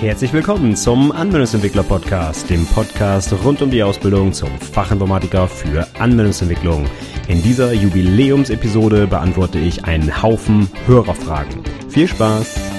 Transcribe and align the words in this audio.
Herzlich 0.00 0.32
willkommen 0.32 0.76
zum 0.76 1.12
Anwendungsentwickler 1.12 1.82
Podcast, 1.82 2.50
dem 2.50 2.66
Podcast 2.66 3.32
rund 3.44 3.62
um 3.62 3.70
die 3.70 3.82
Ausbildung 3.82 4.32
zum 4.32 4.50
Fachinformatiker 4.58 5.48
für 5.48 5.86
Anwendungsentwicklung. 5.98 6.84
In 7.28 7.42
dieser 7.42 7.72
Jubiläumsepisode 7.72 9.06
beantworte 9.06 9.58
ich 9.58 9.84
einen 9.84 10.22
Haufen 10.22 10.68
Hörerfragen. 10.86 11.62
Viel 11.88 12.08
Spaß! 12.08 12.73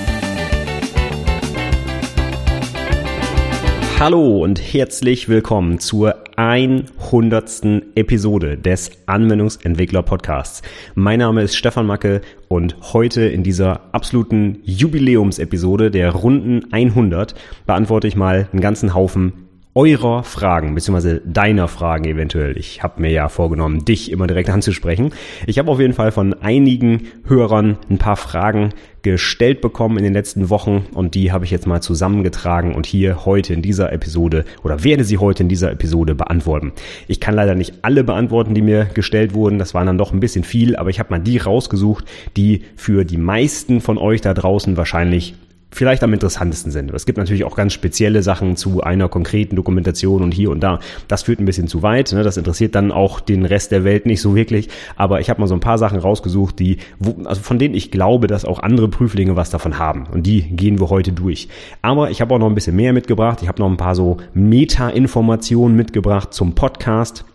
Hallo 3.97 4.43
und 4.43 4.59
herzlich 4.59 5.29
willkommen 5.29 5.79
zur 5.79 6.15
100. 6.35 7.65
Episode 7.95 8.57
des 8.57 8.91
Anwendungsentwickler 9.05 10.03
Podcasts. 10.03 10.61
Mein 10.95 11.19
Name 11.19 11.43
ist 11.43 11.55
Stefan 11.55 11.85
Macke 11.85 12.19
und 12.49 12.75
heute 12.91 13.21
in 13.21 13.43
dieser 13.43 13.93
absoluten 13.93 14.59
Jubiläumsepisode 14.63 15.91
der 15.91 16.11
Runden 16.11 16.73
100 16.73 17.35
beantworte 17.65 18.09
ich 18.09 18.17
mal 18.17 18.49
einen 18.51 18.61
ganzen 18.61 18.93
Haufen 18.93 19.44
eurer 19.75 20.23
Fragen, 20.23 20.73
beziehungsweise 20.73 21.21
deiner 21.25 21.67
Fragen 21.67 22.05
eventuell. 22.05 22.57
Ich 22.57 22.81
habe 22.81 23.01
mir 23.01 23.11
ja 23.11 23.27
vorgenommen, 23.27 23.83
dich 23.83 24.09
immer 24.09 24.25
direkt 24.25 24.49
anzusprechen. 24.49 25.11
Ich 25.47 25.59
habe 25.59 25.69
auf 25.69 25.81
jeden 25.81 25.93
Fall 25.93 26.13
von 26.13 26.33
einigen 26.33 27.07
Hörern 27.27 27.77
ein 27.89 27.97
paar 27.97 28.15
Fragen 28.15 28.69
gestellt 29.01 29.59
bekommen 29.59 29.97
in 29.97 30.05
den 30.05 30.13
letzten 30.13 30.49
Wochen 30.49 30.85
und 30.93 31.13
die 31.13 31.33
habe 31.33 31.43
ich 31.43 31.51
jetzt 31.51 31.67
mal 31.67 31.81
zusammengetragen 31.81 32.73
und 32.73 32.85
hier 32.85 33.25
heute 33.25 33.53
in 33.53 33.61
dieser 33.61 33.91
Episode 33.91 34.45
oder 34.63 34.83
werde 34.85 35.03
sie 35.03 35.17
heute 35.17 35.43
in 35.43 35.49
dieser 35.49 35.71
Episode 35.71 36.15
beantworten. 36.15 36.71
Ich 37.07 37.19
kann 37.19 37.35
leider 37.35 37.53
nicht 37.53 37.75
alle 37.81 38.05
beantworten, 38.05 38.55
die 38.55 38.61
mir 38.61 38.85
gestellt 38.85 39.33
wurden. 39.33 39.59
Das 39.59 39.73
waren 39.73 39.87
dann 39.87 39.97
doch 39.97 40.13
ein 40.13 40.21
bisschen 40.21 40.45
viel, 40.45 40.77
aber 40.77 40.89
ich 40.89 40.99
habe 40.99 41.11
mal 41.11 41.19
die 41.19 41.37
rausgesucht, 41.37 42.05
die 42.37 42.63
für 42.77 43.03
die 43.03 43.17
meisten 43.17 43.81
von 43.81 43.97
euch 43.97 44.21
da 44.21 44.33
draußen 44.33 44.77
wahrscheinlich 44.77 45.35
vielleicht 45.71 46.03
am 46.03 46.13
interessantesten 46.13 46.71
sind. 46.71 46.93
Es 46.93 47.05
gibt 47.05 47.17
natürlich 47.17 47.43
auch 47.43 47.55
ganz 47.55 47.73
spezielle 47.73 48.23
Sachen 48.23 48.55
zu 48.55 48.81
einer 48.81 49.09
konkreten 49.09 49.55
Dokumentation 49.55 50.21
und 50.23 50.33
hier 50.33 50.49
und 50.49 50.61
da. 50.61 50.79
Das 51.07 51.23
führt 51.23 51.39
ein 51.39 51.45
bisschen 51.45 51.67
zu 51.67 51.83
weit. 51.83 52.13
Ne? 52.13 52.23
Das 52.23 52.37
interessiert 52.37 52.75
dann 52.75 52.91
auch 52.91 53.19
den 53.19 53.45
Rest 53.45 53.71
der 53.71 53.83
Welt 53.83 54.05
nicht 54.05 54.21
so 54.21 54.35
wirklich. 54.35 54.69
Aber 54.95 55.19
ich 55.19 55.29
habe 55.29 55.41
mal 55.41 55.47
so 55.47 55.53
ein 55.53 55.59
paar 55.59 55.77
Sachen 55.77 55.99
rausgesucht, 55.99 56.59
die, 56.59 56.77
wo, 56.99 57.15
also 57.25 57.41
von 57.41 57.59
denen 57.59 57.75
ich 57.75 57.91
glaube, 57.91 58.27
dass 58.27 58.45
auch 58.45 58.59
andere 58.59 58.87
Prüflinge 58.87 59.35
was 59.35 59.49
davon 59.49 59.77
haben. 59.77 60.07
Und 60.11 60.25
die 60.25 60.43
gehen 60.43 60.79
wir 60.79 60.89
heute 60.89 61.11
durch. 61.11 61.49
Aber 61.81 62.09
ich 62.09 62.21
habe 62.21 62.33
auch 62.33 62.39
noch 62.39 62.47
ein 62.47 62.55
bisschen 62.55 62.75
mehr 62.75 62.93
mitgebracht. 62.93 63.39
Ich 63.41 63.47
habe 63.47 63.61
noch 63.61 63.69
ein 63.69 63.77
paar 63.77 63.95
so 63.95 64.17
Meta-Informationen 64.33 65.75
mitgebracht 65.75 66.33
zum 66.33 66.55
Podcast. 66.55 67.25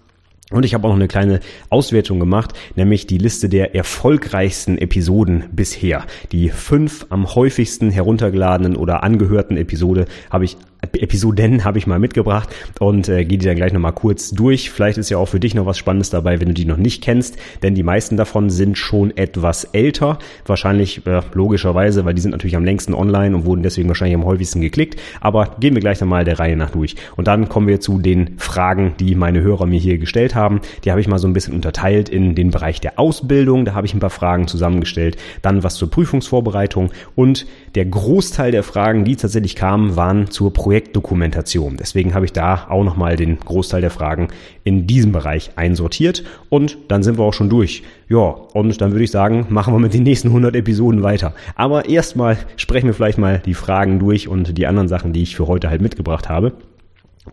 Und 0.51 0.65
ich 0.65 0.75
habe 0.75 0.87
auch 0.87 0.91
noch 0.91 0.97
eine 0.97 1.09
kleine 1.09 1.41
Auswertung 1.69 2.19
gemacht, 2.19 2.55
nämlich 2.75 3.06
die 3.06 3.19
Liste 3.19 3.48
der 3.48 3.75
erfolgreichsten 3.75 4.79
Episoden 4.79 5.45
bisher. 5.53 6.05
Die 6.33 6.48
fünf 6.48 7.06
am 7.09 7.34
häufigsten 7.34 7.91
heruntergeladenen 7.91 8.77
oder 8.77 9.05
angehörten 9.05 9.56
Episode 9.56 10.06
habe 10.28 10.45
ich 10.45 10.56
Episoden 10.83 11.64
habe 11.64 11.78
ich 11.78 11.86
mal 11.86 11.98
mitgebracht 11.98 12.48
und 12.78 13.09
äh, 13.09 13.25
gehe 13.25 13.39
die 13.39 13.47
dann 13.47 13.56
gleich 13.56 13.73
nochmal 13.73 13.92
kurz 13.92 14.31
durch. 14.31 14.70
Vielleicht 14.70 14.98
ist 14.98 15.11
ja 15.11 15.19
auch 15.19 15.27
für 15.27 15.41
dich 15.41 15.55
noch 15.55 15.67
was 15.67 15.78
Spannendes 15.78 16.11
dabei, 16.11 16.41
wenn 16.41 16.48
du 16.48 16.55
die 16.55 16.64
noch 16.64 16.77
nicht 16.77 17.03
kennst, 17.03 17.37
denn 17.62 17.75
die 17.75 17.83
meisten 17.83 18.17
davon 18.17 18.50
sind 18.50 18.78
schon 18.78 19.17
etwas 19.17 19.64
älter. 19.64 20.19
Wahrscheinlich 20.47 21.06
äh, 21.06 21.20
logischerweise, 21.34 22.05
weil 22.05 22.14
die 22.14 22.22
sind 22.22 22.31
natürlich 22.31 22.56
am 22.56 22.64
längsten 22.64 22.95
online 22.95 23.37
und 23.37 23.45
wurden 23.45 23.62
deswegen 23.62 23.89
wahrscheinlich 23.89 24.17
am 24.17 24.25
häufigsten 24.25 24.61
geklickt. 24.61 24.98
Aber 25.20 25.56
gehen 25.61 25.75
wir 25.75 25.81
gleich 25.81 26.00
nochmal 26.00 26.25
der 26.25 26.39
Reihe 26.39 26.56
nach 26.56 26.70
durch. 26.70 26.97
Und 27.17 27.28
dann 27.28 27.48
kommen 27.48 27.69
wir 27.69 27.81
zu 27.81 27.98
den 27.98 28.39
Fragen, 28.39 28.94
die 28.98 29.15
meine 29.15 29.41
Hörer 29.42 29.67
mir 29.67 29.78
hier 29.78 29.98
gestellt 29.98 30.34
haben. 30.34 30.61
Die 30.84 30.91
habe 30.91 31.00
ich 31.00 31.09
mal 31.09 31.19
so 31.19 31.28
ein 31.28 31.33
bisschen 31.33 31.55
unterteilt 31.55 32.09
in 32.09 32.34
den 32.34 32.50
Bereich 32.50 32.81
der 32.81 32.98
Ausbildung. 32.98 33.65
Da 33.65 33.75
habe 33.75 33.87
ich 33.87 33.94
ein 33.94 34.00
paar 34.00 34.11
Fragen 34.11 34.47
zusammengestellt. 34.47 35.17
Dann 35.42 35.62
was 35.62 35.75
zur 35.75 35.91
Prüfungsvorbereitung 35.91 36.91
und 37.15 37.47
der 37.74 37.86
Großteil 37.86 38.50
der 38.52 38.62
Fragen, 38.62 39.04
die 39.04 39.16
tatsächlich 39.16 39.56
kamen, 39.56 39.96
waren 39.96 40.30
zur 40.30 40.52
Projekt 40.52 40.70
Projektdokumentation. 40.70 41.76
Deswegen 41.76 42.14
habe 42.14 42.24
ich 42.24 42.32
da 42.32 42.66
auch 42.68 42.84
nochmal 42.84 43.16
den 43.16 43.38
Großteil 43.38 43.80
der 43.80 43.90
Fragen 43.90 44.28
in 44.64 44.86
diesem 44.86 45.12
Bereich 45.12 45.50
einsortiert 45.56 46.25
und 46.48 46.78
dann 46.88 47.03
sind 47.03 47.19
wir 47.19 47.25
auch 47.25 47.34
schon 47.34 47.48
durch. 47.48 47.82
Ja, 48.09 48.19
und 48.19 48.80
dann 48.80 48.92
würde 48.92 49.04
ich 49.04 49.10
sagen, 49.10 49.47
machen 49.48 49.75
wir 49.75 49.78
mit 49.78 49.94
den 49.94 50.03
nächsten 50.03 50.28
100 50.28 50.54
Episoden 50.56 51.03
weiter. 51.03 51.34
Aber 51.54 51.88
erstmal 51.88 52.38
sprechen 52.56 52.86
wir 52.86 52.94
vielleicht 52.94 53.19
mal 53.19 53.42
die 53.44 53.54
Fragen 53.54 53.98
durch 53.98 54.28
und 54.28 54.56
die 54.56 54.66
anderen 54.66 54.88
Sachen, 54.88 55.12
die 55.12 55.22
ich 55.22 55.36
für 55.36 55.47
heute 55.47 55.70
halt 55.70 55.82
mitgebracht 55.82 56.28
habe. 56.28 56.53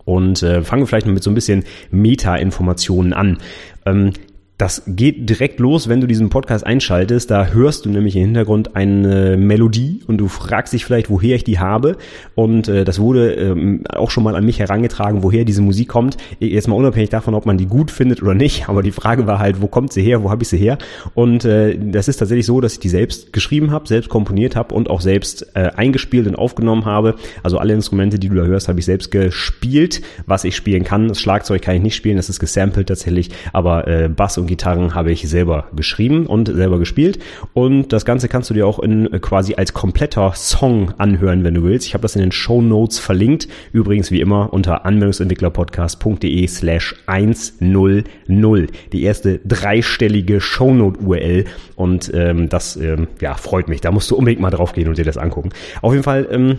Und 0.04 0.42
äh, 0.42 0.62
fangen 0.62 0.82
wir 0.82 0.86
vielleicht 0.86 1.06
mal 1.06 1.12
mit 1.12 1.22
so 1.22 1.30
ein 1.30 1.34
bisschen 1.34 1.64
Meta-Informationen 1.90 3.12
an. 3.12 3.38
Ähm, 3.86 4.12
das 4.58 4.82
geht 4.88 5.30
direkt 5.30 5.60
los, 5.60 5.88
wenn 5.88 6.00
du 6.00 6.08
diesen 6.08 6.30
Podcast 6.30 6.66
einschaltest. 6.66 7.30
Da 7.30 7.46
hörst 7.46 7.86
du 7.86 7.90
nämlich 7.90 8.16
im 8.16 8.22
Hintergrund 8.22 8.74
eine 8.74 9.36
Melodie 9.36 10.00
und 10.08 10.18
du 10.18 10.26
fragst 10.26 10.72
dich 10.72 10.84
vielleicht, 10.84 11.10
woher 11.10 11.36
ich 11.36 11.44
die 11.44 11.60
habe. 11.60 11.96
Und 12.34 12.66
äh, 12.66 12.84
das 12.84 12.98
wurde 12.98 13.34
ähm, 13.34 13.84
auch 13.88 14.10
schon 14.10 14.24
mal 14.24 14.34
an 14.34 14.44
mich 14.44 14.58
herangetragen, 14.58 15.22
woher 15.22 15.44
diese 15.44 15.62
Musik 15.62 15.88
kommt. 15.88 16.16
Jetzt 16.40 16.66
mal 16.66 16.74
unabhängig 16.74 17.08
davon, 17.08 17.34
ob 17.34 17.46
man 17.46 17.56
die 17.56 17.66
gut 17.66 17.92
findet 17.92 18.20
oder 18.20 18.34
nicht. 18.34 18.68
Aber 18.68 18.82
die 18.82 18.90
Frage 18.90 19.28
war 19.28 19.38
halt, 19.38 19.62
wo 19.62 19.68
kommt 19.68 19.92
sie 19.92 20.02
her? 20.02 20.24
Wo 20.24 20.30
habe 20.30 20.42
ich 20.42 20.48
sie 20.48 20.58
her? 20.58 20.76
Und 21.14 21.44
äh, 21.44 21.78
das 21.78 22.08
ist 22.08 22.16
tatsächlich 22.16 22.46
so, 22.46 22.60
dass 22.60 22.72
ich 22.72 22.80
die 22.80 22.88
selbst 22.88 23.32
geschrieben 23.32 23.70
habe, 23.70 23.86
selbst 23.86 24.08
komponiert 24.08 24.56
habe 24.56 24.74
und 24.74 24.90
auch 24.90 25.00
selbst 25.00 25.54
äh, 25.54 25.70
eingespielt 25.76 26.26
und 26.26 26.34
aufgenommen 26.34 26.84
habe. 26.84 27.14
Also 27.44 27.58
alle 27.58 27.74
Instrumente, 27.74 28.18
die 28.18 28.28
du 28.28 28.34
da 28.34 28.42
hörst, 28.42 28.66
habe 28.66 28.80
ich 28.80 28.86
selbst 28.86 29.12
gespielt. 29.12 30.02
Was 30.26 30.42
ich 30.42 30.56
spielen 30.56 30.82
kann, 30.82 31.06
das 31.06 31.20
Schlagzeug 31.20 31.62
kann 31.62 31.76
ich 31.76 31.82
nicht 31.82 31.94
spielen, 31.94 32.16
das 32.16 32.28
ist 32.28 32.40
gesampelt 32.40 32.88
tatsächlich. 32.88 33.30
Aber 33.52 33.86
äh, 33.86 34.08
Bass 34.08 34.36
und 34.36 34.47
Gitarren 34.48 34.94
habe 34.94 35.12
ich 35.12 35.28
selber 35.28 35.68
geschrieben 35.76 36.26
und 36.26 36.48
selber 36.48 36.78
gespielt. 36.78 37.20
Und 37.54 37.92
das 37.92 38.04
Ganze 38.04 38.28
kannst 38.28 38.50
du 38.50 38.54
dir 38.54 38.66
auch 38.66 38.80
in 38.80 39.12
äh, 39.12 39.20
quasi 39.20 39.54
als 39.54 39.72
kompletter 39.72 40.32
Song 40.34 40.92
anhören, 40.98 41.44
wenn 41.44 41.54
du 41.54 41.62
willst. 41.62 41.86
Ich 41.86 41.94
habe 41.94 42.02
das 42.02 42.16
in 42.16 42.22
den 42.22 42.32
Show 42.32 42.60
Notes 42.60 42.98
verlinkt. 42.98 43.48
Übrigens 43.72 44.10
wie 44.10 44.20
immer 44.20 44.52
unter 44.52 44.84
anwendungsentwicklerpodcast.de 44.84 46.46
slash 46.48 46.96
100. 47.06 48.06
Die 48.92 49.02
erste 49.02 49.38
dreistellige 49.44 50.40
Shownote-URL. 50.40 51.44
Und 51.76 52.10
ähm, 52.14 52.48
das 52.48 52.76
ähm, 52.76 53.08
ja, 53.20 53.34
freut 53.34 53.68
mich. 53.68 53.80
Da 53.80 53.92
musst 53.92 54.10
du 54.10 54.16
unbedingt 54.16 54.40
mal 54.40 54.50
drauf 54.50 54.72
gehen 54.72 54.88
und 54.88 54.98
dir 54.98 55.04
das 55.04 55.18
angucken. 55.18 55.50
Auf 55.82 55.92
jeden 55.92 56.04
Fall. 56.04 56.26
Ähm, 56.30 56.58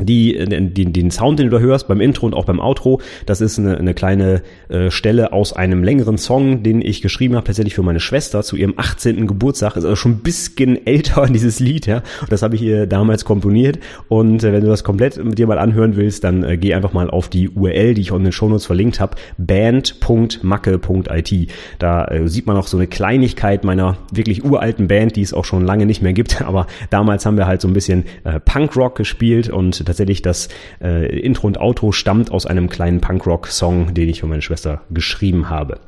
die, 0.00 0.44
die, 0.48 0.92
den 0.92 1.10
Sound, 1.10 1.38
den 1.38 1.50
du 1.50 1.56
da 1.56 1.62
hörst 1.62 1.88
beim 1.88 2.00
Intro 2.00 2.26
und 2.26 2.34
auch 2.34 2.44
beim 2.44 2.60
Outro, 2.60 3.00
das 3.24 3.40
ist 3.40 3.58
eine, 3.58 3.78
eine 3.78 3.94
kleine 3.94 4.42
äh, 4.68 4.90
Stelle 4.90 5.32
aus 5.32 5.52
einem 5.54 5.82
längeren 5.82 6.18
Song, 6.18 6.62
den 6.62 6.82
ich 6.82 7.00
geschrieben 7.02 7.36
habe, 7.36 7.46
tatsächlich 7.46 7.74
für 7.74 7.82
meine 7.82 8.00
Schwester 8.00 8.42
zu 8.42 8.56
ihrem 8.56 8.74
18. 8.76 9.26
Geburtstag. 9.26 9.76
Ist 9.76 9.84
also 9.84 9.96
schon 9.96 10.12
ein 10.12 10.20
bisschen 10.20 10.86
älter, 10.86 11.26
dieses 11.30 11.60
Lied, 11.60 11.86
ja. 11.86 12.02
Und 12.20 12.30
das 12.30 12.42
habe 12.42 12.54
ich 12.56 12.62
ihr 12.62 12.86
damals 12.86 13.24
komponiert. 13.24 13.78
Und 14.08 14.44
äh, 14.44 14.52
wenn 14.52 14.60
du 14.62 14.68
das 14.68 14.84
komplett 14.84 15.22
mit 15.22 15.38
dir 15.38 15.46
mal 15.46 15.58
anhören 15.58 15.96
willst, 15.96 16.24
dann 16.24 16.42
äh, 16.42 16.56
geh 16.58 16.74
einfach 16.74 16.92
mal 16.92 17.08
auf 17.08 17.28
die 17.28 17.48
URL, 17.48 17.94
die 17.94 18.02
ich 18.02 18.12
auch 18.12 18.16
in 18.16 18.24
den 18.24 18.32
Shownotes 18.32 18.66
verlinkt 18.66 19.00
habe, 19.00 19.16
band.macke.it. 19.38 21.32
Da 21.78 22.04
äh, 22.06 22.28
sieht 22.28 22.46
man 22.46 22.56
auch 22.56 22.66
so 22.66 22.76
eine 22.76 22.86
Kleinigkeit 22.86 23.64
meiner 23.64 23.96
wirklich 24.12 24.44
uralten 24.44 24.88
Band, 24.88 25.16
die 25.16 25.22
es 25.22 25.32
auch 25.32 25.44
schon 25.44 25.64
lange 25.64 25.86
nicht 25.86 26.02
mehr 26.02 26.12
gibt. 26.12 26.42
Aber 26.46 26.66
damals 26.90 27.24
haben 27.24 27.38
wir 27.38 27.46
halt 27.46 27.60
so 27.60 27.68
ein 27.68 27.74
bisschen 27.74 28.04
äh, 28.24 28.40
Punkrock 28.40 28.96
gespielt 28.96 29.48
und 29.48 29.85
tatsächlich 29.86 30.22
das 30.22 30.48
äh, 30.82 31.18
Intro 31.18 31.46
und 31.46 31.58
Outro 31.58 31.92
stammt 31.92 32.30
aus 32.30 32.46
einem 32.46 32.68
kleinen 32.68 33.00
Punkrock-Song, 33.00 33.94
den 33.94 34.08
ich 34.08 34.20
für 34.20 34.26
meine 34.26 34.42
Schwester 34.42 34.82
geschrieben 34.90 35.48
habe 35.48 35.80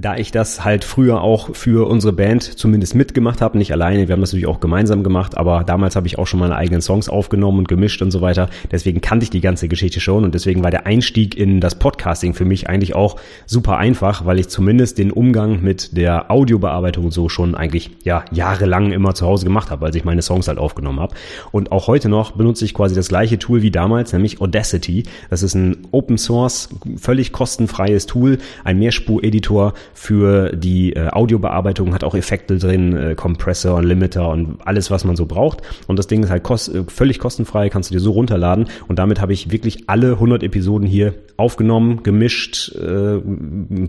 da 0.00 0.16
ich 0.16 0.30
das 0.32 0.64
halt 0.64 0.84
früher 0.84 1.20
auch 1.20 1.54
für 1.54 1.88
unsere 1.88 2.12
Band 2.12 2.42
zumindest 2.42 2.94
mitgemacht 2.94 3.42
habe, 3.42 3.58
nicht 3.58 3.72
alleine, 3.72 4.08
wir 4.08 4.14
haben 4.14 4.20
das 4.20 4.30
natürlich 4.30 4.46
auch 4.46 4.60
gemeinsam 4.60 5.02
gemacht, 5.02 5.36
aber 5.36 5.62
damals 5.64 5.94
habe 5.94 6.06
ich 6.06 6.18
auch 6.18 6.26
schon 6.26 6.40
meine 6.40 6.56
eigenen 6.56 6.80
Songs 6.80 7.08
aufgenommen 7.08 7.58
und 7.58 7.68
gemischt 7.68 8.00
und 8.00 8.10
so 8.10 8.22
weiter. 8.22 8.48
Deswegen 8.70 9.00
kannte 9.02 9.24
ich 9.24 9.30
die 9.30 9.42
ganze 9.42 9.68
Geschichte 9.68 10.00
schon 10.00 10.24
und 10.24 10.34
deswegen 10.34 10.64
war 10.64 10.70
der 10.70 10.86
Einstieg 10.86 11.36
in 11.36 11.60
das 11.60 11.74
Podcasting 11.74 12.32
für 12.32 12.46
mich 12.46 12.68
eigentlich 12.68 12.94
auch 12.94 13.16
super 13.46 13.76
einfach, 13.76 14.24
weil 14.24 14.38
ich 14.38 14.48
zumindest 14.48 14.96
den 14.96 15.10
Umgang 15.10 15.62
mit 15.62 15.96
der 15.96 16.30
Audiobearbeitung 16.30 17.10
so 17.10 17.28
schon 17.28 17.54
eigentlich 17.54 17.90
ja 18.02 18.24
jahrelang 18.32 18.92
immer 18.92 19.14
zu 19.14 19.26
Hause 19.26 19.44
gemacht 19.44 19.70
habe, 19.70 19.84
als 19.84 19.96
ich 19.96 20.04
meine 20.04 20.22
Songs 20.22 20.48
halt 20.48 20.58
aufgenommen 20.58 21.00
habe. 21.00 21.14
Und 21.52 21.72
auch 21.72 21.88
heute 21.88 22.08
noch 22.08 22.32
benutze 22.32 22.64
ich 22.64 22.72
quasi 22.72 22.94
das 22.94 23.08
gleiche 23.08 23.38
Tool 23.38 23.60
wie 23.60 23.70
damals, 23.70 24.12
nämlich 24.14 24.40
Audacity. 24.40 25.02
Das 25.28 25.42
ist 25.42 25.54
ein 25.54 25.88
Open 25.90 26.16
Source, 26.16 26.70
völlig 26.96 27.32
kostenfreies 27.32 28.06
Tool, 28.06 28.38
ein 28.64 28.78
Mehrspur-Editor 28.78 29.74
für 29.94 30.56
die 30.56 30.94
äh, 30.94 31.08
Audiobearbeitung, 31.08 31.94
hat 31.94 32.04
auch 32.04 32.14
Effekte 32.14 32.58
drin, 32.58 32.96
äh, 32.96 33.14
Compressor 33.14 33.76
und 33.76 33.84
Limiter 33.84 34.28
und 34.28 34.58
alles, 34.64 34.90
was 34.90 35.04
man 35.04 35.16
so 35.16 35.26
braucht. 35.26 35.62
Und 35.86 35.98
das 35.98 36.06
Ding 36.06 36.22
ist 36.22 36.30
halt 36.30 36.42
kost 36.42 36.74
äh, 36.74 36.84
völlig 36.88 37.18
kostenfrei, 37.18 37.68
kannst 37.68 37.90
du 37.90 37.94
dir 37.94 38.00
so 38.00 38.12
runterladen. 38.12 38.66
Und 38.88 38.98
damit 38.98 39.20
habe 39.20 39.32
ich 39.32 39.50
wirklich 39.50 39.84
alle 39.88 40.12
100 40.12 40.42
Episoden 40.42 40.86
hier 40.86 41.14
aufgenommen, 41.36 42.02
gemischt, 42.02 42.74
äh, 42.74 43.18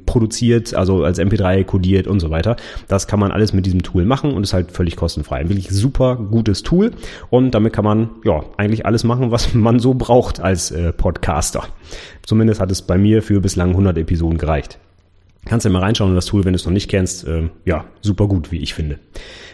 produziert, 0.05 0.73
also 0.73 1.03
als 1.03 1.19
MP3 1.19 1.63
kodiert 1.63 2.07
und 2.07 2.19
so 2.19 2.29
weiter. 2.29 2.55
Das 2.87 3.07
kann 3.07 3.19
man 3.19 3.31
alles 3.31 3.53
mit 3.53 3.65
diesem 3.65 3.83
Tool 3.83 4.05
machen 4.05 4.33
und 4.33 4.43
ist 4.43 4.53
halt 4.53 4.71
völlig 4.71 4.95
kostenfrei. 4.95 5.37
Ein 5.37 5.49
wirklich 5.49 5.69
super 5.69 6.15
gutes 6.15 6.63
Tool 6.63 6.91
und 7.29 7.51
damit 7.51 7.73
kann 7.73 7.85
man 7.85 8.09
ja 8.23 8.43
eigentlich 8.57 8.85
alles 8.85 9.03
machen, 9.03 9.31
was 9.31 9.53
man 9.53 9.79
so 9.79 9.93
braucht 9.93 10.39
als 10.39 10.71
äh, 10.71 10.93
Podcaster. 10.93 11.63
Zumindest 12.23 12.61
hat 12.61 12.71
es 12.71 12.81
bei 12.81 12.97
mir 12.97 13.21
für 13.21 13.41
bislang 13.41 13.69
100 13.71 13.97
Episoden 13.97 14.37
gereicht. 14.37 14.79
Kannst 15.45 15.65
du 15.65 15.69
mal 15.69 15.79
reinschauen 15.79 16.11
in 16.11 16.15
das 16.15 16.25
Tool, 16.25 16.45
wenn 16.45 16.53
du 16.53 16.57
es 16.57 16.65
noch 16.65 16.73
nicht 16.73 16.89
kennst. 16.89 17.27
Äh, 17.27 17.49
ja, 17.65 17.85
super 18.01 18.27
gut, 18.27 18.51
wie 18.51 18.59
ich 18.59 18.73
finde. 18.73 18.99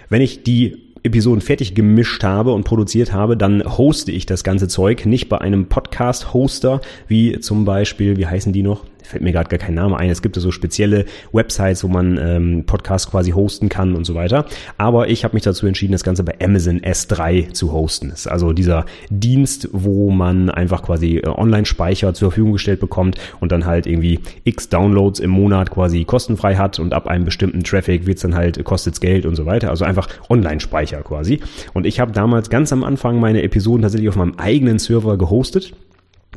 Wenn 0.10 0.22
ich 0.22 0.44
die 0.44 0.88
Episoden 1.04 1.42
fertig 1.42 1.76
gemischt 1.76 2.24
habe 2.24 2.52
und 2.54 2.64
produziert 2.64 3.14
habe, 3.14 3.38
dann 3.38 3.64
hoste 3.78 4.12
ich 4.12 4.26
das 4.26 4.44
ganze 4.44 4.68
Zeug 4.68 5.06
nicht 5.06 5.30
bei 5.30 5.40
einem 5.40 5.68
Podcast-Hoster, 5.68 6.82
wie 7.08 7.40
zum 7.40 7.66
Beispiel, 7.66 8.18
wie 8.18 8.26
heißen 8.26 8.52
die 8.52 8.64
noch? 8.64 8.84
Fällt 9.04 9.24
mir 9.24 9.32
gerade 9.32 9.50
gar 9.50 9.60
kein 9.60 9.74
Name 9.74 9.98
ein. 9.98 10.10
Es 10.10 10.22
gibt 10.22 10.36
so 10.36 10.52
spezielle 10.52 11.06
Websites, 11.32 11.84
wo 11.84 11.88
man 11.88 12.18
ähm, 12.18 12.64
Podcasts 12.66 13.10
quasi 13.10 13.32
hosten 13.32 13.70
kann 13.70 13.96
und 13.96 14.06
so 14.06 14.16
weiter. 14.16 14.46
Aber 14.78 15.10
ich 15.10 15.24
habe 15.24 15.36
mich 15.36 15.44
dazu 15.44 15.66
entschieden, 15.68 15.94
das 15.94 16.04
Ganze 16.04 16.24
bei 16.24 16.36
Amazon 16.42 16.82
S3 16.82 17.54
zu 17.54 17.72
hosten. 17.72 18.10
Das 18.10 18.22
ist 18.22 18.28
also 18.28 18.54
dieser 18.54 18.86
Dienst, 19.10 19.70
wo 19.72 20.12
man 20.12 20.50
einfach 20.50 20.84
quasi 20.84 21.18
äh, 21.18 21.28
Online-Speicher 21.28 22.14
zur 22.14 22.32
Verfügung 22.32 22.54
gestellt 22.54 22.80
bekommt 22.80 23.18
und 23.40 23.52
dann 23.52 23.66
halt 23.66 23.88
irgendwie 23.88 24.20
x 24.44 24.70
Downloads 24.70 25.20
im 25.20 25.32
Monat 25.32 25.72
quasi 25.72 26.04
kostenfrei 26.04 26.56
hat 26.56 26.80
und 26.80 26.94
ab 26.94 27.08
einem 27.08 27.26
bestimmten 27.26 27.64
Traffic 27.64 28.06
wird's 28.06 28.22
dann 28.22 28.36
halt, 28.36 28.64
kostet's 28.64 29.00
Geld 29.00 29.26
und 29.26 29.36
so 29.36 29.46
weiter. 29.46 29.70
Also 29.70 29.86
einfach 29.86 30.08
Online-Speicher 30.30 31.02
quasi. 31.02 31.40
Und 31.74 31.86
ich 31.86 32.00
habe 32.00 32.12
damals 32.12 32.50
ganz 32.50 32.74
am 32.74 32.84
Anfang 32.84 33.20
meine 33.20 33.44
Episoden 33.44 33.82
tatsächlich 33.82 34.10
auf 34.10 34.16
meinem 34.16 34.36
eigenen 34.38 34.80
Server 34.80 35.18
gehostet 35.18 35.74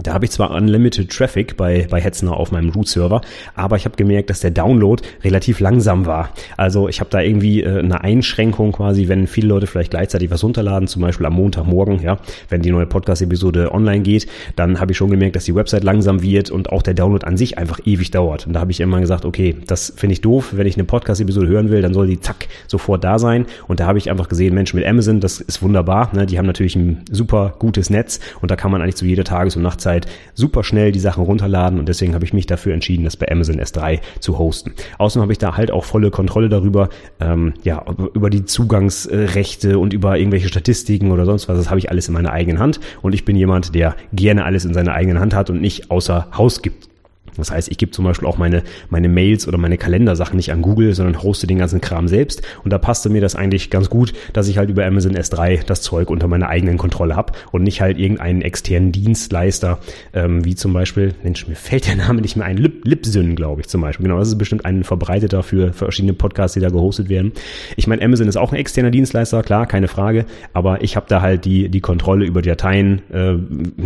da 0.02 0.14
habe 0.14 0.24
ich 0.24 0.30
zwar 0.30 0.50
Unlimited 0.50 1.10
Traffic 1.10 1.56
bei, 1.56 1.86
bei 1.90 2.00
Hetzner 2.00 2.36
auf 2.36 2.52
meinem 2.52 2.70
Root-Server, 2.70 3.20
aber 3.54 3.76
ich 3.76 3.84
habe 3.84 3.96
gemerkt, 3.96 4.30
dass 4.30 4.40
der 4.40 4.50
Download 4.50 5.02
relativ 5.22 5.60
langsam 5.60 6.06
war. 6.06 6.30
Also 6.56 6.88
ich 6.88 7.00
habe 7.00 7.10
da 7.10 7.20
irgendwie 7.20 7.62
äh, 7.62 7.78
eine 7.78 8.02
Einschränkung 8.02 8.72
quasi, 8.72 9.08
wenn 9.08 9.26
viele 9.26 9.48
Leute 9.48 9.66
vielleicht 9.66 9.90
gleichzeitig 9.90 10.30
was 10.30 10.42
runterladen, 10.42 10.88
zum 10.88 11.02
Beispiel 11.02 11.26
am 11.26 11.34
Montagmorgen, 11.34 12.02
ja, 12.02 12.18
wenn 12.48 12.62
die 12.62 12.70
neue 12.70 12.86
Podcast-Episode 12.86 13.72
online 13.72 14.00
geht, 14.00 14.26
dann 14.56 14.80
habe 14.80 14.92
ich 14.92 14.98
schon 14.98 15.10
gemerkt, 15.10 15.36
dass 15.36 15.44
die 15.44 15.54
Website 15.54 15.84
langsam 15.84 16.22
wird 16.22 16.50
und 16.50 16.70
auch 16.70 16.82
der 16.82 16.94
Download 16.94 17.26
an 17.26 17.36
sich 17.36 17.58
einfach 17.58 17.80
ewig 17.84 18.10
dauert. 18.10 18.46
Und 18.46 18.54
da 18.54 18.60
habe 18.60 18.70
ich 18.70 18.80
immer 18.80 19.00
gesagt, 19.00 19.24
okay, 19.24 19.56
das 19.66 19.92
finde 19.96 20.14
ich 20.14 20.20
doof. 20.20 20.50
Wenn 20.52 20.66
ich 20.66 20.76
eine 20.76 20.84
Podcast-Episode 20.84 21.48
hören 21.48 21.70
will, 21.70 21.82
dann 21.82 21.94
soll 21.94 22.06
die 22.06 22.20
zack 22.20 22.48
sofort 22.66 23.04
da 23.04 23.18
sein. 23.18 23.46
Und 23.68 23.80
da 23.80 23.86
habe 23.86 23.98
ich 23.98 24.10
einfach 24.10 24.28
gesehen, 24.28 24.54
Mensch, 24.54 24.74
mit 24.74 24.86
Amazon, 24.86 25.20
das 25.20 25.40
ist 25.40 25.62
wunderbar. 25.62 26.10
Ne? 26.14 26.26
Die 26.26 26.38
haben 26.38 26.46
natürlich 26.46 26.76
ein 26.76 27.04
super 27.10 27.54
gutes 27.58 27.90
Netz 27.90 28.20
und 28.40 28.50
da 28.50 28.56
kann 28.56 28.70
man 28.70 28.82
eigentlich 28.82 28.96
zu 28.96 29.04
jeder 29.04 29.24
Tages- 29.24 29.56
und 29.56 29.62
Nachtzeit 29.62 29.89
Zeit 29.90 30.06
super 30.34 30.64
schnell 30.64 30.92
die 30.92 30.98
Sachen 30.98 31.24
runterladen 31.24 31.78
und 31.78 31.88
deswegen 31.88 32.14
habe 32.14 32.24
ich 32.24 32.32
mich 32.32 32.46
dafür 32.46 32.74
entschieden, 32.74 33.04
das 33.04 33.16
bei 33.16 33.30
Amazon 33.30 33.60
S3 33.60 34.00
zu 34.20 34.38
hosten. 34.38 34.72
Außerdem 34.98 35.22
habe 35.22 35.32
ich 35.32 35.38
da 35.38 35.56
halt 35.56 35.70
auch 35.70 35.84
volle 35.84 36.10
Kontrolle 36.10 36.48
darüber, 36.48 36.88
ähm, 37.20 37.54
ja, 37.62 37.84
über 38.14 38.30
die 38.30 38.44
Zugangsrechte 38.44 39.78
und 39.78 39.92
über 39.92 40.18
irgendwelche 40.18 40.48
Statistiken 40.48 41.10
oder 41.10 41.24
sonst 41.24 41.48
was. 41.48 41.58
Das 41.58 41.70
habe 41.70 41.78
ich 41.78 41.90
alles 41.90 42.08
in 42.08 42.14
meiner 42.14 42.32
eigenen 42.32 42.60
Hand 42.60 42.80
und 43.02 43.14
ich 43.14 43.24
bin 43.24 43.36
jemand, 43.36 43.74
der 43.74 43.96
gerne 44.12 44.44
alles 44.44 44.64
in 44.64 44.74
seiner 44.74 44.92
eigenen 44.92 45.20
Hand 45.20 45.34
hat 45.34 45.50
und 45.50 45.60
nicht 45.60 45.90
außer 45.90 46.28
Haus 46.36 46.62
gibt. 46.62 46.89
Das 47.36 47.50
heißt, 47.50 47.70
ich 47.70 47.78
gebe 47.78 47.92
zum 47.92 48.04
Beispiel 48.04 48.28
auch 48.28 48.38
meine, 48.38 48.62
meine 48.88 49.08
Mails 49.08 49.46
oder 49.46 49.58
meine 49.58 49.78
Kalendersachen 49.78 50.36
nicht 50.36 50.52
an 50.52 50.62
Google, 50.62 50.94
sondern 50.94 51.22
hoste 51.22 51.46
den 51.46 51.58
ganzen 51.58 51.80
Kram 51.80 52.08
selbst. 52.08 52.42
Und 52.64 52.72
da 52.72 52.78
passte 52.78 53.10
mir 53.10 53.20
das 53.20 53.34
eigentlich 53.34 53.70
ganz 53.70 53.90
gut, 53.90 54.12
dass 54.32 54.48
ich 54.48 54.58
halt 54.58 54.70
über 54.70 54.84
Amazon 54.84 55.16
S3 55.16 55.64
das 55.64 55.82
Zeug 55.82 56.10
unter 56.10 56.28
meiner 56.28 56.48
eigenen 56.48 56.78
Kontrolle 56.78 57.16
habe 57.16 57.32
und 57.52 57.62
nicht 57.62 57.80
halt 57.80 57.98
irgendeinen 57.98 58.42
externen 58.42 58.92
Dienstleister, 58.92 59.78
ähm, 60.12 60.44
wie 60.44 60.54
zum 60.54 60.72
Beispiel, 60.72 61.14
Mensch, 61.22 61.46
mir 61.46 61.56
fällt 61.56 61.86
der 61.86 61.96
Name 61.96 62.20
nicht 62.20 62.36
mehr 62.36 62.46
ein, 62.46 62.56
Lip, 62.56 62.84
Lipsyn, 62.84 63.36
glaube 63.36 63.60
ich 63.62 63.68
zum 63.68 63.80
Beispiel. 63.80 64.04
Genau, 64.04 64.18
das 64.18 64.28
ist 64.28 64.38
bestimmt 64.38 64.64
ein 64.64 64.84
verbreiteter 64.84 65.42
für 65.42 65.72
verschiedene 65.72 66.14
Podcasts, 66.14 66.54
die 66.54 66.60
da 66.60 66.68
gehostet 66.68 67.08
werden. 67.08 67.32
Ich 67.76 67.86
meine, 67.86 68.02
Amazon 68.02 68.28
ist 68.28 68.36
auch 68.36 68.52
ein 68.52 68.58
externer 68.58 68.90
Dienstleister, 68.90 69.42
klar, 69.42 69.66
keine 69.66 69.88
Frage, 69.88 70.26
aber 70.52 70.82
ich 70.82 70.96
habe 70.96 71.06
da 71.08 71.20
halt 71.20 71.44
die, 71.44 71.68
die 71.68 71.80
Kontrolle 71.80 72.24
über 72.24 72.42
die 72.42 72.48
Dateien, 72.48 73.02
äh, 73.12 73.34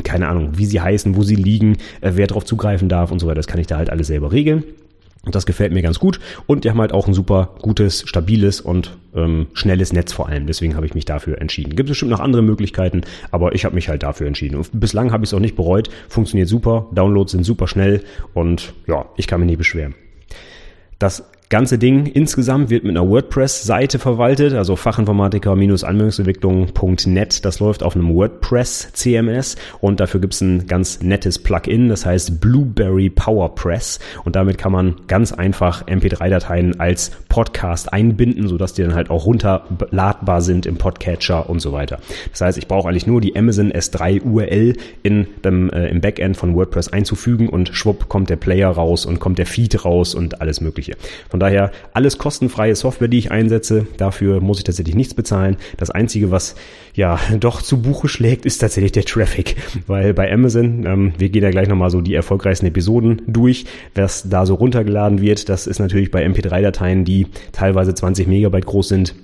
keine 0.03 0.29
Ahnung, 0.29 0.53
wie 0.57 0.67
sie 0.67 0.81
heißen, 0.81 1.17
wo 1.17 1.23
sie 1.23 1.37
liegen, 1.37 1.77
äh, 2.01 2.13
wer 2.15 2.27
darauf 2.27 2.45
zugreifen 2.45 2.89
darf 2.89 3.11
und 3.11 3.19
so 3.19 3.27
weiter 3.27 3.34
das 3.35 3.47
kann 3.47 3.61
ich 3.61 3.67
da 3.67 3.77
halt 3.77 3.91
alles 3.91 4.07
selber 4.07 4.33
regeln. 4.33 4.65
Und 5.25 5.35
das 5.35 5.47
gefällt 5.47 5.73
mir 5.73 5.83
ganz 5.83 5.99
gut. 5.99 6.21
Und 6.47 6.65
die 6.65 6.71
haben 6.71 6.81
halt 6.81 6.93
auch 6.93 7.09
ein 7.09 7.15
super 7.15 7.55
gutes, 7.63 8.07
stabiles 8.07 8.61
und 8.61 8.97
ähm, 9.15 9.47
schnelles 9.55 9.93
Netz 9.93 10.13
vor 10.13 10.29
allem. 10.29 10.47
Deswegen 10.47 10.77
habe 10.77 10.85
ich 10.85 10.95
mich 10.95 11.07
dafür 11.07 11.41
entschieden. 11.41 11.77
Gibt 11.77 11.89
es 11.89 11.93
bestimmt 11.93 12.11
noch 12.11 12.21
andere 12.21 12.43
Möglichkeiten, 12.43 13.03
aber 13.31 13.55
ich 13.55 13.65
habe 13.65 13.75
mich 13.75 13.89
halt 13.89 14.03
dafür 14.03 14.27
entschieden. 14.27 14.57
Und 14.57 14.69
bislang 14.73 15.13
habe 15.13 15.25
ich 15.25 15.31
es 15.31 15.35
auch 15.35 15.41
nicht 15.41 15.57
bereut. 15.57 15.89
Funktioniert 16.09 16.49
super. 16.49 16.89
Downloads 16.93 17.33
sind 17.33 17.45
super 17.45 17.67
schnell 17.67 18.03
und 18.35 18.75
ja, 18.87 19.07
ich 19.17 19.27
kann 19.27 19.41
mich 19.41 19.49
nie 19.49 19.57
beschweren. 19.57 19.95
Das 20.99 21.25
ganze 21.55 21.79
Ding 21.79 22.07
insgesamt 22.07 22.69
wird 22.69 22.83
mit 22.83 22.97
einer 22.97 23.09
WordPress-Seite 23.09 24.01
verwaltet, 24.01 24.55
also 24.55 24.75
Fachinformatiker-Anwendungsentwicklung.net. 24.75 27.45
Das 27.45 27.61
läuft 27.61 27.85
auf 27.85 27.95
einem 27.95 28.13
WordPress-CMS 28.13 29.55
und 29.81 30.01
dafür 30.01 30.21
gibt 30.21 30.35
es 30.35 30.41
ein 30.41 30.67
ganz 30.67 31.03
nettes 31.03 31.39
Plugin, 31.39 31.89
das 31.89 32.07
heißt 32.07 32.41
Blueberry 32.41 33.09
PowerPress 33.09 34.01
und 34.25 34.35
damit 34.35 34.59
kann 34.59 34.73
man 34.73 34.97
ganz 35.07 35.33
einfach 35.33 35.87
MP3-Dateien 35.87 36.81
als 36.81 37.13
Podcast 37.29 37.93
einbinden, 37.93 38.49
sodass 38.49 38.75
die 38.75 38.83
dann 38.83 38.97
halt 38.97 39.09
auch 39.09 39.25
runterladbar 39.25 40.43
sind 40.43 40.67
im 40.67 40.77
Podcatcher 40.77 41.49
und 41.49 41.61
so 41.61 41.71
weiter. 41.71 42.01
Das 42.33 42.41
heißt, 42.41 42.59
ich 42.59 42.67
brauche 42.67 42.89
eigentlich 42.89 43.07
nur 43.07 43.21
die 43.21 43.37
Amazon 43.37 43.71
S3 43.71 44.25
URL 44.25 44.75
in 45.05 45.29
dem, 45.45 45.71
äh, 45.71 45.87
im 45.87 46.01
Backend 46.01 46.37
von 46.37 46.57
WordPress 46.57 46.89
einzufügen 46.89 47.49
und 47.49 47.69
schwupp 47.69 48.09
kommt 48.09 48.29
der 48.29 48.37
Player 48.37 48.71
raus 48.71 49.07
und 49.07 49.21
kommt 49.21 49.39
der 49.39 49.47
Feed 49.47 49.85
raus 49.85 50.17
und 50.17 50.41
alles 50.41 50.61
mögliche. 50.61 50.97
Von 51.29 51.44
daher 51.45 51.71
alles 51.93 52.19
kostenfreie 52.19 52.75
Software, 52.75 53.09
die 53.09 53.19
ich 53.19 53.31
einsetze. 53.31 53.87
Dafür 53.97 54.41
muss 54.41 54.59
ich 54.59 54.65
tatsächlich 54.65 54.95
nichts 54.95 55.15
bezahlen. 55.15 55.57
Das 55.77 55.91
Einzige, 55.91 56.31
was 56.31 56.55
ja 56.95 57.19
doch 57.39 57.63
zu 57.63 57.83
Buche 57.83 58.09
schlägt, 58.09 58.47
ist 58.47 58.59
tatsächlich 58.59 58.93
der 58.93 59.05
Traffic. 59.05 59.57
Weil 59.87 60.15
bei 60.15 60.33
Amazon, 60.33 60.87
ähm, 60.87 61.13
wir 61.19 61.29
gehen 61.29 61.43
ja 61.43 61.51
gleich 61.51 61.69
nochmal 61.69 61.91
so 61.91 62.01
die 62.01 62.15
erfolgreichsten 62.15 62.67
Episoden 62.67 63.23
durch, 63.27 63.67
was 63.95 64.29
da 64.29 64.47
so 64.47 64.55
runtergeladen 64.55 65.21
wird. 65.21 65.49
Das 65.49 65.67
ist 65.67 65.79
natürlich 65.79 66.11
bei 66.11 66.27
MP3-Dateien, 66.27 67.05
die 67.05 67.27
teilweise 67.53 67.95
20 67.95 68.27
Megabyte 68.27 68.67
groß 68.67 68.89
sind, 68.89 69.15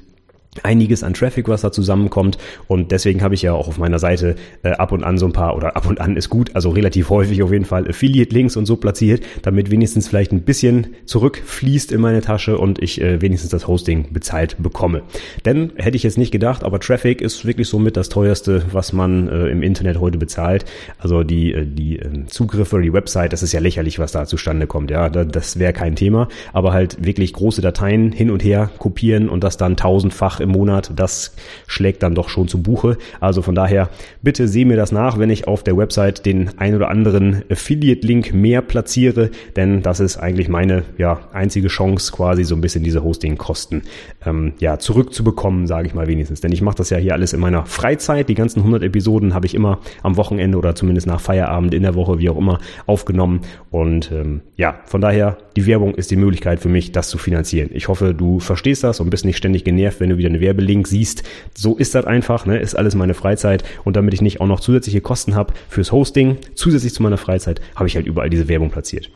einiges 0.62 1.04
an 1.04 1.14
Traffic, 1.14 1.48
was 1.48 1.60
da 1.60 1.70
zusammenkommt. 1.70 2.36
Und 2.66 2.90
deswegen 2.90 3.22
habe 3.22 3.34
ich 3.34 3.42
ja 3.42 3.52
auch 3.52 3.68
auf 3.68 3.78
meiner 3.78 3.98
Seite 3.98 4.34
äh, 4.62 4.70
ab 4.70 4.92
und 4.92 5.04
an 5.04 5.16
so 5.16 5.26
ein 5.26 5.32
paar, 5.32 5.56
oder 5.56 5.76
ab 5.76 5.88
und 5.88 6.00
an 6.00 6.16
ist 6.16 6.28
gut, 6.28 6.50
also 6.54 6.70
relativ 6.70 7.10
häufig 7.10 7.42
auf 7.42 7.52
jeden 7.52 7.64
Fall 7.64 7.88
Affiliate-Links 7.88 8.56
und 8.56 8.66
so 8.66 8.76
platziert, 8.76 9.22
damit 9.42 9.70
wenigstens 9.70 10.08
vielleicht 10.08 10.32
ein 10.32 10.42
bisschen 10.42 10.88
zurückfließt 11.06 11.92
in 11.92 12.00
meine 12.00 12.20
Tasche 12.20 12.58
und 12.58 12.82
ich 12.82 13.00
äh, 13.00 13.22
wenigstens 13.22 13.50
das 13.50 13.68
Hosting 13.68 14.12
bezahlt 14.12 14.56
bekomme. 14.58 15.02
Denn 15.44 15.72
hätte 15.76 15.96
ich 15.96 16.02
jetzt 16.02 16.18
nicht 16.18 16.32
gedacht, 16.32 16.64
aber 16.64 16.80
Traffic 16.80 17.20
ist 17.20 17.44
wirklich 17.44 17.68
somit 17.68 17.96
das 17.96 18.08
teuerste, 18.08 18.64
was 18.72 18.92
man 18.92 19.28
äh, 19.28 19.46
im 19.48 19.62
Internet 19.62 20.00
heute 20.00 20.18
bezahlt. 20.18 20.64
Also 20.98 21.22
die, 21.22 21.52
äh, 21.52 21.64
die 21.64 22.00
äh, 22.00 22.26
Zugriffe 22.26 22.76
oder 22.76 22.84
die 22.84 22.92
Website, 22.92 23.32
das 23.32 23.44
ist 23.44 23.52
ja 23.52 23.60
lächerlich, 23.60 24.00
was 24.00 24.12
da 24.12 24.26
zustande 24.26 24.66
kommt. 24.66 24.90
Ja, 24.90 25.08
das 25.08 25.58
wäre 25.60 25.72
kein 25.72 25.94
Thema. 25.94 26.28
Aber 26.52 26.72
halt 26.72 27.04
wirklich 27.04 27.32
große 27.32 27.62
Dateien 27.62 28.10
hin 28.10 28.30
und 28.30 28.42
her 28.42 28.70
kopieren 28.78 29.28
und 29.28 29.44
das 29.44 29.56
dann 29.56 29.76
tausendfach 29.76 30.39
im 30.40 30.50
Monat, 30.50 30.92
das 30.96 31.34
schlägt 31.66 32.02
dann 32.02 32.14
doch 32.14 32.28
schon 32.28 32.48
zu 32.48 32.62
Buche. 32.62 32.96
Also 33.20 33.42
von 33.42 33.54
daher, 33.54 33.90
bitte 34.22 34.48
seh 34.48 34.64
mir 34.64 34.76
das 34.76 34.92
nach, 34.92 35.18
wenn 35.18 35.30
ich 35.30 35.46
auf 35.46 35.62
der 35.62 35.76
Website 35.76 36.26
den 36.26 36.50
ein 36.58 36.74
oder 36.74 36.88
anderen 36.88 37.42
Affiliate-Link 37.50 38.32
mehr 38.34 38.62
platziere, 38.62 39.30
denn 39.56 39.82
das 39.82 40.00
ist 40.00 40.16
eigentlich 40.16 40.48
meine 40.48 40.84
ja, 40.98 41.20
einzige 41.32 41.68
Chance, 41.68 42.12
quasi 42.12 42.44
so 42.44 42.54
ein 42.54 42.60
bisschen 42.60 42.84
diese 42.84 43.02
Hosting-Kosten 43.02 43.82
ähm, 44.24 44.52
ja, 44.60 44.78
zurückzubekommen, 44.78 45.66
sage 45.66 45.86
ich 45.86 45.94
mal 45.94 46.06
wenigstens. 46.06 46.40
Denn 46.40 46.52
ich 46.52 46.62
mache 46.62 46.76
das 46.76 46.90
ja 46.90 46.98
hier 46.98 47.14
alles 47.14 47.32
in 47.32 47.40
meiner 47.40 47.66
Freizeit. 47.66 48.28
Die 48.28 48.34
ganzen 48.34 48.60
100 48.60 48.82
Episoden 48.82 49.34
habe 49.34 49.46
ich 49.46 49.54
immer 49.54 49.80
am 50.02 50.16
Wochenende 50.16 50.58
oder 50.58 50.74
zumindest 50.74 51.06
nach 51.06 51.20
Feierabend 51.20 51.74
in 51.74 51.82
der 51.82 51.94
Woche, 51.94 52.18
wie 52.18 52.30
auch 52.30 52.38
immer, 52.38 52.58
aufgenommen. 52.86 53.40
Und 53.70 54.10
ähm, 54.12 54.40
ja, 54.56 54.80
von 54.86 55.00
daher, 55.00 55.38
die 55.56 55.66
Werbung 55.66 55.94
ist 55.94 56.10
die 56.10 56.16
Möglichkeit 56.16 56.60
für 56.60 56.68
mich, 56.68 56.92
das 56.92 57.08
zu 57.08 57.18
finanzieren. 57.18 57.70
Ich 57.72 57.88
hoffe, 57.88 58.14
du 58.14 58.40
verstehst 58.40 58.84
das 58.84 59.00
und 59.00 59.10
bist 59.10 59.24
nicht 59.24 59.36
ständig 59.36 59.64
genervt, 59.64 60.00
wenn 60.00 60.10
du 60.10 60.18
wieder 60.18 60.29
einen 60.30 60.40
Werbelink 60.40 60.86
siehst. 60.86 61.22
So 61.54 61.76
ist 61.76 61.94
das 61.94 62.04
einfach, 62.04 62.46
ne? 62.46 62.58
ist 62.58 62.74
alles 62.74 62.94
meine 62.94 63.14
Freizeit. 63.14 63.64
Und 63.84 63.96
damit 63.96 64.14
ich 64.14 64.22
nicht 64.22 64.40
auch 64.40 64.46
noch 64.46 64.60
zusätzliche 64.60 65.00
Kosten 65.00 65.34
habe 65.34 65.52
fürs 65.68 65.92
Hosting, 65.92 66.38
zusätzlich 66.54 66.94
zu 66.94 67.02
meiner 67.02 67.18
Freizeit, 67.18 67.60
habe 67.74 67.88
ich 67.88 67.96
halt 67.96 68.06
überall 68.06 68.30
diese 68.30 68.48
Werbung 68.48 68.70
platziert. 68.70 69.10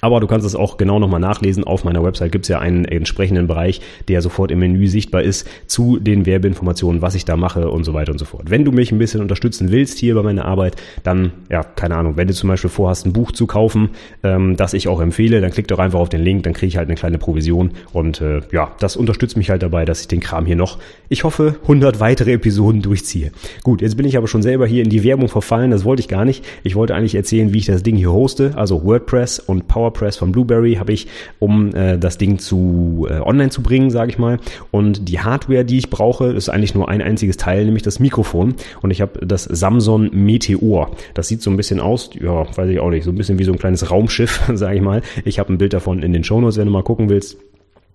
Aber 0.00 0.20
du 0.20 0.26
kannst 0.26 0.46
es 0.46 0.54
auch 0.54 0.76
genau 0.76 0.98
nochmal 0.98 1.20
nachlesen. 1.20 1.64
Auf 1.64 1.84
meiner 1.84 2.02
Website 2.02 2.32
gibt 2.32 2.44
es 2.44 2.48
ja 2.48 2.58
einen 2.58 2.84
entsprechenden 2.84 3.46
Bereich, 3.46 3.80
der 4.08 4.22
sofort 4.22 4.50
im 4.50 4.60
Menü 4.60 4.86
sichtbar 4.86 5.22
ist 5.22 5.48
zu 5.66 5.98
den 5.98 6.26
Werbeinformationen, 6.26 7.02
was 7.02 7.14
ich 7.14 7.24
da 7.24 7.36
mache 7.36 7.70
und 7.70 7.84
so 7.84 7.92
weiter 7.92 8.12
und 8.12 8.18
so 8.18 8.24
fort. 8.24 8.44
Wenn 8.50 8.64
du 8.64 8.72
mich 8.72 8.92
ein 8.92 8.98
bisschen 8.98 9.20
unterstützen 9.20 9.70
willst 9.70 9.98
hier 9.98 10.14
bei 10.14 10.22
meiner 10.22 10.44
Arbeit, 10.44 10.76
dann, 11.02 11.32
ja, 11.50 11.62
keine 11.62 11.96
Ahnung, 11.96 12.16
wenn 12.16 12.28
du 12.28 12.34
zum 12.34 12.48
Beispiel 12.48 12.70
vorhast, 12.70 13.06
ein 13.06 13.12
Buch 13.12 13.32
zu 13.32 13.46
kaufen, 13.46 13.90
ähm, 14.22 14.56
das 14.56 14.74
ich 14.74 14.88
auch 14.88 15.00
empfehle, 15.00 15.40
dann 15.40 15.50
klick 15.50 15.68
doch 15.68 15.78
einfach 15.78 15.98
auf 15.98 16.08
den 16.08 16.22
Link, 16.22 16.44
dann 16.44 16.54
kriege 16.54 16.68
ich 16.68 16.76
halt 16.76 16.88
eine 16.88 16.96
kleine 16.96 17.18
Provision 17.18 17.72
und 17.92 18.20
äh, 18.20 18.40
ja, 18.52 18.72
das 18.80 18.96
unterstützt 18.96 19.36
mich 19.36 19.50
halt 19.50 19.62
dabei, 19.62 19.84
dass 19.84 20.00
ich 20.00 20.08
den 20.08 20.20
Kram 20.20 20.46
hier 20.46 20.56
noch, 20.56 20.78
ich 21.08 21.24
hoffe, 21.24 21.56
100 21.62 22.00
weitere 22.00 22.32
Episoden 22.32 22.82
durchziehe. 22.82 23.32
Gut, 23.62 23.82
jetzt 23.82 23.96
bin 23.96 24.06
ich 24.06 24.16
aber 24.16 24.28
schon 24.28 24.42
selber 24.42 24.66
hier 24.66 24.82
in 24.82 24.90
die 24.90 25.04
Werbung 25.04 25.28
verfallen, 25.28 25.70
das 25.70 25.84
wollte 25.84 26.00
ich 26.00 26.08
gar 26.08 26.24
nicht. 26.24 26.44
Ich 26.62 26.74
wollte 26.74 26.94
eigentlich 26.94 27.14
erzählen, 27.14 27.52
wie 27.52 27.58
ich 27.58 27.66
das 27.66 27.82
Ding 27.82 27.96
hier 27.96 28.12
hoste, 28.12 28.52
also 28.56 28.84
WordPress 28.84 29.40
und 29.40 29.68
Power 29.68 29.79
PowerPress 29.80 30.16
von 30.16 30.32
Blueberry 30.32 30.74
habe 30.74 30.92
ich, 30.92 31.06
um 31.38 31.74
äh, 31.74 31.98
das 31.98 32.18
Ding 32.18 32.38
zu 32.38 33.06
äh, 33.08 33.20
online 33.20 33.50
zu 33.50 33.62
bringen, 33.62 33.90
sage 33.90 34.10
ich 34.10 34.18
mal. 34.18 34.38
Und 34.70 35.08
die 35.08 35.20
Hardware, 35.20 35.64
die 35.64 35.78
ich 35.78 35.88
brauche, 35.88 36.26
ist 36.26 36.48
eigentlich 36.48 36.74
nur 36.74 36.88
ein 36.88 37.00
einziges 37.00 37.36
Teil, 37.38 37.64
nämlich 37.64 37.82
das 37.82 37.98
Mikrofon. 37.98 38.54
Und 38.82 38.90
ich 38.90 39.00
habe 39.00 39.24
das 39.26 39.44
Samsung 39.44 40.10
Meteor. 40.12 40.90
Das 41.14 41.28
sieht 41.28 41.42
so 41.42 41.50
ein 41.50 41.56
bisschen 41.56 41.80
aus, 41.80 42.10
ja, 42.20 42.46
weiß 42.56 42.68
ich 42.68 42.80
auch 42.80 42.90
nicht, 42.90 43.04
so 43.04 43.10
ein 43.10 43.16
bisschen 43.16 43.38
wie 43.38 43.44
so 43.44 43.52
ein 43.52 43.58
kleines 43.58 43.90
Raumschiff, 43.90 44.42
sage 44.54 44.76
ich 44.76 44.82
mal. 44.82 45.02
Ich 45.24 45.38
habe 45.38 45.52
ein 45.52 45.58
Bild 45.58 45.72
davon 45.72 46.02
in 46.02 46.12
den 46.12 46.24
Shownotes, 46.24 46.58
wenn 46.58 46.66
du 46.66 46.72
mal 46.72 46.82
gucken 46.82 47.08
willst. 47.08 47.38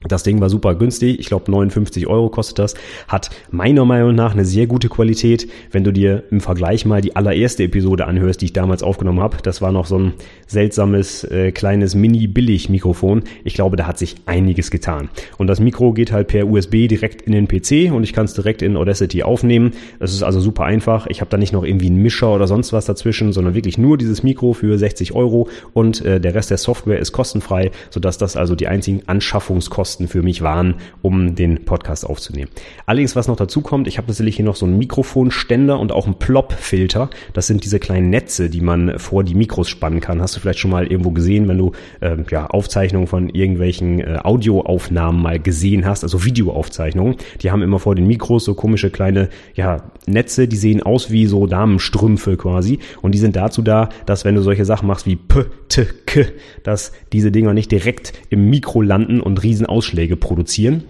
Das 0.08 0.24
Ding 0.24 0.40
war 0.40 0.50
super 0.50 0.76
günstig. 0.76 1.20
Ich 1.20 1.28
glaube 1.28 1.52
59 1.52 2.08
Euro 2.08 2.30
kostet 2.30 2.60
das. 2.60 2.76
Hat 3.08 3.30
meiner 3.50 3.86
Meinung 3.86 4.14
nach 4.14 4.34
eine 4.34 4.46
sehr 4.46 4.68
gute 4.68 4.90
Qualität. 4.90 5.50
Wenn 5.72 5.84
du 5.84 5.92
dir 5.92 6.24
im 6.30 6.42
Vergleich 6.42 6.86
mal 6.86 7.02
die 7.02 7.16
allererste 7.16 7.64
Episode 7.64 8.06
anhörst, 8.06 8.42
die 8.42 8.46
ich 8.46 8.54
damals 8.54 8.84
aufgenommen 8.84 9.20
habe, 9.20 9.38
das 9.42 9.62
war 9.62 9.72
noch 9.72 9.86
so 9.86 9.98
ein 9.98 10.14
seltsames 10.48 11.24
äh, 11.24 11.52
kleines 11.52 11.96
Mini-Billig-Mikrofon. 11.96 13.24
Ich 13.44 13.56
glaube, 13.56 13.78
da 13.78 13.88
hat 13.88 13.98
sich 13.98 14.16
einiges 14.26 14.70
getan. 14.70 15.10
Und 15.38 15.48
das 15.48 15.60
Mikro 15.60 15.94
geht 15.94 16.12
halt 16.12 16.28
per 16.28 16.48
USB 16.48 16.88
direkt 16.88 17.24
in 17.24 17.32
den 17.32 17.48
PC 17.48 17.92
und 17.92 18.04
ich 18.04 18.14
kann 18.14 18.26
es 18.26 18.34
direkt 18.34 18.62
in 18.62 18.78
Audacity 18.78 19.24
aufnehmen. 19.24 19.74
Das 20.00 20.14
ist 20.14 20.24
also 20.24 20.40
super 20.40 20.66
einfach. 20.66 21.08
Ich 21.08 21.22
habe 21.22 21.32
da 21.32 21.38
nicht 21.38 21.54
noch 21.54 21.64
irgendwie 21.64 21.88
einen 21.88 22.02
Mischer 22.02 22.34
oder 22.34 22.48
sonst 22.48 22.74
was 22.74 22.86
dazwischen, 22.86 23.34
sondern 23.34 23.56
wirklich 23.56 23.78
nur 23.78 23.98
dieses 23.98 24.22
Mikro 24.24 24.54
für 24.54 24.78
60 24.78 25.14
Euro 25.14 25.50
und 25.74 26.04
äh, 26.06 26.20
der 26.20 26.36
Rest 26.36 26.52
der 26.52 26.58
Software 26.58 27.00
ist 27.00 27.12
kostenfrei, 27.12 27.72
sodass 27.90 28.18
das 28.18 28.36
also 28.36 28.56
die 28.56 28.68
einzigen 28.68 29.02
Anschaffungskosten 29.08 29.95
Kosten 29.96 30.10
für 30.10 30.24
mich 30.24 30.42
waren, 30.42 30.76
um 31.02 31.36
den 31.36 31.64
Podcast 31.64 32.06
aufzunehmen. 32.06 32.52
Allerdings, 32.86 33.16
was 33.16 33.30
noch 33.30 33.38
dazu 33.38 33.62
kommt, 33.62 33.88
ich 33.88 33.98
habe 33.98 34.10
natürlich 34.10 34.36
hier 34.36 34.44
noch 34.44 34.58
so 34.58 34.66
einen 34.66 34.78
Mikrofonständer 34.78 35.80
und 35.80 35.94
auch 35.94 36.06
einen 36.06 36.20
Plop-Filter. 36.20 37.10
Das 37.32 37.48
sind 37.48 37.64
diese 37.64 37.80
kleinen 37.80 38.10
Netze, 38.10 38.50
die 38.50 38.60
man 38.60 39.00
vor 39.00 39.24
die 39.24 39.36
Mikros 39.36 39.70
spannen 39.70 40.02
kann. 40.02 40.22
Hast 40.22 40.36
du 40.36 40.42
vielleicht 40.42 40.60
schon 40.60 40.72
mal 40.72 40.88
irgendwo 40.88 41.12
gesehen, 41.12 41.48
wenn 41.48 41.58
du 41.58 41.72
äh, 42.02 42.18
ja, 42.30 42.48
Aufzeichnungen 42.48 43.08
von 43.08 43.30
irgendwelchen 43.30 44.02
äh, 44.02 44.20
Audioaufnahmen 44.22 45.22
mal 45.22 45.40
gesehen 45.40 45.86
hast, 45.86 46.04
also 46.04 46.26
Videoaufzeichnungen. 46.26 47.16
Die 47.42 47.52
haben 47.52 47.62
immer 47.62 47.80
vor 47.80 47.96
den 47.96 48.06
Mikros 48.06 48.44
so 48.44 48.54
komische 48.54 48.90
kleine 48.90 49.30
ja, 49.54 49.92
Netze, 50.08 50.50
die 50.50 50.58
sehen 50.58 50.84
aus 50.84 51.10
wie 51.10 51.26
so 51.26 51.48
Damenstrümpfe 51.48 52.36
quasi. 52.36 52.80
Und 53.02 53.14
die 53.14 53.20
sind 53.20 53.38
dazu 53.38 53.62
da, 53.62 53.88
dass 54.06 54.26
wenn 54.26 54.36
du 54.36 54.42
solche 54.42 54.66
Sachen 54.66 54.88
machst 54.88 55.06
wie 55.06 55.16
P, 55.16 55.46
T, 55.70 55.86
K, 56.06 56.26
dass 56.64 56.92
diese 57.14 57.32
Dinger 57.32 57.54
nicht 57.54 57.72
direkt 57.72 58.12
im 58.30 58.50
Mikro 58.50 58.82
landen 58.82 59.22
und 59.22 59.42
riesen 59.42 59.66
Ausschläge 59.86 60.18
produzieren 60.18 60.84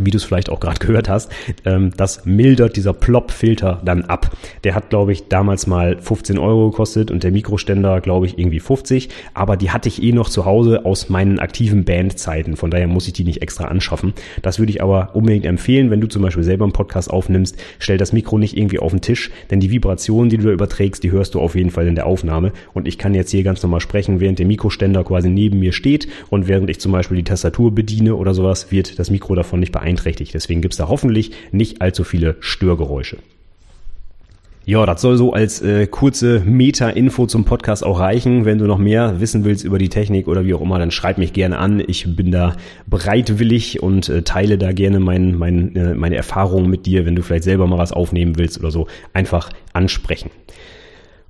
wie 0.00 0.10
du 0.10 0.16
es 0.16 0.24
vielleicht 0.24 0.50
auch 0.50 0.60
gerade 0.60 0.78
gehört 0.86 1.08
hast, 1.08 1.30
ähm, 1.64 1.92
das 1.96 2.24
mildert 2.24 2.76
dieser 2.76 2.92
Plop-Filter 2.92 3.80
dann 3.84 4.02
ab. 4.02 4.30
Der 4.64 4.74
hat, 4.74 4.90
glaube 4.90 5.12
ich, 5.12 5.28
damals 5.28 5.66
mal 5.66 5.98
15 6.00 6.38
Euro 6.38 6.70
gekostet 6.70 7.10
und 7.10 7.22
der 7.22 7.32
Mikroständer, 7.32 8.00
glaube 8.00 8.26
ich, 8.26 8.38
irgendwie 8.38 8.60
50. 8.60 9.08
Aber 9.34 9.56
die 9.56 9.70
hatte 9.70 9.88
ich 9.88 10.02
eh 10.02 10.12
noch 10.12 10.28
zu 10.28 10.44
Hause 10.44 10.84
aus 10.84 11.08
meinen 11.08 11.38
aktiven 11.38 11.84
Bandzeiten. 11.84 12.56
Von 12.56 12.70
daher 12.70 12.86
muss 12.86 13.06
ich 13.06 13.12
die 13.12 13.24
nicht 13.24 13.42
extra 13.42 13.64
anschaffen. 13.66 14.12
Das 14.42 14.58
würde 14.58 14.70
ich 14.70 14.82
aber 14.82 15.14
unbedingt 15.14 15.46
empfehlen, 15.46 15.90
wenn 15.90 16.00
du 16.00 16.08
zum 16.08 16.22
Beispiel 16.22 16.44
selber 16.44 16.64
einen 16.64 16.72
Podcast 16.72 17.10
aufnimmst, 17.10 17.56
stell 17.78 17.98
das 17.98 18.12
Mikro 18.12 18.38
nicht 18.38 18.56
irgendwie 18.56 18.78
auf 18.78 18.92
den 18.92 19.00
Tisch, 19.00 19.30
denn 19.50 19.60
die 19.60 19.70
Vibrationen, 19.70 20.30
die 20.30 20.38
du 20.38 20.44
da 20.44 20.50
überträgst, 20.50 21.02
die 21.02 21.10
hörst 21.10 21.34
du 21.34 21.40
auf 21.40 21.54
jeden 21.54 21.70
Fall 21.70 21.86
in 21.86 21.94
der 21.94 22.06
Aufnahme. 22.06 22.52
Und 22.74 22.88
ich 22.88 22.98
kann 22.98 23.14
jetzt 23.14 23.30
hier 23.30 23.42
ganz 23.42 23.62
normal 23.62 23.80
sprechen, 23.80 24.20
während 24.20 24.38
der 24.38 24.46
Mikroständer 24.46 25.04
quasi 25.04 25.30
neben 25.30 25.58
mir 25.58 25.72
steht 25.72 26.08
und 26.30 26.48
während 26.48 26.70
ich 26.70 26.80
zum 26.80 26.92
Beispiel 26.92 27.16
die 27.16 27.24
Tastatur 27.24 27.74
bediene 27.74 28.14
oder 28.14 28.34
sowas, 28.34 28.70
wird 28.70 28.98
das 28.98 29.10
Mikro 29.10 29.34
davon 29.34 29.60
nicht 29.60 29.72
beeinflusst 29.72 29.85
beeinträchtigt. 29.86 30.34
Deswegen 30.34 30.60
gibt 30.60 30.74
es 30.74 30.78
da 30.78 30.88
hoffentlich 30.88 31.30
nicht 31.52 31.80
allzu 31.80 32.02
viele 32.02 32.36
Störgeräusche. 32.40 33.18
Ja, 34.64 34.84
das 34.84 35.00
soll 35.00 35.16
so 35.16 35.32
als 35.32 35.62
äh, 35.62 35.86
kurze 35.86 36.40
Meta-Info 36.44 37.26
zum 37.26 37.44
Podcast 37.44 37.86
auch 37.86 38.00
reichen. 38.00 38.44
Wenn 38.44 38.58
du 38.58 38.64
noch 38.64 38.78
mehr 38.78 39.20
wissen 39.20 39.44
willst 39.44 39.64
über 39.64 39.78
die 39.78 39.88
Technik 39.88 40.26
oder 40.26 40.44
wie 40.44 40.54
auch 40.54 40.60
immer, 40.60 40.80
dann 40.80 40.90
schreib 40.90 41.18
mich 41.18 41.32
gerne 41.32 41.58
an. 41.58 41.80
Ich 41.86 42.16
bin 42.16 42.32
da 42.32 42.56
bereitwillig 42.84 43.80
und 43.80 44.08
äh, 44.08 44.22
teile 44.22 44.58
da 44.58 44.72
gerne 44.72 44.98
mein, 44.98 45.38
mein, 45.38 45.76
äh, 45.76 45.94
meine 45.94 46.16
Erfahrungen 46.16 46.68
mit 46.68 46.84
dir. 46.84 47.06
Wenn 47.06 47.14
du 47.14 47.22
vielleicht 47.22 47.44
selber 47.44 47.68
mal 47.68 47.78
was 47.78 47.92
aufnehmen 47.92 48.38
willst 48.38 48.58
oder 48.58 48.72
so, 48.72 48.88
einfach 49.12 49.50
ansprechen. 49.72 50.30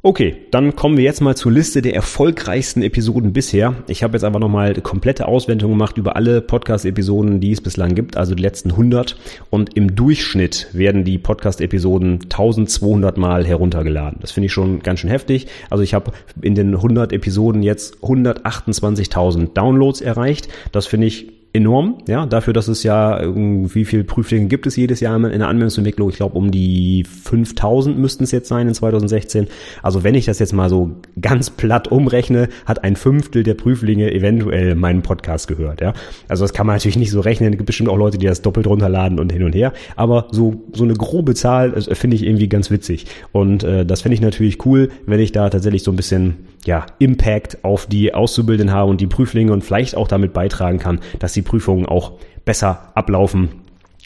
Okay, 0.06 0.36
dann 0.52 0.76
kommen 0.76 0.96
wir 0.96 1.02
jetzt 1.02 1.20
mal 1.20 1.34
zur 1.34 1.50
Liste 1.50 1.82
der 1.82 1.96
erfolgreichsten 1.96 2.80
Episoden 2.80 3.32
bisher. 3.32 3.75
Ich 3.88 4.04
habe 4.04 4.12
jetzt 4.12 4.22
einfach 4.22 4.38
nochmal 4.38 4.72
komplette 4.75 5.26
Auswertung 5.26 5.72
gemacht 5.72 5.98
über 5.98 6.14
alle 6.14 6.40
Podcast-Episoden, 6.42 7.40
die 7.40 7.50
es 7.50 7.60
bislang 7.60 7.96
gibt, 7.96 8.16
also 8.16 8.36
die 8.36 8.42
letzten 8.44 8.70
100. 8.70 9.16
Und 9.50 9.76
im 9.76 9.96
Durchschnitt 9.96 10.68
werden 10.72 11.02
die 11.02 11.18
Podcast-Episoden 11.18 12.20
1200 12.22 13.16
Mal 13.16 13.44
heruntergeladen. 13.44 14.20
Das 14.20 14.30
finde 14.30 14.46
ich 14.46 14.52
schon 14.52 14.78
ganz 14.78 15.00
schön 15.00 15.10
heftig. 15.10 15.48
Also 15.70 15.82
ich 15.82 15.92
habe 15.92 16.12
in 16.40 16.54
den 16.54 16.76
100 16.76 17.12
Episoden 17.12 17.64
jetzt 17.64 17.96
128.000 17.96 19.54
Downloads 19.54 20.02
erreicht. 20.02 20.46
Das 20.70 20.86
finde 20.86 21.08
ich 21.08 21.36
enorm, 21.56 21.98
ja, 22.06 22.26
dafür, 22.26 22.52
dass 22.52 22.68
es 22.68 22.82
ja, 22.82 23.20
wie 23.34 23.84
viel 23.84 24.04
Prüflinge 24.04 24.46
gibt 24.46 24.66
es 24.66 24.76
jedes 24.76 25.00
Jahr 25.00 25.16
in 25.16 25.38
der 25.38 25.48
Anwendungsentwicklung? 25.48 26.10
Ich 26.10 26.16
glaube, 26.16 26.36
um 26.36 26.50
die 26.50 27.04
5000 27.04 27.98
müssten 27.98 28.25
es 28.25 28.30
jetzt 28.30 28.48
sein 28.48 28.68
in 28.68 28.75
2016. 28.75 29.48
Also 29.82 30.04
wenn 30.04 30.14
ich 30.14 30.26
das 30.26 30.38
jetzt 30.38 30.52
mal 30.52 30.68
so 30.68 30.90
ganz 31.20 31.50
platt 31.50 31.88
umrechne, 31.88 32.48
hat 32.66 32.84
ein 32.84 32.96
Fünftel 32.96 33.42
der 33.42 33.54
Prüflinge 33.54 34.12
eventuell 34.12 34.75
meinen 34.75 35.02
Podcast 35.02 35.48
gehört, 35.48 35.80
ja. 35.80 35.94
Also 36.28 36.44
das 36.44 36.52
kann 36.52 36.66
man 36.66 36.76
natürlich 36.76 36.98
nicht 36.98 37.10
so 37.10 37.20
rechnen. 37.20 37.52
Es 37.52 37.56
gibt 37.56 37.66
bestimmt 37.66 37.88
auch 37.88 37.96
Leute, 37.96 38.18
die 38.18 38.26
das 38.26 38.42
doppelt 38.42 38.66
runterladen 38.66 39.18
und 39.18 39.32
hin 39.32 39.42
und 39.42 39.54
her. 39.54 39.72
Aber 39.96 40.28
so, 40.30 40.62
so 40.72 40.84
eine 40.84 40.94
grobe 40.94 41.34
Zahl 41.34 41.75
äh, 41.75 41.94
finde 41.94 42.16
ich 42.16 42.25
irgendwie 42.25 42.48
ganz 42.48 42.70
witzig. 42.70 43.06
Und 43.32 43.64
äh, 43.64 43.86
das 43.86 44.02
finde 44.02 44.14
ich 44.14 44.20
natürlich 44.20 44.64
cool, 44.66 44.90
wenn 45.06 45.20
ich 45.20 45.32
da 45.32 45.48
tatsächlich 45.48 45.82
so 45.82 45.90
ein 45.90 45.96
bisschen 45.96 46.36
ja, 46.66 46.87
Impact 46.99 47.64
auf 47.64 47.87
die 47.87 48.14
Auszubildenden 48.14 48.75
habe 48.75 48.90
und 48.90 49.00
die 49.00 49.06
Prüflinge 49.06 49.52
und 49.52 49.64
vielleicht 49.64 49.96
auch 49.96 50.08
damit 50.08 50.32
beitragen 50.32 50.78
kann, 50.78 51.00
dass 51.18 51.32
die 51.32 51.42
Prüfungen 51.42 51.87
auch 51.87 52.12
besser 52.44 52.92
ablaufen 52.94 53.50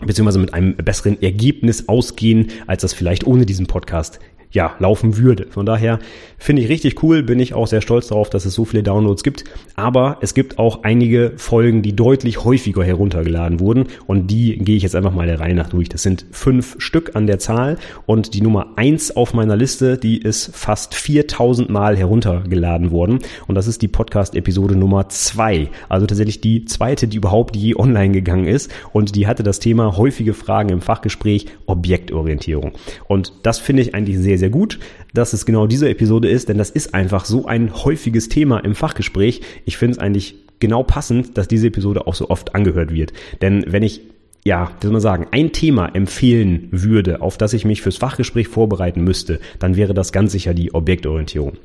beziehungsweise 0.06 0.38
mit 0.38 0.54
einem 0.54 0.76
besseren 0.76 1.20
Ergebnis 1.22 1.88
ausgehen, 1.88 2.48
als 2.66 2.82
das 2.82 2.94
vielleicht 2.94 3.26
ohne 3.26 3.46
diesen 3.46 3.66
Podcast 3.66 4.18
ja, 4.52 4.74
laufen 4.78 5.16
würde. 5.16 5.46
Von 5.50 5.64
daher 5.64 5.98
finde 6.38 6.62
ich 6.62 6.68
richtig 6.68 7.02
cool, 7.02 7.22
bin 7.22 7.38
ich 7.38 7.54
auch 7.54 7.66
sehr 7.66 7.80
stolz 7.80 8.08
darauf, 8.08 8.30
dass 8.30 8.44
es 8.44 8.54
so 8.54 8.64
viele 8.64 8.82
Downloads 8.82 9.22
gibt. 9.22 9.44
Aber 9.76 10.18
es 10.20 10.34
gibt 10.34 10.58
auch 10.58 10.82
einige 10.82 11.32
Folgen, 11.36 11.82
die 11.82 11.94
deutlich 11.94 12.44
häufiger 12.44 12.82
heruntergeladen 12.82 13.60
wurden 13.60 13.86
und 14.06 14.28
die 14.30 14.58
gehe 14.58 14.76
ich 14.76 14.82
jetzt 14.82 14.96
einfach 14.96 15.14
mal 15.14 15.26
der 15.26 15.40
Reihe 15.40 15.54
nach 15.54 15.68
durch. 15.68 15.88
Das 15.88 16.02
sind 16.02 16.26
fünf 16.32 16.76
Stück 16.78 17.14
an 17.14 17.26
der 17.26 17.38
Zahl 17.38 17.78
und 18.06 18.34
die 18.34 18.40
Nummer 18.40 18.72
eins 18.76 19.14
auf 19.14 19.34
meiner 19.34 19.56
Liste, 19.56 19.98
die 19.98 20.18
ist 20.18 20.50
fast 20.54 20.94
4000 20.94 21.70
Mal 21.70 21.96
heruntergeladen 21.96 22.90
worden 22.90 23.20
und 23.46 23.54
das 23.54 23.66
ist 23.66 23.82
die 23.82 23.88
Podcast-Episode 23.88 24.74
Nummer 24.74 25.08
zwei. 25.08 25.68
Also 25.88 26.06
tatsächlich 26.06 26.40
die 26.40 26.64
zweite, 26.64 27.06
die 27.06 27.18
überhaupt 27.18 27.54
je 27.54 27.76
online 27.76 28.12
gegangen 28.12 28.46
ist 28.46 28.70
und 28.92 29.14
die 29.14 29.26
hatte 29.26 29.42
das 29.42 29.60
Thema 29.60 29.96
häufige 29.96 30.34
Fragen 30.34 30.70
im 30.70 30.80
Fachgespräch 30.80 31.46
Objektorientierung. 31.66 32.72
Und 33.06 33.32
das 33.42 33.58
finde 33.58 33.82
ich 33.82 33.94
eigentlich 33.94 34.18
sehr, 34.18 34.38
sehr 34.40 34.50
gut, 34.50 34.78
dass 35.14 35.32
es 35.32 35.46
genau 35.46 35.66
diese 35.66 35.88
Episode 35.88 36.28
ist, 36.28 36.48
denn 36.48 36.58
das 36.58 36.70
ist 36.70 36.94
einfach 36.94 37.24
so 37.24 37.46
ein 37.46 37.72
häufiges 37.84 38.28
Thema 38.28 38.58
im 38.58 38.74
Fachgespräch. 38.74 39.42
Ich 39.64 39.76
finde 39.76 39.92
es 39.92 39.98
eigentlich 39.98 40.34
genau 40.58 40.82
passend, 40.82 41.38
dass 41.38 41.48
diese 41.48 41.68
Episode 41.68 42.06
auch 42.06 42.14
so 42.14 42.28
oft 42.30 42.54
angehört 42.54 42.92
wird. 42.92 43.12
Denn 43.40 43.64
wenn 43.68 43.82
ich 43.82 44.02
ja, 44.44 44.70
wie 44.80 44.86
soll 44.86 44.92
man 44.92 45.02
sagen, 45.02 45.26
ein 45.32 45.52
Thema 45.52 45.94
empfehlen 45.94 46.68
würde, 46.70 47.20
auf 47.20 47.36
das 47.36 47.52
ich 47.52 47.66
mich 47.66 47.82
fürs 47.82 47.98
Fachgespräch 47.98 48.48
vorbereiten 48.48 49.04
müsste, 49.04 49.38
dann 49.58 49.76
wäre 49.76 49.92
das 49.92 50.12
ganz 50.12 50.32
sicher 50.32 50.54
die 50.54 50.72
Objektorientierung. 50.72 51.58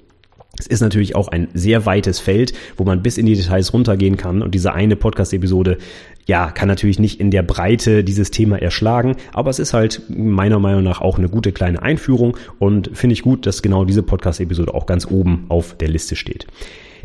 Es 0.57 0.67
ist 0.67 0.81
natürlich 0.81 1.15
auch 1.15 1.27
ein 1.27 1.49
sehr 1.53 1.85
weites 1.85 2.19
Feld, 2.19 2.53
wo 2.77 2.85
man 2.85 3.03
bis 3.03 3.17
in 3.17 3.25
die 3.25 3.35
Details 3.35 3.73
runtergehen 3.73 4.15
kann. 4.15 4.41
Und 4.41 4.55
diese 4.55 4.73
eine 4.73 4.95
Podcast-Episode, 4.95 5.77
ja, 6.25 6.49
kann 6.51 6.67
natürlich 6.67 6.99
nicht 6.99 7.19
in 7.19 7.31
der 7.31 7.43
Breite 7.43 8.03
dieses 8.03 8.31
Thema 8.31 8.61
erschlagen, 8.61 9.15
aber 9.33 9.49
es 9.49 9.59
ist 9.59 9.73
halt 9.73 10.01
meiner 10.09 10.59
Meinung 10.59 10.83
nach 10.83 11.01
auch 11.01 11.17
eine 11.17 11.29
gute 11.29 11.51
kleine 11.51 11.81
Einführung 11.81 12.37
und 12.59 12.89
finde 12.93 13.13
ich 13.13 13.21
gut, 13.21 13.45
dass 13.45 13.61
genau 13.61 13.85
diese 13.85 14.03
Podcast-Episode 14.03 14.73
auch 14.73 14.85
ganz 14.85 15.05
oben 15.05 15.45
auf 15.49 15.77
der 15.77 15.89
Liste 15.89 16.15
steht. 16.15 16.47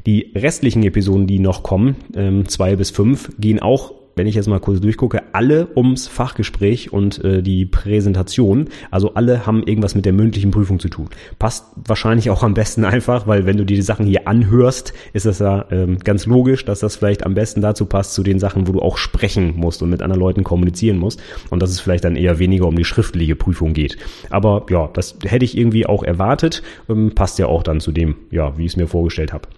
Die 0.07 0.33
restlichen 0.35 0.83
Episoden, 0.83 1.27
die 1.27 1.39
noch 1.39 1.63
kommen, 1.63 1.97
ähm, 2.17 2.49
zwei 2.49 2.77
bis 2.77 2.91
fünf, 2.91 3.31
gehen 3.39 3.61
auch 3.61 4.00
wenn 4.17 4.27
ich 4.27 4.35
jetzt 4.35 4.49
mal 4.49 4.61
kurz 4.61 4.81
durchgucke, 4.81 5.23
alle 5.33 5.69
ums 5.77 6.09
Fachgespräch 6.09 6.93
und 6.93 7.23
äh, 7.25 7.43
die 7.43 7.67
Präsentation. 7.67 8.69
Also 8.91 9.15
alle 9.15 9.47
haben 9.47 9.63
irgendwas 9.63 9.95
mit 9.95 10.05
der 10.05 10.13
mündlichen 10.13 10.51
Prüfung 10.51 10.79
zu 10.79 10.89
tun. 10.89 11.09
Passt 11.39 11.67
wahrscheinlich 11.77 12.31
auch 12.31 12.43
am 12.43 12.55
besten 12.55 12.85
einfach, 12.85 13.27
weil 13.27 13.47
wenn 13.47 13.57
du 13.57 13.65
die 13.65 13.81
Sachen 13.83 14.07
hier 14.07 14.29
anhörst, 14.29 14.93
ist 15.13 15.27
es 15.27 15.39
ja 15.39 15.67
ähm, 15.71 15.99
ganz 15.99 16.27
logisch, 16.27 16.65
dass 16.65 16.81
das 16.81 16.97
vielleicht 16.97 17.25
am 17.25 17.35
besten 17.35 17.61
dazu 17.61 17.87
passt 17.87 18.15
zu 18.15 18.23
den 18.23 18.39
Sachen, 18.39 18.69
wo 18.69 18.73
du 18.73 18.81
auch 18.81 18.99
sprechen 18.99 19.55
musst 19.57 19.83
und 19.83 19.91
mit 19.91 20.03
anderen 20.03 20.21
Leuten 20.21 20.45
kommunizieren 20.45 20.99
musst 20.99 21.23
und 21.51 21.63
dass 21.63 21.71
es 21.71 21.81
vielleicht 21.81 22.05
dann 22.05 22.17
eher 22.17 22.39
weniger 22.39 22.67
um 22.67 22.77
die 22.77 22.85
schriftliche 22.85 23.37
Prüfung 23.37 23.73
geht. 23.73 23.97
Aber 24.31 24.67
ja, 24.71 24.89
das 24.93 25.17
hätte 25.25 25.45
ich 25.45 25.57
irgendwie 25.57 25.87
auch 25.87 26.03
erwartet. 26.03 26.63
Ähm, 26.89 27.13
passt 27.15 27.39
ja 27.39 27.47
auch 27.47 27.63
dann 27.63 27.81
zu 27.81 27.93
dem, 27.93 28.17
ja, 28.31 28.57
wie 28.59 28.65
ich 28.65 28.73
es 28.73 28.77
mir 28.77 28.87
vorgestellt 28.87 29.33
habe. 29.33 29.49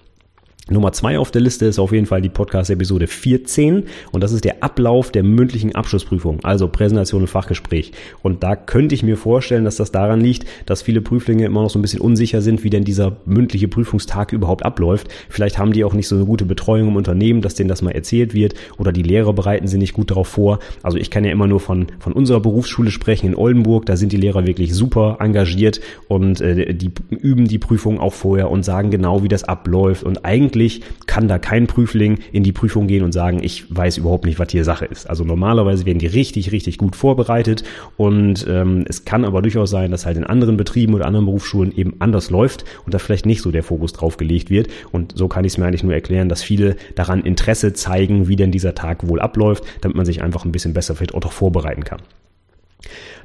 Nummer 0.71 0.93
zwei 0.93 1.19
auf 1.19 1.33
der 1.33 1.43
Liste 1.43 1.67
ist 1.67 1.81
auf 1.81 1.91
jeden 1.91 2.07
Fall 2.07 2.23
die 2.23 2.29
Podcast-Episode 2.29 3.09
14 3.09 3.83
und 4.13 4.23
das 4.23 4.31
ist 4.31 4.45
der 4.45 4.63
Ablauf 4.63 5.11
der 5.11 5.25
mündlichen 5.25 5.75
Abschlussprüfung, 5.75 6.39
also 6.45 6.69
Präsentation 6.69 7.23
und 7.23 7.27
Fachgespräch. 7.27 7.91
Und 8.23 8.45
da 8.45 8.55
könnte 8.55 8.95
ich 8.95 9.03
mir 9.03 9.17
vorstellen, 9.17 9.65
dass 9.65 9.75
das 9.75 9.91
daran 9.91 10.21
liegt, 10.21 10.47
dass 10.67 10.81
viele 10.81 11.01
Prüflinge 11.01 11.47
immer 11.47 11.63
noch 11.63 11.71
so 11.71 11.81
ein 11.81 11.83
bisschen 11.83 12.01
unsicher 12.01 12.43
sind, 12.43 12.63
wie 12.63 12.71
denn 12.71 12.85
dieser 12.85 13.17
mündliche 13.25 13.67
Prüfungstag 13.67 14.33
überhaupt 14.33 14.65
abläuft. 14.65 15.09
Vielleicht 15.29 15.59
haben 15.59 15.73
die 15.73 15.83
auch 15.83 15.95
nicht 15.95 16.07
so 16.07 16.15
eine 16.15 16.27
gute 16.27 16.45
Betreuung 16.45 16.89
im 16.91 16.97
Unternehmen, 16.97 17.43
dass 17.43 17.57
denen 17.57 17.69
das 17.69 17.83
mal 17.83 17.91
erzählt 17.91 18.33
wird 18.33 18.55
oder 18.79 18.93
die 18.93 19.03
Lehrer 19.03 19.33
bereiten 19.33 19.67
sie 19.67 19.79
nicht 19.79 19.95
gut 19.95 20.13
darauf 20.13 20.29
vor. 20.29 20.61
Also 20.85 20.97
ich 20.97 21.11
kann 21.11 21.25
ja 21.25 21.33
immer 21.33 21.49
nur 21.49 21.59
von, 21.59 21.89
von 21.99 22.13
unserer 22.13 22.39
Berufsschule 22.39 22.93
sprechen 22.93 23.27
in 23.27 23.35
Oldenburg, 23.35 23.85
da 23.87 23.97
sind 23.97 24.13
die 24.13 24.17
Lehrer 24.17 24.47
wirklich 24.47 24.75
super 24.75 25.17
engagiert 25.19 25.81
und 26.07 26.41
äh, 26.41 26.73
die 26.73 26.93
üben 27.11 27.49
die 27.49 27.59
Prüfung 27.59 27.99
auch 27.99 28.13
vorher 28.13 28.49
und 28.49 28.65
sagen 28.65 28.93
genau, 28.93 29.25
wie 29.25 29.29
das 29.29 29.43
abläuft 29.43 30.05
und 30.05 30.25
eigentlich 30.25 30.52
eigentlich 30.53 30.83
kann 31.07 31.29
da 31.29 31.39
kein 31.39 31.67
Prüfling 31.67 32.19
in 32.31 32.43
die 32.43 32.53
Prüfung 32.53 32.87
gehen 32.87 33.03
und 33.03 33.13
sagen, 33.13 33.41
ich 33.43 33.65
weiß 33.75 33.97
überhaupt 33.97 34.27
nicht, 34.27 34.39
was 34.39 34.51
hier 34.51 34.65
Sache 34.65 34.85
ist. 34.85 35.09
Also 35.09 35.25
normalerweise 35.25 35.87
werden 35.87 35.99
die 35.99 36.07
richtig, 36.07 36.53
richtig 36.53 36.77
gut 36.77 36.95
vorbereitet 36.95 37.65
und 37.97 38.47
ähm, 38.49 38.85
es 38.87 39.07
kann 39.07 39.25
aber 39.25 39.41
durchaus 39.41 39.71
sein, 39.71 39.91
dass 39.91 40.05
halt 40.05 40.19
in 40.19 40.25
anderen 40.25 40.59
Betrieben 40.59 40.93
oder 40.95 41.07
anderen 41.07 41.25
Berufsschulen 41.25 41.75
eben 41.75 41.95
anders 42.01 42.31
läuft 42.31 42.65
und 42.85 42.93
da 42.93 42.99
vielleicht 42.99 43.25
nicht 43.25 43.41
so 43.41 43.51
der 43.51 43.63
Fokus 43.63 43.95
drauf 43.95 44.19
gelegt 44.19 44.51
wird. 44.51 44.69
Und 44.93 45.17
so 45.17 45.27
kann 45.27 45.45
ich 45.45 45.53
es 45.53 45.59
mir 45.59 45.67
eigentlich 45.67 45.85
nur 45.85 45.95
erklären, 45.95 46.29
dass 46.29 46.43
viele 46.43 46.77
daran 46.95 47.23
Interesse 47.23 47.73
zeigen, 47.73 48.29
wie 48.29 48.37
denn 48.37 48.53
dieser 48.53 48.75
Tag 48.75 49.09
wohl 49.09 49.21
abläuft, 49.21 49.65
damit 49.81 49.97
man 49.97 50.05
sich 50.05 50.23
einfach 50.23 50.45
ein 50.45 50.53
bisschen 50.53 50.75
besser 50.75 50.95
vielleicht 50.95 51.15
auch 51.15 51.33
vorbereiten 51.33 51.85
kann. 51.85 52.03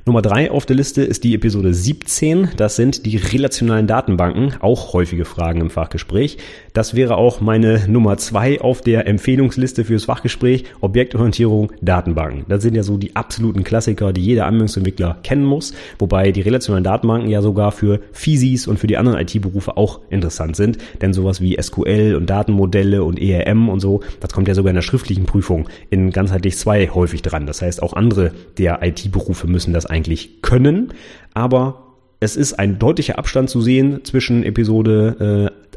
Nummer 0.08 0.22
drei 0.22 0.50
auf 0.50 0.66
der 0.66 0.78
Liste 0.78 1.02
ist 1.02 1.26
die 1.26 1.36
Episode 1.36 1.74
17. 1.74 2.52
Das 2.56 2.78
sind 2.78 3.06
die 3.06 3.18
relationalen 3.18 3.88
Datenbanken, 3.88 4.54
auch 4.62 4.94
häufige 4.94 5.26
Fragen 5.26 5.60
im 5.60 5.70
Fachgespräch. 5.70 6.38
Das 6.72 6.96
wäre 6.96 7.18
auch 7.18 7.42
meine 7.42 7.90
Nummer 7.90 8.18
zwei 8.18 8.62
auf 8.62 8.80
der 8.80 9.06
Empfehlungsliste 9.06 9.84
fürs 9.84 10.06
Fachgespräch. 10.06 10.64
Objektorientierung, 10.80 11.74
Datenbanken. 11.82 12.46
Das 12.48 12.62
sind 12.62 12.76
ja 12.76 12.84
so 12.84 12.96
die 12.96 13.18
absoluten 13.18 13.66
Klassiker, 13.66 14.14
die 14.14 14.22
jeder 14.22 14.46
Anwendungsentwickler 14.46 15.18
kennen 15.24 15.44
muss. 15.44 15.74
Wobei 16.00 16.32
die 16.32 16.42
relationalen 16.42 16.86
Datenbanken 16.86 17.30
ja 17.30 17.42
sogar 17.42 17.74
für 17.74 18.00
Physis 18.14 18.68
und 18.68 18.80
für 18.80 18.88
die 18.88 18.96
anderen 18.96 19.20
IT-Berufe 19.20 19.76
auch 19.76 20.00
interessant 20.10 20.56
sind. 20.56 20.78
Denn 21.02 21.12
sowas 21.12 21.42
wie 21.42 21.62
SQL 21.62 22.16
und 22.16 22.30
Datenmodelle 22.30 23.04
und 23.04 23.20
ERM 23.22 23.68
und 23.68 23.82
so, 23.82 24.00
das 24.22 24.32
kommt 24.32 24.48
ja 24.48 24.54
sogar 24.54 24.70
in 24.70 24.76
der 24.76 24.84
schriftlichen 24.84 25.26
Prüfung 25.26 25.68
in 25.90 26.12
ganzheitlich 26.12 26.58
zwei 26.58 26.88
häufig 26.88 27.24
dran. 27.24 27.46
Das 27.46 27.62
heißt, 27.62 27.84
auch 27.84 27.92
andere 27.92 28.32
der 28.58 28.80
IT-Berufe 28.82 29.48
müssen 29.48 29.74
das 29.74 29.97
eigentlich 29.98 30.42
können, 30.42 30.94
aber 31.34 31.84
es 32.20 32.36
ist 32.36 32.54
ein 32.54 32.80
deutlicher 32.80 33.18
Abstand 33.18 33.50
zu 33.50 33.62
sehen 33.62 34.04
zwischen 34.04 34.44
Episode 34.44 35.52
äh, 35.54 35.68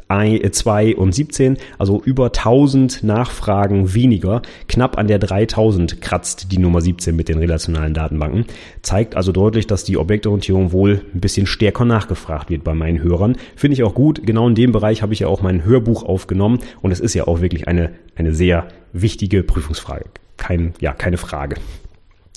2 0.51 0.97
und 0.97 1.13
17, 1.13 1.57
also 1.77 2.01
über 2.03 2.25
1000 2.25 3.01
Nachfragen 3.01 3.93
weniger. 3.93 4.41
Knapp 4.67 4.97
an 4.97 5.07
der 5.07 5.19
3000 5.19 6.01
kratzt 6.01 6.51
die 6.51 6.57
Nummer 6.57 6.81
17 6.81 7.15
mit 7.15 7.29
den 7.29 7.37
relationalen 7.37 7.93
Datenbanken. 7.93 8.45
Zeigt 8.81 9.15
also 9.15 9.31
deutlich, 9.31 9.67
dass 9.67 9.85
die 9.85 9.97
Objektorientierung 9.97 10.73
wohl 10.73 11.01
ein 11.13 11.21
bisschen 11.21 11.47
stärker 11.47 11.85
nachgefragt 11.85 12.49
wird 12.49 12.65
bei 12.65 12.73
meinen 12.73 13.01
Hörern. 13.01 13.37
Finde 13.55 13.75
ich 13.75 13.83
auch 13.83 13.95
gut. 13.95 14.25
Genau 14.25 14.49
in 14.49 14.55
dem 14.55 14.73
Bereich 14.73 15.01
habe 15.01 15.13
ich 15.13 15.21
ja 15.21 15.27
auch 15.27 15.41
mein 15.41 15.63
Hörbuch 15.63 16.03
aufgenommen 16.03 16.59
und 16.81 16.91
es 16.91 16.99
ist 16.99 17.13
ja 17.13 17.27
auch 17.27 17.39
wirklich 17.39 17.69
eine, 17.69 17.91
eine 18.17 18.33
sehr 18.33 18.67
wichtige 18.91 19.43
Prüfungsfrage. 19.43 20.05
Kein, 20.35 20.73
ja, 20.81 20.91
keine 20.91 21.17
Frage. 21.17 21.55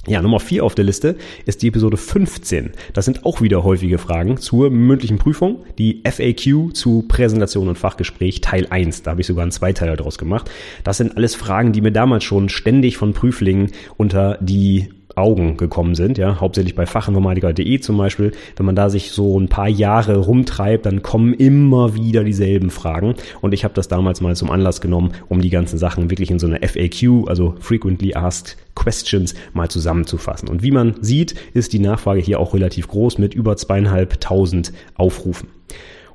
Ja, 0.06 0.20
Nummer 0.20 0.38
4 0.38 0.62
auf 0.64 0.74
der 0.74 0.84
Liste 0.84 1.16
ist 1.46 1.62
die 1.62 1.68
Episode 1.68 1.96
15. 1.96 2.72
Das 2.92 3.06
sind 3.06 3.24
auch 3.24 3.40
wieder 3.40 3.64
häufige 3.64 3.96
Fragen 3.96 4.36
zur 4.36 4.68
mündlichen 4.68 5.16
Prüfung. 5.16 5.64
Die 5.78 6.02
FAQ 6.04 6.74
zu 6.74 7.06
Präsentation 7.08 7.68
und 7.68 7.78
Fachgespräch 7.78 8.42
Teil 8.42 8.66
1. 8.68 9.02
Da 9.02 9.12
habe 9.12 9.22
ich 9.22 9.26
sogar 9.26 9.42
einen 9.42 9.50
Zweiteiler 9.50 9.96
draus 9.96 10.18
gemacht. 10.18 10.50
Das 10.84 10.98
sind 10.98 11.16
alles 11.16 11.34
Fragen, 11.34 11.72
die 11.72 11.80
mir 11.80 11.92
damals 11.92 12.24
schon 12.24 12.50
ständig 12.50 12.98
von 12.98 13.14
Prüflingen 13.14 13.70
unter 13.96 14.36
die 14.42 14.90
Augen 15.16 15.56
gekommen 15.56 15.94
sind, 15.94 16.18
ja, 16.18 16.40
hauptsächlich 16.40 16.74
bei 16.74 16.86
fachinformatiker.de 16.86 17.80
zum 17.80 17.96
Beispiel. 17.96 18.32
Wenn 18.56 18.66
man 18.66 18.76
da 18.76 18.90
sich 18.90 19.12
so 19.12 19.38
ein 19.38 19.48
paar 19.48 19.68
Jahre 19.68 20.16
rumtreibt, 20.16 20.86
dann 20.86 21.02
kommen 21.02 21.34
immer 21.34 21.94
wieder 21.94 22.24
dieselben 22.24 22.70
Fragen. 22.70 23.14
Und 23.40 23.54
ich 23.54 23.64
habe 23.64 23.74
das 23.74 23.88
damals 23.88 24.20
mal 24.20 24.34
zum 24.36 24.50
Anlass 24.50 24.80
genommen, 24.80 25.12
um 25.28 25.40
die 25.40 25.50
ganzen 25.50 25.78
Sachen 25.78 26.10
wirklich 26.10 26.30
in 26.30 26.38
so 26.38 26.46
eine 26.46 26.66
FAQ, 26.66 27.28
also 27.28 27.54
Frequently 27.60 28.14
Asked 28.14 28.56
Questions, 28.74 29.34
mal 29.52 29.68
zusammenzufassen. 29.68 30.48
Und 30.48 30.62
wie 30.62 30.72
man 30.72 30.96
sieht, 31.00 31.34
ist 31.54 31.72
die 31.72 31.78
Nachfrage 31.78 32.20
hier 32.20 32.40
auch 32.40 32.54
relativ 32.54 32.88
groß 32.88 33.18
mit 33.18 33.34
über 33.34 33.56
zweieinhalbtausend 33.56 34.72
Aufrufen. 34.96 35.48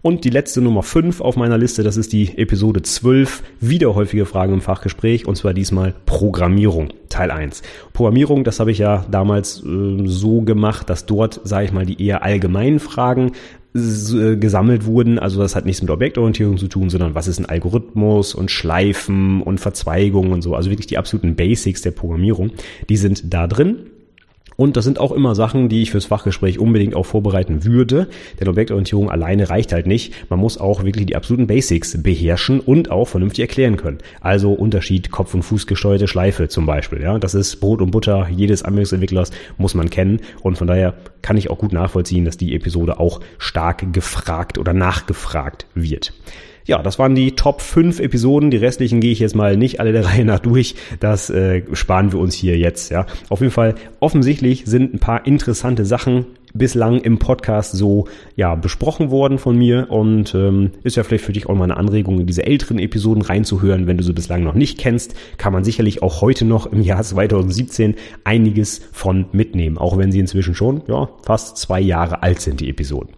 Und 0.01 0.24
die 0.24 0.29
letzte 0.29 0.62
Nummer 0.62 0.82
5 0.82 1.20
auf 1.20 1.36
meiner 1.36 1.58
Liste, 1.58 1.84
das 1.84 1.98
ist 1.98 2.13
die 2.13 2.38
Episode 2.38 2.82
12, 2.82 3.44
wieder 3.60 3.96
häufige 3.96 4.25
Fragen 4.25 4.53
im 4.53 4.62
Fachgespräch, 4.62 5.27
und 5.27 5.36
zwar 5.36 5.53
diesmal 5.53 5.94
Programmierung, 6.06 6.89
Teil 7.10 7.32
1. 7.32 7.62
Programmierung, 7.91 8.46
das 8.46 8.62
habe 8.62 8.72
ich 8.72 8.77
ja 8.77 9.06
damals 9.12 9.62
äh, 9.63 10.06
so 10.06 10.41
gemacht, 10.41 10.89
dass 10.89 11.06
dort, 11.06 11.41
sage 11.44 11.65
ich 11.65 11.74
mal, 11.74 11.86
die 11.86 12.01
eher 12.01 12.24
allgemeinen 12.24 12.79
Fragen 12.79 13.34
äh, 13.75 14.38
gesammelt 14.38 14.86
wurden. 14.86 15.20
Also 15.20 15.42
das 15.42 15.55
hat 15.55 15.66
nichts 15.66 15.81
mit 15.81 15.92
Objektorientierung 15.92 16.57
zu 16.57 16.70
tun, 16.70 16.90
sondern 16.90 17.14
was 17.14 17.27
ist 17.27 17.40
ein 17.40 17.46
Algorithmus 17.46 18.33
und 18.33 18.51
Schleifen 18.51 19.42
und 19.42 19.59
Verzweigungen 19.59 20.31
und 20.31 20.42
so. 20.42 20.55
Also 20.55 20.70
wirklich 20.70 20.88
die 20.88 20.98
absoluten 20.98 21.35
Basics 21.35 21.81
der 21.81 21.92
Programmierung, 21.92 22.51
die 22.88 22.98
sind 22.98 23.33
da 23.33 23.48
drin. 23.48 23.92
Und 24.59 24.75
das 24.75 24.83
sind 24.83 25.00
auch 25.00 25.13
immer 25.13 25.35
Sachen, 25.35 25.69
die 25.69 25.81
ich 25.81 25.91
fürs 25.91 26.03
Fachgespräch 26.03 26.59
unbedingt 26.59 26.93
auch 26.93 27.05
vorbereiten 27.05 27.63
würde. 27.63 28.09
Denn 28.41 28.50
Objektorientierung 28.50 29.09
alleine 29.09 29.50
reicht 29.50 29.72
halt 29.72 29.87
nicht. 29.87 30.29
Man 30.29 30.37
muss 30.37 30.57
auch 30.57 30.83
wirklich 30.83 31.05
die 31.05 31.15
absoluten 31.15 31.48
Basics 31.48 32.03
beherrschen 32.03 32.59
und 32.59 32.91
auch 32.91 33.07
vernünftig 33.07 33.43
erklären 33.43 33.77
können. 33.77 34.00
Also 34.19 34.51
Unterschied 34.51 35.11
Kopf- 35.11 35.33
und 35.33 35.43
Fußgesteuerte 35.43 36.09
Schleife 36.09 36.50
zum 36.50 36.65
Beispiel. 36.65 37.01
Ja, 37.01 37.19
das 37.19 37.35
ist 37.35 37.61
Brot 37.61 37.81
und 37.81 37.91
Butter 37.91 38.27
jedes 38.35 38.63
Anwendungsentwicklers 38.63 39.31
muss 39.57 39.75
man 39.75 39.89
kennen. 39.89 40.19
Und 40.41 40.57
von 40.57 40.67
daher 40.67 40.95
kann 41.22 41.37
ich 41.37 41.50
auch 41.50 41.57
gut 41.57 41.72
nachvollziehen, 41.72 42.25
dass 42.25 42.35
die 42.35 42.53
Episode 42.53 43.00
auch 43.00 43.22
stark 43.37 43.93
gefragt 43.93 44.57
oder 44.57 44.74
nachgefragt 44.74 45.67
wird. 45.74 46.11
Ja, 46.70 46.84
das 46.84 47.00
waren 47.00 47.16
die 47.16 47.32
Top 47.32 47.62
5 47.62 48.00
Episoden. 48.00 48.51
Die 48.51 48.58
restlichen 48.58 49.01
gehe 49.01 49.12
ich 49.12 49.18
jetzt 49.18 49.36
mal 49.36 49.58
nicht 49.58 49.79
alle 49.79 49.92
der 49.92 50.05
Reihe 50.08 50.24
nach 50.24 50.38
durch. 50.38 50.75
Das 51.00 51.32
äh, 51.32 51.64
sparen 51.74 52.12
wir 52.12 52.20
uns 52.20 52.36
hier 52.36 52.60
jetzt. 52.60 52.92
Ja, 52.92 53.08
auf 53.29 53.42
jeden 53.42 53.51
Fall 53.51 53.74
offensichtlich 54.00 54.66
sind 54.68 54.94
ein 54.94 55.00
paar 55.00 55.25
interessante 55.25 55.84
Sachen 55.84 56.27
bislang 56.53 57.01
im 57.01 57.18
Podcast 57.18 57.72
so 57.72 58.08
ja 58.36 58.53
besprochen 58.53 59.10
worden 59.10 59.40
von 59.40 59.58
mir 59.58 59.88
und 59.90 60.36
ähm, 60.36 60.70
ist 60.84 60.96
ja 60.96 61.01
vielleicht 61.01 61.25
für 61.25 61.34
dich 61.34 61.50
auch 61.50 61.55
mal 61.55 61.64
eine 61.64 61.77
Anregung 61.77 62.20
in 62.20 62.27
diese 62.27 62.46
älteren 62.46 62.77
Episoden 62.77 63.24
reinzuhören, 63.24 63.88
wenn 63.88 63.98
du 63.98 64.03
sie 64.03 64.14
bislang 64.14 64.44
noch 64.44 64.53
nicht 64.53 64.77
kennst, 64.77 65.16
kann 65.40 65.53
man 65.53 65.64
sicherlich 65.64 66.03
auch 66.03 66.22
heute 66.22 66.46
noch 66.46 66.68
im 66.72 66.82
Jahr 66.82 67.01
2017 67.01 67.96
einiges 68.25 68.82
von 68.92 69.25
mitnehmen, 69.32 69.79
auch 69.79 69.98
wenn 69.98 70.12
sie 70.12 70.20
inzwischen 70.20 70.53
schon 70.53 70.84
ja 70.88 71.10
fast 71.24 71.58
zwei 71.58 71.82
Jahre 71.82 72.22
alt 72.22 72.42
sind 72.42 72.60
die 72.60 72.70
Episoden. 72.70 73.10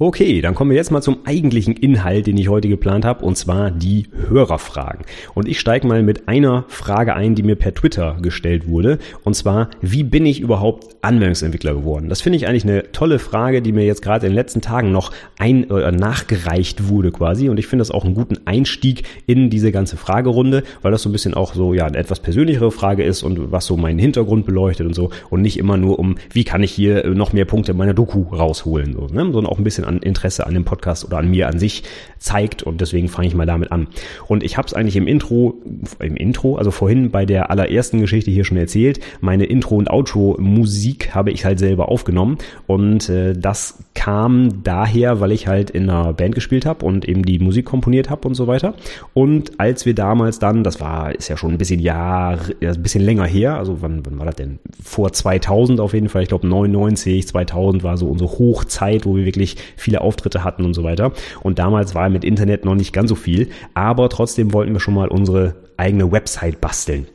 Okay, 0.00 0.40
dann 0.40 0.56
kommen 0.56 0.72
wir 0.72 0.76
jetzt 0.76 0.90
mal 0.90 1.02
zum 1.02 1.18
eigentlichen 1.24 1.72
Inhalt, 1.72 2.26
den 2.26 2.36
ich 2.36 2.48
heute 2.48 2.68
geplant 2.68 3.04
habe, 3.04 3.24
und 3.24 3.38
zwar 3.38 3.70
die 3.70 4.08
Hörerfragen. 4.28 5.06
Und 5.34 5.46
ich 5.46 5.60
steige 5.60 5.86
mal 5.86 6.02
mit 6.02 6.26
einer 6.26 6.64
Frage 6.66 7.14
ein, 7.14 7.36
die 7.36 7.44
mir 7.44 7.54
per 7.54 7.74
Twitter 7.74 8.16
gestellt 8.20 8.66
wurde, 8.66 8.98
und 9.22 9.34
zwar, 9.34 9.70
wie 9.80 10.02
bin 10.02 10.26
ich 10.26 10.40
überhaupt 10.40 10.96
Anwendungsentwickler 11.02 11.74
geworden? 11.74 12.08
Das 12.08 12.22
finde 12.22 12.38
ich 12.38 12.48
eigentlich 12.48 12.64
eine 12.64 12.90
tolle 12.90 13.20
Frage, 13.20 13.62
die 13.62 13.70
mir 13.70 13.86
jetzt 13.86 14.02
gerade 14.02 14.26
in 14.26 14.32
den 14.32 14.36
letzten 14.36 14.60
Tagen 14.60 14.90
noch 14.90 15.12
ein 15.38 15.70
äh, 15.70 15.92
nachgereicht 15.92 16.88
wurde 16.88 17.12
quasi, 17.12 17.48
und 17.48 17.60
ich 17.60 17.68
finde 17.68 17.82
das 17.82 17.92
auch 17.92 18.04
einen 18.04 18.14
guten 18.14 18.38
Einstieg 18.46 19.04
in 19.26 19.48
diese 19.48 19.70
ganze 19.70 19.96
Fragerunde, 19.96 20.64
weil 20.82 20.90
das 20.90 21.02
so 21.02 21.08
ein 21.08 21.12
bisschen 21.12 21.34
auch 21.34 21.54
so 21.54 21.72
ja 21.72 21.86
eine 21.86 21.98
etwas 21.98 22.18
persönlichere 22.18 22.72
Frage 22.72 23.04
ist 23.04 23.22
und 23.22 23.52
was 23.52 23.66
so 23.66 23.76
meinen 23.76 24.00
Hintergrund 24.00 24.44
beleuchtet 24.44 24.88
und 24.88 24.94
so 24.94 25.10
und 25.30 25.40
nicht 25.40 25.56
immer 25.56 25.76
nur 25.76 26.00
um, 26.00 26.16
wie 26.32 26.42
kann 26.42 26.64
ich 26.64 26.72
hier 26.72 27.08
noch 27.10 27.32
mehr 27.32 27.44
Punkte 27.44 27.70
in 27.70 27.78
meiner 27.78 27.94
Doku 27.94 28.24
rausholen, 28.34 28.92
so, 28.92 29.02
ne? 29.02 29.22
sondern 29.22 29.46
auch 29.46 29.58
ein 29.58 29.64
bisschen 29.64 29.83
bisschen 29.84 29.96
an 29.96 30.02
Interesse 30.02 30.46
an 30.46 30.54
dem 30.54 30.64
Podcast 30.64 31.04
oder 31.04 31.18
an 31.18 31.30
mir 31.30 31.48
an 31.48 31.58
sich 31.58 31.84
zeigt 32.18 32.62
und 32.62 32.80
deswegen 32.80 33.08
fange 33.08 33.28
ich 33.28 33.34
mal 33.34 33.46
damit 33.46 33.70
an. 33.70 33.88
Und 34.26 34.42
ich 34.42 34.56
habe 34.56 34.66
es 34.66 34.74
eigentlich 34.74 34.96
im 34.96 35.06
Intro, 35.06 35.60
im 36.00 36.16
Intro, 36.16 36.56
also 36.56 36.70
vorhin 36.70 37.10
bei 37.10 37.26
der 37.26 37.50
allerersten 37.50 38.00
Geschichte 38.00 38.30
hier 38.30 38.44
schon 38.44 38.56
erzählt, 38.56 39.00
meine 39.20 39.44
Intro- 39.44 39.76
und 39.76 39.90
Outro-Musik 39.90 41.14
habe 41.14 41.30
ich 41.30 41.44
halt 41.44 41.58
selber 41.58 41.88
aufgenommen 41.90 42.38
und 42.66 43.08
äh, 43.08 43.34
das 43.34 43.78
kam 43.94 44.62
daher, 44.64 45.20
weil 45.20 45.32
ich 45.32 45.46
halt 45.46 45.70
in 45.70 45.88
einer 45.88 46.12
Band 46.14 46.34
gespielt 46.34 46.66
habe 46.66 46.84
und 46.84 47.06
eben 47.06 47.24
die 47.24 47.38
Musik 47.38 47.66
komponiert 47.66 48.10
habe 48.10 48.26
und 48.26 48.34
so 48.34 48.46
weiter. 48.46 48.74
Und 49.12 49.52
als 49.58 49.86
wir 49.86 49.94
damals 49.94 50.38
dann, 50.38 50.64
das 50.64 50.80
war, 50.80 51.14
ist 51.14 51.28
ja 51.28 51.36
schon 51.36 51.52
ein 51.52 51.58
bisschen 51.58 51.80
Jahr, 51.80 52.38
ein 52.60 52.82
bisschen 52.82 53.04
länger 53.04 53.26
her, 53.26 53.56
also 53.56 53.82
wann, 53.82 54.04
wann 54.04 54.18
war 54.18 54.26
das 54.26 54.36
denn? 54.36 54.58
Vor 54.82 55.12
2000 55.12 55.78
auf 55.80 55.92
jeden 55.92 56.08
Fall, 56.08 56.22
ich 56.22 56.28
glaube 56.28 56.46
99, 56.46 57.28
2000 57.28 57.82
war 57.82 57.96
so 57.96 58.08
unsere 58.08 58.30
Hochzeit, 58.30 59.04
wo 59.04 59.16
wir 59.16 59.24
wirklich 59.24 59.56
viele 59.76 60.00
Auftritte 60.00 60.44
hatten 60.44 60.64
und 60.64 60.74
so 60.74 60.84
weiter. 60.84 61.12
Und 61.42 61.58
damals 61.58 61.94
war 61.94 62.08
mit 62.08 62.24
Internet 62.24 62.64
noch 62.64 62.74
nicht 62.74 62.92
ganz 62.92 63.08
so 63.08 63.14
viel, 63.14 63.50
aber 63.74 64.08
trotzdem 64.08 64.52
wollten 64.52 64.72
wir 64.72 64.80
schon 64.80 64.94
mal 64.94 65.08
unsere 65.08 65.54
eigene 65.76 66.10
Website 66.10 66.60
basteln. 66.60 67.06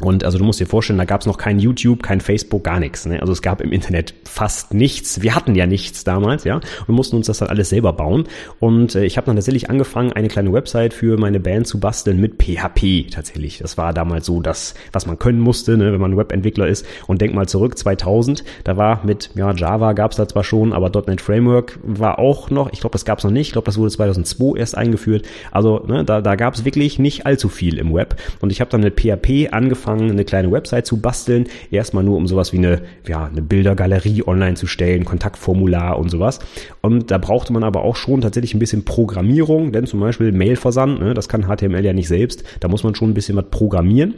Und 0.00 0.24
also 0.24 0.38
du 0.38 0.44
musst 0.44 0.58
dir 0.58 0.66
vorstellen, 0.66 0.98
da 0.98 1.04
gab 1.04 1.20
es 1.20 1.26
noch 1.26 1.36
kein 1.36 1.58
YouTube, 1.58 2.02
kein 2.02 2.20
Facebook, 2.20 2.64
gar 2.64 2.80
nichts. 2.80 3.04
Ne? 3.04 3.20
Also 3.20 3.32
es 3.32 3.42
gab 3.42 3.60
im 3.60 3.72
Internet 3.72 4.14
fast 4.24 4.72
nichts. 4.72 5.20
Wir 5.20 5.34
hatten 5.34 5.54
ja 5.54 5.66
nichts 5.66 6.02
damals, 6.02 6.44
ja, 6.44 6.60
und 6.86 6.94
mussten 6.94 7.16
uns 7.16 7.26
das 7.26 7.38
dann 7.38 7.48
alles 7.48 7.68
selber 7.68 7.92
bauen. 7.92 8.24
Und 8.58 8.94
äh, 8.94 9.04
ich 9.04 9.16
habe 9.16 9.26
dann 9.26 9.36
tatsächlich 9.36 9.68
angefangen, 9.68 10.12
eine 10.12 10.28
kleine 10.28 10.52
Website 10.52 10.94
für 10.94 11.18
meine 11.18 11.40
Band 11.40 11.66
zu 11.66 11.78
basteln 11.78 12.20
mit 12.20 12.42
PHP 12.42 13.10
tatsächlich. 13.10 13.58
Das 13.58 13.76
war 13.76 13.92
damals 13.92 14.26
so 14.26 14.40
das, 14.40 14.74
was 14.92 15.06
man 15.06 15.18
können 15.18 15.40
musste, 15.40 15.76
ne, 15.76 15.92
wenn 15.92 16.00
man 16.00 16.16
Webentwickler 16.16 16.66
ist. 16.66 16.86
Und 17.06 17.20
denk 17.20 17.34
mal 17.34 17.46
zurück, 17.46 17.76
2000, 17.76 18.44
da 18.64 18.76
war 18.78 19.04
mit 19.04 19.30
ja 19.34 19.52
Java 19.52 19.92
gab 19.92 20.12
es 20.12 20.16
da 20.16 20.26
zwar 20.26 20.42
schon, 20.42 20.72
aber 20.72 20.90
.NET 21.06 21.20
Framework 21.20 21.78
war 21.82 22.18
auch 22.18 22.50
noch. 22.50 22.72
Ich 22.72 22.80
glaube, 22.80 22.94
das 22.94 23.04
gab 23.04 23.18
es 23.18 23.24
noch 23.24 23.30
nicht. 23.30 23.48
Ich 23.48 23.52
glaube, 23.52 23.66
das 23.66 23.76
wurde 23.76 23.90
2002 23.90 24.58
erst 24.58 24.76
eingeführt. 24.76 25.26
Also 25.50 25.84
ne, 25.86 26.04
da, 26.04 26.22
da 26.22 26.34
gab 26.34 26.54
es 26.54 26.64
wirklich 26.64 26.98
nicht 26.98 27.26
allzu 27.26 27.50
viel 27.50 27.78
im 27.78 27.92
Web. 27.92 28.16
Und 28.40 28.50
ich 28.50 28.60
habe 28.60 28.70
dann 28.70 28.80
mit 28.80 28.98
PHP 28.98 29.52
angefangen 29.52 29.81
angefangen, 29.82 30.10
eine 30.10 30.24
kleine 30.24 30.50
Website 30.50 30.86
zu 30.86 30.98
basteln. 30.98 31.46
Erstmal 31.70 32.04
nur 32.04 32.16
um 32.16 32.26
sowas 32.26 32.52
wie 32.52 32.58
eine, 32.58 32.82
ja, 33.06 33.26
eine 33.26 33.42
Bildergalerie 33.42 34.22
online 34.26 34.54
zu 34.54 34.66
stellen, 34.66 35.04
Kontaktformular 35.04 35.98
und 35.98 36.10
sowas. 36.10 36.38
Und 36.80 37.10
da 37.10 37.18
brauchte 37.18 37.52
man 37.52 37.64
aber 37.64 37.82
auch 37.82 37.96
schon 37.96 38.20
tatsächlich 38.20 38.54
ein 38.54 38.58
bisschen 38.58 38.84
Programmierung, 38.84 39.72
denn 39.72 39.86
zum 39.86 40.00
Beispiel 40.00 40.32
Mailversand, 40.32 41.00
ne, 41.00 41.14
das 41.14 41.28
kann 41.28 41.46
HTML 41.46 41.84
ja 41.84 41.92
nicht 41.92 42.08
selbst, 42.08 42.44
da 42.60 42.68
muss 42.68 42.84
man 42.84 42.94
schon 42.94 43.10
ein 43.10 43.14
bisschen 43.14 43.36
was 43.36 43.46
programmieren. 43.50 44.14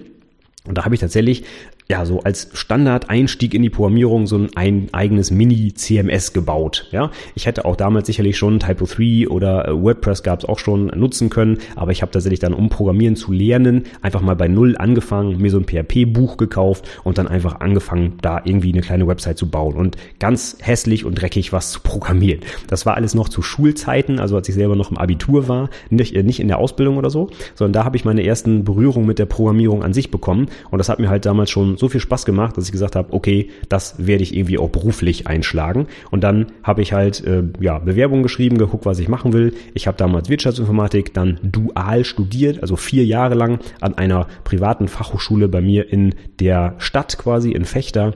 Und 0.66 0.78
da 0.78 0.84
habe 0.86 0.94
ich 0.94 1.00
tatsächlich 1.00 1.44
ja, 1.86 2.06
so 2.06 2.20
als 2.20 2.48
Standard-Einstieg 2.54 3.52
in 3.52 3.62
die 3.62 3.68
Programmierung 3.68 4.26
so 4.26 4.38
ein, 4.38 4.48
ein 4.54 4.88
eigenes 4.92 5.30
Mini-CMS 5.30 6.32
gebaut. 6.32 6.88
Ja, 6.92 7.10
ich 7.34 7.44
hätte 7.44 7.66
auch 7.66 7.76
damals 7.76 8.06
sicherlich 8.06 8.38
schon 8.38 8.58
Typo 8.58 8.86
3 8.86 9.28
oder 9.28 9.68
äh, 9.68 9.82
WordPress 9.82 10.22
gab 10.22 10.38
es 10.38 10.44
auch 10.46 10.58
schon 10.58 10.86
nutzen 10.86 11.28
können, 11.28 11.58
aber 11.76 11.92
ich 11.92 12.00
habe 12.00 12.10
tatsächlich 12.10 12.40
dann, 12.40 12.54
um 12.54 12.70
Programmieren 12.70 13.16
zu 13.16 13.32
lernen, 13.32 13.84
einfach 14.00 14.22
mal 14.22 14.34
bei 14.34 14.48
Null 14.48 14.76
angefangen, 14.78 15.36
mir 15.42 15.50
so 15.50 15.58
ein 15.58 15.66
PHP-Buch 15.66 16.38
gekauft 16.38 16.88
und 17.04 17.18
dann 17.18 17.28
einfach 17.28 17.60
angefangen, 17.60 18.14
da 18.22 18.40
irgendwie 18.42 18.72
eine 18.72 18.80
kleine 18.80 19.06
Website 19.06 19.36
zu 19.36 19.50
bauen 19.50 19.74
und 19.74 19.96
ganz 20.18 20.56
hässlich 20.62 21.04
und 21.04 21.20
dreckig 21.20 21.52
was 21.52 21.70
zu 21.70 21.80
programmieren. 21.80 22.40
Das 22.66 22.86
war 22.86 22.94
alles 22.94 23.14
noch 23.14 23.28
zu 23.28 23.42
Schulzeiten, 23.42 24.20
also 24.20 24.36
als 24.36 24.48
ich 24.48 24.54
selber 24.54 24.74
noch 24.74 24.90
im 24.90 24.96
Abitur 24.96 25.48
war, 25.48 25.68
nicht, 25.90 26.16
äh, 26.16 26.22
nicht 26.22 26.40
in 26.40 26.48
der 26.48 26.58
Ausbildung 26.58 26.96
oder 26.96 27.10
so, 27.10 27.28
sondern 27.54 27.74
da 27.74 27.84
habe 27.84 27.98
ich 27.98 28.06
meine 28.06 28.24
ersten 28.24 28.64
Berührungen 28.64 29.06
mit 29.06 29.18
der 29.18 29.26
Programmierung 29.26 29.82
an 29.82 29.92
sich 29.92 30.10
bekommen 30.10 30.48
und 30.70 30.78
das 30.78 30.88
hat 30.88 30.98
mir 30.98 31.10
halt 31.10 31.26
damals 31.26 31.50
schon 31.50 31.73
so 31.76 31.88
viel 31.88 32.00
Spaß 32.00 32.24
gemacht, 32.24 32.56
dass 32.56 32.66
ich 32.66 32.72
gesagt 32.72 32.96
habe, 32.96 33.12
okay, 33.12 33.50
das 33.68 34.06
werde 34.06 34.22
ich 34.22 34.34
irgendwie 34.34 34.58
auch 34.58 34.70
beruflich 34.70 35.26
einschlagen. 35.26 35.86
Und 36.10 36.22
dann 36.22 36.46
habe 36.62 36.82
ich 36.82 36.92
halt 36.92 37.24
äh, 37.24 37.44
ja, 37.60 37.78
Bewerbungen 37.78 38.22
geschrieben, 38.22 38.58
geguckt, 38.58 38.86
was 38.86 38.98
ich 38.98 39.08
machen 39.08 39.32
will. 39.32 39.54
Ich 39.74 39.86
habe 39.86 39.96
damals 39.96 40.28
Wirtschaftsinformatik 40.28 41.14
dann 41.14 41.38
dual 41.42 42.04
studiert, 42.04 42.60
also 42.62 42.76
vier 42.76 43.04
Jahre 43.04 43.34
lang 43.34 43.60
an 43.80 43.94
einer 43.94 44.26
privaten 44.44 44.88
Fachhochschule 44.88 45.48
bei 45.48 45.60
mir 45.60 45.92
in 45.92 46.14
der 46.40 46.74
Stadt 46.78 47.18
quasi, 47.18 47.52
in 47.52 47.64
Fechter 47.64 48.14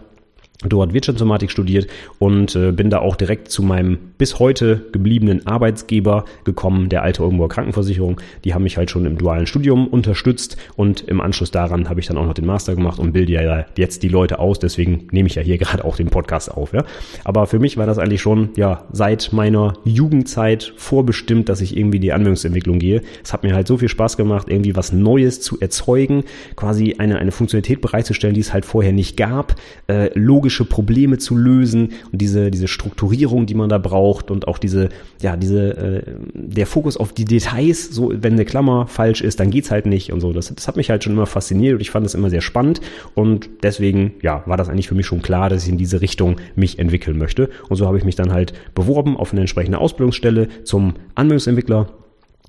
dort 0.66 0.92
Wirtschaftsinformatik 0.92 1.53
studiert 1.53 1.87
und 2.18 2.57
äh, 2.57 2.73
bin 2.73 2.90
da 2.90 2.99
auch 2.99 3.14
direkt 3.14 3.49
zu 3.49 3.62
meinem 3.62 3.99
bis 4.18 4.40
heute 4.40 4.87
gebliebenen 4.90 5.47
Arbeitsgeber 5.47 6.25
gekommen, 6.42 6.88
der 6.88 7.05
alte 7.05 7.23
Oldenburger 7.23 7.55
Krankenversicherung. 7.55 8.21
Die 8.44 8.55
haben 8.55 8.64
mich 8.64 8.77
halt 8.77 8.90
schon 8.90 9.07
im 9.07 9.18
dualen 9.18 9.47
Studium 9.47 9.87
unterstützt 9.87 10.57
und 10.75 11.03
im 11.03 11.21
Anschluss 11.21 11.53
daran 11.53 11.88
habe 11.88 12.01
ich 12.01 12.07
dann 12.07 12.18
auch 12.18 12.27
noch 12.27 12.35
den 12.35 12.47
Master 12.47 12.75
gemacht 12.75 12.99
und 12.99 13.12
bilde 13.12 13.33
ja 13.33 13.66
jetzt 13.77 14.03
die 14.03 14.09
Leute 14.09 14.40
aus. 14.40 14.59
Deswegen 14.59 15.07
nehme 15.12 15.29
ich 15.29 15.37
ja 15.37 15.42
hier 15.42 15.59
gerade 15.59 15.85
auch 15.85 15.94
den 15.94 16.09
Podcast 16.09 16.51
auf. 16.51 16.73
Ja. 16.73 16.85
Aber 17.23 17.47
für 17.47 17.61
mich 17.61 17.77
war 17.77 17.87
das 17.87 17.99
eigentlich 17.99 18.21
schon 18.21 18.51
ja 18.57 18.85
seit 18.90 19.33
meiner 19.33 19.75
Jugendzeit 19.85 20.73
vorbestimmt, 20.77 21.49
dass 21.49 21.61
ich 21.61 21.77
irgendwie 21.77 22.01
die 22.01 22.12
Anwendungsentwicklung 22.12 22.81
gehe. 22.81 23.03
Es 23.23 23.33
hat 23.33 23.44
mir 23.44 23.55
halt 23.55 23.68
so 23.68 23.79
viel 23.79 23.88
Spaß 23.88 24.16
gemacht, 24.16 24.49
irgendwie 24.49 24.75
was 24.75 24.92
Neues 24.92 25.40
zu 25.40 25.61
erzeugen, 25.61 26.25
quasi 26.57 26.97
eine 26.99 27.18
eine 27.18 27.31
Funktionalität 27.31 27.81
bereitzustellen, 27.81 28.35
die 28.35 28.40
es 28.40 28.53
halt 28.53 28.64
vorher 28.64 28.92
nicht 28.92 29.16
gab. 29.16 29.55
Äh, 29.87 30.11
logisch 30.18 30.48
logische 30.49 30.65
Probleme 30.65 31.19
zu 31.19 31.37
lösen 31.37 31.93
und 32.11 32.23
diese, 32.23 32.51
diese 32.51 32.69
Strukturierung, 32.69 33.45
die 33.45 33.55
man 33.55 33.69
da 33.69 33.77
braucht 33.77 34.31
und 34.31 34.49
auch 34.49 34.57
diese, 34.57 34.89
ja, 35.21 35.37
diese, 35.37 35.77
äh, 35.77 36.03
der 36.33 36.67
Fokus 36.67 36.97
auf 36.97 37.13
die 37.13 37.27
Details, 37.27 37.91
so 37.91 38.11
wenn 38.15 38.33
eine 38.33 38.47
Klammer 38.47 38.87
falsch 38.87 39.21
ist, 39.21 39.41
dann 39.41 39.51
geht's 39.51 39.71
halt 39.71 39.85
nicht 39.85 40.11
und 40.11 40.21
so. 40.21 40.33
Das, 40.33 40.55
das 40.55 40.67
hat 40.67 40.77
mich 40.77 40.89
halt 40.89 41.05
schon 41.05 41.13
immer 41.13 41.27
fasziniert 41.27 41.75
und 41.75 41.81
ich 41.83 41.91
fand 41.91 42.07
das 42.07 42.15
immer 42.15 42.31
sehr 42.31 42.41
spannend 42.41 42.81
und 43.15 43.51
deswegen, 43.63 44.13
ja, 44.23 44.43
war 44.47 44.57
das 44.57 44.71
eigentlich 44.71 44.89
für 44.89 44.95
mich 44.95 45.05
schon 45.05 45.21
klar, 45.21 45.51
dass 45.51 45.65
ich 45.65 45.69
in 45.69 45.77
diese 45.77 46.01
Richtung 46.01 46.37
mich 46.57 46.79
entwickeln 46.79 47.19
möchte. 47.19 47.51
Und 47.69 47.77
so 47.77 47.87
habe 47.87 47.99
ich 47.99 48.05
mich 48.05 48.17
dann 48.17 48.33
halt 48.33 48.55
beworben 48.75 49.19
auf 49.19 49.33
eine 49.33 49.43
entsprechende 49.43 49.79
Ausbildungsstelle 49.79 50.49
zum 50.65 50.95
Anwendungsentwickler 51.15 51.89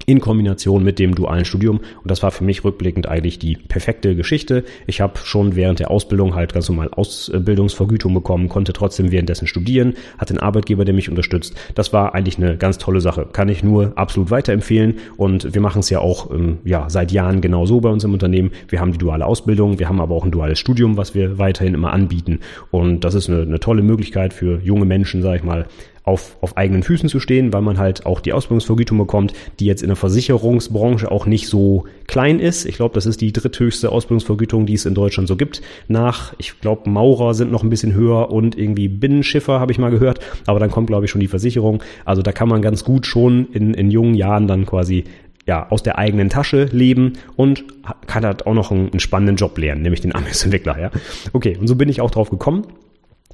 in 0.05 0.19
Kombination 0.19 0.83
mit 0.83 0.99
dem 0.99 1.15
dualen 1.15 1.45
Studium. 1.45 1.77
Und 1.77 2.11
das 2.11 2.23
war 2.23 2.31
für 2.31 2.43
mich 2.43 2.63
rückblickend 2.63 3.07
eigentlich 3.07 3.39
die 3.39 3.55
perfekte 3.55 4.15
Geschichte. 4.15 4.63
Ich 4.87 5.01
habe 5.01 5.19
schon 5.23 5.55
während 5.55 5.79
der 5.79 5.91
Ausbildung 5.91 6.35
halt 6.35 6.53
ganz 6.53 6.69
normal 6.69 6.89
Ausbildungsvergütung 6.89 8.13
bekommen, 8.13 8.49
konnte 8.49 8.73
trotzdem 8.73 9.11
währenddessen 9.11 9.47
studieren, 9.47 9.95
hatte 10.17 10.33
einen 10.33 10.39
Arbeitgeber, 10.39 10.85
der 10.85 10.93
mich 10.93 11.09
unterstützt. 11.09 11.55
Das 11.75 11.93
war 11.93 12.15
eigentlich 12.15 12.37
eine 12.37 12.57
ganz 12.57 12.77
tolle 12.77 13.01
Sache. 13.01 13.27
Kann 13.31 13.49
ich 13.49 13.63
nur 13.63 13.93
absolut 13.95 14.31
weiterempfehlen. 14.31 14.95
Und 15.17 15.53
wir 15.53 15.61
machen 15.61 15.79
es 15.79 15.89
ja 15.89 15.99
auch 15.99 16.31
ähm, 16.31 16.59
ja, 16.63 16.89
seit 16.89 17.11
Jahren 17.11 17.41
genau 17.41 17.65
so 17.65 17.81
bei 17.81 17.89
uns 17.89 18.03
im 18.03 18.13
Unternehmen. 18.13 18.51
Wir 18.67 18.79
haben 18.79 18.91
die 18.91 18.97
duale 18.97 19.25
Ausbildung, 19.25 19.79
wir 19.79 19.89
haben 19.89 20.01
aber 20.01 20.15
auch 20.15 20.25
ein 20.25 20.31
duales 20.31 20.59
Studium, 20.59 20.97
was 20.97 21.13
wir 21.13 21.37
weiterhin 21.37 21.73
immer 21.73 21.93
anbieten. 21.93 22.39
Und 22.71 23.03
das 23.03 23.13
ist 23.13 23.29
eine, 23.29 23.41
eine 23.41 23.59
tolle 23.59 23.81
Möglichkeit 23.81 24.33
für 24.33 24.59
junge 24.63 24.85
Menschen, 24.85 25.21
sage 25.21 25.37
ich 25.37 25.43
mal, 25.43 25.65
auf, 26.03 26.37
auf 26.41 26.57
eigenen 26.57 26.83
Füßen 26.83 27.09
zu 27.09 27.19
stehen, 27.19 27.53
weil 27.53 27.61
man 27.61 27.77
halt 27.77 28.05
auch 28.05 28.19
die 28.19 28.33
Ausbildungsvergütung 28.33 28.97
bekommt, 28.97 29.33
die 29.59 29.65
jetzt 29.65 29.81
in 29.81 29.89
der 29.89 29.95
Versicherungsbranche 29.95 31.11
auch 31.11 31.25
nicht 31.25 31.47
so 31.47 31.85
klein 32.07 32.39
ist. 32.39 32.65
Ich 32.65 32.75
glaube, 32.75 32.95
das 32.95 33.05
ist 33.05 33.21
die 33.21 33.31
dritthöchste 33.31 33.91
Ausbildungsvergütung, 33.91 34.65
die 34.65 34.73
es 34.73 34.85
in 34.85 34.93
Deutschland 34.93 35.27
so 35.27 35.35
gibt. 35.35 35.61
Nach, 35.87 36.33
ich 36.37 36.59
glaube, 36.61 36.89
Maurer 36.89 37.33
sind 37.33 37.51
noch 37.51 37.63
ein 37.63 37.69
bisschen 37.69 37.93
höher 37.93 38.31
und 38.31 38.57
irgendwie 38.57 38.87
Binnenschiffer 38.87 39.59
habe 39.59 39.71
ich 39.71 39.77
mal 39.77 39.91
gehört. 39.91 40.19
Aber 40.45 40.59
dann 40.59 40.71
kommt, 40.71 40.87
glaube 40.87 41.05
ich, 41.05 41.11
schon 41.11 41.21
die 41.21 41.27
Versicherung. 41.27 41.83
Also 42.05 42.21
da 42.21 42.31
kann 42.31 42.49
man 42.49 42.61
ganz 42.61 42.83
gut 42.83 43.05
schon 43.05 43.47
in, 43.51 43.73
in 43.73 43.91
jungen 43.91 44.15
Jahren 44.15 44.47
dann 44.47 44.65
quasi 44.65 45.03
ja, 45.45 45.67
aus 45.69 45.81
der 45.81 45.97
eigenen 45.97 46.29
Tasche 46.29 46.65
leben 46.71 47.13
und 47.35 47.65
kann 48.05 48.23
halt 48.23 48.45
auch 48.45 48.53
noch 48.53 48.71
einen, 48.71 48.91
einen 48.91 48.99
spannenden 48.99 49.35
Job 49.35 49.57
lernen, 49.57 49.81
nämlich 49.81 50.01
den 50.01 50.13
Amis-Entwickler, 50.13 50.79
ja. 50.79 50.91
Okay, 51.33 51.57
und 51.59 51.67
so 51.67 51.75
bin 51.75 51.89
ich 51.89 52.01
auch 52.01 52.11
drauf 52.11 52.29
gekommen. 52.29 52.67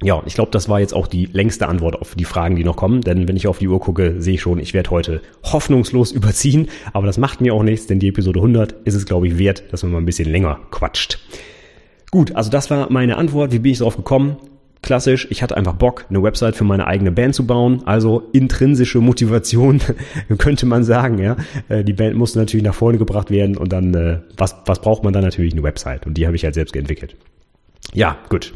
Ja, 0.02 0.22
ich 0.26 0.34
glaube, 0.34 0.50
das 0.50 0.68
war 0.68 0.78
jetzt 0.78 0.92
auch 0.92 1.06
die 1.06 1.24
längste 1.24 1.68
Antwort 1.68 1.98
auf 1.98 2.14
die 2.14 2.26
Fragen, 2.26 2.56
die 2.56 2.64
noch 2.64 2.76
kommen. 2.76 3.00
Denn 3.00 3.28
wenn 3.28 3.36
ich 3.36 3.46
auf 3.46 3.58
die 3.58 3.68
Uhr 3.68 3.80
gucke, 3.80 4.20
sehe 4.20 4.34
ich 4.34 4.42
schon, 4.42 4.58
ich 4.58 4.74
werde 4.74 4.90
heute 4.90 5.22
hoffnungslos 5.42 6.12
überziehen. 6.12 6.68
Aber 6.92 7.06
das 7.06 7.16
macht 7.16 7.40
mir 7.40 7.54
auch 7.54 7.62
nichts, 7.62 7.86
denn 7.86 7.98
die 7.98 8.08
Episode 8.08 8.40
100 8.40 8.72
ist 8.84 8.94
es, 8.94 9.06
glaube 9.06 9.26
ich, 9.26 9.38
wert, 9.38 9.64
dass 9.70 9.82
man 9.82 9.92
mal 9.92 9.98
ein 9.98 10.04
bisschen 10.04 10.30
länger 10.30 10.60
quatscht. 10.70 11.18
Gut, 12.10 12.36
also 12.36 12.50
das 12.50 12.70
war 12.70 12.92
meine 12.92 13.16
Antwort. 13.16 13.52
Wie 13.52 13.58
bin 13.58 13.72
ich 13.72 13.78
darauf 13.78 13.96
gekommen? 13.96 14.36
Klassisch, 14.82 15.26
ich 15.30 15.42
hatte 15.42 15.56
einfach 15.56 15.72
Bock, 15.72 16.04
eine 16.10 16.22
Website 16.22 16.54
für 16.54 16.62
meine 16.62 16.86
eigene 16.86 17.10
Band 17.10 17.34
zu 17.34 17.46
bauen. 17.46 17.82
Also 17.86 18.28
intrinsische 18.32 19.00
Motivation, 19.00 19.80
könnte 20.38 20.66
man 20.66 20.84
sagen. 20.84 21.18
Ja, 21.18 21.36
äh, 21.68 21.82
Die 21.82 21.94
Band 21.94 22.16
musste 22.16 22.38
natürlich 22.38 22.64
nach 22.64 22.74
vorne 22.74 22.98
gebracht 22.98 23.30
werden 23.30 23.56
und 23.56 23.72
dann, 23.72 23.94
äh, 23.94 24.18
was, 24.36 24.54
was 24.66 24.80
braucht 24.80 25.02
man 25.02 25.14
dann 25.14 25.24
natürlich? 25.24 25.54
Eine 25.54 25.62
Website. 25.62 26.06
Und 26.06 26.18
die 26.18 26.26
habe 26.26 26.36
ich 26.36 26.44
halt 26.44 26.54
selbst 26.54 26.76
entwickelt. 26.76 27.16
Ja, 27.94 28.18
gut. 28.28 28.52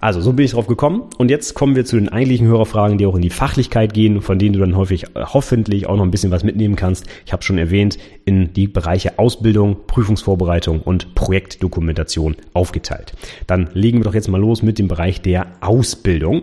Also, 0.00 0.20
so 0.20 0.32
bin 0.32 0.44
ich 0.44 0.52
drauf 0.52 0.66
gekommen. 0.66 1.04
Und 1.18 1.30
jetzt 1.30 1.54
kommen 1.54 1.74
wir 1.74 1.84
zu 1.84 1.96
den 1.96 2.08
eigentlichen 2.08 2.46
Hörerfragen, 2.46 2.98
die 2.98 3.06
auch 3.06 3.16
in 3.16 3.22
die 3.22 3.30
Fachlichkeit 3.30 3.94
gehen, 3.94 4.20
von 4.20 4.38
denen 4.38 4.52
du 4.52 4.60
dann 4.60 4.76
häufig 4.76 5.04
äh, 5.14 5.24
hoffentlich 5.24 5.86
auch 5.88 5.96
noch 5.96 6.04
ein 6.04 6.10
bisschen 6.10 6.30
was 6.30 6.44
mitnehmen 6.44 6.76
kannst. 6.76 7.06
Ich 7.26 7.32
habe 7.32 7.42
schon 7.42 7.58
erwähnt, 7.58 7.98
in 8.24 8.52
die 8.52 8.68
Bereiche 8.68 9.18
Ausbildung, 9.18 9.76
Prüfungsvorbereitung 9.86 10.82
und 10.82 11.14
Projektdokumentation 11.14 12.36
aufgeteilt. 12.52 13.14
Dann 13.46 13.70
legen 13.72 13.98
wir 13.98 14.04
doch 14.04 14.14
jetzt 14.14 14.28
mal 14.28 14.40
los 14.40 14.62
mit 14.62 14.78
dem 14.78 14.88
Bereich 14.88 15.20
der 15.20 15.46
Ausbildung. 15.60 16.42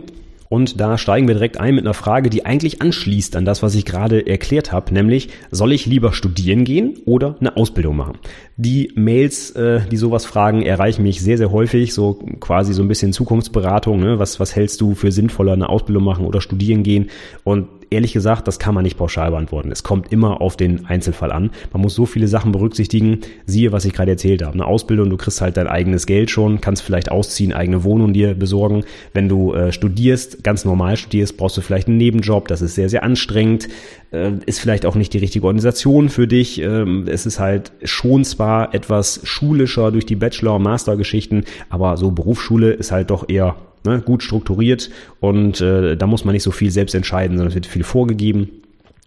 Und 0.49 0.79
da 0.79 0.97
steigen 0.97 1.27
wir 1.27 1.35
direkt 1.35 1.59
ein 1.59 1.75
mit 1.75 1.85
einer 1.85 1.93
Frage, 1.93 2.29
die 2.29 2.45
eigentlich 2.45 2.81
anschließt 2.81 3.35
an 3.35 3.45
das, 3.45 3.63
was 3.63 3.75
ich 3.75 3.85
gerade 3.85 4.27
erklärt 4.27 4.71
habe, 4.71 4.93
nämlich 4.93 5.29
soll 5.51 5.71
ich 5.71 5.85
lieber 5.85 6.13
studieren 6.13 6.63
gehen 6.63 6.97
oder 7.05 7.35
eine 7.39 7.57
Ausbildung 7.57 7.97
machen? 7.97 8.17
Die 8.57 8.91
Mails, 8.95 9.51
äh, 9.51 9.81
die 9.89 9.97
sowas 9.97 10.25
fragen, 10.25 10.61
erreichen 10.61 11.03
mich 11.03 11.21
sehr, 11.21 11.37
sehr 11.37 11.51
häufig, 11.51 11.93
so 11.93 12.19
quasi 12.39 12.73
so 12.73 12.81
ein 12.81 12.87
bisschen 12.87 13.13
Zukunftsberatung. 13.13 13.99
Ne? 13.99 14.19
Was, 14.19 14.39
was 14.39 14.55
hältst 14.55 14.81
du 14.81 14.95
für 14.95 15.11
sinnvoller, 15.11 15.53
eine 15.53 15.69
Ausbildung 15.69 16.03
machen 16.03 16.25
oder 16.25 16.41
studieren 16.41 16.83
gehen? 16.83 17.09
Und 17.43 17.67
ehrlich 17.89 18.13
gesagt, 18.13 18.47
das 18.47 18.59
kann 18.59 18.75
man 18.75 18.83
nicht 18.83 18.97
pauschal 18.97 19.31
beantworten. 19.31 19.71
Es 19.71 19.83
kommt 19.83 20.11
immer 20.11 20.41
auf 20.41 20.57
den 20.57 20.85
Einzelfall 20.85 21.31
an. 21.31 21.51
Man 21.73 21.81
muss 21.81 21.95
so 21.95 22.05
viele 22.05 22.27
Sachen 22.27 22.51
berücksichtigen. 22.51 23.21
Siehe, 23.45 23.71
was 23.71 23.85
ich 23.85 23.93
gerade 23.93 24.11
erzählt 24.11 24.43
habe. 24.43 24.53
Eine 24.53 24.65
Ausbildung, 24.65 25.09
du 25.09 25.17
kriegst 25.17 25.41
halt 25.41 25.57
dein 25.57 25.67
eigenes 25.67 26.05
Geld 26.05 26.31
schon, 26.31 26.61
kannst 26.61 26.83
vielleicht 26.83 27.11
ausziehen, 27.11 27.53
eigene 27.53 27.83
Wohnung 27.83 28.13
dir 28.13 28.33
besorgen. 28.33 28.83
Wenn 29.13 29.29
du 29.29 29.53
äh, 29.53 29.71
studierst, 29.71 30.43
ganz 30.43 30.65
normal 30.65 30.97
studierst, 30.97 31.37
brauchst 31.37 31.57
du 31.57 31.61
vielleicht 31.61 31.87
einen 31.87 31.97
Nebenjob. 31.97 32.47
Das 32.47 32.61
ist 32.61 32.75
sehr, 32.75 32.89
sehr 32.89 33.03
anstrengend. 33.03 33.67
Äh, 34.11 34.31
ist 34.45 34.59
vielleicht 34.59 34.85
auch 34.85 34.95
nicht 34.95 35.13
die 35.13 35.19
richtige 35.19 35.45
Organisation 35.45 36.09
für 36.09 36.27
dich. 36.27 36.61
Ähm, 36.61 37.05
es 37.07 37.25
ist 37.25 37.39
halt 37.39 37.71
schon 37.83 38.23
zwar 38.23 38.73
etwas 38.73 39.21
schulischer 39.23 39.91
durch 39.91 40.05
die 40.05 40.15
Bachelor- 40.15 40.55
und 40.55 40.63
Master-Geschichten, 40.63 41.45
aber 41.69 41.97
so 41.97 42.11
Berufsschule 42.11 42.71
ist 42.71 42.91
halt 42.91 43.09
doch 43.09 43.29
eher 43.29 43.55
ne, 43.85 44.01
gut 44.01 44.23
strukturiert 44.23 44.89
und 45.19 45.61
äh, 45.61 45.95
da 45.95 46.07
muss 46.07 46.25
man 46.25 46.33
nicht 46.33 46.43
so 46.43 46.51
viel 46.51 46.71
selbst 46.71 46.95
entscheiden, 46.95 47.37
sondern 47.37 47.49
es 47.49 47.55
wird 47.55 47.65
viel 47.65 47.83
vorgegeben. 47.83 48.49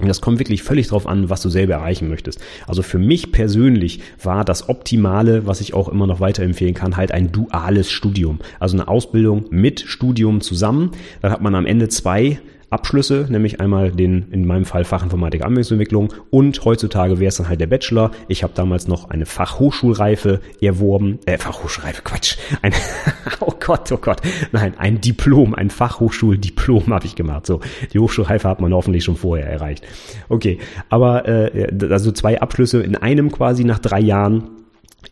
Und 0.01 0.07
das 0.07 0.21
kommt 0.21 0.38
wirklich 0.38 0.62
völlig 0.62 0.87
drauf 0.87 1.09
an, 1.09 1.29
was 1.29 1.43
du 1.43 1.49
selber 1.49 1.75
erreichen 1.75 2.09
möchtest. 2.09 2.41
Also 2.69 2.83
für 2.83 3.01
mich 3.01 3.33
persönlich 3.33 4.01
war 4.23 4.45
das 4.45 4.69
Optimale, 4.69 5.47
was 5.47 5.61
ich 5.61 5.75
auch 5.75 5.88
immer 5.88 6.07
noch 6.07 6.21
weiterempfehlen 6.21 6.75
kann, 6.75 6.97
halt 6.97 7.11
ein 7.11 7.33
duales 7.33 7.91
Studium. 7.91 8.38
Also 8.61 8.77
eine 8.77 8.87
Ausbildung 8.87 9.47
mit 9.51 9.81
Studium 9.81 10.41
zusammen. 10.41 10.93
Dann 11.21 11.33
hat 11.33 11.43
man 11.43 11.57
am 11.57 11.67
Ende 11.67 11.88
zwei 11.88 12.38
Abschlüsse, 12.70 13.26
nämlich 13.31 13.61
einmal 13.61 13.90
den, 13.90 14.31
in 14.31 14.46
meinem 14.46 14.64
Fall 14.64 14.85
Fachinformatik 14.85 15.42
Anwendungsentwicklung 15.42 16.12
und 16.31 16.64
heutzutage 16.64 17.18
wäre 17.18 17.28
es 17.28 17.37
dann 17.37 17.48
halt 17.48 17.61
der 17.61 17.66
Bachelor. 17.66 18.11
Ich 18.28 18.42
habe 18.42 18.52
damals 18.54 18.88
noch 18.88 19.09
eine 19.09 19.24
Fachhochschulreife 19.26 20.40
erworben, 20.61 21.18
äh, 21.24 21.38
Fachhochschulreife, 21.38 22.02
Quatsch, 22.02 22.37
ein, 22.62 22.72
oh 23.40 23.54
Gott, 23.59 23.90
oh 23.90 23.96
Gott, 23.96 24.20
nein, 24.52 24.74
ein 24.78 25.00
Diplom, 25.00 25.54
ein 25.54 25.70
Fachhochschuldiplom 25.70 26.92
habe 26.92 27.07
ich 27.07 27.14
gemacht. 27.14 27.46
So, 27.46 27.61
die 27.92 27.98
Hochschulreife 27.98 28.48
hat 28.48 28.61
man 28.61 28.74
hoffentlich 28.74 29.04
schon 29.04 29.16
vorher 29.16 29.46
erreicht. 29.46 29.85
Okay, 30.28 30.59
aber 30.90 31.26
äh, 31.26 31.68
also 31.90 32.12
zwei 32.12 32.40
Abschlüsse 32.40 32.83
in 32.83 32.96
einem 32.96 33.33
quasi 33.33 33.64
nach 33.64 33.78
drei 33.78 34.00
Jahren 34.00 34.50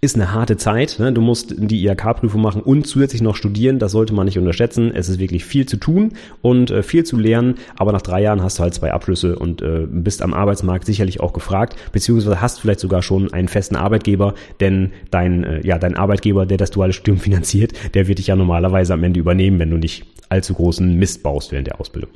ist 0.00 0.16
eine 0.16 0.32
harte 0.32 0.56
Zeit. 0.56 0.96
Ne? 0.98 1.12
Du 1.12 1.20
musst 1.20 1.54
die 1.56 1.86
IHK-Prüfung 1.86 2.40
machen 2.40 2.62
und 2.62 2.86
zusätzlich 2.86 3.22
noch 3.22 3.36
studieren. 3.36 3.78
Das 3.78 3.92
sollte 3.92 4.14
man 4.14 4.26
nicht 4.26 4.38
unterschätzen. 4.38 4.92
Es 4.94 5.08
ist 5.08 5.18
wirklich 5.18 5.44
viel 5.44 5.66
zu 5.66 5.76
tun 5.76 6.12
und 6.42 6.70
äh, 6.70 6.82
viel 6.82 7.04
zu 7.04 7.16
lernen. 7.16 7.54
Aber 7.76 7.92
nach 7.92 8.02
drei 8.02 8.20
Jahren 8.22 8.42
hast 8.42 8.58
du 8.58 8.62
halt 8.62 8.74
zwei 8.74 8.92
Abschlüsse 8.92 9.38
und 9.38 9.62
äh, 9.62 9.86
bist 9.88 10.22
am 10.22 10.34
Arbeitsmarkt 10.34 10.86
sicherlich 10.86 11.20
auch 11.20 11.32
gefragt, 11.32 11.76
beziehungsweise 11.92 12.40
hast 12.40 12.60
vielleicht 12.60 12.80
sogar 12.80 13.02
schon 13.02 13.32
einen 13.32 13.48
festen 13.48 13.76
Arbeitgeber, 13.76 14.34
denn 14.60 14.92
dein, 15.10 15.44
äh, 15.44 15.66
ja, 15.66 15.78
dein 15.78 15.96
Arbeitgeber, 15.96 16.46
der 16.46 16.58
das 16.58 16.70
duale 16.70 16.92
Studium 16.92 17.18
finanziert, 17.26 17.72
der 17.94 18.08
wird 18.08 18.18
dich 18.18 18.28
ja 18.28 18.36
normalerweise 18.36 18.92
am 18.92 19.04
Ende 19.04 19.20
übernehmen, 19.20 19.58
wenn 19.58 19.70
du 19.70 19.76
nicht 19.76 20.04
allzu 20.28 20.54
großen 20.54 20.94
Mist 20.96 21.22
baust 21.22 21.52
während 21.52 21.68
der 21.68 21.80
Ausbildung. 21.80 22.10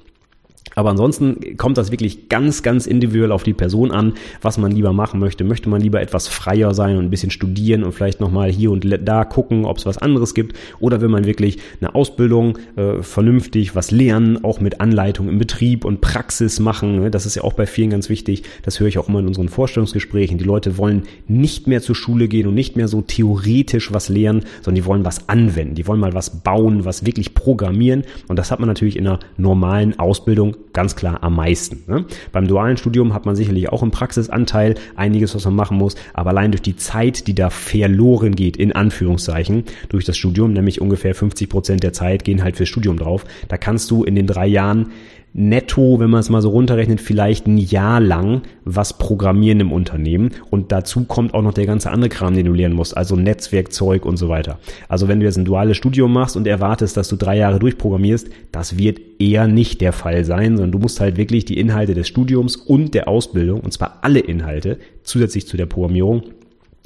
Aber 0.74 0.90
ansonsten 0.90 1.56
kommt 1.56 1.78
das 1.78 1.90
wirklich 1.90 2.28
ganz, 2.28 2.62
ganz 2.62 2.86
individuell 2.86 3.32
auf 3.32 3.42
die 3.42 3.54
Person 3.54 3.90
an, 3.90 4.14
was 4.40 4.56
man 4.56 4.70
lieber 4.70 4.92
machen 4.92 5.18
möchte. 5.18 5.44
Möchte 5.44 5.68
man 5.68 5.80
lieber 5.80 6.00
etwas 6.00 6.28
freier 6.28 6.74
sein 6.74 6.96
und 6.96 7.04
ein 7.04 7.10
bisschen 7.10 7.30
studieren 7.30 7.82
und 7.82 7.92
vielleicht 7.92 8.20
nochmal 8.20 8.50
hier 8.50 8.70
und 8.70 8.86
da 9.04 9.24
gucken, 9.24 9.64
ob 9.64 9.78
es 9.78 9.86
was 9.86 9.98
anderes 9.98 10.32
gibt? 10.32 10.56
Oder 10.78 11.00
will 11.00 11.08
man 11.08 11.24
wirklich 11.24 11.58
eine 11.80 11.94
Ausbildung 11.94 12.58
äh, 12.76 13.02
vernünftig, 13.02 13.74
was 13.74 13.90
lernen, 13.90 14.44
auch 14.44 14.60
mit 14.60 14.80
Anleitung 14.80 15.28
im 15.28 15.38
Betrieb 15.38 15.84
und 15.84 16.00
Praxis 16.00 16.60
machen? 16.60 17.00
Ne? 17.00 17.10
Das 17.10 17.26
ist 17.26 17.34
ja 17.34 17.42
auch 17.42 17.54
bei 17.54 17.66
vielen 17.66 17.90
ganz 17.90 18.08
wichtig. 18.08 18.44
Das 18.62 18.78
höre 18.78 18.88
ich 18.88 18.98
auch 18.98 19.08
immer 19.08 19.18
in 19.18 19.26
unseren 19.26 19.48
Vorstellungsgesprächen. 19.48 20.38
Die 20.38 20.44
Leute 20.44 20.78
wollen 20.78 21.02
nicht 21.26 21.66
mehr 21.66 21.82
zur 21.82 21.96
Schule 21.96 22.28
gehen 22.28 22.46
und 22.46 22.54
nicht 22.54 22.76
mehr 22.76 22.88
so 22.88 23.02
theoretisch 23.02 23.92
was 23.92 24.08
lernen, 24.08 24.44
sondern 24.62 24.76
die 24.76 24.86
wollen 24.86 25.04
was 25.04 25.28
anwenden. 25.28 25.74
Die 25.74 25.86
wollen 25.86 26.00
mal 26.00 26.14
was 26.14 26.42
bauen, 26.42 26.84
was 26.84 27.04
wirklich 27.04 27.34
programmieren. 27.34 28.04
Und 28.28 28.38
das 28.38 28.50
hat 28.52 28.60
man 28.60 28.68
natürlich 28.68 28.96
in 28.96 29.06
einer 29.06 29.18
normalen 29.36 29.98
Ausbildung 29.98 30.49
ganz 30.72 30.96
klar 30.96 31.22
am 31.22 31.36
meisten. 31.36 31.84
Ne? 31.86 32.04
Beim 32.32 32.46
dualen 32.46 32.76
Studium 32.76 33.14
hat 33.14 33.26
man 33.26 33.36
sicherlich 33.36 33.68
auch 33.68 33.82
im 33.82 33.90
Praxisanteil 33.90 34.74
einiges, 34.96 35.34
was 35.34 35.44
man 35.44 35.54
machen 35.54 35.76
muss, 35.76 35.96
aber 36.14 36.30
allein 36.30 36.52
durch 36.52 36.62
die 36.62 36.76
Zeit, 36.76 37.26
die 37.26 37.34
da 37.34 37.50
verloren 37.50 38.36
geht, 38.36 38.56
in 38.56 38.72
Anführungszeichen, 38.72 39.64
durch 39.88 40.04
das 40.04 40.16
Studium, 40.16 40.52
nämlich 40.52 40.80
ungefähr 40.80 41.14
50 41.14 41.48
Prozent 41.48 41.82
der 41.82 41.92
Zeit 41.92 42.24
gehen 42.24 42.42
halt 42.42 42.56
fürs 42.56 42.68
Studium 42.68 42.98
drauf, 42.98 43.24
da 43.48 43.56
kannst 43.56 43.90
du 43.90 44.04
in 44.04 44.14
den 44.14 44.26
drei 44.26 44.46
Jahren 44.46 44.92
netto, 45.32 46.00
wenn 46.00 46.10
man 46.10 46.20
es 46.20 46.28
mal 46.28 46.42
so 46.42 46.50
runterrechnet, 46.50 47.00
vielleicht 47.00 47.46
ein 47.46 47.58
Jahr 47.58 48.00
lang 48.00 48.42
was 48.64 48.98
programmieren 48.98 49.60
im 49.60 49.72
Unternehmen. 49.72 50.30
Und 50.50 50.72
dazu 50.72 51.04
kommt 51.04 51.34
auch 51.34 51.42
noch 51.42 51.54
der 51.54 51.66
ganze 51.66 51.90
andere 51.90 52.08
Kram, 52.08 52.34
den 52.34 52.46
du 52.46 52.52
lernen 52.52 52.74
musst, 52.74 52.96
also 52.96 53.16
Netzwerkzeug 53.16 54.04
und 54.04 54.16
so 54.16 54.28
weiter. 54.28 54.58
Also 54.88 55.08
wenn 55.08 55.20
du 55.20 55.26
jetzt 55.26 55.38
ein 55.38 55.44
duales 55.44 55.76
Studium 55.76 56.12
machst 56.12 56.36
und 56.36 56.46
erwartest, 56.46 56.96
dass 56.96 57.08
du 57.08 57.16
drei 57.16 57.36
Jahre 57.36 57.58
durchprogrammierst, 57.58 58.28
das 58.50 58.76
wird 58.76 59.00
eher 59.20 59.46
nicht 59.46 59.80
der 59.80 59.92
Fall 59.92 60.24
sein, 60.24 60.56
sondern 60.56 60.72
du 60.72 60.78
musst 60.78 61.00
halt 61.00 61.16
wirklich 61.16 61.44
die 61.44 61.58
Inhalte 61.58 61.94
des 61.94 62.08
Studiums 62.08 62.56
und 62.56 62.94
der 62.94 63.08
Ausbildung, 63.08 63.60
und 63.60 63.72
zwar 63.72 63.98
alle 64.02 64.20
Inhalte, 64.20 64.78
zusätzlich 65.02 65.46
zu 65.46 65.56
der 65.56 65.66
Programmierung, 65.66 66.22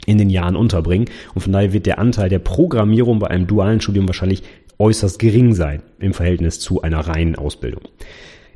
in 0.07 0.19
den 0.19 0.29
Jahren 0.29 0.57
unterbringen. 0.57 1.07
Und 1.35 1.41
von 1.41 1.53
daher 1.53 1.73
wird 1.73 1.87
der 1.87 1.99
Anteil 1.99 2.29
der 2.29 2.39
Programmierung 2.39 3.21
bei 3.21 3.29
einem 3.29 3.47
dualen 3.47 3.81
Studium 3.81 4.07
wahrscheinlich 4.07 4.43
äußerst 4.79 5.19
gering 5.19 5.55
sein 5.55 5.83
im 5.99 6.13
Verhältnis 6.13 6.61
zu 6.61 6.83
einer 6.83 7.01
reinen 7.01 7.37
Ausbildung. 7.37 7.83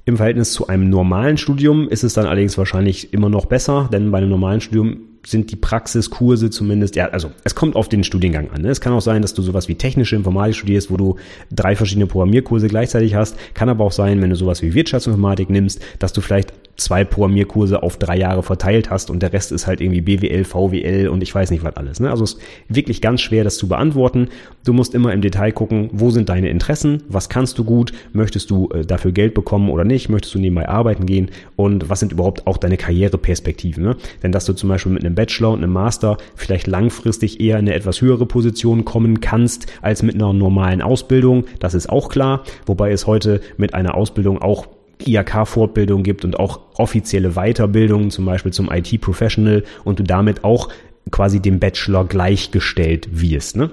Im 0.08 0.16
Verhältnis 0.16 0.54
zu 0.54 0.68
einem 0.68 0.88
normalen 0.88 1.36
Studium 1.36 1.86
ist 1.86 2.02
es 2.02 2.14
dann 2.14 2.24
allerdings 2.24 2.56
wahrscheinlich 2.56 3.12
immer 3.12 3.28
noch 3.28 3.44
besser, 3.44 3.90
denn 3.92 4.10
bei 4.10 4.16
einem 4.16 4.30
normalen 4.30 4.62
Studium 4.62 5.00
sind 5.26 5.50
die 5.50 5.56
Praxiskurse 5.56 6.48
zumindest, 6.48 6.96
ja, 6.96 7.10
also 7.10 7.30
es 7.44 7.54
kommt 7.54 7.76
auf 7.76 7.90
den 7.90 8.02
Studiengang 8.04 8.50
an. 8.50 8.62
Ne? 8.62 8.70
Es 8.70 8.80
kann 8.80 8.94
auch 8.94 9.02
sein, 9.02 9.20
dass 9.20 9.34
du 9.34 9.42
sowas 9.42 9.68
wie 9.68 9.74
technische 9.74 10.16
Informatik 10.16 10.56
studierst, 10.56 10.90
wo 10.90 10.96
du 10.96 11.16
drei 11.52 11.76
verschiedene 11.76 12.06
Programmierkurse 12.06 12.68
gleichzeitig 12.68 13.16
hast. 13.16 13.36
Kann 13.52 13.68
aber 13.68 13.84
auch 13.84 13.92
sein, 13.92 14.22
wenn 14.22 14.30
du 14.30 14.36
sowas 14.36 14.62
wie 14.62 14.72
Wirtschaftsinformatik 14.72 15.50
nimmst, 15.50 15.82
dass 15.98 16.14
du 16.14 16.22
vielleicht 16.22 16.54
zwei 16.78 17.04
Programmierkurse 17.04 17.82
auf 17.82 17.96
drei 17.98 18.16
Jahre 18.16 18.42
verteilt 18.42 18.88
hast 18.88 19.10
und 19.10 19.20
der 19.20 19.32
Rest 19.32 19.52
ist 19.52 19.66
halt 19.66 19.80
irgendwie 19.80 20.00
BWL, 20.00 20.44
VWL 20.44 21.08
und 21.08 21.22
ich 21.22 21.34
weiß 21.34 21.50
nicht 21.50 21.64
was 21.64 21.76
alles. 21.76 22.00
Ne? 22.00 22.08
Also 22.08 22.24
es 22.24 22.34
ist 22.34 22.40
wirklich 22.68 23.02
ganz 23.02 23.20
schwer, 23.20 23.44
das 23.44 23.58
zu 23.58 23.68
beantworten. 23.68 24.28
Du 24.64 24.72
musst 24.72 24.94
immer 24.94 25.12
im 25.12 25.20
Detail 25.20 25.50
gucken, 25.50 25.90
wo 25.92 26.10
sind 26.10 26.28
deine 26.28 26.48
Interessen, 26.48 27.02
was 27.08 27.28
kannst 27.28 27.58
du 27.58 27.64
gut, 27.64 27.92
möchtest 28.12 28.50
du 28.50 28.68
äh, 28.70 28.86
dafür 28.86 29.10
Geld 29.10 29.34
bekommen 29.34 29.70
oder 29.70 29.84
nicht, 29.84 30.08
möchtest 30.08 30.36
du 30.36 30.38
nebenbei 30.38 30.68
arbeiten 30.68 31.04
gehen 31.04 31.30
und 31.56 31.90
was 31.90 32.00
sind 32.00 32.12
überhaupt 32.12 32.46
auch 32.46 32.56
deine 32.56 32.76
Karriereperspektiven. 32.76 33.82
Ne? 33.82 33.96
Denn 34.22 34.30
dass 34.30 34.44
du 34.44 34.52
zum 34.52 34.68
Beispiel 34.68 34.92
mit 34.92 35.04
einem 35.04 35.16
Bachelor 35.16 35.50
und 35.50 35.58
einem 35.58 35.72
Master 35.72 36.16
vielleicht 36.36 36.68
langfristig 36.68 37.40
eher 37.40 37.58
in 37.58 37.66
eine 37.66 37.74
etwas 37.74 38.00
höhere 38.00 38.24
Position 38.24 38.84
kommen 38.84 39.20
kannst 39.20 39.66
als 39.82 40.04
mit 40.04 40.14
einer 40.14 40.32
normalen 40.32 40.80
Ausbildung, 40.80 41.44
das 41.58 41.74
ist 41.74 41.90
auch 41.90 42.08
klar, 42.08 42.44
wobei 42.66 42.92
es 42.92 43.08
heute 43.08 43.40
mit 43.56 43.74
einer 43.74 43.96
Ausbildung 43.96 44.40
auch 44.40 44.77
IAK-Fortbildung 45.06 46.02
gibt 46.02 46.24
und 46.24 46.38
auch 46.38 46.60
offizielle 46.76 47.32
Weiterbildungen, 47.32 48.10
zum 48.10 48.24
Beispiel 48.24 48.52
zum 48.52 48.70
IT-Professional 48.70 49.64
und 49.84 49.98
du 49.98 50.02
damit 50.02 50.44
auch 50.44 50.68
quasi 51.10 51.40
dem 51.40 51.58
Bachelor 51.58 52.04
gleichgestellt 52.06 53.08
wirst. 53.12 53.56
Ne? 53.56 53.70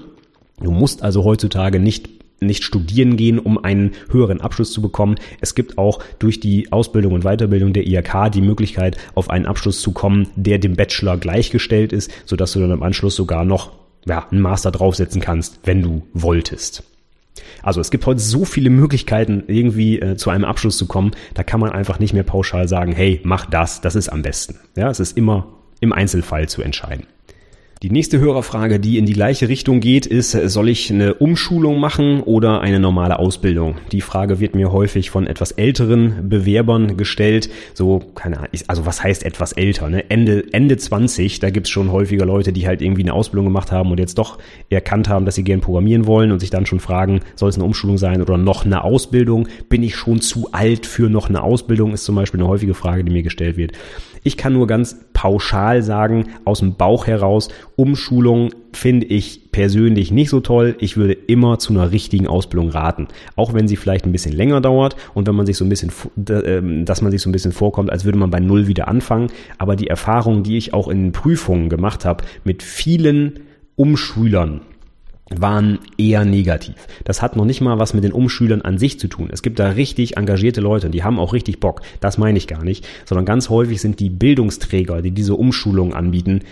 Du 0.62 0.70
musst 0.70 1.02
also 1.02 1.24
heutzutage 1.24 1.80
nicht 1.80 2.08
nicht 2.38 2.64
studieren 2.64 3.16
gehen, 3.16 3.38
um 3.38 3.62
einen 3.62 3.92
höheren 4.10 4.42
Abschluss 4.42 4.70
zu 4.70 4.82
bekommen. 4.82 5.16
Es 5.40 5.54
gibt 5.54 5.78
auch 5.78 6.00
durch 6.18 6.38
die 6.38 6.70
Ausbildung 6.70 7.14
und 7.14 7.24
Weiterbildung 7.24 7.72
der 7.72 7.86
IHK 7.86 8.30
die 8.30 8.42
Möglichkeit, 8.42 8.98
auf 9.14 9.30
einen 9.30 9.46
Abschluss 9.46 9.80
zu 9.80 9.92
kommen, 9.92 10.28
der 10.36 10.58
dem 10.58 10.76
Bachelor 10.76 11.16
gleichgestellt 11.16 11.94
ist, 11.94 12.10
sodass 12.26 12.52
du 12.52 12.60
dann 12.60 12.72
im 12.72 12.82
Anschluss 12.82 13.16
sogar 13.16 13.46
noch 13.46 13.72
ja, 14.06 14.26
einen 14.30 14.42
Master 14.42 14.70
draufsetzen 14.70 15.20
kannst, 15.20 15.60
wenn 15.64 15.82
du 15.82 16.02
wolltest. 16.12 16.82
Also 17.62 17.80
es 17.80 17.90
gibt 17.90 18.06
heute 18.06 18.20
so 18.20 18.44
viele 18.44 18.70
Möglichkeiten, 18.70 19.44
irgendwie 19.46 20.00
äh, 20.00 20.16
zu 20.16 20.30
einem 20.30 20.44
Abschluss 20.44 20.76
zu 20.76 20.86
kommen. 20.86 21.12
Da 21.34 21.42
kann 21.42 21.60
man 21.60 21.72
einfach 21.72 21.98
nicht 21.98 22.12
mehr 22.12 22.22
pauschal 22.22 22.68
sagen, 22.68 22.92
hey, 22.92 23.20
mach 23.24 23.46
das, 23.46 23.80
das 23.80 23.94
ist 23.94 24.08
am 24.08 24.22
besten. 24.22 24.58
Ja, 24.76 24.90
es 24.90 25.00
ist 25.00 25.16
immer 25.16 25.48
im 25.80 25.92
Einzelfall 25.92 26.48
zu 26.48 26.62
entscheiden. 26.62 27.06
Die 27.82 27.90
nächste 27.90 28.18
Hörerfrage, 28.18 28.80
die 28.80 28.96
in 28.96 29.04
die 29.04 29.12
gleiche 29.12 29.50
Richtung 29.50 29.80
geht, 29.80 30.06
ist, 30.06 30.30
soll 30.30 30.70
ich 30.70 30.90
eine 30.90 31.12
Umschulung 31.12 31.78
machen 31.78 32.22
oder 32.22 32.62
eine 32.62 32.80
normale 32.80 33.18
Ausbildung? 33.18 33.74
Die 33.92 34.00
Frage 34.00 34.40
wird 34.40 34.54
mir 34.54 34.72
häufig 34.72 35.10
von 35.10 35.26
etwas 35.26 35.52
älteren 35.52 36.26
Bewerbern 36.30 36.96
gestellt. 36.96 37.50
So, 37.74 37.98
keine 38.14 38.38
Ahnung, 38.38 38.48
also 38.66 38.86
was 38.86 39.04
heißt 39.04 39.26
etwas 39.26 39.52
älter? 39.52 39.90
Ne? 39.90 40.08
Ende, 40.08 40.46
Ende 40.54 40.78
20, 40.78 41.38
da 41.40 41.50
gibt's 41.50 41.68
schon 41.68 41.92
häufiger 41.92 42.24
Leute, 42.24 42.54
die 42.54 42.66
halt 42.66 42.80
irgendwie 42.80 43.02
eine 43.02 43.12
Ausbildung 43.12 43.44
gemacht 43.44 43.70
haben 43.72 43.90
und 43.90 43.98
jetzt 43.98 44.16
doch 44.16 44.38
erkannt 44.70 45.10
haben, 45.10 45.26
dass 45.26 45.34
sie 45.34 45.44
gern 45.44 45.60
programmieren 45.60 46.06
wollen 46.06 46.32
und 46.32 46.40
sich 46.40 46.48
dann 46.48 46.64
schon 46.64 46.80
fragen, 46.80 47.20
soll 47.34 47.50
es 47.50 47.56
eine 47.56 47.64
Umschulung 47.64 47.98
sein 47.98 48.22
oder 48.22 48.38
noch 48.38 48.64
eine 48.64 48.84
Ausbildung? 48.84 49.48
Bin 49.68 49.82
ich 49.82 49.96
schon 49.96 50.22
zu 50.22 50.48
alt 50.52 50.86
für 50.86 51.10
noch 51.10 51.28
eine 51.28 51.42
Ausbildung? 51.42 51.92
Ist 51.92 52.04
zum 52.04 52.14
Beispiel 52.14 52.40
eine 52.40 52.48
häufige 52.48 52.72
Frage, 52.72 53.04
die 53.04 53.12
mir 53.12 53.22
gestellt 53.22 53.58
wird. 53.58 53.72
Ich 54.26 54.36
kann 54.36 54.54
nur 54.54 54.66
ganz 54.66 54.96
pauschal 55.12 55.84
sagen, 55.84 56.24
aus 56.44 56.58
dem 56.58 56.74
Bauch 56.74 57.06
heraus, 57.06 57.48
Umschulung 57.76 58.50
finde 58.72 59.06
ich 59.06 59.52
persönlich 59.52 60.10
nicht 60.10 60.30
so 60.30 60.40
toll. 60.40 60.74
Ich 60.80 60.96
würde 60.96 61.12
immer 61.12 61.60
zu 61.60 61.72
einer 61.72 61.92
richtigen 61.92 62.26
Ausbildung 62.26 62.70
raten. 62.70 63.06
Auch 63.36 63.54
wenn 63.54 63.68
sie 63.68 63.76
vielleicht 63.76 64.04
ein 64.04 64.10
bisschen 64.10 64.32
länger 64.32 64.60
dauert 64.60 64.96
und 65.14 65.28
wenn 65.28 65.36
man 65.36 65.46
sich 65.46 65.56
so 65.56 65.64
ein 65.64 65.68
bisschen, 65.68 65.92
ähm, 66.28 66.84
dass 66.84 67.02
man 67.02 67.12
sich 67.12 67.22
so 67.22 67.28
ein 67.28 67.32
bisschen 67.32 67.52
vorkommt, 67.52 67.88
als 67.88 68.04
würde 68.04 68.18
man 68.18 68.30
bei 68.30 68.40
Null 68.40 68.66
wieder 68.66 68.88
anfangen. 68.88 69.28
Aber 69.58 69.76
die 69.76 69.86
Erfahrung, 69.86 70.42
die 70.42 70.56
ich 70.56 70.74
auch 70.74 70.88
in 70.88 71.12
Prüfungen 71.12 71.68
gemacht 71.68 72.04
habe, 72.04 72.24
mit 72.42 72.64
vielen 72.64 73.38
Umschülern, 73.76 74.62
waren 75.34 75.80
eher 75.98 76.24
negativ. 76.24 76.74
Das 77.04 77.20
hat 77.20 77.34
noch 77.36 77.44
nicht 77.44 77.60
mal 77.60 77.78
was 77.78 77.94
mit 77.94 78.04
den 78.04 78.12
Umschülern 78.12 78.62
an 78.62 78.78
sich 78.78 79.00
zu 79.00 79.08
tun. 79.08 79.28
Es 79.32 79.42
gibt 79.42 79.58
da 79.58 79.70
richtig 79.70 80.16
engagierte 80.16 80.60
Leute, 80.60 80.88
die 80.88 81.02
haben 81.02 81.18
auch 81.18 81.32
richtig 81.32 81.58
Bock. 81.58 81.82
Das 82.00 82.16
meine 82.16 82.38
ich 82.38 82.46
gar 82.46 82.62
nicht, 82.62 82.86
sondern 83.04 83.24
ganz 83.24 83.50
häufig 83.50 83.80
sind 83.80 83.98
die 83.98 84.10
Bildungsträger, 84.10 85.02
die 85.02 85.10
diese 85.10 85.34
Umschulungen 85.34 85.94
anbieten, 85.94 86.42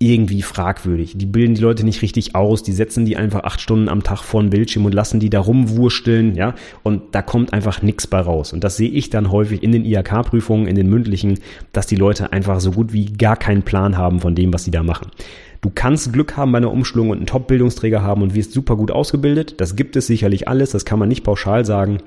irgendwie 0.00 0.42
fragwürdig. 0.42 1.14
Die 1.16 1.26
bilden 1.26 1.54
die 1.54 1.60
Leute 1.60 1.84
nicht 1.84 2.02
richtig 2.02 2.34
aus, 2.34 2.62
die 2.62 2.72
setzen 2.72 3.04
die 3.04 3.16
einfach 3.16 3.42
acht 3.42 3.60
Stunden 3.60 3.88
am 3.88 4.04
Tag 4.04 4.22
vor 4.22 4.40
den 4.40 4.50
Bildschirm 4.50 4.84
und 4.86 4.94
lassen 4.94 5.18
die 5.18 5.30
da 5.30 5.40
rumwursteln, 5.40 6.36
ja, 6.36 6.54
und 6.84 7.02
da 7.12 7.22
kommt 7.22 7.52
einfach 7.52 7.82
nichts 7.82 8.06
bei 8.06 8.20
raus. 8.20 8.52
Und 8.52 8.62
das 8.62 8.76
sehe 8.76 8.90
ich 8.90 9.10
dann 9.10 9.32
häufig 9.32 9.62
in 9.62 9.72
den 9.72 9.84
IHK-Prüfungen, 9.84 10.68
in 10.68 10.76
den 10.76 10.88
mündlichen, 10.88 11.40
dass 11.72 11.86
die 11.86 11.96
Leute 11.96 12.32
einfach 12.32 12.60
so 12.60 12.70
gut 12.70 12.92
wie 12.92 13.06
gar 13.06 13.36
keinen 13.36 13.62
Plan 13.62 13.96
haben 13.96 14.20
von 14.20 14.36
dem, 14.36 14.52
was 14.52 14.64
sie 14.64 14.70
da 14.70 14.84
machen. 14.84 15.08
Du 15.60 15.70
kannst 15.74 16.12
Glück 16.12 16.36
haben 16.36 16.52
bei 16.52 16.58
einer 16.58 16.72
Umschulung 16.72 17.10
und 17.10 17.16
einen 17.16 17.26
Top-Bildungsträger 17.26 18.02
haben 18.02 18.22
und 18.22 18.34
wirst 18.34 18.52
super 18.52 18.76
gut 18.76 18.90
ausgebildet. 18.90 19.60
Das 19.60 19.74
gibt 19.74 19.96
es 19.96 20.06
sicherlich 20.06 20.46
alles, 20.46 20.70
das 20.70 20.84
kann 20.84 20.98
man 20.98 21.08
nicht 21.08 21.24
pauschal 21.24 21.64
sagen. 21.64 21.98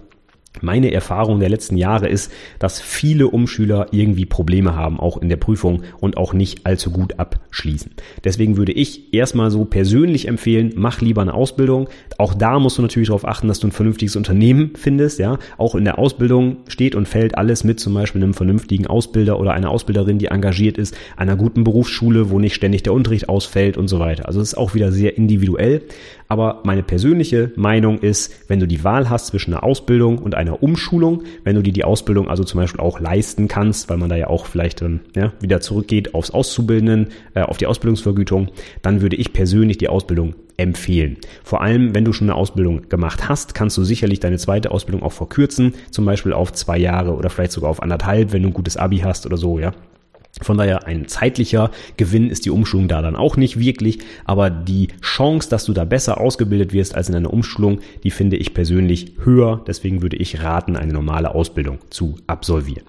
Meine 0.59 0.91
Erfahrung 0.91 1.39
der 1.39 1.49
letzten 1.49 1.77
Jahre 1.77 2.09
ist, 2.09 2.31
dass 2.59 2.81
viele 2.81 3.29
Umschüler 3.29 3.87
irgendwie 3.91 4.25
Probleme 4.25 4.75
haben, 4.75 4.99
auch 4.99 5.17
in 5.17 5.29
der 5.29 5.37
Prüfung 5.37 5.83
und 5.99 6.17
auch 6.17 6.33
nicht 6.33 6.65
allzu 6.65 6.91
gut 6.91 7.17
abschließen. 7.19 7.91
Deswegen 8.25 8.57
würde 8.57 8.73
ich 8.73 9.13
erstmal 9.13 9.49
so 9.49 9.63
persönlich 9.63 10.27
empfehlen, 10.27 10.73
mach 10.75 10.99
lieber 11.01 11.21
eine 11.21 11.33
Ausbildung. 11.33 11.87
Auch 12.17 12.33
da 12.33 12.59
musst 12.59 12.77
du 12.77 12.81
natürlich 12.81 13.07
darauf 13.07 13.25
achten, 13.25 13.47
dass 13.47 13.59
du 13.59 13.67
ein 13.67 13.71
vernünftiges 13.71 14.17
Unternehmen 14.17 14.71
findest. 14.75 15.19
Ja, 15.19 15.39
auch 15.57 15.73
in 15.73 15.85
der 15.85 15.97
Ausbildung 15.97 16.57
steht 16.67 16.95
und 16.95 17.07
fällt 17.07 17.37
alles 17.37 17.63
mit 17.63 17.79
zum 17.79 17.93
Beispiel 17.93 18.21
einem 18.21 18.33
vernünftigen 18.33 18.87
Ausbilder 18.87 19.39
oder 19.39 19.53
einer 19.53 19.69
Ausbilderin, 19.69 20.19
die 20.19 20.27
engagiert 20.27 20.77
ist, 20.77 20.95
einer 21.15 21.37
guten 21.37 21.63
Berufsschule, 21.63 22.29
wo 22.29 22.39
nicht 22.39 22.55
ständig 22.55 22.83
der 22.83 22.93
Unterricht 22.93 23.29
ausfällt 23.29 23.77
und 23.77 23.87
so 23.87 23.99
weiter. 23.99 24.27
Also 24.27 24.41
es 24.41 24.49
ist 24.49 24.57
auch 24.57 24.75
wieder 24.75 24.91
sehr 24.91 25.17
individuell. 25.17 25.81
Aber 26.31 26.61
meine 26.63 26.81
persönliche 26.81 27.51
Meinung 27.57 27.99
ist, 27.99 28.31
wenn 28.47 28.61
du 28.61 28.65
die 28.65 28.85
Wahl 28.85 29.09
hast 29.09 29.27
zwischen 29.27 29.53
einer 29.53 29.65
Ausbildung 29.65 30.17
und 30.17 30.33
einer 30.33 30.63
Umschulung. 30.63 31.23
Wenn 31.43 31.57
du 31.57 31.61
dir 31.61 31.73
die 31.73 31.83
Ausbildung 31.83 32.29
also 32.29 32.45
zum 32.45 32.61
Beispiel 32.61 32.79
auch 32.79 33.01
leisten 33.01 33.49
kannst, 33.49 33.89
weil 33.89 33.97
man 33.97 34.07
da 34.07 34.15
ja 34.15 34.27
auch 34.27 34.45
vielleicht 34.45 34.79
dann 34.79 35.01
ja, 35.13 35.33
wieder 35.41 35.59
zurückgeht 35.59 36.15
aufs 36.15 36.31
Auszubildenden, 36.31 37.09
äh, 37.33 37.41
auf 37.41 37.57
die 37.57 37.67
Ausbildungsvergütung, 37.67 38.47
dann 38.81 39.01
würde 39.01 39.17
ich 39.17 39.33
persönlich 39.33 39.77
die 39.77 39.89
Ausbildung 39.89 40.35
empfehlen. 40.55 41.17
Vor 41.43 41.59
allem, 41.59 41.93
wenn 41.93 42.05
du 42.05 42.13
schon 42.13 42.29
eine 42.29 42.37
Ausbildung 42.37 42.87
gemacht 42.87 43.27
hast, 43.27 43.53
kannst 43.53 43.77
du 43.77 43.83
sicherlich 43.83 44.21
deine 44.21 44.37
zweite 44.37 44.71
Ausbildung 44.71 45.03
auch 45.03 45.11
verkürzen, 45.11 45.73
zum 45.89 46.05
Beispiel 46.05 46.31
auf 46.31 46.53
zwei 46.53 46.77
Jahre 46.77 47.13
oder 47.13 47.29
vielleicht 47.29 47.51
sogar 47.51 47.69
auf 47.69 47.83
anderthalb, 47.83 48.31
wenn 48.31 48.43
du 48.43 48.47
ein 48.47 48.53
gutes 48.53 48.77
Abi 48.77 48.99
hast 48.99 49.25
oder 49.25 49.35
so, 49.35 49.59
ja. 49.59 49.73
Von 50.41 50.57
daher 50.57 50.87
ein 50.87 51.07
zeitlicher 51.07 51.71
Gewinn 51.97 52.29
ist 52.29 52.45
die 52.45 52.49
Umschulung 52.49 52.87
da 52.87 53.01
dann 53.01 53.15
auch 53.15 53.37
nicht 53.37 53.59
wirklich, 53.59 53.99
aber 54.25 54.49
die 54.49 54.89
Chance, 55.01 55.49
dass 55.49 55.65
du 55.65 55.73
da 55.73 55.85
besser 55.85 56.19
ausgebildet 56.19 56.73
wirst 56.73 56.95
als 56.95 57.09
in 57.09 57.15
einer 57.15 57.31
Umschulung, 57.31 57.79
die 58.03 58.11
finde 58.11 58.37
ich 58.37 58.53
persönlich 58.53 59.13
höher. 59.23 59.63
Deswegen 59.67 60.01
würde 60.01 60.17
ich 60.17 60.41
raten, 60.41 60.75
eine 60.75 60.93
normale 60.93 61.33
Ausbildung 61.35 61.79
zu 61.89 62.17
absolvieren. 62.27 62.85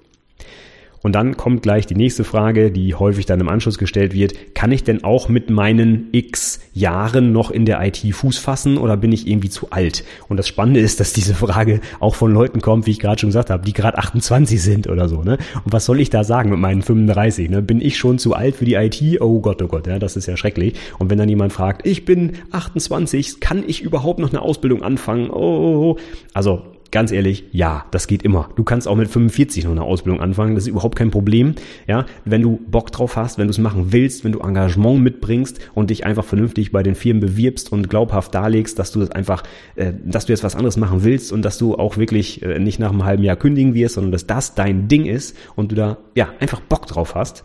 Und 1.03 1.15
dann 1.15 1.37
kommt 1.37 1.63
gleich 1.63 1.87
die 1.87 1.95
nächste 1.95 2.25
Frage, 2.25 2.71
die 2.71 2.95
häufig 2.95 3.27
dann 3.27 3.41
im 3.41 3.49
Anschluss 3.49 3.79
gestellt 3.79 4.15
wird. 4.15 4.55
Kann 4.55 4.73
ich 4.73 4.85
denn 4.85 5.05
auch 5.05 5.29
mit 5.29 5.51
meinen 5.51 6.09
x 6.13 6.61
Jahren 6.75 7.33
noch 7.33 7.51
in 7.51 7.65
der 7.65 7.85
IT 7.85 7.99
Fuß 7.99 8.39
fassen 8.39 8.79
oder 8.79 8.97
bin 8.97 9.13
ich 9.13 9.27
irgendwie 9.27 9.51
zu 9.51 9.71
alt? 9.71 10.05
Und 10.29 10.37
das 10.37 10.49
Spannende 10.49 10.81
ist, 10.81 11.01
dass 11.01 11.13
diese 11.13 11.35
Frage 11.35 11.81
auch 12.01 12.15
von 12.15 12.33
Leuten 12.33 12.61
kommt, 12.61 12.87
wie 12.87 12.93
ich 12.93 13.01
gerade 13.01 13.21
schon 13.21 13.31
gesagt 13.31 13.51
habe, 13.51 13.65
die 13.65 13.73
gerade 13.73 13.99
28 13.99 14.63
sind 14.63 14.89
oder 14.89 15.09
so. 15.09 15.23
Ne? 15.23 15.39
Und 15.65 15.73
was 15.73 15.85
soll 15.85 16.01
ich 16.01 16.11
da 16.11 16.25
sagen 16.25 16.51
mit 16.51 16.61
meinen 16.61 16.83
35? 16.83 17.51
Ne? 17.51 17.63
Bin 17.63 17.81
ich 17.81 17.99
schon 17.99 18.19
zu 18.19 18.35
alt 18.35 18.57
für 18.57 18.65
die 18.65 18.75
IT? 18.75 19.21
Oh 19.21 19.41
Gott, 19.41 19.61
oh 19.63 19.69
Gott, 19.69 19.87
ja, 19.87 19.99
das 19.99 20.17
ist 20.17 20.27
ja 20.27 20.37
schrecklich. 20.37 20.75
Und 20.99 21.11
wenn 21.11 21.19
dann 21.19 21.29
jemand 21.29 21.53
fragt, 21.53 21.87
ich 21.87 22.05
bin 22.05 22.33
28, 22.53 23.41
kann 23.41 23.65
ich 23.67 23.83
überhaupt 23.83 24.21
noch 24.21 24.31
eine 24.31 24.43
Ausbildung 24.43 24.83
anfangen? 24.83 25.31
Oh, 25.31 25.37
oh, 25.37 25.91
oh. 25.93 25.97
also 26.33 26.63
ganz 26.93 27.11
ehrlich, 27.11 27.45
ja, 27.51 27.87
das 27.91 28.07
geht 28.07 28.23
immer. 28.23 28.51
Du 28.55 28.63
kannst 28.63 28.87
auch 28.87 28.95
mit 28.95 29.09
45 29.09 29.65
noch 29.65 29.73
eine 29.73 29.83
Ausbildung 29.83 30.21
anfangen, 30.21 30.55
das 30.55 30.65
ist 30.65 30.69
überhaupt 30.69 30.97
kein 30.97 31.11
Problem. 31.11 31.55
Ja, 31.89 32.07
wenn 32.25 32.43
du 32.43 32.61
Bock 32.71 32.93
drauf 32.93 33.17
hast, 33.17 33.39
wenn 33.39 33.47
du 33.47 33.51
es 33.51 33.59
machen 33.59 33.87
willst, 33.93 34.25
wenn 34.25 34.33
du 34.33 34.41
Engagement 34.41 35.03
mitbringst 35.03 35.59
und 35.75 35.91
dich 35.91 36.05
einfach 36.07 36.25
vernünftig 36.25 36.71
bei 36.71 36.83
den 36.83 36.95
Firmen 36.95 37.21
bewirbst 37.21 37.73
und 37.73 37.89
glaubhaft 37.89 38.35
darlegst, 38.35 38.79
dass 38.79 38.93
du 38.93 39.01
das 39.01 39.11
einfach, 39.11 39.43
äh, 39.75 39.93
dass 40.05 40.27
du 40.27 40.33
jetzt 40.33 40.45
was 40.45 40.55
anderes 40.55 40.77
machen 40.77 41.03
willst 41.03 41.33
und 41.33 41.43
dass 41.43 41.59
du 41.59 41.75
auch 41.75 41.97
wirklich 41.97 42.43
äh, 42.43 42.59
nicht 42.59 42.79
nach 42.79 42.91
einem 42.91 43.05
halben 43.05 43.25
Jahr 43.25 43.37
kündigen 43.37 43.75
wirst, 43.75 43.95
sondern 43.95 44.13
dass 44.13 44.27
das 44.27 44.55
dein 44.55 44.87
Ding 44.87 45.07
ist 45.07 45.37
und 45.57 45.73
du 45.73 45.77
da 45.77 45.97
ja 46.15 46.29
einfach 46.39 46.61
Bock 46.61 46.87
drauf 46.87 47.15
hast, 47.15 47.45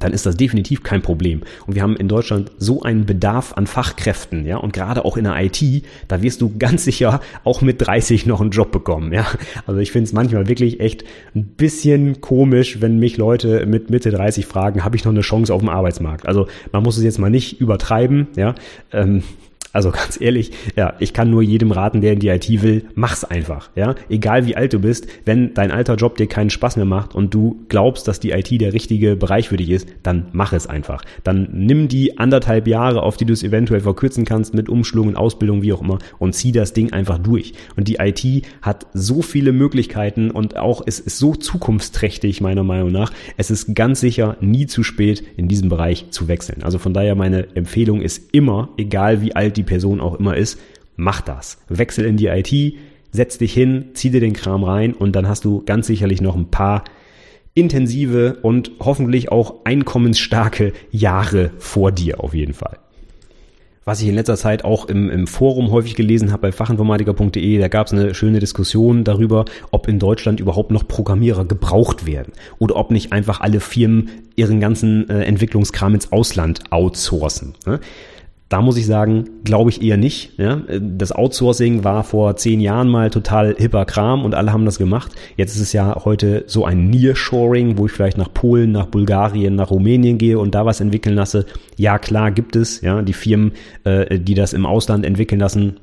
dann 0.00 0.12
ist 0.12 0.26
das 0.26 0.36
definitiv 0.36 0.82
kein 0.82 1.02
Problem. 1.02 1.42
Und 1.66 1.74
wir 1.74 1.82
haben 1.82 1.96
in 1.96 2.08
Deutschland 2.08 2.50
so 2.58 2.82
einen 2.82 3.06
Bedarf 3.06 3.52
an 3.54 3.66
Fachkräften, 3.66 4.46
ja, 4.46 4.56
und 4.56 4.72
gerade 4.72 5.04
auch 5.04 5.16
in 5.16 5.24
der 5.24 5.36
IT, 5.42 5.84
da 6.08 6.22
wirst 6.22 6.40
du 6.40 6.56
ganz 6.58 6.84
sicher 6.84 7.20
auch 7.44 7.60
mit 7.62 7.84
30 7.86 8.26
noch 8.26 8.40
einen 8.40 8.50
Job 8.50 8.72
bekommen, 8.72 9.12
ja. 9.12 9.26
Also 9.66 9.80
ich 9.80 9.92
finde 9.92 10.06
es 10.06 10.12
manchmal 10.12 10.48
wirklich 10.48 10.80
echt 10.80 11.04
ein 11.34 11.44
bisschen 11.44 12.20
komisch, 12.20 12.80
wenn 12.80 12.98
mich 12.98 13.16
Leute 13.16 13.66
mit 13.66 13.90
Mitte 13.90 14.10
30 14.10 14.46
fragen, 14.46 14.84
habe 14.84 14.96
ich 14.96 15.04
noch 15.04 15.12
eine 15.12 15.20
Chance 15.20 15.52
auf 15.52 15.60
dem 15.60 15.68
Arbeitsmarkt? 15.68 16.26
Also 16.26 16.46
man 16.72 16.82
muss 16.82 16.96
es 16.96 17.04
jetzt 17.04 17.18
mal 17.18 17.30
nicht 17.30 17.60
übertreiben, 17.60 18.28
ja. 18.36 18.54
Ähm, 18.92 19.22
also 19.74 19.90
ganz 19.90 20.20
ehrlich, 20.20 20.52
ja, 20.76 20.94
ich 21.00 21.12
kann 21.12 21.30
nur 21.30 21.42
jedem 21.42 21.72
raten, 21.72 22.00
der 22.00 22.12
in 22.12 22.20
die 22.20 22.28
IT 22.28 22.62
will, 22.62 22.84
mach's 22.94 23.24
einfach, 23.24 23.70
ja. 23.74 23.96
Egal 24.08 24.46
wie 24.46 24.56
alt 24.56 24.72
du 24.72 24.78
bist, 24.78 25.08
wenn 25.24 25.52
dein 25.52 25.72
alter 25.72 25.96
Job 25.96 26.16
dir 26.16 26.28
keinen 26.28 26.50
Spaß 26.50 26.76
mehr 26.76 26.84
macht 26.84 27.14
und 27.14 27.34
du 27.34 27.64
glaubst, 27.68 28.06
dass 28.06 28.20
die 28.20 28.30
IT 28.30 28.60
der 28.60 28.72
richtige 28.72 29.16
Bereich 29.16 29.48
für 29.48 29.56
dich 29.56 29.70
ist, 29.70 29.88
dann 30.04 30.26
mach 30.32 30.52
es 30.52 30.68
einfach. 30.68 31.04
Dann 31.24 31.48
nimm 31.52 31.88
die 31.88 32.18
anderthalb 32.18 32.68
Jahre, 32.68 33.02
auf 33.02 33.16
die 33.16 33.24
du 33.24 33.32
es 33.32 33.42
eventuell 33.42 33.80
verkürzen 33.80 34.24
kannst 34.24 34.54
mit 34.54 34.68
Umschulungen, 34.68 35.16
Ausbildung, 35.16 35.62
wie 35.62 35.72
auch 35.72 35.82
immer 35.82 35.98
und 36.20 36.34
zieh 36.36 36.52
das 36.52 36.72
Ding 36.72 36.92
einfach 36.92 37.18
durch. 37.18 37.52
Und 37.74 37.88
die 37.88 37.96
IT 37.96 38.46
hat 38.62 38.86
so 38.94 39.22
viele 39.22 39.50
Möglichkeiten 39.50 40.30
und 40.30 40.56
auch 40.56 40.82
es 40.86 41.00
ist 41.00 41.18
so 41.18 41.34
zukunftsträchtig 41.34 42.40
meiner 42.40 42.62
Meinung 42.62 42.92
nach. 42.92 43.12
Es 43.36 43.50
ist 43.50 43.74
ganz 43.74 43.98
sicher 43.98 44.36
nie 44.40 44.66
zu 44.66 44.84
spät, 44.84 45.24
in 45.36 45.48
diesem 45.48 45.68
Bereich 45.68 46.10
zu 46.10 46.28
wechseln. 46.28 46.62
Also 46.62 46.78
von 46.78 46.94
daher 46.94 47.16
meine 47.16 47.56
Empfehlung 47.56 48.02
ist 48.02 48.32
immer, 48.32 48.68
egal 48.76 49.20
wie 49.20 49.34
alt 49.34 49.56
die 49.56 49.63
die 49.63 49.63
Person 49.64 50.00
auch 50.00 50.14
immer 50.14 50.36
ist, 50.36 50.58
mach 50.96 51.20
das. 51.20 51.58
Wechsel 51.68 52.04
in 52.04 52.16
die 52.16 52.26
IT, 52.26 52.76
setz 53.10 53.38
dich 53.38 53.52
hin, 53.52 53.86
zieh 53.94 54.10
dir 54.10 54.20
den 54.20 54.32
Kram 54.32 54.64
rein 54.64 54.92
und 54.92 55.14
dann 55.16 55.28
hast 55.28 55.44
du 55.44 55.62
ganz 55.64 55.86
sicherlich 55.86 56.20
noch 56.20 56.36
ein 56.36 56.50
paar 56.50 56.84
intensive 57.54 58.38
und 58.42 58.72
hoffentlich 58.80 59.30
auch 59.30 59.64
einkommensstarke 59.64 60.72
Jahre 60.90 61.52
vor 61.58 61.92
dir 61.92 62.20
auf 62.20 62.34
jeden 62.34 62.54
Fall. 62.54 62.78
Was 63.84 64.00
ich 64.00 64.08
in 64.08 64.14
letzter 64.14 64.38
Zeit 64.38 64.64
auch 64.64 64.86
im, 64.86 65.10
im 65.10 65.26
Forum 65.26 65.70
häufig 65.70 65.94
gelesen 65.94 66.32
habe 66.32 66.42
bei 66.42 66.52
fachinformatiker.de, 66.52 67.58
da 67.58 67.68
gab 67.68 67.86
es 67.86 67.92
eine 67.92 68.14
schöne 68.14 68.38
Diskussion 68.38 69.04
darüber, 69.04 69.44
ob 69.72 69.88
in 69.88 69.98
Deutschland 69.98 70.40
überhaupt 70.40 70.70
noch 70.70 70.88
Programmierer 70.88 71.44
gebraucht 71.44 72.06
werden 72.06 72.32
oder 72.58 72.76
ob 72.76 72.90
nicht 72.90 73.12
einfach 73.12 73.40
alle 73.40 73.60
Firmen 73.60 74.08
ihren 74.36 74.58
ganzen 74.58 75.08
äh, 75.10 75.24
Entwicklungskram 75.24 75.94
ins 75.94 76.12
Ausland 76.12 76.60
outsourcen. 76.72 77.54
Ne? 77.66 77.78
Da 78.54 78.62
muss 78.62 78.76
ich 78.76 78.86
sagen, 78.86 79.42
glaube 79.42 79.70
ich 79.70 79.82
eher 79.82 79.96
nicht. 79.96 80.38
Ja? 80.38 80.62
Das 80.80 81.10
Outsourcing 81.10 81.82
war 81.82 82.04
vor 82.04 82.36
zehn 82.36 82.60
Jahren 82.60 82.88
mal 82.88 83.10
total 83.10 83.56
hipper 83.58 83.84
Kram 83.84 84.24
und 84.24 84.36
alle 84.36 84.52
haben 84.52 84.64
das 84.64 84.78
gemacht. 84.78 85.10
Jetzt 85.36 85.56
ist 85.56 85.60
es 85.60 85.72
ja 85.72 86.04
heute 86.04 86.44
so 86.46 86.64
ein 86.64 86.88
Nearshoring, 86.88 87.78
wo 87.78 87.86
ich 87.86 87.90
vielleicht 87.92 88.16
nach 88.16 88.32
Polen, 88.32 88.70
nach 88.70 88.86
Bulgarien, 88.86 89.56
nach 89.56 89.72
Rumänien 89.72 90.18
gehe 90.18 90.38
und 90.38 90.54
da 90.54 90.64
was 90.64 90.80
entwickeln 90.80 91.16
lasse. 91.16 91.46
Ja, 91.78 91.98
klar 91.98 92.30
gibt 92.30 92.54
es. 92.54 92.80
Ja, 92.80 93.02
die 93.02 93.12
Firmen, 93.12 93.54
äh, 93.82 94.20
die 94.20 94.34
das 94.34 94.52
im 94.52 94.66
Ausland 94.66 95.04
entwickeln 95.04 95.40
lassen, 95.40 95.80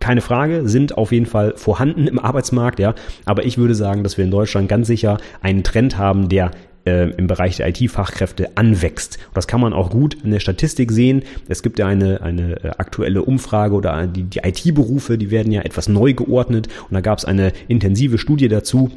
keine 0.00 0.20
Frage, 0.20 0.68
sind 0.68 0.96
auf 0.98 1.12
jeden 1.12 1.26
Fall 1.26 1.54
vorhanden 1.56 2.08
im 2.08 2.18
Arbeitsmarkt, 2.18 2.80
ja. 2.80 2.96
Aber 3.26 3.44
ich 3.44 3.58
würde 3.58 3.76
sagen, 3.76 4.02
dass 4.02 4.16
wir 4.16 4.24
in 4.24 4.32
Deutschland 4.32 4.68
ganz 4.68 4.88
sicher 4.88 5.18
einen 5.40 5.62
Trend 5.62 5.98
haben, 5.98 6.28
der 6.28 6.50
äh, 6.88 7.10
im 7.10 7.26
Bereich 7.26 7.56
der 7.58 7.68
IT-Fachkräfte 7.68 8.56
anwächst. 8.56 9.18
Und 9.28 9.36
das 9.36 9.46
kann 9.46 9.60
man 9.60 9.72
auch 9.72 9.90
gut 9.90 10.16
in 10.24 10.30
der 10.30 10.40
Statistik 10.40 10.90
sehen. 10.90 11.22
Es 11.48 11.62
gibt 11.62 11.78
ja 11.78 11.86
eine, 11.86 12.22
eine 12.22 12.64
äh, 12.64 12.70
aktuelle 12.78 13.22
Umfrage 13.22 13.74
oder 13.74 14.06
die, 14.06 14.24
die 14.24 14.40
IT-Berufe, 14.42 15.18
die 15.18 15.30
werden 15.30 15.52
ja 15.52 15.62
etwas 15.62 15.88
neu 15.88 16.14
geordnet. 16.14 16.68
Und 16.88 16.94
da 16.94 17.00
gab 17.00 17.18
es 17.18 17.24
eine 17.24 17.52
intensive 17.68 18.18
Studie 18.18 18.48
dazu 18.48 18.90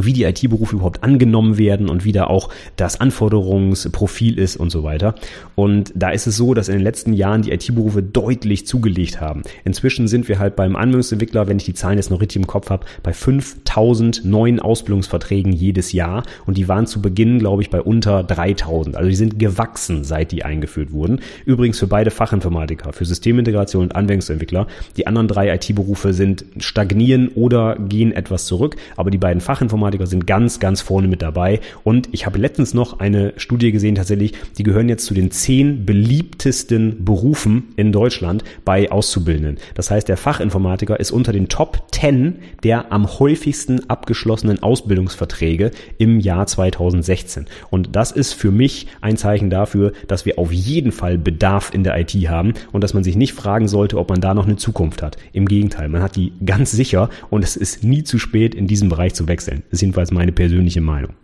wie 0.00 0.12
die 0.12 0.24
IT-Berufe 0.24 0.76
überhaupt 0.76 1.02
angenommen 1.04 1.58
werden 1.58 1.88
und 1.88 2.04
wie 2.04 2.12
da 2.12 2.24
auch 2.24 2.48
das 2.76 3.00
Anforderungsprofil 3.00 4.38
ist 4.38 4.56
und 4.56 4.70
so 4.70 4.82
weiter. 4.82 5.14
Und 5.54 5.92
da 5.94 6.10
ist 6.10 6.26
es 6.26 6.36
so, 6.36 6.54
dass 6.54 6.68
in 6.68 6.74
den 6.74 6.82
letzten 6.82 7.12
Jahren 7.12 7.42
die 7.42 7.52
IT-Berufe 7.52 8.02
deutlich 8.02 8.66
zugelegt 8.66 9.20
haben. 9.20 9.42
Inzwischen 9.64 10.08
sind 10.08 10.28
wir 10.28 10.38
halt 10.38 10.56
beim 10.56 10.76
Anwendungsentwickler, 10.76 11.46
wenn 11.46 11.58
ich 11.58 11.64
die 11.64 11.74
Zahlen 11.74 11.96
jetzt 11.96 12.10
noch 12.10 12.20
richtig 12.20 12.42
im 12.42 12.46
Kopf 12.46 12.70
habe, 12.70 12.86
bei 13.02 13.12
5000 13.12 14.24
neuen 14.24 14.60
Ausbildungsverträgen 14.60 15.52
jedes 15.52 15.92
Jahr 15.92 16.24
und 16.46 16.56
die 16.56 16.68
waren 16.68 16.86
zu 16.86 17.00
Beginn, 17.00 17.38
glaube 17.38 17.62
ich, 17.62 17.70
bei 17.70 17.80
unter 17.80 18.22
3000. 18.24 18.96
Also 18.96 19.08
die 19.08 19.16
sind 19.16 19.38
gewachsen, 19.38 20.04
seit 20.04 20.32
die 20.32 20.44
eingeführt 20.44 20.92
wurden. 20.92 21.20
Übrigens 21.44 21.78
für 21.78 21.86
beide 21.86 22.10
Fachinformatiker, 22.10 22.92
für 22.92 23.04
Systemintegration 23.04 23.84
und 23.84 23.96
Anwendungsentwickler. 23.96 24.66
Die 24.96 25.06
anderen 25.06 25.28
drei 25.28 25.54
IT-Berufe 25.54 26.12
sind 26.12 26.44
stagnieren 26.58 27.28
oder 27.28 27.76
gehen 27.76 28.12
etwas 28.12 28.46
zurück, 28.46 28.76
aber 28.96 29.10
die 29.10 29.18
beiden 29.18 29.40
Fachinformatiker 29.40 29.83
Fachinformatiker 29.84 30.06
sind 30.06 30.26
ganz, 30.26 30.60
ganz 30.60 30.80
vorne 30.80 31.08
mit 31.08 31.22
dabei. 31.22 31.60
Und 31.82 32.08
ich 32.12 32.26
habe 32.26 32.38
letztens 32.38 32.74
noch 32.74 33.00
eine 33.00 33.34
Studie 33.36 33.72
gesehen 33.72 33.94
tatsächlich, 33.94 34.32
die 34.56 34.62
gehören 34.62 34.88
jetzt 34.88 35.04
zu 35.04 35.14
den 35.14 35.30
zehn 35.30 35.84
beliebtesten 35.84 37.04
Berufen 37.04 37.64
in 37.76 37.92
Deutschland 37.92 38.44
bei 38.64 38.90
Auszubildenden. 38.90 39.58
Das 39.74 39.90
heißt, 39.90 40.08
der 40.08 40.16
Fachinformatiker 40.16 40.98
ist 40.98 41.10
unter 41.10 41.32
den 41.32 41.48
Top 41.48 41.84
10 41.92 42.36
der 42.62 42.92
am 42.92 43.18
häufigsten 43.18 43.88
abgeschlossenen 43.88 44.62
Ausbildungsverträge 44.62 45.70
im 45.98 46.20
Jahr 46.20 46.46
2016. 46.46 47.46
Und 47.70 47.94
das 47.96 48.10
ist 48.10 48.32
für 48.32 48.50
mich 48.50 48.86
ein 49.00 49.16
Zeichen 49.16 49.50
dafür, 49.50 49.92
dass 50.08 50.26
wir 50.26 50.38
auf 50.38 50.52
jeden 50.52 50.92
Fall 50.92 51.18
Bedarf 51.18 51.72
in 51.72 51.84
der 51.84 51.98
IT 51.98 52.12
haben 52.28 52.54
und 52.72 52.82
dass 52.82 52.94
man 52.94 53.04
sich 53.04 53.16
nicht 53.16 53.32
fragen 53.32 53.68
sollte, 53.68 53.98
ob 53.98 54.10
man 54.10 54.20
da 54.20 54.34
noch 54.34 54.46
eine 54.46 54.56
Zukunft 54.56 55.02
hat. 55.02 55.16
Im 55.32 55.46
Gegenteil, 55.46 55.88
man 55.88 56.02
hat 56.02 56.16
die 56.16 56.32
ganz 56.44 56.72
sicher 56.72 57.10
und 57.30 57.44
es 57.44 57.56
ist 57.56 57.84
nie 57.84 58.02
zu 58.02 58.18
spät, 58.18 58.54
in 58.54 58.66
diesem 58.66 58.88
Bereich 58.88 59.14
zu 59.14 59.28
wechseln 59.28 59.62
ist 59.74 59.82
jedenfalls 59.82 60.10
meine 60.10 60.32
persönliche 60.32 60.80
Meinung. 60.80 61.14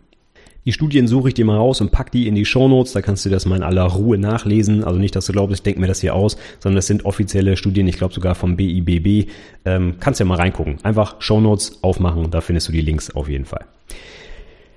Die 0.67 0.73
Studien 0.73 1.09
suche 1.09 1.29
ich 1.29 1.35
dir 1.35 1.47
mal 1.47 1.57
raus 1.57 1.81
und 1.81 1.91
pack 1.91 2.13
die 2.13 2.29
in 2.29 2.35
die 2.35 2.45
Shownotes, 2.45 2.93
da 2.93 3.01
kannst 3.01 3.25
du 3.25 3.31
das 3.31 3.47
mal 3.47 3.57
in 3.57 3.63
aller 3.63 3.85
Ruhe 3.85 4.19
nachlesen. 4.19 4.85
Also 4.85 4.99
nicht, 4.99 5.17
dass 5.17 5.25
du 5.25 5.33
glaubst, 5.33 5.55
ich 5.55 5.63
denke 5.63 5.81
mir 5.81 5.87
das 5.87 6.03
hier 6.03 6.15
aus, 6.15 6.37
sondern 6.59 6.77
das 6.77 6.87
sind 6.87 7.07
offizielle 7.07 7.57
Studien, 7.57 7.89
ich 7.89 7.97
glaube 7.97 8.13
sogar 8.13 8.35
vom 8.35 8.57
BIBB. 8.57 9.31
Ähm, 9.65 9.95
kannst 10.01 10.21
ja 10.21 10.27
mal 10.27 10.37
reingucken. 10.37 10.77
Einfach 10.83 11.21
Shownotes 11.23 11.83
aufmachen, 11.83 12.31
da 12.31 12.43
findest 12.43 12.69
du 12.69 12.73
die 12.73 12.83
Links 12.83 13.11
auf 13.11 13.29
jeden 13.29 13.47
Fall. 13.47 13.65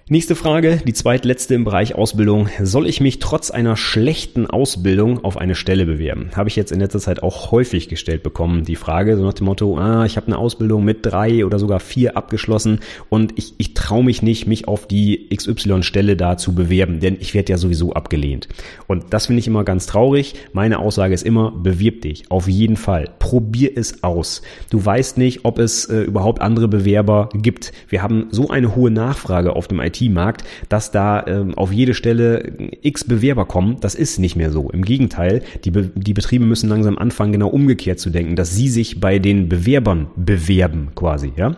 Nächste 0.10 0.36
Frage, 0.36 0.82
die 0.86 0.92
zweitletzte 0.92 1.56
im 1.56 1.64
Bereich 1.64 1.96
Ausbildung. 1.96 2.50
Soll 2.62 2.88
ich 2.90 3.00
mich 3.00 3.20
trotz 3.20 3.52
einer 3.52 3.78
schlechten 3.78 4.46
Ausbildung 4.46 5.24
auf 5.24 5.38
eine 5.38 5.56
Stelle 5.56 5.86
bewerben? 5.86 6.32
Habe 6.36 6.50
ich 6.50 6.58
jetzt 6.58 6.74
in 6.74 6.82
letzter 6.82 7.00
Zeit 7.00 7.24
auch 7.24 7.52
häufig 7.52 7.88
gestellt 7.88 8.22
bekommen, 8.22 8.66
die 8.66 8.76
Frage, 8.76 9.16
so 9.16 9.24
nach 9.24 9.32
dem 9.32 9.46
Motto, 9.46 9.78
ah, 9.78 10.04
ich 10.04 10.18
habe 10.18 10.28
eine 10.28 10.38
Ausbildung 10.38 10.84
mit 10.84 11.06
drei 11.06 11.46
oder 11.46 11.58
sogar 11.58 11.80
vier 11.80 12.18
abgeschlossen 12.18 12.82
und 13.08 13.32
ich, 13.38 13.54
ich 13.60 13.76
traue 13.76 14.04
mich 14.04 14.22
nicht, 14.22 14.46
mich 14.46 14.68
auf 14.68 14.90
die 14.90 15.30
XY-Stelle 15.34 16.18
da 16.18 16.36
zu 16.36 16.54
bewerben, 16.54 17.00
denn 17.00 17.16
ich 17.22 17.34
werde 17.34 17.54
ja 17.54 17.58
sowieso 17.58 17.94
abgelehnt. 17.94 18.50
Und 18.88 19.14
das 19.14 19.28
finde 19.28 19.40
ich 19.40 19.48
immer 19.48 19.64
ganz 19.64 19.86
traurig. 19.86 20.36
Meine 20.52 20.80
Aussage 20.80 21.14
ist 21.14 21.24
immer, 21.24 21.52
bewirb 21.52 22.02
dich, 22.02 22.30
auf 22.30 22.50
jeden 22.50 22.76
Fall. 22.76 23.10
Probier 23.20 23.72
es 23.78 24.04
aus. 24.04 24.42
Du 24.70 24.84
weißt 24.84 25.18
nicht, 25.18 25.46
ob 25.46 25.60
es 25.60 25.86
äh, 25.86 26.02
überhaupt 26.02 26.42
andere 26.42 26.68
Bewerber 26.68 27.30
gibt. 27.34 27.72
Wir 27.88 28.04
haben 28.04 28.28
so 28.32 28.50
eine 28.50 28.76
hohe 28.76 28.92
Nachfrage 28.92 29.56
auf 29.56 29.70
dem 29.70 29.80
IT 29.80 29.93
IT-Markt, 29.94 30.44
dass 30.70 30.92
da 30.92 31.26
ähm, 31.28 31.54
auf 31.56 31.72
jede 31.72 31.94
Stelle 31.94 32.54
x 32.82 33.04
Bewerber 33.04 33.46
kommen. 33.46 33.78
Das 33.82 33.96
ist 33.96 34.20
nicht 34.20 34.36
mehr 34.36 34.52
so. 34.52 34.70
Im 34.70 34.84
Gegenteil, 34.84 35.42
die, 35.64 35.72
Be 35.72 35.92
die 35.96 36.14
Betriebe 36.14 36.46
müssen 36.46 36.70
langsam 36.70 36.98
anfangen, 36.98 37.34
genau 37.34 37.50
umgekehrt 37.50 38.00
zu 38.00 38.10
denken, 38.10 38.36
dass 38.36 38.56
sie 38.56 38.70
sich 38.70 39.00
bei 39.00 39.20
den 39.20 39.50
Bewerbern 39.50 40.08
bewerben 40.16 40.90
quasi, 40.96 41.34
ja. 41.36 41.56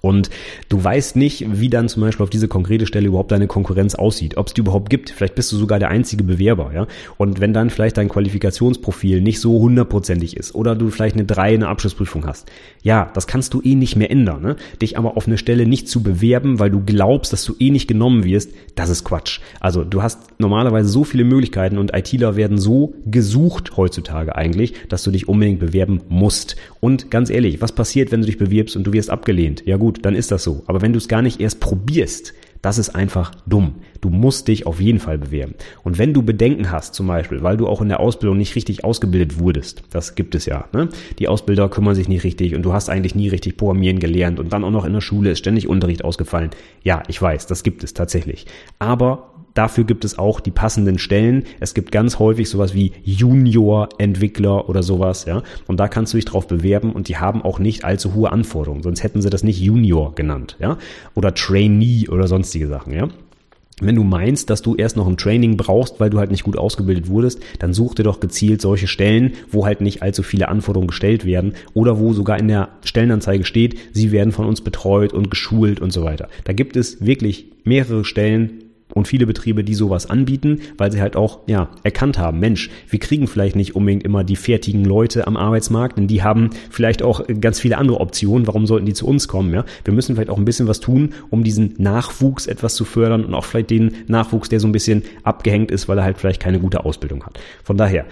Und 0.00 0.30
du 0.68 0.82
weißt 0.82 1.16
nicht, 1.16 1.46
wie 1.60 1.68
dann 1.68 1.88
zum 1.88 2.02
Beispiel 2.02 2.24
auf 2.24 2.30
diese 2.30 2.48
konkrete 2.48 2.86
Stelle 2.86 3.08
überhaupt 3.08 3.32
deine 3.32 3.46
Konkurrenz 3.46 3.94
aussieht, 3.94 4.36
ob 4.36 4.48
es 4.48 4.54
die 4.54 4.60
überhaupt 4.60 4.90
gibt. 4.90 5.10
Vielleicht 5.10 5.34
bist 5.34 5.50
du 5.52 5.56
sogar 5.56 5.78
der 5.78 5.88
einzige 5.88 6.24
Bewerber, 6.24 6.70
ja. 6.74 6.86
Und 7.16 7.40
wenn 7.40 7.52
dann 7.52 7.70
vielleicht 7.70 7.96
dein 7.96 8.08
Qualifikationsprofil 8.08 9.20
nicht 9.20 9.40
so 9.40 9.58
hundertprozentig 9.60 10.36
ist 10.36 10.54
oder 10.54 10.74
du 10.74 10.90
vielleicht 10.90 11.16
eine 11.16 11.24
3 11.24 11.54
in 11.54 11.60
der 11.60 11.68
Abschlussprüfung 11.68 12.26
hast, 12.26 12.50
ja, 12.82 13.10
das 13.14 13.26
kannst 13.26 13.54
du 13.54 13.60
eh 13.62 13.74
nicht 13.74 13.96
mehr 13.96 14.10
ändern. 14.10 14.42
Ne? 14.42 14.56
Dich 14.80 14.98
aber 14.98 15.16
auf 15.16 15.26
eine 15.26 15.38
Stelle 15.38 15.66
nicht 15.66 15.88
zu 15.88 16.02
bewerben, 16.02 16.58
weil 16.58 16.70
du 16.70 16.82
glaubst, 16.84 17.32
dass 17.32 17.44
du 17.44 17.54
eh 17.58 17.70
nicht 17.70 17.88
genommen 17.88 18.24
wirst, 18.24 18.52
das 18.74 18.90
ist 18.90 19.04
Quatsch. 19.04 19.40
Also 19.60 19.84
du 19.84 20.02
hast 20.02 20.38
normalerweise 20.38 20.88
so 20.88 21.04
viele 21.04 21.24
Möglichkeiten 21.24 21.78
und 21.78 21.96
ITler 21.96 22.36
werden 22.36 22.58
so 22.58 22.94
gesucht 23.06 23.76
heutzutage 23.76 24.36
eigentlich, 24.36 24.74
dass 24.88 25.02
du 25.02 25.10
dich 25.10 25.28
unbedingt 25.28 25.60
bewerben 25.60 26.02
musst. 26.08 26.56
Und 26.80 27.10
ganz 27.10 27.30
ehrlich, 27.30 27.60
was 27.60 27.72
passiert, 27.72 28.12
wenn 28.12 28.20
du 28.20 28.26
dich 28.26 28.38
bewirbst 28.38 28.76
und 28.76 28.84
du 28.84 28.92
wirst 28.92 29.10
abgelehnt? 29.10 29.62
Ja 29.66 29.76
gut, 29.76 29.85
dann 29.90 30.14
ist 30.14 30.30
das 30.30 30.44
so. 30.44 30.62
Aber 30.66 30.82
wenn 30.82 30.92
du 30.92 30.98
es 30.98 31.08
gar 31.08 31.22
nicht 31.22 31.40
erst 31.40 31.60
probierst, 31.60 32.34
das 32.62 32.78
ist 32.78 32.90
einfach 32.90 33.32
dumm. 33.46 33.76
Du 34.00 34.08
musst 34.08 34.48
dich 34.48 34.66
auf 34.66 34.80
jeden 34.80 34.98
Fall 34.98 35.18
bewerben. 35.18 35.54
Und 35.84 35.98
wenn 35.98 36.12
du 36.12 36.22
Bedenken 36.22 36.72
hast, 36.72 36.94
zum 36.94 37.06
Beispiel, 37.06 37.42
weil 37.42 37.56
du 37.56 37.68
auch 37.68 37.80
in 37.80 37.88
der 37.88 38.00
Ausbildung 38.00 38.36
nicht 38.36 38.56
richtig 38.56 38.82
ausgebildet 38.82 39.38
wurdest, 39.38 39.84
das 39.90 40.14
gibt 40.14 40.34
es 40.34 40.46
ja, 40.46 40.64
ne? 40.72 40.88
Die 41.18 41.28
Ausbilder 41.28 41.68
kümmern 41.68 41.94
sich 41.94 42.08
nicht 42.08 42.24
richtig 42.24 42.54
und 42.54 42.62
du 42.62 42.72
hast 42.72 42.88
eigentlich 42.88 43.14
nie 43.14 43.28
richtig 43.28 43.56
Programmieren 43.56 44.00
gelernt 44.00 44.40
und 44.40 44.52
dann 44.52 44.64
auch 44.64 44.70
noch 44.70 44.84
in 44.84 44.94
der 44.94 45.00
Schule 45.00 45.30
ist 45.30 45.38
ständig 45.38 45.68
Unterricht 45.68 46.04
ausgefallen. 46.04 46.50
Ja, 46.82 47.02
ich 47.08 47.22
weiß, 47.22 47.46
das 47.46 47.62
gibt 47.62 47.84
es 47.84 47.94
tatsächlich. 47.94 48.46
Aber 48.78 49.35
Dafür 49.56 49.84
gibt 49.84 50.04
es 50.04 50.18
auch 50.18 50.40
die 50.40 50.50
passenden 50.50 50.98
Stellen. 50.98 51.44
Es 51.60 51.72
gibt 51.72 51.90
ganz 51.90 52.18
häufig 52.18 52.50
sowas 52.50 52.74
wie 52.74 52.92
Junior-Entwickler 53.04 54.68
oder 54.68 54.82
sowas, 54.82 55.24
ja. 55.24 55.42
Und 55.66 55.80
da 55.80 55.88
kannst 55.88 56.12
du 56.12 56.18
dich 56.18 56.26
drauf 56.26 56.46
bewerben 56.46 56.92
und 56.92 57.08
die 57.08 57.16
haben 57.16 57.40
auch 57.40 57.58
nicht 57.58 57.82
allzu 57.82 58.14
hohe 58.14 58.30
Anforderungen. 58.30 58.82
Sonst 58.82 59.02
hätten 59.02 59.22
sie 59.22 59.30
das 59.30 59.42
nicht 59.42 59.58
Junior 59.58 60.14
genannt, 60.14 60.58
ja. 60.60 60.76
Oder 61.14 61.34
Trainee 61.34 62.06
oder 62.10 62.28
sonstige 62.28 62.68
Sachen, 62.68 62.92
ja. 62.92 63.08
Wenn 63.80 63.94
du 63.94 64.04
meinst, 64.04 64.50
dass 64.50 64.60
du 64.60 64.74
erst 64.74 64.98
noch 64.98 65.06
ein 65.06 65.16
Training 65.16 65.56
brauchst, 65.56 66.00
weil 66.00 66.10
du 66.10 66.18
halt 66.18 66.30
nicht 66.30 66.44
gut 66.44 66.58
ausgebildet 66.58 67.08
wurdest, 67.08 67.40
dann 67.58 67.72
such 67.72 67.94
dir 67.94 68.02
doch 68.02 68.20
gezielt 68.20 68.60
solche 68.60 68.88
Stellen, 68.88 69.32
wo 69.50 69.64
halt 69.64 69.80
nicht 69.80 70.02
allzu 70.02 70.22
viele 70.22 70.48
Anforderungen 70.48 70.88
gestellt 70.88 71.24
werden 71.24 71.54
oder 71.72 71.98
wo 71.98 72.12
sogar 72.12 72.38
in 72.38 72.48
der 72.48 72.68
Stellenanzeige 72.84 73.44
steht, 73.44 73.78
sie 73.92 74.12
werden 74.12 74.32
von 74.32 74.46
uns 74.46 74.60
betreut 74.60 75.14
und 75.14 75.30
geschult 75.30 75.80
und 75.80 75.92
so 75.92 76.04
weiter. 76.04 76.28
Da 76.44 76.52
gibt 76.52 76.76
es 76.76 77.04
wirklich 77.04 77.46
mehrere 77.64 78.04
Stellen, 78.04 78.62
und 78.96 79.06
viele 79.06 79.26
Betriebe, 79.26 79.62
die 79.62 79.74
sowas 79.74 80.08
anbieten, 80.08 80.60
weil 80.78 80.90
sie 80.90 81.00
halt 81.00 81.16
auch 81.16 81.40
ja 81.46 81.68
erkannt 81.82 82.18
haben, 82.18 82.40
Mensch, 82.40 82.70
wir 82.88 82.98
kriegen 82.98 83.26
vielleicht 83.26 83.54
nicht 83.54 83.76
unbedingt 83.76 84.04
immer 84.04 84.24
die 84.24 84.36
fertigen 84.36 84.84
Leute 84.84 85.26
am 85.26 85.36
Arbeitsmarkt, 85.36 85.98
denn 85.98 86.06
die 86.06 86.22
haben 86.22 86.50
vielleicht 86.70 87.02
auch 87.02 87.22
ganz 87.40 87.60
viele 87.60 87.76
andere 87.76 88.00
Optionen. 88.00 88.46
Warum 88.46 88.66
sollten 88.66 88.86
die 88.86 88.94
zu 88.94 89.06
uns 89.06 89.28
kommen? 89.28 89.52
Ja, 89.52 89.64
wir 89.84 89.92
müssen 89.92 90.14
vielleicht 90.14 90.30
auch 90.30 90.38
ein 90.38 90.46
bisschen 90.46 90.66
was 90.66 90.80
tun, 90.80 91.10
um 91.28 91.44
diesen 91.44 91.74
Nachwuchs 91.76 92.46
etwas 92.46 92.74
zu 92.74 92.86
fördern 92.86 93.24
und 93.24 93.34
auch 93.34 93.44
vielleicht 93.44 93.70
den 93.70 93.92
Nachwuchs, 94.06 94.48
der 94.48 94.60
so 94.60 94.66
ein 94.66 94.72
bisschen 94.72 95.02
abgehängt 95.22 95.70
ist, 95.70 95.88
weil 95.88 95.98
er 95.98 96.04
halt 96.04 96.16
vielleicht 96.16 96.40
keine 96.40 96.58
gute 96.58 96.84
Ausbildung 96.86 97.24
hat. 97.24 97.38
Von 97.64 97.76
daher 97.76 98.06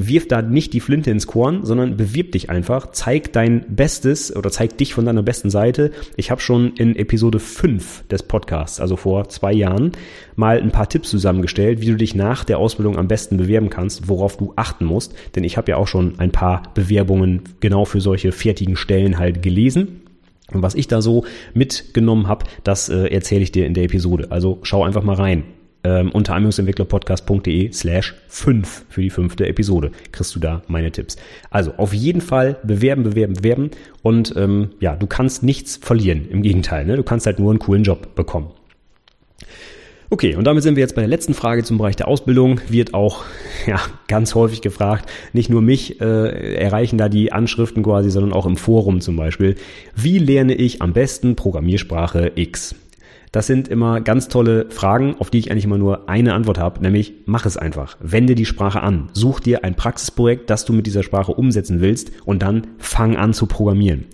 wirf 0.00 0.28
da 0.28 0.42
nicht 0.42 0.72
die 0.74 0.80
Flinte 0.80 1.10
ins 1.10 1.26
Korn, 1.26 1.64
sondern 1.64 1.96
bewirb 1.96 2.30
dich 2.30 2.50
einfach, 2.50 2.92
zeig 2.92 3.32
dein 3.32 3.64
Bestes 3.68 4.34
oder 4.34 4.50
zeig 4.52 4.78
dich 4.78 4.94
von 4.94 5.04
deiner 5.04 5.24
besten 5.24 5.50
Seite. 5.50 5.90
Ich 6.16 6.30
habe 6.30 6.40
schon 6.40 6.72
in 6.74 6.94
Episode 6.94 7.40
5 7.40 8.06
des 8.06 8.22
Podcasts, 8.22 8.80
also 8.80 8.94
vor 8.94 9.28
zwei 9.28 9.52
Jahren, 9.52 9.90
mal 10.36 10.62
ein 10.62 10.70
paar 10.70 10.88
Tipps 10.88 11.10
zusammengestellt, 11.10 11.80
wie 11.80 11.86
du 11.86 11.96
dich 11.96 12.14
nach 12.14 12.44
der 12.44 12.58
Ausbildung 12.58 12.96
am 12.96 13.08
besten 13.08 13.38
bewerben 13.38 13.70
kannst, 13.70 14.08
worauf 14.08 14.36
du 14.36 14.52
achten 14.54 14.84
musst. 14.84 15.14
Denn 15.34 15.42
ich 15.42 15.56
habe 15.56 15.72
ja 15.72 15.76
auch 15.76 15.88
schon 15.88 16.20
ein 16.20 16.30
paar 16.30 16.62
Bewerbungen 16.74 17.42
genau 17.58 17.84
für 17.84 18.00
solche 18.00 18.30
fertigen 18.30 18.76
Stellen 18.76 19.18
halt 19.18 19.42
gelesen. 19.42 20.02
Und 20.52 20.62
was 20.62 20.76
ich 20.76 20.86
da 20.86 21.02
so 21.02 21.24
mitgenommen 21.54 22.28
habe, 22.28 22.46
das 22.62 22.88
äh, 22.88 23.08
erzähle 23.08 23.42
ich 23.42 23.50
dir 23.50 23.66
in 23.66 23.74
der 23.74 23.84
Episode. 23.84 24.28
Also 24.30 24.60
schau 24.62 24.84
einfach 24.84 25.02
mal 25.02 25.16
rein 25.16 25.42
ähm, 25.88 26.10
unter 26.12 26.34
anwendungsentwicklerpodcast.de 26.34 27.72
slash 27.72 28.14
5 28.28 28.84
für 28.90 29.00
die 29.00 29.10
fünfte 29.10 29.48
Episode 29.48 29.90
kriegst 30.12 30.34
du 30.34 30.40
da 30.40 30.62
meine 30.68 30.92
Tipps. 30.92 31.16
Also 31.50 31.72
auf 31.78 31.94
jeden 31.94 32.20
Fall 32.20 32.58
bewerben, 32.62 33.04
bewerben, 33.04 33.34
bewerben 33.34 33.70
und 34.02 34.34
ähm, 34.36 34.70
ja, 34.80 34.96
du 34.96 35.06
kannst 35.06 35.42
nichts 35.42 35.78
verlieren. 35.78 36.28
Im 36.28 36.42
Gegenteil, 36.42 36.84
ne? 36.84 36.96
du 36.96 37.02
kannst 37.02 37.24
halt 37.24 37.38
nur 37.38 37.50
einen 37.50 37.58
coolen 37.58 37.84
Job 37.84 38.14
bekommen. 38.14 38.50
Okay, 40.10 40.36
und 40.36 40.44
damit 40.44 40.62
sind 40.62 40.76
wir 40.76 40.80
jetzt 40.82 40.94
bei 40.94 41.02
der 41.02 41.08
letzten 41.08 41.34
Frage 41.34 41.64
zum 41.64 41.76
Bereich 41.76 41.96
der 41.96 42.08
Ausbildung. 42.08 42.60
Wird 42.68 42.94
auch 42.94 43.24
ja, 43.66 43.78
ganz 44.08 44.34
häufig 44.34 44.60
gefragt, 44.60 45.08
nicht 45.32 45.48
nur 45.48 45.62
mich 45.62 46.00
äh, 46.00 46.54
erreichen 46.56 46.98
da 46.98 47.08
die 47.08 47.32
Anschriften 47.32 47.82
quasi, 47.82 48.10
sondern 48.10 48.32
auch 48.32 48.46
im 48.46 48.56
Forum 48.56 49.00
zum 49.00 49.16
Beispiel. 49.16 49.56
Wie 49.94 50.18
lerne 50.18 50.54
ich 50.54 50.82
am 50.82 50.92
besten 50.92 51.36
Programmiersprache 51.36 52.32
X? 52.34 52.74
Das 53.32 53.46
sind 53.46 53.68
immer 53.68 54.00
ganz 54.00 54.28
tolle 54.28 54.66
Fragen, 54.70 55.16
auf 55.18 55.30
die 55.30 55.38
ich 55.38 55.50
eigentlich 55.50 55.64
immer 55.64 55.78
nur 55.78 56.08
eine 56.08 56.34
Antwort 56.34 56.58
habe, 56.58 56.80
nämlich 56.80 57.14
mach 57.26 57.46
es 57.46 57.56
einfach. 57.56 57.96
Wende 58.00 58.34
die 58.34 58.46
Sprache 58.46 58.82
an. 58.82 59.10
Such 59.12 59.40
dir 59.40 59.64
ein 59.64 59.74
Praxisprojekt, 59.74 60.48
das 60.50 60.64
du 60.64 60.72
mit 60.72 60.86
dieser 60.86 61.02
Sprache 61.02 61.32
umsetzen 61.32 61.80
willst 61.80 62.12
und 62.24 62.42
dann 62.42 62.68
fang 62.78 63.16
an 63.16 63.34
zu 63.34 63.46
programmieren. 63.46 64.06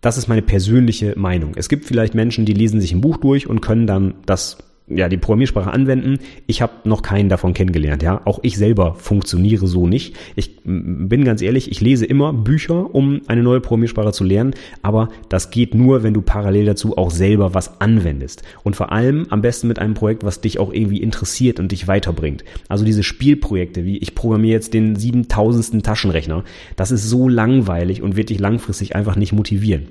Das 0.00 0.16
ist 0.16 0.28
meine 0.28 0.42
persönliche 0.42 1.18
Meinung. 1.18 1.52
Es 1.56 1.68
gibt 1.68 1.84
vielleicht 1.84 2.14
Menschen, 2.14 2.44
die 2.44 2.52
lesen 2.52 2.80
sich 2.80 2.92
ein 2.92 3.00
Buch 3.00 3.16
durch 3.16 3.48
und 3.48 3.60
können 3.60 3.86
dann 3.86 4.14
das 4.26 4.58
ja, 4.90 5.08
die 5.08 5.16
Programmiersprache 5.16 5.70
anwenden. 5.70 6.18
Ich 6.46 6.62
habe 6.62 6.72
noch 6.84 7.02
keinen 7.02 7.28
davon 7.28 7.54
kennengelernt. 7.54 8.02
Ja, 8.02 8.22
auch 8.24 8.38
ich 8.42 8.56
selber 8.56 8.94
funktioniere 8.94 9.66
so 9.66 9.86
nicht. 9.86 10.16
Ich 10.36 10.60
bin 10.64 11.24
ganz 11.24 11.42
ehrlich, 11.42 11.70
ich 11.70 11.80
lese 11.80 12.06
immer 12.06 12.32
Bücher, 12.32 12.94
um 12.94 13.20
eine 13.26 13.42
neue 13.42 13.60
Programmiersprache 13.60 14.12
zu 14.12 14.24
lernen, 14.24 14.54
aber 14.82 15.08
das 15.28 15.50
geht 15.50 15.74
nur, 15.74 16.02
wenn 16.02 16.14
du 16.14 16.22
parallel 16.22 16.66
dazu 16.66 16.96
auch 16.96 17.10
selber 17.10 17.54
was 17.54 17.80
anwendest 17.80 18.42
und 18.64 18.76
vor 18.76 18.92
allem 18.92 19.26
am 19.30 19.42
besten 19.42 19.68
mit 19.68 19.78
einem 19.78 19.94
Projekt, 19.94 20.24
was 20.24 20.40
dich 20.40 20.58
auch 20.58 20.72
irgendwie 20.72 21.02
interessiert 21.02 21.60
und 21.60 21.72
dich 21.72 21.88
weiterbringt. 21.88 22.44
Also 22.68 22.84
diese 22.84 23.02
Spielprojekte, 23.02 23.84
wie 23.84 23.98
ich 23.98 24.14
programmiere 24.14 24.54
jetzt 24.54 24.74
den 24.74 24.96
7000. 24.96 25.84
Taschenrechner, 25.84 26.44
das 26.76 26.90
ist 26.90 27.08
so 27.08 27.28
langweilig 27.28 28.02
und 28.02 28.16
wird 28.16 28.30
dich 28.30 28.38
langfristig 28.38 28.94
einfach 28.96 29.16
nicht 29.16 29.32
motivieren. 29.32 29.88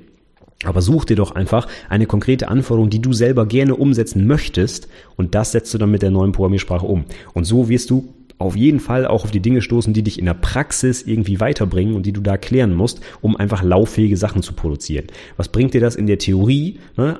Aber 0.64 0.82
such 0.82 1.04
dir 1.04 1.16
doch 1.16 1.32
einfach 1.32 1.68
eine 1.88 2.06
konkrete 2.06 2.48
Anforderung, 2.48 2.90
die 2.90 3.00
du 3.00 3.12
selber 3.12 3.46
gerne 3.46 3.76
umsetzen 3.76 4.26
möchtest 4.26 4.88
und 5.16 5.34
das 5.34 5.52
setzt 5.52 5.72
du 5.72 5.78
dann 5.78 5.90
mit 5.90 6.02
der 6.02 6.10
neuen 6.10 6.32
Programmiersprache 6.32 6.84
um. 6.84 7.04
Und 7.32 7.44
so 7.44 7.68
wirst 7.68 7.90
du 7.90 8.12
auf 8.38 8.56
jeden 8.56 8.80
Fall 8.80 9.06
auch 9.06 9.24
auf 9.24 9.30
die 9.30 9.40
Dinge 9.40 9.62
stoßen, 9.62 9.92
die 9.92 10.02
dich 10.02 10.18
in 10.18 10.24
der 10.24 10.34
Praxis 10.34 11.02
irgendwie 11.02 11.40
weiterbringen 11.40 11.94
und 11.94 12.06
die 12.06 12.12
du 12.12 12.20
da 12.20 12.36
klären 12.36 12.74
musst, 12.74 13.00
um 13.20 13.36
einfach 13.36 13.62
lauffähige 13.62 14.16
Sachen 14.16 14.42
zu 14.42 14.52
produzieren. 14.52 15.06
Was 15.36 15.48
bringt 15.48 15.74
dir 15.74 15.80
das 15.80 15.96
in 15.96 16.06
der 16.06 16.18
Theorie? 16.18 16.78
Ne? 16.96 17.18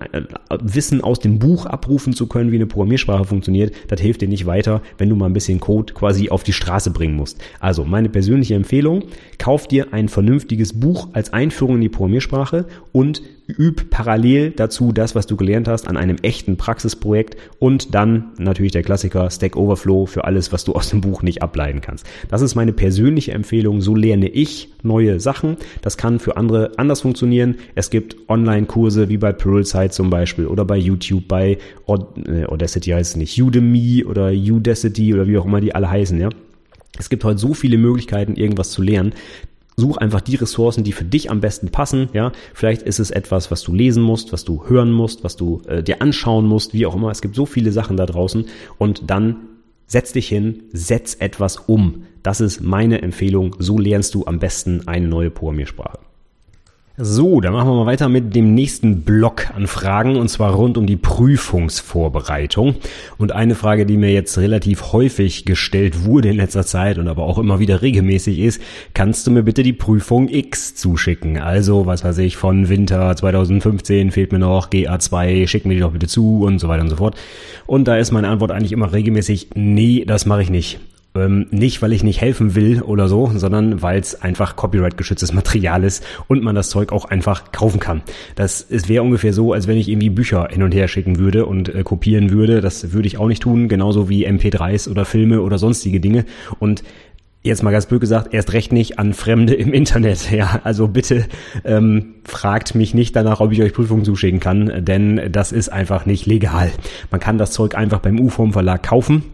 Wissen 0.60 1.00
aus 1.00 1.18
dem 1.18 1.38
Buch 1.38 1.66
abrufen 1.66 2.12
zu 2.12 2.26
können, 2.26 2.52
wie 2.52 2.56
eine 2.56 2.66
Programmiersprache 2.66 3.24
funktioniert, 3.24 3.74
das 3.88 4.00
hilft 4.00 4.22
dir 4.22 4.28
nicht 4.28 4.46
weiter, 4.46 4.82
wenn 4.96 5.08
du 5.08 5.16
mal 5.16 5.26
ein 5.26 5.32
bisschen 5.32 5.60
Code 5.60 5.92
quasi 5.92 6.28
auf 6.30 6.44
die 6.44 6.52
Straße 6.52 6.90
bringen 6.90 7.16
musst. 7.16 7.40
Also 7.60 7.84
meine 7.84 8.08
persönliche 8.08 8.54
Empfehlung, 8.54 9.04
kauf 9.38 9.66
dir 9.66 9.92
ein 9.92 10.08
vernünftiges 10.08 10.78
Buch 10.78 11.08
als 11.12 11.32
Einführung 11.32 11.76
in 11.76 11.80
die 11.82 11.88
Programmiersprache 11.88 12.66
und 12.92 13.22
üb 13.48 13.90
parallel 13.90 14.50
dazu 14.50 14.92
das, 14.92 15.14
was 15.14 15.26
du 15.26 15.36
gelernt 15.36 15.68
hast, 15.68 15.88
an 15.88 15.96
einem 15.96 16.16
echten 16.22 16.56
Praxisprojekt 16.56 17.36
und 17.58 17.94
dann 17.94 18.32
natürlich 18.38 18.72
der 18.72 18.82
Klassiker 18.82 19.30
Stack 19.30 19.56
Overflow 19.56 20.06
für 20.06 20.24
alles, 20.24 20.52
was 20.52 20.64
du 20.64 20.72
aus 20.74 20.90
dem 20.90 21.00
Buch 21.00 21.22
nicht 21.22 21.42
ableiten 21.42 21.80
kannst. 21.80 22.06
Das 22.28 22.42
ist 22.42 22.54
meine 22.54 22.72
persönliche 22.72 23.32
Empfehlung. 23.32 23.80
So 23.80 23.94
lerne 23.94 24.28
ich 24.28 24.68
neue 24.82 25.20
Sachen. 25.20 25.56
Das 25.80 25.96
kann 25.96 26.18
für 26.18 26.36
andere 26.36 26.72
anders 26.76 27.00
funktionieren. 27.00 27.56
Es 27.74 27.90
gibt 27.90 28.16
Online-Kurse 28.28 29.08
wie 29.08 29.16
bei 29.16 29.32
Pluralsight 29.32 29.92
zum 29.94 30.10
Beispiel 30.10 30.46
oder 30.46 30.64
bei 30.64 30.76
YouTube, 30.76 31.26
bei 31.26 31.58
äh, 31.86 32.44
Audacity 32.44 32.90
heißt 32.90 33.12
es 33.12 33.16
nicht, 33.16 33.40
Udemy 33.40 34.04
oder 34.04 34.30
Udacity 34.30 35.14
oder 35.14 35.26
wie 35.26 35.38
auch 35.38 35.46
immer 35.46 35.60
die 35.60 35.74
alle 35.74 35.90
heißen, 35.90 36.20
ja. 36.20 36.28
Es 36.98 37.08
gibt 37.08 37.22
heute 37.22 37.38
so 37.38 37.54
viele 37.54 37.78
Möglichkeiten, 37.78 38.34
irgendwas 38.34 38.70
zu 38.70 38.82
lernen 38.82 39.12
such 39.78 39.96
einfach 39.96 40.20
die 40.20 40.34
Ressourcen, 40.34 40.82
die 40.82 40.92
für 40.92 41.04
dich 41.04 41.30
am 41.30 41.40
besten 41.40 41.70
passen. 41.70 42.08
Ja, 42.12 42.32
vielleicht 42.52 42.82
ist 42.82 42.98
es 42.98 43.10
etwas, 43.10 43.50
was 43.50 43.62
du 43.62 43.72
lesen 43.72 44.02
musst, 44.02 44.32
was 44.32 44.44
du 44.44 44.68
hören 44.68 44.90
musst, 44.90 45.22
was 45.22 45.36
du 45.36 45.62
äh, 45.68 45.82
dir 45.82 46.02
anschauen 46.02 46.46
musst, 46.46 46.74
wie 46.74 46.84
auch 46.84 46.96
immer. 46.96 47.10
Es 47.10 47.22
gibt 47.22 47.36
so 47.36 47.46
viele 47.46 47.70
Sachen 47.70 47.96
da 47.96 48.04
draußen 48.04 48.46
und 48.76 49.08
dann 49.08 49.36
setz 49.86 50.12
dich 50.12 50.28
hin, 50.28 50.64
setz 50.72 51.16
etwas 51.20 51.56
um. 51.56 52.02
Das 52.24 52.40
ist 52.40 52.60
meine 52.60 53.02
Empfehlung. 53.02 53.54
So 53.60 53.78
lernst 53.78 54.14
du 54.14 54.26
am 54.26 54.40
besten 54.40 54.86
eine 54.88 55.06
neue 55.06 55.30
Programmiersprache. 55.30 56.07
So, 57.00 57.40
dann 57.40 57.52
machen 57.52 57.68
wir 57.68 57.76
mal 57.76 57.86
weiter 57.86 58.08
mit 58.08 58.34
dem 58.34 58.54
nächsten 58.54 59.02
Block 59.02 59.54
an 59.54 59.68
Fragen 59.68 60.16
und 60.16 60.26
zwar 60.26 60.54
rund 60.54 60.76
um 60.76 60.84
die 60.84 60.96
Prüfungsvorbereitung. 60.96 62.74
Und 63.18 63.30
eine 63.30 63.54
Frage, 63.54 63.86
die 63.86 63.96
mir 63.96 64.12
jetzt 64.12 64.36
relativ 64.36 64.92
häufig 64.92 65.44
gestellt 65.44 66.04
wurde 66.04 66.30
in 66.30 66.36
letzter 66.38 66.66
Zeit 66.66 66.98
und 66.98 67.06
aber 67.06 67.22
auch 67.22 67.38
immer 67.38 67.60
wieder 67.60 67.82
regelmäßig 67.82 68.40
ist, 68.40 68.60
kannst 68.94 69.28
du 69.28 69.30
mir 69.30 69.44
bitte 69.44 69.62
die 69.62 69.72
Prüfung 69.72 70.28
X 70.28 70.74
zuschicken? 70.74 71.38
Also, 71.38 71.86
was 71.86 72.02
weiß 72.02 72.18
ich, 72.18 72.36
von 72.36 72.68
Winter 72.68 73.14
2015 73.14 74.10
fehlt 74.10 74.32
mir 74.32 74.40
noch 74.40 74.68
GA2, 74.68 75.46
schick 75.46 75.66
mir 75.66 75.74
die 75.74 75.80
doch 75.80 75.92
bitte 75.92 76.08
zu 76.08 76.42
und 76.42 76.58
so 76.58 76.66
weiter 76.66 76.82
und 76.82 76.90
so 76.90 76.96
fort. 76.96 77.14
Und 77.66 77.86
da 77.86 77.96
ist 77.96 78.10
meine 78.10 78.26
Antwort 78.26 78.50
eigentlich 78.50 78.72
immer 78.72 78.92
regelmäßig, 78.92 79.50
nee, 79.54 80.04
das 80.04 80.26
mache 80.26 80.42
ich 80.42 80.50
nicht. 80.50 80.80
Ähm, 81.18 81.46
nicht, 81.50 81.82
weil 81.82 81.92
ich 81.92 82.02
nicht 82.02 82.20
helfen 82.20 82.54
will 82.54 82.82
oder 82.82 83.08
so, 83.08 83.30
sondern 83.34 83.82
weil 83.82 83.98
es 83.98 84.20
einfach 84.20 84.56
copyright-geschütztes 84.56 85.32
Material 85.32 85.84
ist 85.84 86.04
und 86.28 86.42
man 86.42 86.54
das 86.54 86.70
Zeug 86.70 86.92
auch 86.92 87.06
einfach 87.06 87.52
kaufen 87.52 87.80
kann. 87.80 88.02
Das 88.36 88.66
wäre 88.70 89.02
ungefähr 89.02 89.32
so, 89.32 89.52
als 89.52 89.66
wenn 89.66 89.76
ich 89.76 89.88
irgendwie 89.88 90.10
Bücher 90.10 90.48
hin 90.50 90.62
und 90.62 90.74
her 90.74 90.88
schicken 90.88 91.18
würde 91.18 91.46
und 91.46 91.74
äh, 91.74 91.82
kopieren 91.82 92.30
würde. 92.30 92.60
Das 92.60 92.92
würde 92.92 93.08
ich 93.08 93.18
auch 93.18 93.28
nicht 93.28 93.42
tun, 93.42 93.68
genauso 93.68 94.08
wie 94.08 94.28
MP3s 94.28 94.88
oder 94.88 95.04
Filme 95.04 95.42
oder 95.42 95.58
sonstige 95.58 96.00
Dinge. 96.00 96.24
Und 96.58 96.82
jetzt 97.42 97.62
mal 97.62 97.70
ganz 97.70 97.86
blöd 97.86 98.00
gesagt, 98.00 98.34
erst 98.34 98.52
recht 98.52 98.72
nicht 98.72 98.98
an 98.98 99.12
Fremde 99.14 99.54
im 99.54 99.72
Internet. 99.72 100.30
Ja, 100.38 100.60
also 100.62 100.86
bitte 100.86 101.26
ähm, 101.64 102.14
fragt 102.24 102.74
mich 102.74 102.94
nicht 102.94 103.16
danach, 103.16 103.40
ob 103.40 103.50
ich 103.50 103.60
euch 103.62 103.72
Prüfungen 103.72 104.04
zuschicken 104.04 104.38
kann, 104.38 104.84
denn 104.84 105.32
das 105.32 105.50
ist 105.50 105.68
einfach 105.68 106.06
nicht 106.06 106.26
legal. 106.26 106.70
Man 107.10 107.18
kann 107.18 107.38
das 107.38 107.50
Zeug 107.50 107.74
einfach 107.74 107.98
beim 107.98 108.20
UFOM 108.20 108.52
Verlag 108.52 108.84
kaufen 108.84 109.24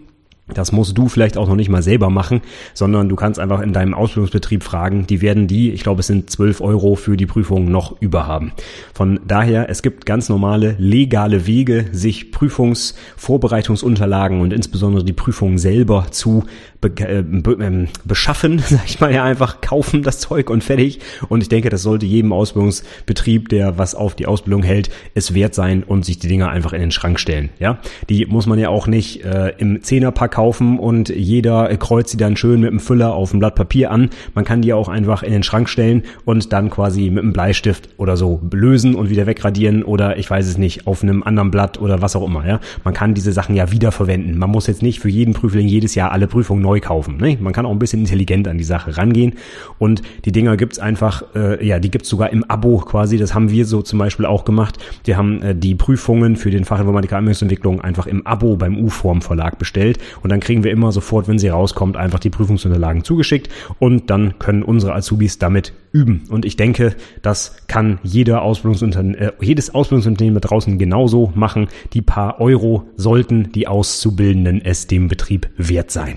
das 0.53 0.73
musst 0.73 0.99
du 0.99 1.09
vielleicht 1.09 1.39
auch 1.39 1.49
noch 1.49 1.57
nicht 1.57 1.71
mal 1.71 1.83
selber 1.83 2.11
machen, 2.11 2.43
sondern 2.75 3.09
du 3.09 3.17
kannst 3.17 3.41
einfach 3.41 3.63
in 3.63 3.73
deinem 3.73 3.95
Ausbildungsbetrieb 3.95 4.63
fragen. 4.63 5.07
Die 5.07 5.23
werden 5.23 5.47
die, 5.47 5.71
ich 5.71 5.83
glaube, 5.83 6.01
es 6.01 6.07
sind 6.07 6.29
12 6.29 6.61
Euro 6.61 6.97
für 6.97 7.17
die 7.17 7.25
Prüfung 7.25 7.71
noch 7.71 7.99
überhaben. 8.03 8.53
Von 8.93 9.21
daher, 9.27 9.71
es 9.71 9.81
gibt 9.81 10.05
ganz 10.05 10.29
normale, 10.29 10.77
legale 10.79 11.47
Wege, 11.47 11.87
sich 11.93 12.31
Prüfungsvorbereitungsunterlagen 12.31 14.43
und 14.43 14.53
insbesondere 14.53 15.03
die 15.03 15.15
Prüfung 15.15 15.57
selber 15.57 16.09
zu 16.11 16.45
be 16.89 17.09
äh, 17.09 17.23
be 17.23 17.53
äh, 17.53 17.87
beschaffen, 18.05 18.59
sag 18.67 18.85
ich 18.87 19.01
mal 19.01 19.13
ja 19.13 19.25
einfach, 19.25 19.61
kaufen 19.61 20.03
das 20.03 20.21
Zeug 20.21 20.51
und 20.51 20.63
fertig. 20.63 21.01
Und 21.29 21.43
ich 21.43 21.49
denke, 21.49 21.71
das 21.71 21.83
sollte 21.83 22.07
jedem 22.07 22.33
Ausbildungsbetrieb, 22.33 23.49
der 23.49 23.79
was 23.79 23.95
auf 23.95 24.15
die 24.15 24.27
Ausbildung 24.27 24.63
hält, 24.63 24.91
es 25.15 25.35
wert 25.35 25.55
sein 25.55 25.83
und 25.83 26.05
sich 26.05 26.19
die 26.19 26.29
Dinger 26.29 26.51
einfach 26.51 26.73
in 26.73 26.81
den 26.81 26.91
Schrank 26.91 27.19
stellen. 27.19 27.51
Ja, 27.59 27.79
die 28.09 28.27
muss 28.27 28.47
man 28.47 28.59
ja 28.59 28.69
auch 28.69 28.87
nicht 28.87 29.25
äh, 29.25 29.53
im 29.59 29.83
Zehnerpack 29.83 30.33
kaufen 30.33 30.79
und 30.79 31.09
jeder 31.09 31.75
kreuzt 31.77 32.11
sie 32.11 32.17
dann 32.17 32.37
schön 32.37 32.61
mit 32.61 32.71
einem 32.71 32.81
Füller 32.81 33.15
auf 33.15 33.33
ein 33.33 33.39
Blatt 33.39 33.55
Papier 33.55 33.91
an. 33.91 34.11
Man 34.35 34.45
kann 34.45 34.63
die 34.63 34.73
auch 34.73 34.89
einfach 34.89 35.23
in 35.23 35.33
den 35.33 35.43
Schrank 35.43 35.69
stellen 35.69 36.03
und 36.25 36.53
dann 36.53 36.71
quasi 36.71 37.11
mit 37.11 37.23
einem 37.23 37.33
Bleistift 37.33 37.89
oder 37.97 38.17
so 38.17 38.41
lösen 38.53 38.95
und 38.95 39.11
wieder 39.11 39.27
wegradieren 39.27 39.83
oder 39.83 40.19
ich 40.19 40.29
weiß 40.29 40.47
es 40.47 40.59
nicht, 40.59 40.87
auf 40.87 41.03
einem 41.03 41.23
anderen 41.23 41.51
Blatt 41.51 41.81
oder 41.81 42.03
was 42.03 42.17
auch 42.17 42.27
immer. 42.27 42.47
Ja, 42.47 42.61
Man 42.83 42.95
kann 42.95 43.15
diese 43.15 43.33
Sachen 43.33 43.55
ja 43.55 43.71
wiederverwenden. 43.71 44.39
Man 44.39 44.51
muss 44.51 44.67
jetzt 44.67 44.83
nicht 44.83 45.01
für 45.01 45.09
jeden 45.09 45.35
Prüfling 45.35 45.69
jedes 45.69 45.95
Jahr 45.95 46.13
alle 46.13 46.27
Prüfungen 46.27 46.63
neu 46.63 46.74
kaufen. 46.81 47.17
Ne? 47.19 47.37
Man 47.41 47.53
kann 47.53 47.67
auch 47.67 47.71
ein 47.71 47.79
bisschen 47.79 48.01
intelligent 48.01 48.49
an 48.49 48.59
die 48.59 48.65
Sache 48.65 48.97
rangehen 48.97 49.35
und 49.79 50.03
die 50.25 50.33
Dinger 50.33 50.57
gibt's 50.57 50.79
einfach, 50.79 51.23
äh, 51.35 51.65
ja, 51.67 51.79
die 51.79 51.91
gibt's 51.91 52.09
sogar 52.09 52.31
im 52.31 52.45
Abo 52.45 52.79
quasi. 52.79 53.17
Das 53.17 53.35
haben 53.35 53.51
wir 53.51 53.67
so 53.67 53.83
zum 53.83 53.99
Beispiel 53.99 54.27
auch 54.27 54.45
gemacht. 54.45 54.79
Wir 55.05 55.17
haben 55.17 55.43
äh, 55.43 55.55
die 55.55 55.75
Prüfungen 55.75 56.37
für 56.37 56.51
den 56.51 56.65
Fachinformatiker 56.65 57.17
Anwendungsentwicklung 57.17 57.81
einfach 57.81 58.07
im 58.07 58.27
Abo 58.27 58.57
beim 58.57 58.79
U-Form 58.79 59.23
Verlag 59.23 59.59
bestellt 59.59 59.99
und 60.23 60.31
dann 60.31 60.41
kriegen 60.41 60.65
wir 60.65 60.71
immer 60.71 60.93
sofort, 60.93 61.29
wenn 61.29 61.39
sie 61.39 61.49
rauskommt, 61.49 61.97
einfach 61.97 62.19
die 62.19 62.31
Prüfungsunterlagen 62.31 63.05
zugeschickt 63.05 63.49
und 63.79 64.11
dann 64.11 64.39
können 64.39 64.63
unsere 64.63 64.95
Azubis 64.95 65.39
damit 65.39 65.73
üben. 65.95 66.25
Und 66.29 66.45
ich 66.45 66.57
denke, 66.57 66.95
das 67.23 67.57
kann 67.69 67.99
jeder 68.03 68.43
Ausbildungsunternehmen, 68.43 69.19
äh, 69.19 69.33
jedes 69.41 69.73
Ausbildungsunternehmen 69.73 70.41
da 70.41 70.47
draußen 70.47 70.77
genauso 70.77 71.33
machen. 71.35 71.69
Die 71.95 72.03
paar 72.03 72.41
Euro 72.41 72.85
sollten 72.97 73.53
die 73.53 73.69
Auszubildenden 73.69 74.61
es 74.63 74.89
dem 74.89 75.09
Betrieb 75.09 75.49
wert 75.57 75.91
sein. 75.91 76.17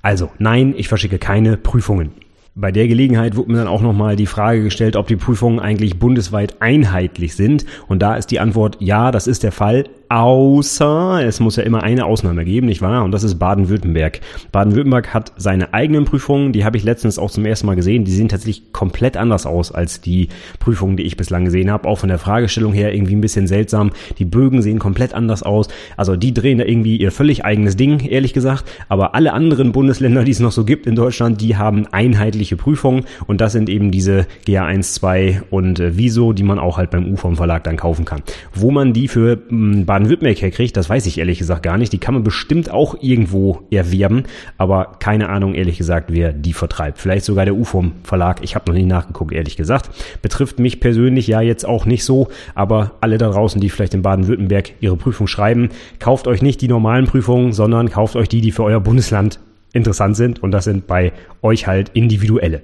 Also 0.00 0.30
nein, 0.38 0.72
ich 0.76 0.88
verschicke 0.88 1.18
keine 1.18 1.56
Prüfungen. 1.56 2.12
Bei 2.54 2.72
der 2.72 2.88
Gelegenheit 2.88 3.36
wurde 3.36 3.50
mir 3.50 3.58
dann 3.58 3.68
auch 3.68 3.82
nochmal 3.82 4.16
die 4.16 4.24
Frage 4.24 4.62
gestellt, 4.62 4.96
ob 4.96 5.08
die 5.08 5.16
Prüfungen 5.16 5.60
eigentlich 5.60 5.98
bundesweit 5.98 6.62
einheitlich 6.62 7.34
sind. 7.34 7.66
Und 7.86 8.00
da 8.00 8.16
ist 8.16 8.30
die 8.30 8.40
Antwort 8.40 8.78
ja, 8.80 9.10
das 9.10 9.26
ist 9.26 9.42
der 9.42 9.52
Fall 9.52 9.84
außer 10.08 11.24
es 11.24 11.40
muss 11.40 11.56
ja 11.56 11.62
immer 11.62 11.82
eine 11.82 12.06
Ausnahme 12.06 12.44
geben, 12.44 12.66
nicht 12.66 12.82
wahr? 12.82 13.04
Und 13.04 13.12
das 13.12 13.24
ist 13.24 13.38
Baden-Württemberg. 13.38 14.20
Baden-Württemberg 14.52 15.12
hat 15.12 15.32
seine 15.36 15.74
eigenen 15.74 16.04
Prüfungen, 16.04 16.52
die 16.52 16.64
habe 16.64 16.76
ich 16.76 16.84
letztens 16.84 17.18
auch 17.18 17.30
zum 17.30 17.44
ersten 17.44 17.66
Mal 17.66 17.76
gesehen. 17.76 18.04
Die 18.04 18.12
sehen 18.12 18.28
tatsächlich 18.28 18.72
komplett 18.72 19.16
anders 19.16 19.46
aus 19.46 19.72
als 19.72 20.00
die 20.00 20.28
Prüfungen, 20.58 20.96
die 20.96 21.04
ich 21.04 21.16
bislang 21.16 21.44
gesehen 21.44 21.70
habe. 21.70 21.88
Auch 21.88 21.98
von 21.98 22.08
der 22.08 22.18
Fragestellung 22.18 22.72
her 22.72 22.94
irgendwie 22.94 23.14
ein 23.14 23.20
bisschen 23.20 23.46
seltsam. 23.46 23.90
Die 24.18 24.24
Bögen 24.24 24.62
sehen 24.62 24.78
komplett 24.78 25.14
anders 25.14 25.42
aus. 25.42 25.68
Also 25.96 26.16
die 26.16 26.34
drehen 26.34 26.58
da 26.58 26.64
irgendwie 26.64 26.96
ihr 26.96 27.12
völlig 27.12 27.44
eigenes 27.44 27.76
Ding, 27.76 28.00
ehrlich 28.00 28.32
gesagt. 28.32 28.64
Aber 28.88 29.14
alle 29.14 29.32
anderen 29.32 29.72
Bundesländer, 29.72 30.24
die 30.24 30.32
es 30.32 30.40
noch 30.40 30.52
so 30.52 30.64
gibt 30.64 30.86
in 30.86 30.94
Deutschland, 30.94 31.40
die 31.40 31.56
haben 31.56 31.86
einheitliche 31.88 32.56
Prüfungen 32.56 33.04
und 33.26 33.40
das 33.40 33.52
sind 33.52 33.68
eben 33.68 33.90
diese 33.90 34.26
GA1, 34.46 34.94
2 34.94 35.42
und 35.50 35.80
äh, 35.80 35.96
die 35.96 36.42
man 36.42 36.58
auch 36.58 36.78
halt 36.78 36.90
beim 36.90 37.12
UFOM 37.12 37.36
Verlag 37.36 37.64
dann 37.64 37.76
kaufen 37.76 38.04
kann. 38.04 38.22
Wo 38.54 38.70
man 38.70 38.92
die 38.92 39.08
für 39.08 39.38
mh, 39.48 39.84
Baden-Württemberg 39.96 40.42
herkriegt, 40.42 40.76
das 40.76 40.90
weiß 40.90 41.06
ich 41.06 41.16
ehrlich 41.16 41.38
gesagt 41.38 41.62
gar 41.62 41.78
nicht. 41.78 41.90
Die 41.90 41.98
kann 41.98 42.12
man 42.12 42.22
bestimmt 42.22 42.70
auch 42.70 42.96
irgendwo 43.00 43.62
erwerben, 43.70 44.24
aber 44.58 44.96
keine 45.00 45.30
Ahnung 45.30 45.54
ehrlich 45.54 45.78
gesagt, 45.78 46.12
wer 46.12 46.34
die 46.34 46.52
vertreibt. 46.52 46.98
Vielleicht 46.98 47.24
sogar 47.24 47.46
der 47.46 47.56
UFOM 47.56 47.92
Verlag. 48.02 48.40
Ich 48.42 48.54
habe 48.54 48.70
noch 48.70 48.76
nie 48.76 48.84
nachgeguckt, 48.84 49.32
ehrlich 49.32 49.56
gesagt. 49.56 49.88
Betrifft 50.20 50.58
mich 50.58 50.80
persönlich 50.80 51.26
ja 51.28 51.40
jetzt 51.40 51.66
auch 51.66 51.86
nicht 51.86 52.04
so, 52.04 52.28
aber 52.54 52.92
alle 53.00 53.16
da 53.16 53.30
draußen, 53.30 53.58
die 53.58 53.70
vielleicht 53.70 53.94
in 53.94 54.02
Baden-Württemberg 54.02 54.72
ihre 54.80 54.98
Prüfung 54.98 55.28
schreiben, 55.28 55.70
kauft 55.98 56.26
euch 56.26 56.42
nicht 56.42 56.60
die 56.60 56.68
normalen 56.68 57.06
Prüfungen, 57.06 57.54
sondern 57.54 57.88
kauft 57.88 58.16
euch 58.16 58.28
die, 58.28 58.42
die 58.42 58.52
für 58.52 58.64
euer 58.64 58.80
Bundesland 58.80 59.40
interessant 59.72 60.14
sind 60.14 60.42
und 60.42 60.50
das 60.50 60.64
sind 60.64 60.86
bei 60.86 61.14
euch 61.40 61.66
halt 61.66 61.88
individuelle. 61.94 62.60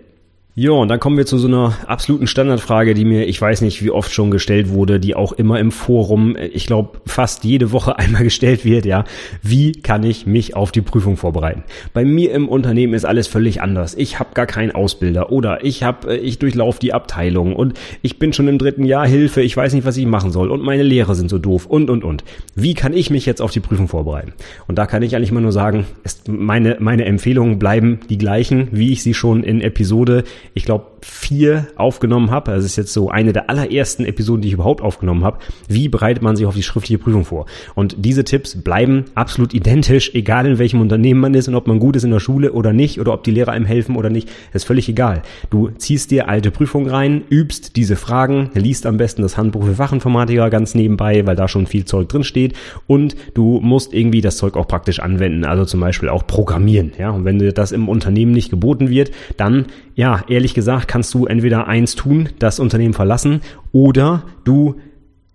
Ja, 0.54 0.72
und 0.72 0.88
dann 0.88 1.00
kommen 1.00 1.16
wir 1.16 1.24
zu 1.24 1.38
so 1.38 1.48
einer 1.48 1.78
absoluten 1.86 2.26
Standardfrage, 2.26 2.92
die 2.92 3.06
mir, 3.06 3.24
ich 3.26 3.40
weiß 3.40 3.62
nicht, 3.62 3.82
wie 3.82 3.90
oft 3.90 4.12
schon 4.12 4.30
gestellt 4.30 4.68
wurde, 4.68 5.00
die 5.00 5.14
auch 5.14 5.32
immer 5.32 5.58
im 5.58 5.72
Forum, 5.72 6.36
ich 6.36 6.66
glaube, 6.66 7.00
fast 7.06 7.44
jede 7.44 7.72
Woche 7.72 7.98
einmal 7.98 8.22
gestellt 8.22 8.62
wird, 8.66 8.84
ja. 8.84 9.04
Wie 9.40 9.72
kann 9.72 10.02
ich 10.04 10.26
mich 10.26 10.54
auf 10.54 10.70
die 10.70 10.82
Prüfung 10.82 11.16
vorbereiten? 11.16 11.64
Bei 11.94 12.04
mir 12.04 12.32
im 12.32 12.50
Unternehmen 12.50 12.92
ist 12.92 13.06
alles 13.06 13.28
völlig 13.28 13.62
anders. 13.62 13.94
Ich 13.94 14.18
habe 14.18 14.34
gar 14.34 14.44
keinen 14.44 14.72
Ausbilder 14.72 15.32
oder 15.32 15.64
ich 15.64 15.84
habe, 15.84 16.18
ich 16.18 16.38
durchlaufe 16.38 16.80
die 16.80 16.92
Abteilung 16.92 17.56
und 17.56 17.72
ich 18.02 18.18
bin 18.18 18.34
schon 18.34 18.46
im 18.46 18.58
dritten 18.58 18.84
Jahr 18.84 19.06
Hilfe, 19.06 19.40
ich 19.40 19.56
weiß 19.56 19.72
nicht, 19.72 19.86
was 19.86 19.96
ich 19.96 20.04
machen 20.04 20.32
soll 20.32 20.50
und 20.50 20.62
meine 20.62 20.82
Lehrer 20.82 21.14
sind 21.14 21.30
so 21.30 21.38
doof 21.38 21.64
und 21.64 21.88
und 21.88 22.04
und. 22.04 22.24
Wie 22.54 22.74
kann 22.74 22.92
ich 22.92 23.08
mich 23.08 23.24
jetzt 23.24 23.40
auf 23.40 23.52
die 23.52 23.60
Prüfung 23.60 23.88
vorbereiten? 23.88 24.34
Und 24.68 24.76
da 24.76 24.84
kann 24.84 25.02
ich 25.02 25.16
eigentlich 25.16 25.30
immer 25.30 25.40
nur 25.40 25.52
sagen, 25.52 25.86
meine, 26.28 26.76
meine 26.78 27.06
Empfehlungen 27.06 27.58
bleiben 27.58 28.00
die 28.10 28.18
gleichen, 28.18 28.68
wie 28.70 28.92
ich 28.92 29.02
sie 29.02 29.14
schon 29.14 29.44
in 29.44 29.62
Episode 29.62 30.24
ich 30.54 30.64
glaube, 30.64 30.86
vier 31.02 31.66
aufgenommen 31.76 32.30
habe. 32.30 32.52
Das 32.52 32.64
ist 32.64 32.76
jetzt 32.76 32.92
so 32.92 33.10
eine 33.10 33.32
der 33.32 33.50
allerersten 33.50 34.04
Episoden, 34.04 34.42
die 34.42 34.48
ich 34.48 34.54
überhaupt 34.54 34.80
aufgenommen 34.80 35.24
habe. 35.24 35.38
Wie 35.68 35.88
bereitet 35.88 36.22
man 36.22 36.36
sich 36.36 36.46
auf 36.46 36.54
die 36.54 36.62
schriftliche 36.62 36.98
Prüfung 36.98 37.24
vor? 37.24 37.46
Und 37.74 37.96
diese 37.98 38.24
Tipps 38.24 38.56
bleiben 38.56 39.06
absolut 39.14 39.54
identisch, 39.54 40.14
egal 40.14 40.46
in 40.46 40.58
welchem 40.58 40.80
Unternehmen 40.80 41.20
man 41.20 41.34
ist 41.34 41.48
und 41.48 41.54
ob 41.54 41.66
man 41.66 41.78
gut 41.78 41.96
ist 41.96 42.04
in 42.04 42.10
der 42.10 42.20
Schule 42.20 42.52
oder 42.52 42.72
nicht 42.72 43.00
oder 43.00 43.12
ob 43.12 43.24
die 43.24 43.30
Lehrer 43.30 43.52
einem 43.52 43.66
helfen 43.66 43.96
oder 43.96 44.10
nicht. 44.10 44.28
Das 44.52 44.62
ist 44.62 44.66
völlig 44.66 44.88
egal. 44.88 45.22
Du 45.50 45.70
ziehst 45.70 46.10
dir 46.10 46.28
alte 46.28 46.50
Prüfungen 46.50 46.88
rein, 46.88 47.22
übst 47.30 47.76
diese 47.76 47.96
Fragen, 47.96 48.50
liest 48.54 48.86
am 48.86 48.96
besten 48.96 49.22
das 49.22 49.36
Handbuch 49.36 49.64
für 49.64 49.74
Fachinformatiker 49.74 50.50
ganz 50.50 50.74
nebenbei, 50.74 51.26
weil 51.26 51.36
da 51.36 51.48
schon 51.48 51.66
viel 51.66 51.84
Zeug 51.84 52.08
drin 52.08 52.24
steht 52.24 52.54
und 52.86 53.16
du 53.34 53.60
musst 53.60 53.94
irgendwie 53.94 54.20
das 54.20 54.36
Zeug 54.36 54.56
auch 54.56 54.68
praktisch 54.68 55.00
anwenden, 55.00 55.44
also 55.44 55.64
zum 55.64 55.80
Beispiel 55.80 56.08
auch 56.08 56.26
programmieren. 56.26 56.92
Ja, 56.98 57.10
und 57.10 57.24
wenn 57.24 57.38
dir 57.38 57.52
das 57.52 57.72
im 57.72 57.88
Unternehmen 57.88 58.32
nicht 58.32 58.50
geboten 58.50 58.90
wird, 58.90 59.10
dann 59.36 59.66
ja, 59.94 60.22
ehrlich 60.28 60.54
gesagt, 60.54 60.88
kannst 60.88 61.14
du 61.14 61.26
entweder 61.26 61.66
eins 61.66 61.94
tun, 61.94 62.28
das 62.38 62.60
Unternehmen 62.60 62.94
verlassen, 62.94 63.40
oder 63.72 64.24
du 64.44 64.76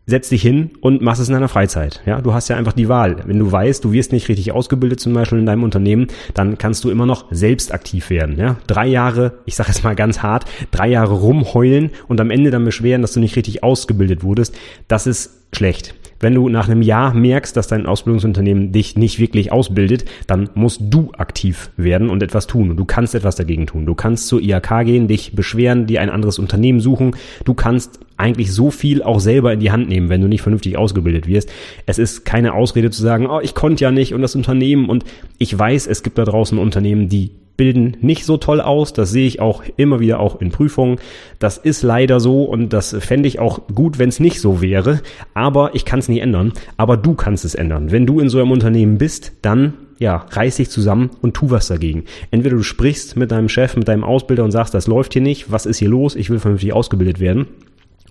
setzt 0.07 0.31
dich 0.31 0.41
hin 0.41 0.71
und 0.79 1.01
machst 1.01 1.21
es 1.21 1.27
in 1.27 1.33
deiner 1.33 1.49
Freizeit. 1.49 2.01
Ja, 2.05 2.21
du 2.21 2.33
hast 2.33 2.47
ja 2.47 2.55
einfach 2.55 2.71
die 2.71 2.87
Wahl. 2.87 3.17
Wenn 3.25 3.39
du 3.39 3.51
weißt, 3.51 3.83
du 3.83 3.91
wirst 3.91 4.13
nicht 4.13 4.29
richtig 4.29 4.53
ausgebildet, 4.53 5.01
zum 5.01 5.13
Beispiel 5.13 5.37
in 5.37 5.45
deinem 5.45 5.63
Unternehmen, 5.63 6.07
dann 6.33 6.57
kannst 6.57 6.85
du 6.85 6.89
immer 6.89 7.05
noch 7.05 7.25
selbst 7.29 7.73
aktiv 7.73 8.09
werden. 8.09 8.39
Ja, 8.39 8.55
drei 8.67 8.87
Jahre, 8.87 9.39
ich 9.45 9.55
sage 9.55 9.69
jetzt 9.69 9.83
mal 9.83 9.95
ganz 9.95 10.23
hart, 10.23 10.45
drei 10.71 10.87
Jahre 10.87 11.13
rumheulen 11.13 11.91
und 12.07 12.21
am 12.21 12.31
Ende 12.31 12.51
dann 12.51 12.63
beschweren, 12.63 13.01
dass 13.01 13.11
du 13.13 13.19
nicht 13.19 13.35
richtig 13.35 13.63
ausgebildet 13.63 14.23
wurdest, 14.23 14.57
das 14.87 15.07
ist 15.07 15.45
schlecht. 15.53 15.93
Wenn 16.19 16.33
du 16.33 16.49
nach 16.49 16.67
einem 16.67 16.81
Jahr 16.81 17.13
merkst, 17.13 17.55
dass 17.55 17.67
dein 17.67 17.85
Ausbildungsunternehmen 17.85 18.71
dich 18.71 18.97
nicht 18.97 19.19
wirklich 19.19 19.51
ausbildet, 19.51 20.05
dann 20.25 20.49
musst 20.55 20.81
du 20.89 21.11
aktiv 21.17 21.69
werden 21.77 22.09
und 22.09 22.23
etwas 22.23 22.47
tun. 22.47 22.71
Und 22.71 22.77
du 22.77 22.85
kannst 22.85 23.15
etwas 23.15 23.35
dagegen 23.35 23.67
tun. 23.67 23.85
Du 23.85 23.95
kannst 23.95 24.27
zur 24.27 24.41
IHK 24.41 24.85
gehen, 24.85 25.07
dich 25.07 25.33
beschweren, 25.33 25.85
dir 25.85 26.01
ein 26.01 26.09
anderes 26.09 26.39
Unternehmen 26.39 26.79
suchen. 26.79 27.15
Du 27.45 27.53
kannst 27.53 27.99
eigentlich 28.17 28.51
so 28.51 28.71
viel 28.71 29.03
auch 29.03 29.19
selber 29.19 29.53
in 29.53 29.59
die 29.59 29.71
Hand 29.71 29.89
nehmen, 29.89 30.09
wenn 30.09 30.21
du 30.21 30.27
nicht 30.27 30.41
vernünftig 30.41 30.77
ausgebildet 30.77 31.27
wirst. 31.27 31.51
Es 31.85 31.99
ist 31.99 32.25
keine 32.25 32.53
Ausrede 32.53 32.89
zu 32.89 33.01
sagen, 33.01 33.27
oh, 33.27 33.39
ich 33.41 33.53
konnte 33.53 33.83
ja 33.83 33.91
nicht 33.91 34.13
und 34.13 34.21
das 34.21 34.35
Unternehmen 34.35 34.89
und 34.89 35.05
ich 35.37 35.57
weiß, 35.57 35.87
es 35.87 36.01
gibt 36.01 36.17
da 36.17 36.25
draußen 36.25 36.57
Unternehmen, 36.57 37.09
die 37.09 37.31
bilden 37.57 37.97
nicht 38.01 38.23
so 38.23 38.37
toll 38.37 38.61
aus. 38.61 38.93
Das 38.93 39.11
sehe 39.11 39.27
ich 39.27 39.41
auch 39.41 39.63
immer 39.75 39.99
wieder 39.99 40.19
auch 40.19 40.39
in 40.39 40.51
Prüfungen. 40.51 40.99
Das 41.39 41.57
ist 41.57 41.83
leider 41.83 42.19
so 42.19 42.43
und 42.43 42.71
das 42.71 42.95
fände 42.99 43.27
ich 43.27 43.39
auch 43.39 43.67
gut, 43.73 43.99
wenn 43.99 44.09
es 44.09 44.19
nicht 44.19 44.39
so 44.39 44.61
wäre. 44.61 45.01
Aber 45.33 45.75
ich 45.75 45.83
kann 45.83 45.99
es 45.99 46.07
nicht 46.07 46.21
ändern. 46.21 46.53
Aber 46.77 46.95
du 46.95 47.15
kannst 47.15 47.43
es 47.43 47.55
ändern. 47.55 47.91
Wenn 47.91 48.05
du 48.05 48.19
in 48.19 48.29
so 48.29 48.39
einem 48.39 48.51
Unternehmen 48.51 48.97
bist, 48.97 49.33
dann 49.41 49.73
ja, 49.99 50.25
reiß 50.29 50.57
dich 50.57 50.69
zusammen 50.69 51.09
und 51.21 51.33
tu 51.33 51.49
was 51.49 51.67
dagegen. 51.67 52.05
Entweder 52.31 52.55
du 52.55 52.63
sprichst 52.63 53.15
mit 53.15 53.31
deinem 53.31 53.49
Chef, 53.49 53.75
mit 53.75 53.87
deinem 53.87 54.03
Ausbilder 54.03 54.43
und 54.43 54.51
sagst, 54.51 54.73
das 54.73 54.87
läuft 54.87 55.13
hier 55.13 55.23
nicht, 55.23 55.51
was 55.51 55.65
ist 55.65 55.79
hier 55.79 55.89
los, 55.89 56.15
ich 56.15 56.29
will 56.29 56.39
vernünftig 56.39 56.73
ausgebildet 56.73 57.19
werden. 57.19 57.47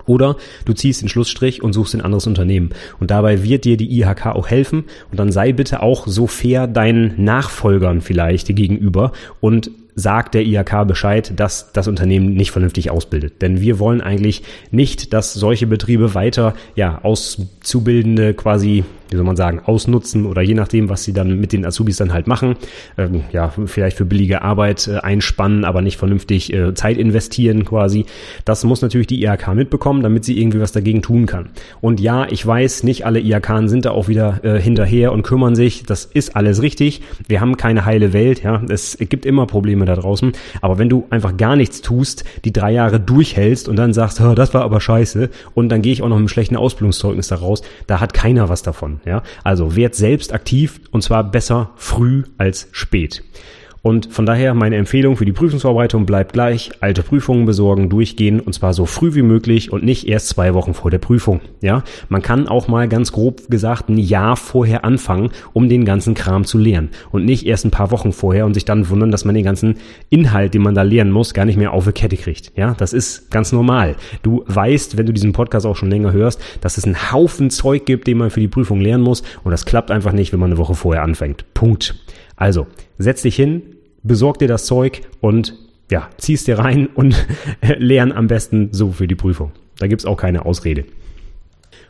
Oder 0.04 0.36
du 0.64 0.72
ziehst 0.72 1.02
den 1.02 1.08
Schlussstrich 1.08 1.62
und 1.62 1.72
suchst 1.72 1.94
ein 1.94 2.02
anderes 2.02 2.26
Unternehmen. 2.26 2.70
Und 3.00 3.10
dabei 3.10 3.42
wird 3.42 3.64
dir 3.64 3.76
die 3.76 3.98
IHK 3.98 4.26
auch 4.26 4.48
helfen. 4.48 4.84
Und 5.10 5.18
dann 5.18 5.32
sei 5.32 5.52
bitte 5.52 5.82
auch 5.82 6.06
so 6.06 6.26
fair 6.26 6.66
deinen 6.66 7.24
Nachfolgern 7.24 8.02
vielleicht 8.02 8.54
gegenüber 8.54 9.12
und 9.40 9.70
sagt 9.96 10.34
der 10.34 10.44
IHK 10.44 10.86
Bescheid, 10.86 11.32
dass 11.36 11.72
das 11.72 11.88
Unternehmen 11.88 12.34
nicht 12.34 12.50
vernünftig 12.50 12.90
ausbildet. 12.90 13.40
Denn 13.40 13.62
wir 13.62 13.78
wollen 13.78 14.02
eigentlich 14.02 14.42
nicht, 14.70 15.14
dass 15.14 15.32
solche 15.32 15.66
Betriebe 15.66 16.14
weiter 16.14 16.54
ja 16.76 17.00
Auszubildende 17.02 18.34
quasi 18.34 18.84
wie 19.10 19.16
soll 19.16 19.24
man 19.24 19.36
sagen, 19.36 19.60
ausnutzen 19.64 20.26
oder 20.26 20.42
je 20.42 20.54
nachdem, 20.54 20.88
was 20.88 21.04
sie 21.04 21.12
dann 21.12 21.38
mit 21.40 21.52
den 21.52 21.64
Azubis 21.64 21.96
dann 21.96 22.12
halt 22.12 22.26
machen, 22.26 22.56
ähm, 22.98 23.24
ja, 23.32 23.52
vielleicht 23.66 23.96
für 23.96 24.04
billige 24.04 24.42
Arbeit 24.42 24.88
äh, 24.88 24.98
einspannen, 24.98 25.64
aber 25.64 25.82
nicht 25.82 25.96
vernünftig 25.96 26.52
äh, 26.52 26.74
Zeit 26.74 26.98
investieren 26.98 27.64
quasi. 27.64 28.06
Das 28.44 28.64
muss 28.64 28.82
natürlich 28.82 29.06
die 29.06 29.22
IHK 29.22 29.54
mitbekommen, 29.54 30.02
damit 30.02 30.24
sie 30.24 30.38
irgendwie 30.40 30.60
was 30.60 30.72
dagegen 30.72 31.02
tun 31.02 31.26
kann. 31.26 31.50
Und 31.80 32.00
ja, 32.00 32.26
ich 32.30 32.46
weiß, 32.46 32.82
nicht 32.82 33.06
alle 33.06 33.20
IHK 33.20 33.68
sind 33.68 33.84
da 33.84 33.90
auch 33.90 34.08
wieder 34.08 34.44
äh, 34.44 34.60
hinterher 34.60 35.12
und 35.12 35.22
kümmern 35.22 35.54
sich. 35.54 35.84
Das 35.84 36.04
ist 36.04 36.36
alles 36.36 36.62
richtig. 36.62 37.02
Wir 37.28 37.40
haben 37.40 37.56
keine 37.56 37.84
heile 37.84 38.12
Welt, 38.12 38.42
ja. 38.42 38.62
Es 38.68 38.96
gibt 38.98 39.26
immer 39.26 39.46
Probleme 39.46 39.84
da 39.84 39.94
draußen. 39.94 40.32
Aber 40.60 40.78
wenn 40.78 40.88
du 40.88 41.06
einfach 41.10 41.36
gar 41.36 41.56
nichts 41.56 41.80
tust, 41.80 42.24
die 42.44 42.52
drei 42.52 42.72
Jahre 42.72 43.00
durchhältst 43.00 43.68
und 43.68 43.76
dann 43.76 43.92
sagst, 43.92 44.20
das 44.20 44.54
war 44.54 44.62
aber 44.62 44.80
scheiße 44.80 45.30
und 45.54 45.68
dann 45.68 45.82
gehe 45.82 45.92
ich 45.92 46.02
auch 46.02 46.08
noch 46.08 46.16
mit 46.16 46.22
einem 46.22 46.28
schlechten 46.28 46.56
Ausbildungszeugnis 46.56 47.28
da 47.28 47.36
raus, 47.36 47.62
da 47.86 48.00
hat 48.00 48.14
keiner 48.14 48.48
was 48.48 48.62
davon. 48.62 48.95
Ja? 49.04 49.22
Also 49.44 49.76
werd 49.76 49.94
selbst 49.94 50.32
aktiv 50.32 50.80
und 50.90 51.02
zwar 51.02 51.24
besser 51.24 51.70
früh 51.76 52.24
als 52.38 52.68
spät. 52.72 53.22
Und 53.86 54.12
von 54.12 54.26
daher 54.26 54.52
meine 54.54 54.74
Empfehlung 54.74 55.16
für 55.16 55.24
die 55.24 55.32
Prüfungsvorbereitung 55.32 56.06
bleibt 56.06 56.32
gleich. 56.32 56.72
Alte 56.80 57.04
Prüfungen 57.04 57.46
besorgen, 57.46 57.88
durchgehen 57.88 58.40
und 58.40 58.52
zwar 58.52 58.74
so 58.74 58.84
früh 58.84 59.14
wie 59.14 59.22
möglich 59.22 59.72
und 59.72 59.84
nicht 59.84 60.08
erst 60.08 60.26
zwei 60.30 60.54
Wochen 60.54 60.74
vor 60.74 60.90
der 60.90 60.98
Prüfung. 60.98 61.40
Ja, 61.60 61.84
man 62.08 62.20
kann 62.20 62.48
auch 62.48 62.66
mal 62.66 62.88
ganz 62.88 63.12
grob 63.12 63.48
gesagt 63.48 63.88
ein 63.88 63.96
Jahr 63.96 64.34
vorher 64.34 64.84
anfangen, 64.84 65.30
um 65.52 65.68
den 65.68 65.84
ganzen 65.84 66.14
Kram 66.14 66.44
zu 66.44 66.58
lernen 66.58 66.90
und 67.12 67.24
nicht 67.24 67.46
erst 67.46 67.64
ein 67.64 67.70
paar 67.70 67.92
Wochen 67.92 68.10
vorher 68.10 68.44
und 68.44 68.54
sich 68.54 68.64
dann 68.64 68.88
wundern, 68.88 69.12
dass 69.12 69.24
man 69.24 69.36
den 69.36 69.44
ganzen 69.44 69.76
Inhalt, 70.10 70.54
den 70.54 70.62
man 70.62 70.74
da 70.74 70.82
lernen 70.82 71.12
muss, 71.12 71.32
gar 71.32 71.44
nicht 71.44 71.56
mehr 71.56 71.72
auf 71.72 71.84
die 71.84 71.92
Kette 71.92 72.16
kriegt. 72.16 72.50
Ja, 72.56 72.74
das 72.76 72.92
ist 72.92 73.30
ganz 73.30 73.52
normal. 73.52 73.94
Du 74.24 74.42
weißt, 74.48 74.98
wenn 74.98 75.06
du 75.06 75.12
diesen 75.12 75.32
Podcast 75.32 75.64
auch 75.64 75.76
schon 75.76 75.90
länger 75.90 76.12
hörst, 76.12 76.40
dass 76.60 76.76
es 76.76 76.86
einen 76.86 77.12
Haufen 77.12 77.50
Zeug 77.50 77.86
gibt, 77.86 78.08
den 78.08 78.18
man 78.18 78.30
für 78.30 78.40
die 78.40 78.48
Prüfung 78.48 78.80
lernen 78.80 79.04
muss 79.04 79.22
und 79.44 79.52
das 79.52 79.64
klappt 79.64 79.92
einfach 79.92 80.12
nicht, 80.12 80.32
wenn 80.32 80.40
man 80.40 80.50
eine 80.50 80.58
Woche 80.58 80.74
vorher 80.74 81.04
anfängt. 81.04 81.44
Punkt. 81.54 81.94
Also, 82.34 82.66
setz 82.98 83.22
dich 83.22 83.36
hin, 83.36 83.62
besorg 84.06 84.38
dir 84.38 84.48
das 84.48 84.66
Zeug 84.66 85.02
und 85.20 85.54
ja, 85.90 86.08
zieh's 86.18 86.44
dir 86.44 86.58
rein 86.58 86.86
und 86.94 87.26
lern 87.78 88.12
am 88.12 88.26
besten 88.26 88.70
so 88.72 88.92
für 88.92 89.08
die 89.08 89.14
Prüfung. 89.14 89.52
Da 89.78 89.86
gibt's 89.86 90.06
auch 90.06 90.16
keine 90.16 90.46
Ausrede. 90.46 90.84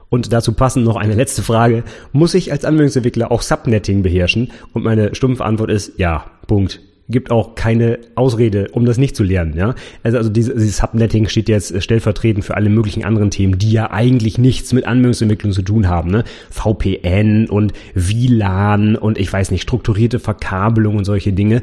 Und 0.08 0.32
dazu 0.32 0.52
passend 0.52 0.84
noch 0.84 0.96
eine 0.96 1.14
letzte 1.14 1.42
Frage. 1.42 1.82
Muss 2.12 2.34
ich 2.34 2.52
als 2.52 2.64
Anwendungsentwickler 2.64 3.32
auch 3.32 3.42
Subnetting 3.42 4.02
beherrschen? 4.02 4.52
Und 4.72 4.84
meine 4.84 5.14
stumpfe 5.14 5.44
Antwort 5.44 5.70
ist 5.70 5.98
ja, 5.98 6.26
Punkt. 6.46 6.80
Gibt 7.08 7.30
auch 7.30 7.54
keine 7.54 8.00
Ausrede, 8.16 8.68
um 8.72 8.84
das 8.84 8.98
nicht 8.98 9.14
zu 9.14 9.22
lernen, 9.22 9.56
ja. 9.56 9.76
Also, 10.02 10.18
also 10.18 10.28
dieses, 10.28 10.54
dieses 10.54 10.78
Subnetting 10.78 11.28
steht 11.28 11.48
jetzt 11.48 11.80
stellvertretend 11.80 12.44
für 12.44 12.56
alle 12.56 12.68
möglichen 12.68 13.04
anderen 13.04 13.30
Themen, 13.30 13.58
die 13.58 13.70
ja 13.70 13.92
eigentlich 13.92 14.38
nichts 14.38 14.72
mit 14.72 14.86
Anwendungsentwicklung 14.86 15.52
zu 15.52 15.62
tun 15.62 15.88
haben, 15.88 16.10
ne. 16.10 16.24
VPN 16.50 17.48
und 17.48 17.72
WLAN 17.94 18.96
und 18.96 19.18
ich 19.18 19.32
weiß 19.32 19.52
nicht, 19.52 19.62
strukturierte 19.62 20.18
Verkabelung 20.18 20.96
und 20.96 21.04
solche 21.04 21.32
Dinge. 21.32 21.62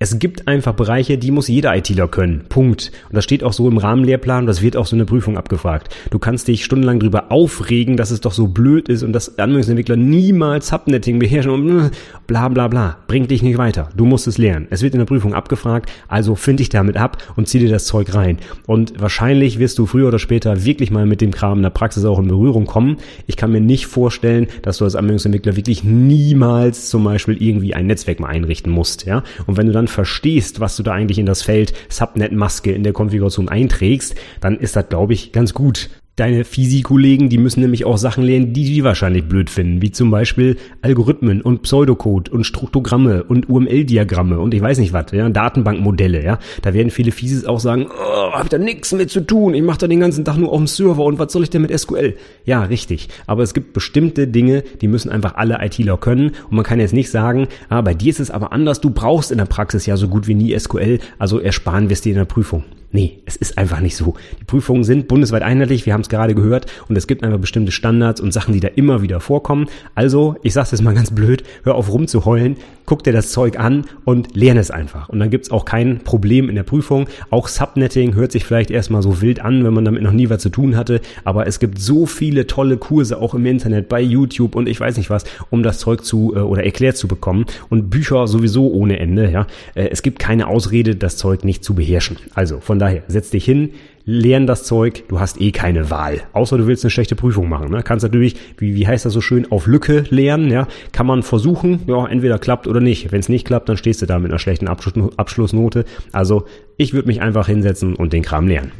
Es 0.00 0.20
gibt 0.20 0.46
einfach 0.46 0.74
Bereiche, 0.74 1.18
die 1.18 1.32
muss 1.32 1.48
jeder 1.48 1.76
ITler 1.76 2.06
können. 2.06 2.44
Punkt. 2.48 2.92
Und 3.08 3.16
das 3.16 3.24
steht 3.24 3.42
auch 3.42 3.52
so 3.52 3.68
im 3.68 3.78
Rahmenlehrplan, 3.78 4.46
das 4.46 4.62
wird 4.62 4.76
auch 4.76 4.86
so 4.86 4.94
eine 4.94 5.04
Prüfung 5.04 5.36
abgefragt. 5.36 5.92
Du 6.10 6.20
kannst 6.20 6.46
dich 6.46 6.64
stundenlang 6.64 7.00
drüber 7.00 7.32
aufregen, 7.32 7.96
dass 7.96 8.12
es 8.12 8.20
doch 8.20 8.30
so 8.30 8.46
blöd 8.46 8.88
ist 8.88 9.02
und 9.02 9.12
dass 9.12 9.40
Anwendungsentwickler 9.40 9.96
niemals 9.96 10.68
Subnetting 10.68 11.18
beherrschen 11.18 11.50
und 11.50 11.90
bla 12.28 12.48
bla 12.48 12.68
bla. 12.68 12.98
Bringt 13.08 13.32
dich 13.32 13.42
nicht 13.42 13.58
weiter. 13.58 13.88
Du 13.96 14.04
musst 14.04 14.28
es 14.28 14.38
lernen. 14.38 14.68
Es 14.70 14.82
wird 14.82 14.94
in 14.94 15.00
der 15.00 15.06
Prüfung 15.06 15.34
abgefragt, 15.34 15.90
also 16.06 16.36
find 16.36 16.60
dich 16.60 16.68
damit 16.68 16.96
ab 16.96 17.16
und 17.34 17.48
zieh 17.48 17.58
dir 17.58 17.68
das 17.68 17.86
Zeug 17.86 18.14
rein. 18.14 18.38
Und 18.66 19.00
wahrscheinlich 19.00 19.58
wirst 19.58 19.80
du 19.80 19.86
früher 19.86 20.06
oder 20.06 20.20
später 20.20 20.64
wirklich 20.64 20.92
mal 20.92 21.06
mit 21.06 21.20
dem 21.20 21.32
Kram 21.32 21.58
in 21.58 21.64
der 21.64 21.70
Praxis 21.70 22.04
auch 22.04 22.20
in 22.20 22.28
Berührung 22.28 22.66
kommen. 22.66 22.98
Ich 23.26 23.36
kann 23.36 23.50
mir 23.50 23.60
nicht 23.60 23.86
vorstellen, 23.86 24.46
dass 24.62 24.78
du 24.78 24.84
als 24.84 24.94
Anwendungsentwickler 24.94 25.56
wirklich 25.56 25.82
niemals 25.82 26.88
zum 26.88 27.02
Beispiel 27.02 27.42
irgendwie 27.42 27.74
ein 27.74 27.88
Netzwerk 27.88 28.20
mal 28.20 28.28
einrichten 28.28 28.70
musst, 28.70 29.04
ja. 29.04 29.24
Und 29.48 29.56
wenn 29.56 29.66
du 29.66 29.72
dann 29.72 29.87
verstehst, 29.90 30.60
was 30.60 30.76
du 30.76 30.82
da 30.82 30.92
eigentlich 30.92 31.18
in 31.18 31.26
das 31.26 31.42
Feld 31.42 31.72
Subnet-Maske 31.88 32.72
in 32.72 32.82
der 32.82 32.92
Konfiguration 32.92 33.48
einträgst, 33.48 34.14
dann 34.40 34.58
ist 34.58 34.76
das, 34.76 34.88
glaube 34.88 35.14
ich, 35.14 35.32
ganz 35.32 35.54
gut 35.54 35.90
deine 36.18 36.44
Physikollegen, 36.44 37.28
die 37.28 37.38
müssen 37.38 37.60
nämlich 37.60 37.84
auch 37.84 37.96
Sachen 37.96 38.24
lernen, 38.24 38.52
die 38.52 38.64
die 38.64 38.84
wahrscheinlich 38.84 39.24
blöd 39.24 39.50
finden, 39.50 39.82
wie 39.82 39.92
zum 39.92 40.10
Beispiel 40.10 40.56
Algorithmen 40.82 41.40
und 41.42 41.62
Pseudocode 41.62 42.28
und 42.30 42.44
Struktogramme 42.44 43.22
und 43.24 43.48
UML-Diagramme 43.48 44.38
und 44.38 44.52
ich 44.52 44.60
weiß 44.60 44.78
nicht 44.78 44.92
was, 44.92 45.12
ja, 45.12 45.28
Datenbankmodelle, 45.28 46.24
ja. 46.24 46.38
Da 46.62 46.74
werden 46.74 46.90
viele 46.90 47.12
Physis 47.12 47.44
auch 47.44 47.60
sagen, 47.60 47.86
oh, 47.88 48.32
hab 48.32 48.50
da 48.50 48.58
nichts 48.58 48.92
mit 48.92 49.10
zu 49.10 49.20
tun, 49.20 49.54
ich 49.54 49.62
mache 49.62 49.78
da 49.78 49.86
den 49.86 50.00
ganzen 50.00 50.24
Tag 50.24 50.36
nur 50.36 50.50
auf 50.50 50.58
dem 50.58 50.66
Server 50.66 51.04
und 51.04 51.18
was 51.18 51.32
soll 51.32 51.44
ich 51.44 51.50
denn 51.50 51.62
mit 51.62 51.78
SQL? 51.78 52.16
Ja, 52.44 52.64
richtig. 52.64 53.08
Aber 53.26 53.42
es 53.42 53.54
gibt 53.54 53.72
bestimmte 53.72 54.26
Dinge, 54.26 54.64
die 54.80 54.88
müssen 54.88 55.10
einfach 55.10 55.36
alle 55.36 55.64
ITler 55.64 55.98
können 55.98 56.32
und 56.50 56.56
man 56.56 56.64
kann 56.64 56.80
jetzt 56.80 56.94
nicht 56.94 57.10
sagen, 57.10 57.46
ah, 57.68 57.80
bei 57.80 57.94
dir 57.94 58.10
ist 58.10 58.20
es 58.20 58.30
aber 58.30 58.52
anders, 58.52 58.80
du 58.80 58.90
brauchst 58.90 59.30
in 59.30 59.38
der 59.38 59.44
Praxis 59.44 59.86
ja 59.86 59.96
so 59.96 60.08
gut 60.08 60.26
wie 60.26 60.34
nie 60.34 60.58
SQL, 60.58 60.98
also 61.18 61.38
ersparen 61.38 61.88
wir 61.88 61.94
es 61.94 62.00
dir 62.00 62.10
in 62.10 62.18
der 62.18 62.24
Prüfung. 62.24 62.64
Nee, 62.90 63.18
es 63.26 63.36
ist 63.36 63.58
einfach 63.58 63.80
nicht 63.80 63.96
so. 63.96 64.14
Die 64.40 64.44
Prüfungen 64.44 64.82
sind 64.82 65.08
bundesweit 65.08 65.42
einheitlich, 65.42 65.84
wir 65.84 65.92
haben 65.92 66.00
es 66.00 66.08
gerade 66.08 66.34
gehört, 66.34 66.66
und 66.88 66.96
es 66.96 67.06
gibt 67.06 67.22
einfach 67.22 67.38
bestimmte 67.38 67.70
Standards 67.70 68.20
und 68.20 68.32
Sachen, 68.32 68.54
die 68.54 68.60
da 68.60 68.68
immer 68.68 69.02
wieder 69.02 69.20
vorkommen. 69.20 69.66
Also, 69.94 70.36
ich 70.42 70.54
sag's 70.54 70.70
jetzt 70.70 70.80
mal 70.80 70.94
ganz 70.94 71.10
blöd, 71.10 71.44
hör 71.64 71.74
auf 71.74 71.92
rumzuheulen, 71.92 72.56
guck 72.88 73.04
dir 73.04 73.12
das 73.12 73.30
Zeug 73.30 73.60
an 73.60 73.84
und 74.04 74.34
lerne 74.34 74.60
es 74.60 74.70
einfach. 74.70 75.10
Und 75.10 75.18
dann 75.18 75.28
gibt's 75.28 75.50
auch 75.50 75.66
kein 75.66 75.98
Problem 76.00 76.48
in 76.48 76.54
der 76.54 76.62
Prüfung. 76.62 77.06
Auch 77.28 77.46
Subnetting 77.46 78.14
hört 78.14 78.32
sich 78.32 78.46
vielleicht 78.46 78.70
erstmal 78.70 79.02
so 79.02 79.20
wild 79.20 79.40
an, 79.40 79.64
wenn 79.64 79.74
man 79.74 79.84
damit 79.84 80.02
noch 80.02 80.12
nie 80.12 80.30
was 80.30 80.40
zu 80.40 80.48
tun 80.48 80.74
hatte, 80.76 81.02
aber 81.24 81.46
es 81.46 81.58
gibt 81.60 81.78
so 81.78 82.06
viele 82.06 82.46
tolle 82.46 82.78
Kurse 82.78 83.20
auch 83.20 83.34
im 83.34 83.44
Internet, 83.44 83.90
bei 83.90 84.00
YouTube 84.00 84.54
und 84.54 84.68
ich 84.68 84.80
weiß 84.80 84.96
nicht 84.96 85.10
was, 85.10 85.24
um 85.50 85.62
das 85.62 85.78
Zeug 85.78 86.04
zu 86.04 86.34
äh, 86.34 86.38
oder 86.38 86.64
erklärt 86.64 86.96
zu 86.96 87.08
bekommen. 87.08 87.44
Und 87.68 87.90
Bücher 87.90 88.26
sowieso 88.26 88.72
ohne 88.72 88.98
Ende, 88.98 89.30
ja. 89.30 89.46
Äh, 89.74 89.88
es 89.90 90.02
gibt 90.02 90.18
keine 90.18 90.46
Ausrede, 90.46 90.96
das 90.96 91.18
Zeug 91.18 91.44
nicht 91.44 91.62
zu 91.62 91.74
beherrschen. 91.74 92.16
Also, 92.34 92.60
von 92.60 92.78
von 92.78 92.86
daher, 92.86 93.02
setz 93.08 93.30
dich 93.30 93.44
hin, 93.44 93.70
lern 94.08 94.46
das 94.46 94.64
Zeug, 94.64 95.04
du 95.08 95.20
hast 95.20 95.38
eh 95.38 95.52
keine 95.52 95.90
Wahl. 95.90 96.22
Außer 96.32 96.56
du 96.56 96.66
willst 96.66 96.82
eine 96.82 96.90
schlechte 96.90 97.14
Prüfung 97.14 97.46
machen. 97.46 97.70
Ne? 97.70 97.82
Kannst 97.82 98.04
natürlich, 98.04 98.36
wie, 98.56 98.74
wie 98.74 98.86
heißt 98.86 99.04
das 99.04 99.12
so 99.12 99.20
schön, 99.20 99.52
auf 99.52 99.66
Lücke 99.66 100.04
lernen, 100.08 100.50
ja. 100.50 100.66
Kann 100.92 101.06
man 101.06 101.22
versuchen, 101.22 101.80
ja, 101.86 102.06
entweder 102.06 102.38
klappt 102.38 102.66
oder 102.66 102.80
nicht. 102.80 103.12
Wenn 103.12 103.20
es 103.20 103.28
nicht 103.28 103.46
klappt, 103.46 103.68
dann 103.68 103.76
stehst 103.76 104.00
du 104.00 104.06
da 104.06 104.18
mit 104.18 104.30
einer 104.30 104.38
schlechten 104.38 104.66
Abschlussnote. 104.66 105.84
Also 106.10 106.46
ich 106.78 106.94
würde 106.94 107.06
mich 107.06 107.20
einfach 107.20 107.48
hinsetzen 107.48 107.94
und 107.96 108.14
den 108.14 108.22
Kram 108.22 108.48
lernen. 108.48 108.72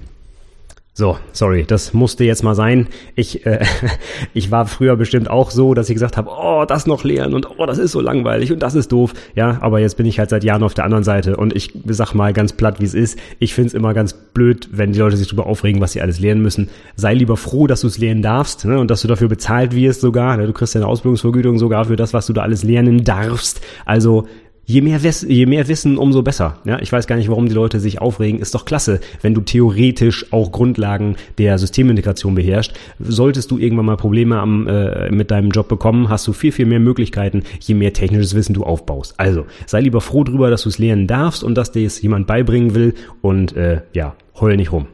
So, 0.98 1.16
sorry, 1.30 1.64
das 1.64 1.94
musste 1.94 2.24
jetzt 2.24 2.42
mal 2.42 2.56
sein. 2.56 2.88
Ich, 3.14 3.46
äh, 3.46 3.64
ich 4.34 4.50
war 4.50 4.66
früher 4.66 4.96
bestimmt 4.96 5.30
auch 5.30 5.52
so, 5.52 5.72
dass 5.72 5.88
ich 5.88 5.94
gesagt 5.94 6.16
habe, 6.16 6.28
oh, 6.28 6.64
das 6.66 6.88
noch 6.88 7.04
lernen 7.04 7.34
und 7.34 7.48
oh, 7.56 7.66
das 7.66 7.78
ist 7.78 7.92
so 7.92 8.00
langweilig 8.00 8.50
und 8.50 8.64
das 8.64 8.74
ist 8.74 8.90
doof. 8.90 9.14
Ja, 9.36 9.58
aber 9.60 9.78
jetzt 9.78 9.96
bin 9.96 10.06
ich 10.06 10.18
halt 10.18 10.30
seit 10.30 10.42
Jahren 10.42 10.64
auf 10.64 10.74
der 10.74 10.84
anderen 10.84 11.04
Seite 11.04 11.36
und 11.36 11.54
ich 11.54 11.72
sag 11.86 12.14
mal 12.14 12.32
ganz 12.32 12.52
platt, 12.52 12.80
wie 12.80 12.84
es 12.84 12.94
ist. 12.94 13.16
Ich 13.38 13.54
find's 13.54 13.74
immer 13.74 13.94
ganz 13.94 14.12
blöd, 14.12 14.70
wenn 14.72 14.90
die 14.90 14.98
Leute 14.98 15.16
sich 15.16 15.28
darüber 15.28 15.46
aufregen, 15.46 15.80
was 15.80 15.92
sie 15.92 16.02
alles 16.02 16.18
lernen 16.18 16.42
müssen. 16.42 16.68
Sei 16.96 17.14
lieber 17.14 17.36
froh, 17.36 17.68
dass 17.68 17.82
du 17.82 17.86
es 17.86 17.98
lernen 17.98 18.22
darfst 18.22 18.64
ne, 18.64 18.80
und 18.80 18.90
dass 18.90 19.02
du 19.02 19.06
dafür 19.06 19.28
bezahlt 19.28 19.76
wirst 19.76 20.00
sogar. 20.00 20.36
Ne, 20.36 20.48
du 20.48 20.52
kriegst 20.52 20.74
ja 20.74 20.80
eine 20.80 20.88
Ausbildungsvergütung 20.88 21.60
sogar 21.60 21.84
für 21.84 21.94
das, 21.94 22.12
was 22.12 22.26
du 22.26 22.32
da 22.32 22.42
alles 22.42 22.64
lernen 22.64 23.04
darfst. 23.04 23.60
Also 23.84 24.26
je 24.68 24.82
mehr, 24.82 25.00
je 25.00 25.46
mehr 25.46 25.66
Wissen, 25.66 25.96
umso 25.96 26.22
besser. 26.22 26.58
Ja, 26.64 26.78
ich 26.80 26.92
weiß 26.92 27.06
gar 27.06 27.16
nicht, 27.16 27.30
warum 27.30 27.48
die 27.48 27.54
Leute 27.54 27.80
sich 27.80 28.00
aufregen. 28.00 28.38
Ist 28.38 28.54
doch 28.54 28.66
klasse, 28.66 29.00
wenn 29.22 29.34
du 29.34 29.40
theoretisch 29.40 30.30
auch 30.30 30.52
Grundlagen 30.52 31.16
der 31.38 31.58
Systemintegration 31.58 32.34
beherrschst. 32.34 32.74
Solltest 33.00 33.50
du 33.50 33.58
irgendwann 33.58 33.86
mal 33.86 33.96
Probleme 33.96 34.38
am, 34.38 34.66
äh, 34.68 35.10
mit 35.10 35.30
deinem 35.30 35.50
Job 35.50 35.68
bekommen, 35.68 36.10
hast 36.10 36.26
du 36.28 36.34
viel, 36.34 36.52
viel 36.52 36.66
mehr 36.66 36.80
Möglichkeiten, 36.80 37.44
je 37.60 37.74
mehr 37.74 37.94
technisches 37.94 38.34
Wissen 38.34 38.52
du 38.52 38.62
aufbaust. 38.62 39.14
Also, 39.16 39.46
sei 39.66 39.80
lieber 39.80 40.02
froh 40.02 40.22
drüber, 40.22 40.50
dass 40.50 40.62
du 40.62 40.68
es 40.68 40.78
lernen 40.78 41.06
darfst 41.06 41.42
und 41.42 41.56
dass 41.56 41.72
dir 41.72 41.86
es 41.86 42.02
jemand 42.02 42.26
beibringen 42.26 42.74
will 42.74 42.94
und 43.22 43.56
äh, 43.56 43.80
ja, 43.94 44.14
heul 44.40 44.56
nicht 44.56 44.72
rum. 44.72 44.86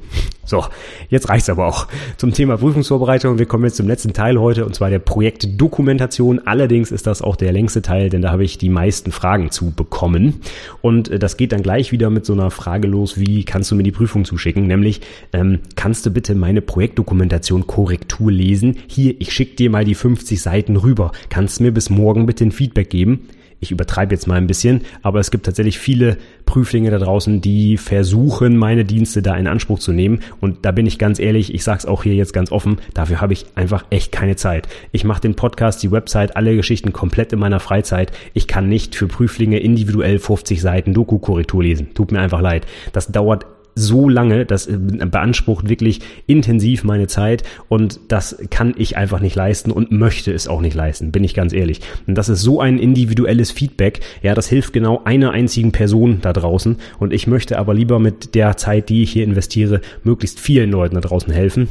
So, 0.47 0.63
jetzt 1.09 1.31
reicht's 1.31 1.49
aber 1.49 1.67
auch. 1.67 1.89
Zum 2.19 2.33
Thema 2.33 2.59
Prüfungsvorbereitung. 2.59 3.39
Wir 3.39 3.47
kommen 3.47 3.65
jetzt 3.65 3.77
zum 3.77 3.89
letzten 3.89 4.13
Teil 4.13 4.39
heute 4.39 4.67
und 4.67 4.75
zwar 4.75 4.91
der 4.91 4.99
Projektdokumentation. 4.99 6.41
Allerdings 6.47 6.93
ist 6.93 7.07
das 7.07 7.23
auch 7.23 7.37
der 7.37 7.51
längste 7.53 7.81
Teil, 7.81 8.11
denn 8.11 8.21
da 8.21 8.31
habe 8.31 8.45
ich 8.45 8.59
die 8.59 8.69
meisten 8.69 9.11
Fragen 9.11 9.51
zu 9.51 9.71
bekommen. 9.71 10.41
Und 10.83 11.09
äh, 11.09 11.19
das 11.19 11.39
geht 11.39 11.53
dann 11.53 11.63
gleich 11.63 11.93
wieder 11.93 12.11
mit 12.11 12.27
so 12.27 12.35
einer 12.35 12.51
Frage 12.51 12.89
los, 12.89 13.19
wie 13.19 13.45
kannst 13.45 13.71
du 13.71 13.75
mir 13.75 13.85
die 13.85 13.93
Prüfung 13.93 14.25
zuschicken? 14.27 14.67
Nämlich, 14.67 15.01
ähm, 15.33 15.61
kannst 15.77 16.05
du 16.05 16.11
bitte 16.11 16.35
meine 16.35 16.61
Projektdokumentation 16.61 17.67
Korrektur 17.67 18.31
lesen? 18.31 18.77
Hier, 18.87 19.15
ich 19.19 19.33
schicke 19.33 19.57
dir 19.57 19.71
mal 19.71 19.85
die 19.85 19.95
50 19.95 20.41
Seiten 20.41 20.77
rüber. 20.77 21.13
Kannst 21.31 21.61
mir 21.61 21.73
bis 21.73 21.89
morgen 21.89 22.27
bitte 22.27 22.45
ein 22.45 22.53
Feedback 22.53 22.91
geben? 22.91 23.29
Ich 23.65 23.73
übertreibe 23.73 24.15
jetzt 24.15 24.27
mal 24.27 24.37
ein 24.37 24.47
bisschen, 24.47 24.83
aber 25.03 25.19
es 25.19 25.31
gibt 25.31 25.47
tatsächlich 25.47 25.79
viele 25.79 26.19
Prüflinge 26.47 26.91
da 26.91 26.99
draußen, 26.99 27.41
die 27.41 27.77
versuchen, 27.79 28.57
meine 28.57 28.85
Dienste 28.85 29.23
da 29.23 29.35
in 29.37 29.47
Anspruch 29.47 29.79
zu 29.79 29.93
nehmen. 29.93 30.21
Und 30.41 30.65
da 30.65 30.71
bin 30.71 30.87
ich 30.87 30.99
ganz 30.99 31.19
ehrlich, 31.19 31.53
ich 31.53 31.65
sag's 31.65 31.87
auch 31.87 32.03
hier 32.03 32.15
jetzt 32.15 32.33
ganz 32.33 32.53
offen, 32.53 32.77
dafür 32.93 33.21
habe 33.21 33.33
ich 33.33 33.47
einfach 33.55 33.87
echt 33.91 34.13
keine 34.13 34.37
Zeit. 34.37 34.69
Ich 34.93 35.05
mache 35.05 35.23
den 35.23 35.35
Podcast, 35.35 35.83
die 35.83 35.91
Website, 35.91 36.37
alle 36.37 36.55
Geschichten 36.55 36.93
komplett 36.93 37.33
in 37.33 37.39
meiner 37.39 37.61
Freizeit. 37.61 38.13
Ich 38.35 38.47
kann 38.47 38.69
nicht 38.69 38.95
für 38.95 39.09
Prüflinge 39.09 39.59
individuell 39.59 40.19
50 40.19 40.61
Seiten 40.61 40.95
Doku-Korrektur 40.95 41.63
lesen. 41.63 41.95
Tut 41.95 42.13
mir 42.13 42.21
einfach 42.21 42.41
leid. 42.41 42.67
Das 42.93 43.09
dauert 43.09 43.47
so 43.75 44.09
lange, 44.09 44.47
das 44.47 44.67
äh, 44.67 44.77
beansprucht 44.77 45.69
wirklich 45.69 46.01
intensiv 46.27 46.85
meine 46.85 47.07
Zeit 47.07 47.43
und 47.69 48.01
das 48.09 48.37
kann 48.51 48.75
ich 48.77 48.97
einfach 48.97 49.21
nicht 49.21 49.37
leisten 49.37 49.71
und 49.71 49.93
möchte 49.93 50.33
es 50.33 50.49
auch 50.49 50.61
nicht 50.61 50.75
leisten, 50.75 51.13
bin 51.13 51.25
ich 51.25 51.35
ganz 51.35 51.53
ehrlich. 51.53 51.81
Und 52.07 52.17
das 52.17 52.29
ist 52.29 52.43
so 52.43 52.61
ein 52.61 52.79
individuelles 52.79 53.51
Feedback, 53.51 54.01
ja, 54.23 54.35
das 54.35 54.49
hilft 54.49 54.73
genau 54.73 55.03
einer 55.05 55.33
einzigen 55.33 55.73
Person 55.73 56.19
da 56.23 56.33
draußen 56.33 56.77
und 56.99 57.13
ich 57.13 57.27
möchte 57.27 57.59
aber 57.59 57.75
lieber 57.75 57.99
mit 57.99 58.35
der 58.35 58.57
Zeit, 58.57 58.89
die 58.89 59.03
ich 59.03 59.13
hier 59.13 59.25
investiere, 59.25 59.81
möglichst 60.03 60.41
vielen 60.41 60.71
Leuten 60.71 60.95
da 60.95 61.01
draußen 61.01 61.33
helfen. 61.33 61.69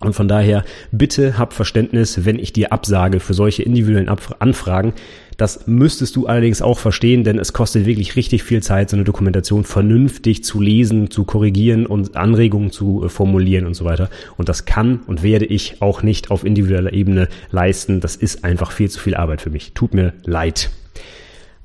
Und 0.00 0.14
von 0.14 0.28
daher 0.28 0.64
bitte 0.92 1.36
hab 1.38 1.52
Verständnis, 1.52 2.24
wenn 2.24 2.38
ich 2.38 2.54
dir 2.54 2.72
absage 2.72 3.20
für 3.20 3.34
solche 3.34 3.62
individuellen 3.62 4.08
Anfragen. 4.08 4.94
Das 5.36 5.66
müsstest 5.66 6.16
du 6.16 6.26
allerdings 6.26 6.62
auch 6.62 6.78
verstehen, 6.78 7.22
denn 7.22 7.38
es 7.38 7.52
kostet 7.52 7.86
wirklich 7.86 8.16
richtig 8.16 8.42
viel 8.42 8.62
Zeit, 8.62 8.90
so 8.90 8.96
eine 8.96 9.04
Dokumentation 9.04 9.64
vernünftig 9.64 10.42
zu 10.42 10.60
lesen, 10.60 11.10
zu 11.10 11.24
korrigieren 11.24 11.86
und 11.86 12.16
Anregungen 12.16 12.70
zu 12.70 13.04
äh, 13.04 13.08
formulieren 13.08 13.66
und 13.66 13.74
so 13.74 13.84
weiter. 13.84 14.10
Und 14.36 14.48
das 14.48 14.64
kann 14.64 15.00
und 15.06 15.22
werde 15.22 15.46
ich 15.46 15.80
auch 15.80 16.02
nicht 16.02 16.30
auf 16.30 16.44
individueller 16.44 16.92
Ebene 16.92 17.28
leisten. 17.50 18.00
Das 18.00 18.16
ist 18.16 18.44
einfach 18.44 18.72
viel 18.72 18.90
zu 18.90 19.00
viel 19.00 19.14
Arbeit 19.14 19.40
für 19.42 19.50
mich. 19.50 19.72
Tut 19.72 19.94
mir 19.94 20.14
leid. 20.24 20.70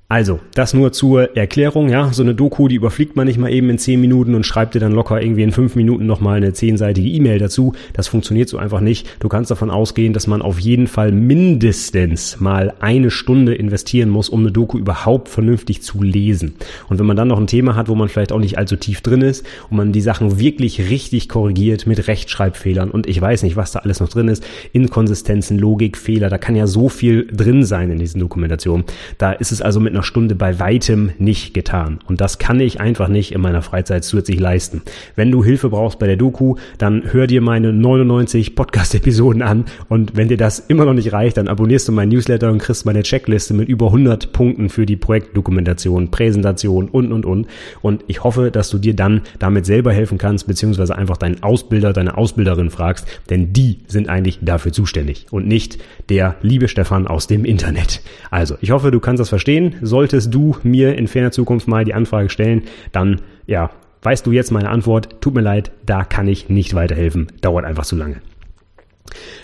Also, 0.08 0.40
das 0.54 0.76
nur 0.76 0.92
zur 0.92 1.36
Erklärung, 1.36 1.90
ja. 1.90 2.14
So 2.14 2.22
eine 2.22 2.36
Doku, 2.36 2.68
die 2.68 2.76
überfliegt 2.76 3.16
man 3.16 3.26
nicht 3.26 3.40
mal 3.40 3.52
eben 3.52 3.72
in 3.72 3.80
zehn 3.80 4.00
Minuten 4.00 4.36
und 4.36 4.46
schreibt 4.46 4.76
dir 4.76 4.80
dann 4.80 4.92
locker 4.92 5.20
irgendwie 5.20 5.42
in 5.42 5.52
fünf 5.52 5.76
Minuten 5.76 6.06
nochmal 6.06 6.38
eine 6.38 6.54
zehnseitige 6.54 7.10
E-Mail 7.10 7.40
dazu. 7.40 7.74
Das 7.94 8.08
funktioniert 8.08 8.48
so 8.48 8.60
einfach 8.60 8.82
nicht. 8.82 9.08
Du 9.20 9.30
kannst 9.30 9.50
davon 9.50 9.72
ausgehen, 9.72 10.14
dass 10.14 10.28
man 10.28 10.44
auf 10.44 10.60
jeden 10.60 10.86
Fall 10.86 11.12
mindestens 11.12 12.40
mal 12.40 12.76
eine 12.82 13.10
Stunde 13.10 13.56
investieren 13.56 14.10
muss, 14.10 14.30
um 14.30 14.42
eine 14.42 14.52
Doku 14.52 14.78
überhaupt 14.78 15.28
vernünftig 15.28 15.82
zu 15.82 16.04
lesen. 16.04 16.54
Und 16.88 17.00
wenn 17.00 17.08
man 17.08 17.18
dann 17.18 17.30
noch 17.30 17.40
ein 17.40 17.48
Thema 17.48 17.76
hat, 17.76 17.90
wo 17.90 17.96
man 17.96 18.08
vielleicht 18.08 18.32
auch 18.32 18.40
nicht 18.40 18.60
allzu 18.60 18.76
tief 18.76 19.02
drin 19.02 19.24
ist 19.24 19.44
und 19.72 19.78
man 19.78 19.92
die 19.92 20.02
Sachen 20.02 20.38
wirklich 20.38 20.88
richtig 20.88 21.30
korrigiert 21.30 21.88
mit 21.88 22.08
Rechtschreibfehlern 22.08 22.92
und 22.92 23.08
ich 23.08 23.20
weiß 23.20 23.42
nicht, 23.42 23.56
was 23.56 23.72
da 23.72 23.80
alles 23.80 24.02
noch 24.02 24.10
drin 24.10 24.28
ist, 24.28 24.46
Inkonsistenzen, 24.72 25.58
Logik, 25.58 25.98
Fehler, 25.98 26.30
da 26.30 26.38
kann 26.38 26.56
ja 26.56 26.68
so 26.68 26.90
viel 26.90 27.26
drin 27.26 27.64
sein 27.64 27.90
in 27.90 27.98
diesen 27.98 28.22
Dokumentationen. 28.22 28.86
Da 29.18 29.32
ist 29.32 29.52
es 29.52 29.64
also 29.64 29.80
mit 29.80 29.95
einer 29.96 30.04
Stunde 30.04 30.36
bei 30.36 30.60
weitem 30.60 31.12
nicht 31.18 31.54
getan. 31.54 32.00
Und 32.08 32.22
das 32.22 32.38
kann 32.38 32.60
ich 32.60 32.80
einfach 32.82 33.08
nicht 33.08 33.32
in 33.32 33.42
meiner 33.42 33.62
Freizeit 33.62 34.04
zusätzlich 34.04 34.40
leisten. 34.40 34.82
Wenn 35.16 35.32
du 35.32 35.44
Hilfe 35.44 35.70
brauchst 35.70 36.00
bei 36.00 36.08
der 36.08 36.18
Doku, 36.18 36.56
dann 36.78 37.04
hör 37.12 37.28
dir 37.28 37.42
meine 37.42 37.72
99 37.72 38.56
Podcast-Episoden 38.56 39.42
an. 39.42 39.66
Und 39.88 40.18
wenn 40.18 40.28
dir 40.28 40.38
das 40.38 40.60
immer 40.60 40.86
noch 40.86 40.94
nicht 40.94 41.14
reicht, 41.14 41.38
dann 41.38 41.48
abonnierst 41.48 41.88
du 41.88 41.92
meinen 41.94 42.10
Newsletter 42.10 42.52
und 42.52 42.60
kriegst 42.60 42.86
meine 42.86 43.04
Checkliste 43.04 43.54
mit 43.54 43.70
über 43.70 43.88
100 43.88 44.34
Punkten 44.34 44.70
für 44.70 44.86
die 44.86 44.98
Projektdokumentation, 44.98 46.12
Präsentation 46.12 46.90
und, 46.90 47.12
und, 47.12 47.26
und. 47.26 47.48
Und 47.82 48.04
ich 48.08 48.24
hoffe, 48.24 48.52
dass 48.52 48.70
du 48.70 48.78
dir 48.78 48.96
dann 48.96 49.22
damit 49.40 49.66
selber 49.66 49.94
helfen 49.94 50.18
kannst, 50.18 50.48
beziehungsweise 50.48 50.98
einfach 50.98 51.18
deinen 51.18 51.42
Ausbilder, 51.42 51.94
deine 51.94 52.18
Ausbilderin 52.18 52.70
fragst, 52.70 53.08
denn 53.30 53.54
die 53.54 53.80
sind 53.88 54.10
eigentlich 54.10 54.40
dafür 54.42 54.74
zuständig 54.74 55.28
und 55.32 55.48
nicht 55.48 55.78
der 56.10 56.36
liebe 56.42 56.68
Stefan 56.68 57.08
aus 57.08 57.28
dem 57.28 57.46
Internet. 57.46 58.02
Also, 58.30 58.56
ich 58.60 58.72
hoffe, 58.72 58.92
du 58.92 59.00
kannst 59.00 59.22
das 59.22 59.30
verstehen 59.30 59.76
solltest 59.86 60.34
du 60.34 60.58
mir 60.64 60.98
in 60.98 61.08
ferner 61.08 61.32
Zukunft 61.32 61.68
mal 61.68 61.86
die 61.86 61.94
Anfrage 61.94 62.30
stellen, 62.30 62.64
dann 62.92 63.22
ja, 63.48 63.72
weißt 64.02 64.26
du 64.26 64.32
jetzt 64.32 64.52
meine 64.52 64.70
Antwort. 64.70 65.22
Tut 65.22 65.34
mir 65.34 65.42
leid, 65.42 65.72
da 65.86 66.04
kann 66.04 66.28
ich 66.28 66.50
nicht 66.50 66.74
weiterhelfen. 66.74 67.28
Dauert 67.42 67.66
einfach 67.66 67.86
zu 67.86 67.96
lange. 67.96 68.22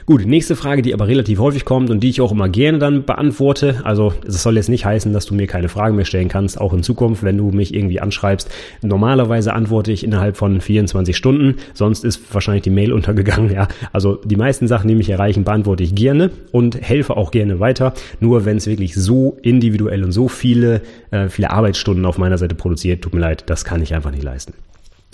Gut, 0.06 0.26
nächste 0.26 0.56
Frage, 0.56 0.82
die 0.82 0.94
aber 0.94 1.08
relativ 1.08 1.40
häufig 1.40 1.64
kommt 1.64 1.90
und 1.90 2.02
die 2.02 2.10
ich 2.10 2.22
auch 2.22 2.32
immer 2.32 2.50
gerne 2.50 2.80
dann 2.80 3.06
beantworte. 3.06 3.82
Also 3.84 4.14
es 4.28 4.42
soll 4.42 4.58
jetzt 4.58 4.70
nicht 4.70 4.86
heißen, 4.86 5.14
dass 5.14 5.26
du 5.26 5.36
mir 5.36 5.48
keine 5.48 5.70
Fragen 5.70 5.96
mehr 5.96 6.06
stellen 6.06 6.28
kannst, 6.28 6.60
auch 6.60 6.74
in 6.74 6.84
Zukunft, 6.84 7.24
wenn 7.24 7.38
du 7.38 7.52
mich 7.52 7.74
irgendwie 7.74 8.00
anschreibst. 8.00 8.50
Normalerweise 8.82 9.54
antworte 9.54 9.92
ich 9.92 10.04
innerhalb 10.04 10.38
von 10.38 10.60
24 10.60 11.16
Stunden, 11.16 11.58
sonst 11.74 12.04
ist 12.04 12.34
wahrscheinlich 12.34 12.64
die 12.64 12.72
Mail 12.72 12.92
untergegangen. 13.02 13.52
Ja, 13.54 13.68
also 13.94 14.16
die 14.16 14.36
meisten 14.36 14.68
Sachen, 14.68 14.88
die 14.88 14.96
mich 14.96 15.10
erreichen, 15.10 15.44
beantworte 15.44 15.84
ich 15.84 15.96
gerne 15.96 16.32
und 16.52 16.82
helfe 16.82 17.16
auch 17.16 17.32
gerne 17.32 17.60
weiter. 17.60 17.94
Nur 18.20 18.46
wenn 18.46 18.58
es 18.58 18.68
wirklich 18.68 18.96
so 18.96 19.38
individuell 19.42 20.04
und 20.04 20.12
so 20.12 20.28
viele 20.28 20.82
äh, 21.12 21.30
viele 21.30 21.52
Arbeitsstunden 21.52 22.06
auf 22.06 22.18
meiner 22.18 22.38
Seite 22.38 22.56
produziert, 22.56 23.02
tut 23.02 23.14
mir 23.14 23.22
leid, 23.22 23.44
das 23.48 23.66
kann 23.66 23.82
ich 23.82 23.94
einfach 23.94 24.12
nicht 24.12 24.24
leisten. 24.24 24.54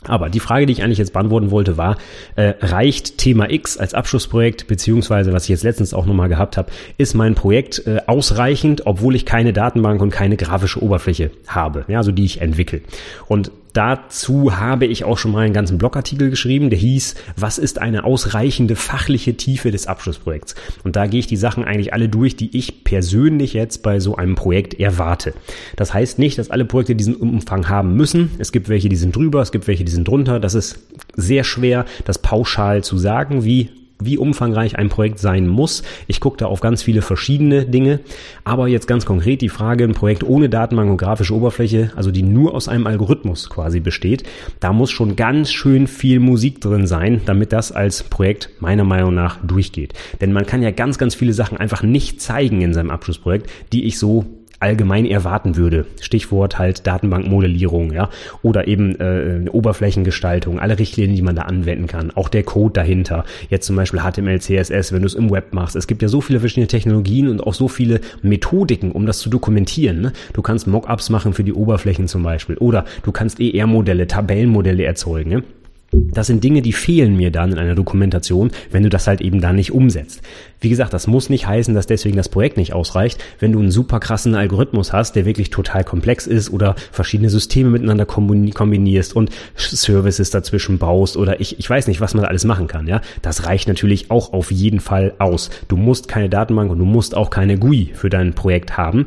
Aber 0.06 0.30
die 0.30 0.40
Frage, 0.40 0.66
die 0.66 0.74
ich 0.74 0.84
eigentlich 0.84 1.00
jetzt 1.00 1.14
beantworten 1.14 1.50
wollte, 1.50 1.78
war, 1.78 1.98
äh, 2.36 2.54
reicht 2.62 3.18
Thema 3.18 3.50
X 3.50 3.78
als 3.78 3.94
Abschlussprojekt, 3.94 4.68
beziehungsweise 4.68 5.34
was 5.34 5.44
ich 5.44 5.50
jetzt 5.50 5.64
letztens 5.64 5.94
auch 5.94 6.06
nochmal 6.06 6.30
gehabt 6.30 6.56
habe, 6.56 6.72
ist 6.98 7.16
mein 7.16 7.36
Projekt 7.36 7.86
äh, 7.88 8.02
ausreichend, 8.06 8.86
obwohl 8.86 9.16
ich 9.16 9.26
keine 9.26 9.54
Datenbank 9.54 10.02
und 10.02 10.12
keine 10.12 10.38
grafische 10.38 10.82
Oberfläche 10.84 11.32
habe, 11.48 11.86
ja, 11.88 11.98
also 11.98 12.12
die 12.12 12.26
ich 12.26 12.42
entwickle. 12.42 12.82
Und 13.28 13.52
Dazu 13.78 14.58
habe 14.58 14.88
ich 14.88 15.04
auch 15.04 15.20
schon 15.20 15.32
mal 15.32 15.46
einen 15.46 15.54
ganzen 15.54 15.78
Blogartikel 15.78 16.32
geschrieben, 16.32 16.72
der 16.72 16.80
hieß, 16.80 17.14
was 17.36 17.60
ist 17.60 17.80
eine 17.80 18.06
ausreichende 18.06 18.76
fachliche 18.76 19.38
Tiefe 19.38 19.70
des 19.70 19.86
Abschlussprojekts? 19.86 20.56
Und 20.84 20.96
da 20.96 21.06
gehe 21.06 21.20
ich 21.20 21.28
die 21.28 21.38
Sachen 21.38 21.64
eigentlich 21.64 21.94
alle 21.94 22.10
durch, 22.10 22.36
die 22.36 22.58
ich 22.58 22.84
persönlich 22.84 23.54
jetzt 23.54 23.84
bei 23.84 24.00
so 24.00 24.16
einem 24.16 24.34
Projekt 24.34 24.80
erwarte. 24.80 25.36
Das 25.76 25.94
heißt 25.94 26.18
nicht, 26.18 26.40
dass 26.40 26.50
alle 26.50 26.66
Projekte 26.66 26.96
diesen 26.96 27.18
Umfang 27.18 27.70
haben 27.70 27.96
müssen. 27.96 28.32
Es 28.40 28.52
gibt 28.52 28.68
welche, 28.68 28.90
die 28.90 28.96
sind 28.96 29.16
drüber, 29.16 29.44
es 29.44 29.52
gibt 29.52 29.68
welche, 29.68 29.84
die 29.84 29.92
sind 29.92 30.08
drunter. 30.08 30.40
Das 30.40 30.56
ist 30.56 30.80
sehr 31.16 31.44
schwer, 31.44 31.86
das 32.04 32.18
pauschal 32.18 32.84
zu 32.84 32.98
sagen, 32.98 33.46
wie 33.46 33.70
wie 34.00 34.18
umfangreich 34.18 34.78
ein 34.78 34.90
Projekt 34.90 35.20
sein 35.20 35.48
muss. 35.48 35.84
Ich 36.08 36.20
gucke 36.20 36.38
da 36.38 36.46
auf 36.46 36.62
ganz 36.62 36.84
viele 36.84 37.02
verschiedene 37.02 37.66
Dinge. 37.66 38.00
Aber 38.44 38.68
jetzt 38.68 38.88
ganz 38.88 39.06
konkret 39.06 39.42
die 39.42 39.50
Frage, 39.50 39.84
ein 39.84 39.94
Projekt 39.94 40.24
ohne 40.24 40.50
Datenbank 40.50 40.90
und 40.90 40.98
grafische 40.98 41.34
Oberfläche, 41.34 41.92
also 41.96 42.12
die 42.12 42.24
nur 42.24 42.54
aus 42.54 42.68
einem 42.68 42.88
Algorithmus 42.88 43.50
quasi 43.50 43.80
besteht, 43.80 44.24
da 44.60 44.74
muss 44.74 44.92
schon 44.92 45.16
ganz 45.16 45.52
schön 45.52 45.88
viel 45.88 46.20
Musik 46.20 46.62
drin 46.62 46.88
sein, 46.88 47.22
damit 47.26 47.54
das 47.54 47.72
als 47.72 48.04
Projekt 48.04 48.50
meiner 48.60 48.84
Meinung 48.84 49.14
nach 49.14 49.38
durchgeht. 49.44 49.94
Denn 50.22 50.34
man 50.34 50.46
kann 50.46 50.62
ja 50.62 50.72
ganz, 50.72 50.98
ganz 50.98 51.16
viele 51.16 51.34
Sachen 51.34 51.58
einfach 51.58 51.84
nicht 51.84 52.22
zeigen 52.22 52.62
in 52.62 52.74
seinem 52.74 52.90
Abschlussprojekt, 52.90 53.50
die 53.74 53.86
ich 53.86 53.98
so 53.98 54.26
allgemein 54.60 55.06
erwarten 55.06 55.56
würde. 55.56 55.86
Stichwort 56.02 56.58
halt 56.58 56.88
Datenbankmodellierung, 56.88 57.94
ja, 57.94 58.10
oder 58.42 58.68
eben 58.68 58.96
äh, 59.00 59.50
Oberflächengestaltung, 59.50 60.60
alle 60.60 60.80
Richtlinien, 60.80 61.16
die 61.16 61.22
man 61.22 61.36
da 61.36 61.44
anwenden 61.44 61.88
kann, 61.88 62.12
auch 62.12 62.30
der 62.30 62.44
Code 62.44 62.74
dahinter. 62.74 63.26
Jetzt 63.50 63.68
zum 63.68 63.76
Beispiel 63.76 64.00
HTML, 64.00 64.40
CSS, 64.40 64.92
wenn 64.92 65.02
du 65.02 65.08
es 65.08 65.14
im 65.14 65.30
Web 65.30 65.54
machst. 65.54 65.76
Es 65.76 65.88
gibt 65.88 66.02
ja 66.02 66.08
so 66.08 66.22
viele 66.22 66.40
verschiedene 66.40 66.68
Technologien 66.68 67.28
und 67.28 67.42
auch 67.42 67.54
so 67.54 67.68
viele 67.68 68.02
Methodiken, 68.22 68.92
um 68.92 69.06
das 69.06 69.20
zu 69.20 69.30
dokumentieren. 69.30 70.02
Ne? 70.02 70.14
Du 70.34 70.42
kannst 70.42 70.68
Mockups 70.68 71.10
machen 71.10 71.34
für 71.34 71.44
die 71.44 71.54
Oberflächen 71.54 72.08
zum 72.08 72.24
Beispiel, 72.24 72.58
oder 72.58 72.86
du 73.04 73.12
kannst 73.12 73.40
ER-Modelle, 73.40 74.08
Tabellenmodelle 74.08 74.84
erzeugen. 74.84 75.30
Ne? 75.30 75.44
Das 75.92 76.28
sind 76.28 76.44
Dinge, 76.44 76.62
die 76.62 76.74
fehlen 76.74 77.16
mir 77.16 77.32
dann 77.32 77.54
in 77.54 77.58
einer 77.58 77.76
Dokumentation, 77.76 78.52
wenn 78.72 78.84
du 78.84 78.90
das 78.90 79.08
halt 79.08 79.22
eben 79.22 79.40
da 79.40 79.54
nicht 79.54 79.72
umsetzt. 79.72 80.22
Wie 80.60 80.68
gesagt, 80.68 80.94
das 80.94 81.08
muss 81.08 81.30
nicht 81.30 81.48
heißen, 81.48 81.74
dass 81.74 81.88
deswegen 81.88 82.18
das 82.18 82.28
Projekt 82.28 82.58
nicht 82.58 82.74
ausreicht. 82.74 83.24
Wenn 83.40 83.54
du 83.54 83.60
einen 83.60 83.72
super 83.72 84.02
krassen 84.02 84.36
Algorithmus 84.36 84.92
hast, 84.92 85.16
der 85.16 85.26
wirklich 85.26 85.50
total 85.50 85.86
komplex 85.86 86.28
ist 86.28 86.50
oder 86.52 86.76
verschiedene 86.92 87.30
Systeme 87.30 87.70
miteinander 87.70 88.06
kombinierst 88.06 89.16
und 89.16 89.30
Services 89.56 90.30
dazwischen 90.30 90.78
baust 90.78 91.16
oder 91.16 91.40
ich, 91.40 91.58
ich 91.58 91.70
weiß 91.70 91.88
nicht, 91.88 92.02
was 92.02 92.14
man 92.14 92.26
alles 92.26 92.44
machen 92.44 92.68
kann, 92.68 92.88
ja. 92.88 93.00
Das 93.22 93.46
reicht 93.46 93.70
natürlich 93.70 94.12
auch 94.12 94.34
auf 94.34 94.52
jeden 94.52 94.82
Fall 94.82 95.14
aus. 95.20 95.50
Du 95.70 95.78
musst 95.78 96.10
keine 96.10 96.28
Datenbank 96.28 96.70
und 96.70 96.80
du 96.80 96.86
musst 96.86 97.16
auch 97.16 97.30
keine 97.30 97.58
GUI 97.58 97.92
für 97.94 98.10
dein 98.10 98.34
Projekt 98.34 98.76
haben. 98.78 99.06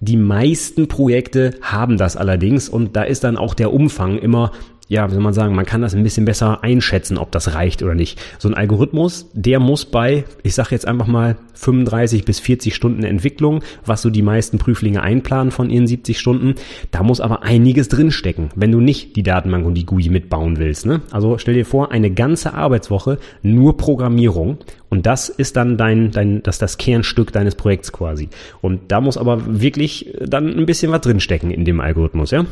Die 0.00 0.16
meisten 0.16 0.86
Projekte 0.86 1.52
haben 1.62 1.96
das 1.96 2.16
allerdings 2.16 2.68
und 2.68 2.94
da 2.94 3.04
ist 3.04 3.24
dann 3.24 3.38
auch 3.38 3.54
der 3.54 3.72
Umfang 3.72 4.18
immer 4.18 4.52
ja, 4.88 5.08
wie 5.08 5.14
soll 5.14 5.22
man 5.22 5.32
sagen, 5.32 5.54
man 5.54 5.64
kann 5.64 5.80
das 5.80 5.94
ein 5.94 6.02
bisschen 6.02 6.26
besser 6.26 6.62
einschätzen, 6.62 7.16
ob 7.16 7.30
das 7.30 7.54
reicht 7.54 7.82
oder 7.82 7.94
nicht. 7.94 8.20
So 8.38 8.48
ein 8.48 8.54
Algorithmus, 8.54 9.30
der 9.32 9.58
muss 9.58 9.86
bei, 9.86 10.24
ich 10.42 10.54
sage 10.54 10.68
jetzt 10.72 10.86
einfach 10.86 11.06
mal 11.06 11.36
35 11.54 12.24
bis 12.24 12.40
40 12.40 12.74
Stunden 12.74 13.02
Entwicklung, 13.02 13.62
was 13.86 14.02
so 14.02 14.10
die 14.10 14.22
meisten 14.22 14.58
Prüflinge 14.58 15.02
einplanen 15.02 15.52
von 15.52 15.70
ihren 15.70 15.86
70 15.86 16.18
Stunden, 16.18 16.54
da 16.90 17.02
muss 17.02 17.20
aber 17.20 17.42
einiges 17.42 17.88
drinstecken, 17.88 18.50
wenn 18.56 18.72
du 18.72 18.80
nicht 18.80 19.16
die 19.16 19.22
Datenbank 19.22 19.64
und 19.64 19.74
die 19.74 19.86
GUI 19.86 20.10
mitbauen 20.10 20.58
willst. 20.58 20.84
Ne? 20.84 21.00
Also 21.10 21.38
stell 21.38 21.54
dir 21.54 21.64
vor, 21.64 21.90
eine 21.90 22.10
ganze 22.10 22.52
Arbeitswoche 22.52 23.18
nur 23.42 23.78
Programmierung 23.78 24.58
und 24.90 25.06
das 25.06 25.30
ist 25.30 25.56
dann 25.56 25.78
dein, 25.78 26.10
dein, 26.10 26.42
das, 26.42 26.58
das 26.58 26.76
Kernstück 26.76 27.32
deines 27.32 27.54
Projekts 27.54 27.90
quasi. 27.90 28.28
Und 28.60 28.92
da 28.92 29.00
muss 29.00 29.16
aber 29.16 29.60
wirklich 29.60 30.14
dann 30.20 30.56
ein 30.58 30.66
bisschen 30.66 30.92
was 30.92 31.00
drinstecken 31.00 31.50
in 31.50 31.64
dem 31.64 31.80
Algorithmus, 31.80 32.30
ja? 32.30 32.44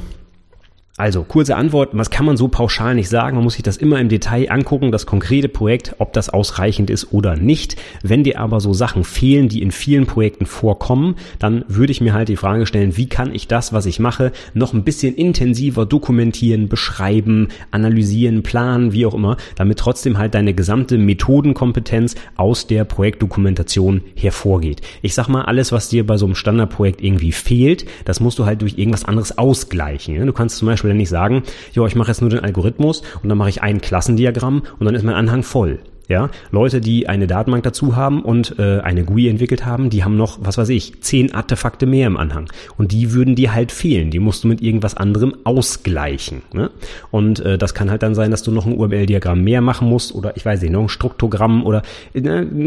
Also, 1.02 1.24
kurze 1.24 1.56
Antwort, 1.56 1.88
was 1.94 2.10
kann 2.10 2.24
man 2.26 2.36
so 2.36 2.46
pauschal 2.46 2.94
nicht 2.94 3.08
sagen? 3.08 3.34
Man 3.34 3.42
muss 3.42 3.54
sich 3.54 3.64
das 3.64 3.76
immer 3.76 3.98
im 3.98 4.08
Detail 4.08 4.52
angucken, 4.52 4.92
das 4.92 5.04
konkrete 5.04 5.48
Projekt, 5.48 5.96
ob 5.98 6.12
das 6.12 6.28
ausreichend 6.28 6.90
ist 6.90 7.12
oder 7.12 7.34
nicht. 7.34 7.74
Wenn 8.04 8.22
dir 8.22 8.38
aber 8.38 8.60
so 8.60 8.72
Sachen 8.72 9.02
fehlen, 9.02 9.48
die 9.48 9.62
in 9.62 9.72
vielen 9.72 10.06
Projekten 10.06 10.46
vorkommen, 10.46 11.16
dann 11.40 11.64
würde 11.66 11.90
ich 11.90 12.00
mir 12.00 12.14
halt 12.14 12.28
die 12.28 12.36
Frage 12.36 12.66
stellen, 12.66 12.96
wie 12.96 13.08
kann 13.08 13.34
ich 13.34 13.48
das, 13.48 13.72
was 13.72 13.86
ich 13.86 13.98
mache, 13.98 14.30
noch 14.54 14.74
ein 14.74 14.84
bisschen 14.84 15.16
intensiver 15.16 15.86
dokumentieren, 15.86 16.68
beschreiben, 16.68 17.48
analysieren, 17.72 18.44
planen, 18.44 18.92
wie 18.92 19.04
auch 19.04 19.14
immer, 19.14 19.38
damit 19.56 19.80
trotzdem 19.80 20.18
halt 20.18 20.36
deine 20.36 20.54
gesamte 20.54 20.98
Methodenkompetenz 20.98 22.14
aus 22.36 22.68
der 22.68 22.84
Projektdokumentation 22.84 24.02
hervorgeht. 24.14 24.82
Ich 25.02 25.14
sag 25.14 25.26
mal, 25.26 25.46
alles, 25.46 25.72
was 25.72 25.88
dir 25.88 26.06
bei 26.06 26.16
so 26.16 26.26
einem 26.26 26.36
Standardprojekt 26.36 27.02
irgendwie 27.02 27.32
fehlt, 27.32 27.86
das 28.04 28.20
musst 28.20 28.38
du 28.38 28.46
halt 28.46 28.62
durch 28.62 28.78
irgendwas 28.78 29.04
anderes 29.04 29.36
ausgleichen. 29.36 30.24
Du 30.24 30.32
kannst 30.32 30.58
zum 30.58 30.66
Beispiel 30.66 30.91
Beispiel 30.92 30.98
nicht 30.98 31.08
sagen, 31.08 31.42
ja, 31.72 31.86
ich 31.86 31.94
mache 31.94 32.08
jetzt 32.08 32.20
nur 32.20 32.30
den 32.30 32.40
Algorithmus 32.40 33.02
und 33.22 33.28
dann 33.28 33.38
mache 33.38 33.48
ich 33.48 33.62
ein 33.62 33.80
Klassendiagramm 33.80 34.62
und 34.78 34.86
dann 34.86 34.94
ist 34.94 35.04
mein 35.04 35.14
Anhang 35.14 35.42
voll. 35.42 35.80
Ja, 36.12 36.28
Leute, 36.50 36.82
die 36.82 37.08
eine 37.08 37.26
Datenbank 37.26 37.62
dazu 37.62 37.96
haben 37.96 38.20
und 38.20 38.58
äh, 38.58 38.80
eine 38.80 39.02
GUI 39.02 39.28
entwickelt 39.28 39.64
haben, 39.64 39.88
die 39.88 40.04
haben 40.04 40.18
noch, 40.18 40.40
was 40.42 40.58
weiß 40.58 40.68
ich, 40.68 41.00
zehn 41.00 41.32
Artefakte 41.32 41.86
mehr 41.86 42.06
im 42.06 42.18
Anhang. 42.18 42.50
Und 42.76 42.92
die 42.92 43.12
würden 43.12 43.34
dir 43.34 43.54
halt 43.54 43.72
fehlen. 43.72 44.10
Die 44.10 44.18
musst 44.18 44.44
du 44.44 44.48
mit 44.48 44.60
irgendwas 44.60 44.94
anderem 44.94 45.34
ausgleichen. 45.44 46.42
Ne? 46.52 46.70
Und 47.10 47.40
äh, 47.40 47.56
das 47.56 47.72
kann 47.72 47.90
halt 47.90 48.02
dann 48.02 48.14
sein, 48.14 48.30
dass 48.30 48.42
du 48.42 48.50
noch 48.50 48.66
ein 48.66 48.76
UML-Diagramm 48.76 49.42
mehr 49.42 49.62
machen 49.62 49.88
musst 49.88 50.14
oder 50.14 50.36
ich 50.36 50.44
weiß 50.44 50.60
nicht, 50.60 50.70
noch 50.70 50.82
ein 50.82 50.90
Struktogramm 50.90 51.64
oder 51.64 51.80
äh, 52.12 52.20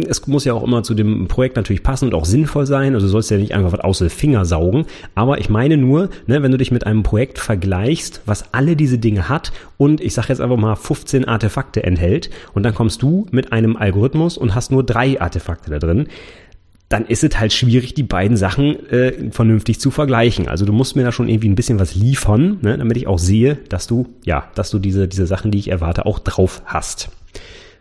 es 0.07 0.25
muss 0.25 0.43
ja 0.43 0.53
auch 0.53 0.63
immer 0.63 0.81
zu 0.81 0.95
dem 0.95 1.27
Projekt 1.27 1.55
natürlich 1.55 1.83
passen 1.83 2.05
und 2.05 2.15
auch 2.15 2.25
sinnvoll 2.25 2.65
sein. 2.65 2.95
Also 2.95 3.05
du 3.05 3.11
sollst 3.11 3.29
ja 3.29 3.37
nicht 3.37 3.53
einfach 3.53 3.73
was 3.73 3.81
aus 3.81 3.99
den 3.99 4.09
Finger 4.09 4.45
saugen. 4.45 4.87
Aber 5.13 5.37
ich 5.37 5.51
meine 5.51 5.77
nur, 5.77 6.09
ne, 6.25 6.41
wenn 6.41 6.51
du 6.51 6.57
dich 6.57 6.71
mit 6.71 6.87
einem 6.87 7.03
Projekt 7.03 7.37
vergleichst, 7.37 8.23
was 8.25 8.55
alle 8.55 8.75
diese 8.75 8.97
Dinge 8.97 9.29
hat 9.29 9.51
und 9.77 10.01
ich 10.01 10.15
sage 10.15 10.29
jetzt 10.29 10.41
einfach 10.41 10.57
mal 10.57 10.75
15 10.75 11.25
Artefakte 11.25 11.83
enthält 11.83 12.31
und 12.55 12.63
dann 12.63 12.73
kommst 12.73 13.03
du 13.03 13.27
mit 13.36 13.51
einem 13.51 13.77
Algorithmus 13.77 14.38
und 14.38 14.55
hast 14.55 14.71
nur 14.71 14.83
drei 14.83 15.21
Artefakte 15.21 15.69
da 15.69 15.79
drin, 15.79 16.07
dann 16.89 17.05
ist 17.05 17.23
es 17.23 17.39
halt 17.39 17.51
schwierig, 17.51 17.93
die 17.93 18.03
beiden 18.03 18.38
Sachen 18.38 18.89
äh, 18.89 19.31
vernünftig 19.31 19.79
zu 19.79 19.89
vergleichen. 19.91 20.47
Also 20.47 20.65
du 20.65 20.73
musst 20.73 20.95
mir 20.95 21.03
da 21.03 21.11
schon 21.11 21.27
irgendwie 21.27 21.49
ein 21.49 21.55
bisschen 21.55 21.79
was 21.79 21.95
liefern, 21.95 22.59
ne, 22.61 22.77
damit 22.77 22.97
ich 22.97 23.07
auch 23.07 23.19
sehe, 23.19 23.57
dass 23.69 23.88
du, 23.88 24.07
ja, 24.23 24.49
dass 24.55 24.69
du 24.69 24.79
diese, 24.79 25.07
diese 25.07 25.25
Sachen, 25.25 25.51
die 25.51 25.57
ich 25.57 25.69
erwarte, 25.69 26.05
auch 26.05 26.19
drauf 26.19 26.61
hast. 26.65 27.09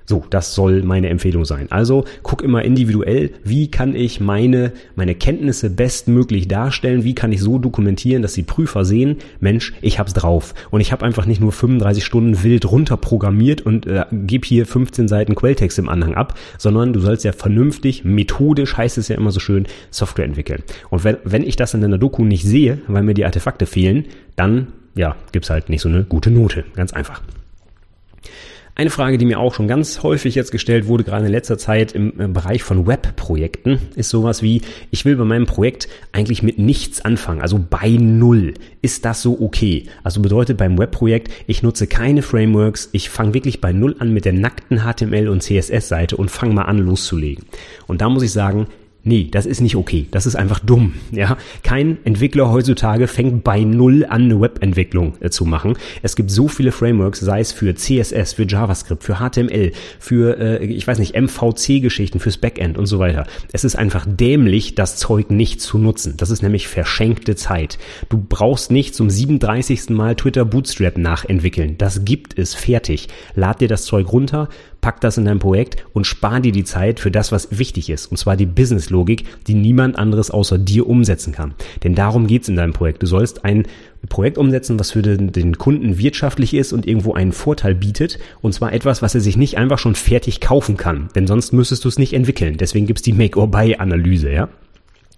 So, 0.06 0.24
das 0.28 0.54
soll 0.54 0.82
meine 0.82 1.08
Empfehlung 1.08 1.46
sein. 1.46 1.68
Also 1.70 2.04
guck 2.22 2.42
immer 2.42 2.62
individuell, 2.62 3.30
wie 3.42 3.70
kann 3.70 3.94
ich 3.94 4.20
meine, 4.20 4.72
meine 4.96 5.14
Kenntnisse 5.14 5.70
bestmöglich 5.70 6.46
darstellen, 6.46 7.04
wie 7.04 7.14
kann 7.14 7.32
ich 7.32 7.40
so 7.40 7.58
dokumentieren, 7.58 8.20
dass 8.20 8.34
die 8.34 8.42
Prüfer 8.42 8.84
sehen, 8.84 9.16
Mensch, 9.40 9.72
ich 9.80 9.98
hab's 9.98 10.12
drauf. 10.12 10.54
Und 10.70 10.82
ich 10.82 10.92
habe 10.92 11.06
einfach 11.06 11.24
nicht 11.24 11.40
nur 11.40 11.52
35 11.52 12.04
Stunden 12.04 12.42
wild 12.42 12.70
runterprogrammiert 12.70 13.62
und 13.62 13.86
äh, 13.86 14.04
gebe 14.12 14.46
hier 14.46 14.66
15 14.66 15.08
Seiten 15.08 15.34
Quelltext 15.34 15.78
im 15.78 15.88
Anhang 15.88 16.14
ab, 16.14 16.38
sondern 16.58 16.92
du 16.92 17.00
sollst 17.00 17.24
ja 17.24 17.32
vernünftig, 17.32 18.04
methodisch 18.04 18.76
heißt 18.76 18.98
es 18.98 19.08
ja 19.08 19.16
immer 19.16 19.30
so 19.30 19.40
schön, 19.40 19.66
Software 19.90 20.26
entwickeln. 20.26 20.62
Und 20.90 21.04
wenn, 21.04 21.16
wenn 21.24 21.42
ich 21.42 21.56
das 21.56 21.72
in 21.72 21.80
deiner 21.80 21.98
Doku 21.98 22.24
nicht 22.24 22.44
sehe, 22.44 22.78
weil 22.88 23.02
mir 23.02 23.14
die 23.14 23.24
Artefakte 23.24 23.64
fehlen, 23.64 24.04
dann 24.36 24.68
ja, 24.94 25.16
gibt's 25.32 25.50
halt 25.50 25.70
nicht 25.70 25.80
so 25.80 25.88
eine 25.88 26.04
gute 26.04 26.30
Note. 26.30 26.64
Ganz 26.76 26.92
einfach. 26.92 27.20
Eine 28.76 28.90
Frage, 28.90 29.18
die 29.18 29.24
mir 29.24 29.38
auch 29.38 29.54
schon 29.54 29.68
ganz 29.68 30.02
häufig 30.02 30.34
jetzt 30.34 30.50
gestellt 30.50 30.88
wurde, 30.88 31.04
gerade 31.04 31.26
in 31.26 31.30
letzter 31.30 31.58
Zeit 31.58 31.92
im, 31.92 32.32
Bereich 32.32 32.64
von 32.64 32.88
Webprojekten, 32.88 33.78
ist 33.94 34.10
sowas 34.10 34.42
wie, 34.42 34.62
ich 34.90 35.04
will 35.04 35.14
bei 35.14 35.24
meinem 35.24 35.46
Projekt 35.46 35.86
eigentlich 36.10 36.42
mit 36.42 36.58
nichts 36.58 37.04
anfangen, 37.04 37.40
also 37.40 37.64
bei 37.70 37.90
Null. 37.90 38.54
Ist 38.82 39.04
das 39.04 39.22
so 39.22 39.40
okay? 39.40 39.84
Also 40.02 40.20
bedeutet 40.20 40.56
beim 40.56 40.76
Webprojekt, 40.76 41.30
ich 41.46 41.62
nutze 41.62 41.86
keine 41.86 42.22
Frameworks, 42.22 42.88
ich 42.90 43.10
fange 43.10 43.32
wirklich 43.32 43.60
bei 43.60 43.72
Null 43.72 43.94
an 44.00 44.12
mit 44.12 44.24
der 44.24 44.32
nackten 44.32 44.80
HTML 44.80 45.28
und 45.28 45.44
CSS-Seite 45.44 46.16
und 46.16 46.32
fange 46.32 46.54
mal 46.54 46.62
an 46.62 46.78
loszulegen. 46.78 47.44
Und 47.86 48.00
da 48.00 48.08
muss 48.08 48.24
ich 48.24 48.32
sagen, 48.32 48.66
Nee, 49.06 49.28
das 49.30 49.44
ist 49.44 49.60
nicht 49.60 49.76
okay. 49.76 50.06
Das 50.10 50.24
ist 50.24 50.34
einfach 50.34 50.60
dumm. 50.60 50.94
Ja, 51.12 51.36
kein 51.62 51.98
Entwickler 52.04 52.50
heutzutage 52.50 53.06
fängt 53.06 53.44
bei 53.44 53.60
null 53.60 54.06
an, 54.08 54.22
eine 54.24 54.40
Webentwicklung 54.40 55.14
äh, 55.20 55.28
zu 55.28 55.44
machen. 55.44 55.76
Es 56.02 56.16
gibt 56.16 56.30
so 56.30 56.48
viele 56.48 56.72
Frameworks, 56.72 57.20
sei 57.20 57.40
es 57.40 57.52
für 57.52 57.74
CSS, 57.74 58.32
für 58.32 58.46
JavaScript, 58.48 59.04
für 59.04 59.16
HTML, 59.16 59.72
für 59.98 60.38
äh, 60.38 60.64
ich 60.64 60.86
weiß 60.86 60.98
nicht 60.98 61.14
MVC-Geschichten, 61.14 62.18
fürs 62.18 62.38
Backend 62.38 62.78
und 62.78 62.86
so 62.86 62.98
weiter. 62.98 63.26
Es 63.52 63.64
ist 63.64 63.76
einfach 63.76 64.06
dämlich, 64.08 64.74
das 64.74 64.96
Zeug 64.96 65.30
nicht 65.30 65.60
zu 65.60 65.76
nutzen. 65.76 66.14
Das 66.16 66.30
ist 66.30 66.42
nämlich 66.42 66.66
verschenkte 66.66 67.36
Zeit. 67.36 67.78
Du 68.08 68.18
brauchst 68.18 68.70
nicht 68.70 68.94
zum 68.94 69.10
37. 69.10 69.90
Mal 69.90 70.14
Twitter 70.14 70.46
Bootstrap 70.46 70.96
nachentwickeln. 70.96 71.76
Das 71.76 72.06
gibt 72.06 72.38
es 72.38 72.54
fertig. 72.54 73.08
Lad 73.34 73.60
dir 73.60 73.68
das 73.68 73.84
Zeug 73.84 74.10
runter, 74.10 74.48
pack 74.84 75.00
das 75.00 75.16
in 75.16 75.24
dein 75.24 75.38
Projekt 75.38 75.82
und 75.94 76.06
spar 76.06 76.40
dir 76.40 76.52
die 76.52 76.62
Zeit 76.62 77.00
für 77.00 77.10
das, 77.10 77.32
was 77.32 77.58
wichtig 77.58 77.88
ist. 77.88 78.10
Und 78.10 78.18
zwar 78.18 78.36
die 78.36 78.44
Businesslogik, 78.44 79.24
die 79.46 79.54
niemand 79.54 79.96
anderes 79.96 80.30
außer 80.30 80.58
dir 80.58 80.86
umsetzen 80.86 81.32
kann. 81.32 81.54
Denn 81.82 81.94
darum 81.94 82.26
geht's 82.26 82.50
in 82.50 82.56
deinem 82.56 82.74
Projekt. 82.74 83.02
Du 83.02 83.06
sollst 83.06 83.46
ein 83.46 83.66
Projekt 84.10 84.36
umsetzen, 84.36 84.78
was 84.78 84.90
für 84.90 85.00
den, 85.00 85.32
den, 85.32 85.56
Kunden 85.56 85.96
wirtschaftlich 85.96 86.52
ist 86.52 86.74
und 86.74 86.86
irgendwo 86.86 87.14
einen 87.14 87.32
Vorteil 87.32 87.74
bietet. 87.74 88.18
Und 88.42 88.52
zwar 88.52 88.74
etwas, 88.74 89.00
was 89.00 89.14
er 89.14 89.22
sich 89.22 89.38
nicht 89.38 89.56
einfach 89.56 89.78
schon 89.78 89.94
fertig 89.94 90.42
kaufen 90.42 90.76
kann. 90.76 91.08
Denn 91.14 91.26
sonst 91.26 91.54
müsstest 91.54 91.82
du 91.86 91.88
es 91.88 91.98
nicht 91.98 92.12
entwickeln. 92.12 92.58
Deswegen 92.58 92.86
gibt's 92.86 93.00
die 93.00 93.14
Make-or-Buy-Analyse, 93.14 94.30
ja. 94.32 94.50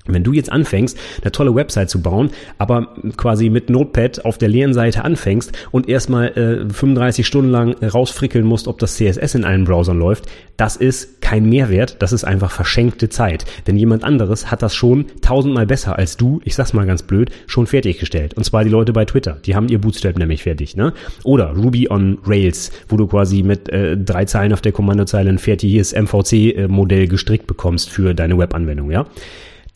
Wenn 0.08 0.24
du 0.24 0.32
jetzt 0.32 0.50
anfängst, 0.50 0.98
eine 1.22 1.32
tolle 1.32 1.54
Website 1.54 1.90
zu 1.90 2.02
bauen, 2.02 2.30
aber 2.58 2.94
quasi 3.16 3.50
mit 3.50 3.70
Notepad 3.70 4.24
auf 4.24 4.38
der 4.38 4.48
leeren 4.48 4.74
Seite 4.74 5.04
anfängst 5.04 5.52
und 5.70 5.88
erstmal 5.88 6.28
äh, 6.28 6.72
35 6.72 7.26
Stunden 7.26 7.50
lang 7.50 7.74
rausfrickeln 7.82 8.44
musst, 8.44 8.68
ob 8.68 8.78
das 8.78 8.96
CSS 8.96 9.34
in 9.34 9.44
allen 9.44 9.64
Browsern 9.64 9.98
läuft, 9.98 10.26
das 10.56 10.76
ist 10.76 11.20
kein 11.20 11.48
Mehrwert, 11.48 11.96
das 12.00 12.12
ist 12.12 12.24
einfach 12.24 12.50
verschenkte 12.50 13.08
Zeit. 13.08 13.44
Denn 13.66 13.76
jemand 13.76 14.04
anderes 14.04 14.50
hat 14.50 14.62
das 14.62 14.74
schon 14.74 15.06
tausendmal 15.20 15.66
besser 15.66 15.98
als 15.98 16.16
du, 16.16 16.40
ich 16.44 16.54
sag's 16.54 16.72
mal 16.72 16.86
ganz 16.86 17.02
blöd, 17.02 17.30
schon 17.46 17.66
fertiggestellt. 17.66 18.34
Und 18.34 18.44
zwar 18.44 18.64
die 18.64 18.70
Leute 18.70 18.92
bei 18.92 19.04
Twitter, 19.04 19.38
die 19.44 19.54
haben 19.54 19.68
ihr 19.68 19.80
Bootstrap 19.80 20.16
nämlich 20.18 20.42
fertig. 20.42 20.76
Ne? 20.76 20.92
Oder 21.24 21.50
Ruby 21.50 21.88
on 21.90 22.18
Rails, 22.26 22.70
wo 22.88 22.96
du 22.96 23.06
quasi 23.06 23.42
mit 23.42 23.68
äh, 23.68 23.96
drei 23.96 24.24
Zeilen 24.24 24.52
auf 24.52 24.60
der 24.60 24.72
Kommandozeile 24.72 25.28
ein 25.28 25.38
fertiges 25.38 25.92
MVC-Modell 25.92 27.08
gestrickt 27.08 27.46
bekommst 27.46 27.90
für 27.90 28.14
deine 28.14 28.38
Webanwendung. 28.38 28.90
Ja. 28.90 29.06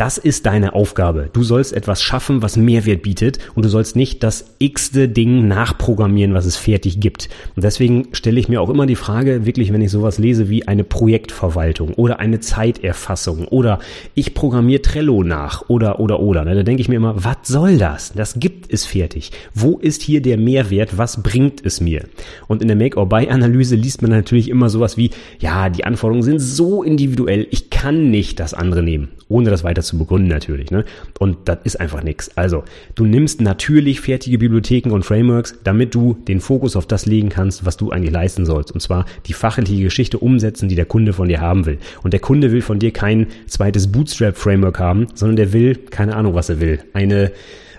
Das 0.01 0.17
ist 0.17 0.47
deine 0.47 0.73
Aufgabe. 0.73 1.29
Du 1.31 1.43
sollst 1.43 1.75
etwas 1.75 2.01
schaffen, 2.01 2.41
was 2.41 2.57
Mehrwert 2.57 3.03
bietet 3.03 3.39
und 3.55 3.67
du 3.67 3.69
sollst 3.69 3.97
nicht 3.97 4.23
das 4.23 4.55
x-te 4.59 5.11
Ding 5.11 5.47
nachprogrammieren, 5.47 6.33
was 6.33 6.47
es 6.47 6.57
fertig 6.57 7.01
gibt. 7.01 7.29
Und 7.55 7.65
deswegen 7.65 8.09
stelle 8.13 8.41
ich 8.41 8.49
mir 8.49 8.63
auch 8.63 8.71
immer 8.71 8.87
die 8.87 8.97
Frage, 8.97 9.45
wirklich, 9.45 9.75
wenn 9.75 9.83
ich 9.83 9.91
sowas 9.91 10.17
lese 10.17 10.49
wie 10.49 10.67
eine 10.67 10.85
Projektverwaltung 10.85 11.93
oder 11.93 12.19
eine 12.19 12.41
Zeiterfassung 12.41 13.47
oder 13.49 13.79
ich 14.15 14.33
programmiere 14.33 14.81
Trello 14.81 15.23
nach 15.23 15.69
oder, 15.69 16.01
oder, 16.01 16.21
oder. 16.21 16.47
Ne? 16.47 16.55
Da 16.55 16.63
denke 16.63 16.81
ich 16.81 16.89
mir 16.89 16.97
immer, 16.97 17.23
was 17.23 17.37
soll 17.45 17.77
das? 17.77 18.15
Das 18.15 18.41
gibt 18.41 18.73
es 18.73 18.87
fertig. 18.87 19.33
Wo 19.53 19.77
ist 19.77 20.01
hier 20.01 20.23
der 20.23 20.39
Mehrwert? 20.39 20.97
Was 20.97 21.23
bringt 21.23 21.63
es 21.63 21.83
mir? 21.83 22.07
Und 22.49 22.63
in 22.63 22.69
der 22.69 22.77
Make-or-Buy-Analyse 22.79 23.77
liest 23.77 24.01
man 24.01 24.13
natürlich 24.13 24.49
immer 24.49 24.71
sowas 24.71 24.97
wie, 24.97 25.11
ja, 25.41 25.69
die 25.69 25.85
Anforderungen 25.85 26.23
sind 26.23 26.39
so 26.39 26.83
individuell, 26.83 27.47
ich 27.51 27.69
kann 27.69 28.09
nicht 28.11 28.41
das 28.41 28.55
andere 28.55 28.83
nehmen, 28.83 29.11
ohne 29.29 29.51
das 29.51 29.63
weiter 29.63 29.90
zu 29.91 29.99
begründen 29.99 30.29
natürlich. 30.29 30.71
Ne? 30.71 30.85
Und 31.19 31.37
das 31.45 31.59
ist 31.65 31.81
einfach 31.81 32.03
nichts. 32.03 32.37
Also, 32.37 32.65
du 32.95 33.05
nimmst 33.05 33.41
natürlich 33.41 34.01
fertige 34.01 34.39
Bibliotheken 34.39 34.91
und 34.91 35.05
Frameworks, 35.05 35.57
damit 35.65 35.95
du 35.95 36.17
den 36.29 36.41
Fokus 36.41 36.77
auf 36.77 36.87
das 36.87 37.07
legen 37.07 37.29
kannst, 37.29 37.67
was 37.67 37.77
du 37.77 37.91
eigentlich 37.91 38.13
leisten 38.13 38.47
sollst. 38.47 38.73
Und 38.73 38.81
zwar 38.81 39.05
die 39.27 39.33
fachliche 39.33 39.83
Geschichte 39.83 40.19
umsetzen, 40.19 40.69
die 40.69 40.77
der 40.77 40.87
Kunde 40.87 41.13
von 41.13 41.29
dir 41.29 41.41
haben 41.41 41.67
will. 41.67 41.79
Und 42.03 42.13
der 42.13 42.21
Kunde 42.21 42.53
will 42.53 42.63
von 42.63 42.79
dir 42.79 42.93
kein 42.93 43.27
zweites 43.47 43.93
Bootstrap-Framework 43.93 44.79
haben, 44.79 45.09
sondern 45.15 45.37
der 45.37 45.53
will, 45.53 45.77
keine 45.77 46.17
Ahnung, 46.17 46.35
was 46.35 46.49
er 46.49 46.61
will. 46.61 46.81
Eine 46.93 47.33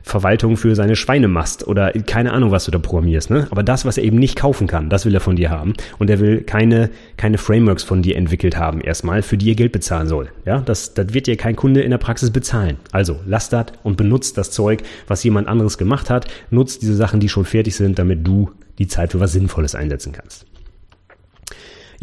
Verwaltung 0.03 0.57
für 0.57 0.75
seine 0.75 0.95
Schweinemast 0.95 1.67
oder 1.67 1.91
keine 1.91 2.33
Ahnung, 2.33 2.51
was 2.51 2.65
du 2.65 2.71
da 2.71 2.79
programmierst. 2.79 3.29
Ne? 3.29 3.47
Aber 3.51 3.63
das, 3.63 3.85
was 3.85 3.97
er 3.97 4.03
eben 4.03 4.17
nicht 4.17 4.35
kaufen 4.35 4.67
kann, 4.67 4.89
das 4.89 5.05
will 5.05 5.13
er 5.13 5.19
von 5.19 5.35
dir 5.35 5.49
haben. 5.49 5.73
Und 5.99 6.09
er 6.09 6.19
will 6.19 6.41
keine, 6.41 6.89
keine 7.17 7.37
Frameworks 7.37 7.83
von 7.83 8.01
dir 8.01 8.15
entwickelt 8.15 8.57
haben 8.57 8.81
erstmal, 8.81 9.21
für 9.21 9.37
die 9.37 9.49
er 9.49 9.55
Geld 9.55 9.71
bezahlen 9.71 10.07
soll. 10.07 10.29
Ja, 10.45 10.59
das, 10.59 10.93
das 10.93 11.13
wird 11.13 11.27
dir 11.27 11.37
kein 11.37 11.55
Kunde 11.55 11.81
in 11.81 11.91
der 11.91 11.97
Praxis 11.97 12.31
bezahlen. 12.31 12.77
Also 12.91 13.19
lass 13.25 13.49
das 13.49 13.67
und 13.83 13.97
benutzt 13.97 14.37
das 14.37 14.51
Zeug, 14.51 14.83
was 15.07 15.23
jemand 15.23 15.47
anderes 15.47 15.77
gemacht 15.77 16.09
hat. 16.09 16.27
Nutzt 16.49 16.81
diese 16.81 16.95
Sachen, 16.95 17.19
die 17.19 17.29
schon 17.29 17.45
fertig 17.45 17.75
sind, 17.75 17.99
damit 17.99 18.25
du 18.25 18.51
die 18.79 18.87
Zeit 18.87 19.11
für 19.11 19.19
was 19.19 19.33
Sinnvolles 19.33 19.75
einsetzen 19.75 20.11
kannst. 20.11 20.45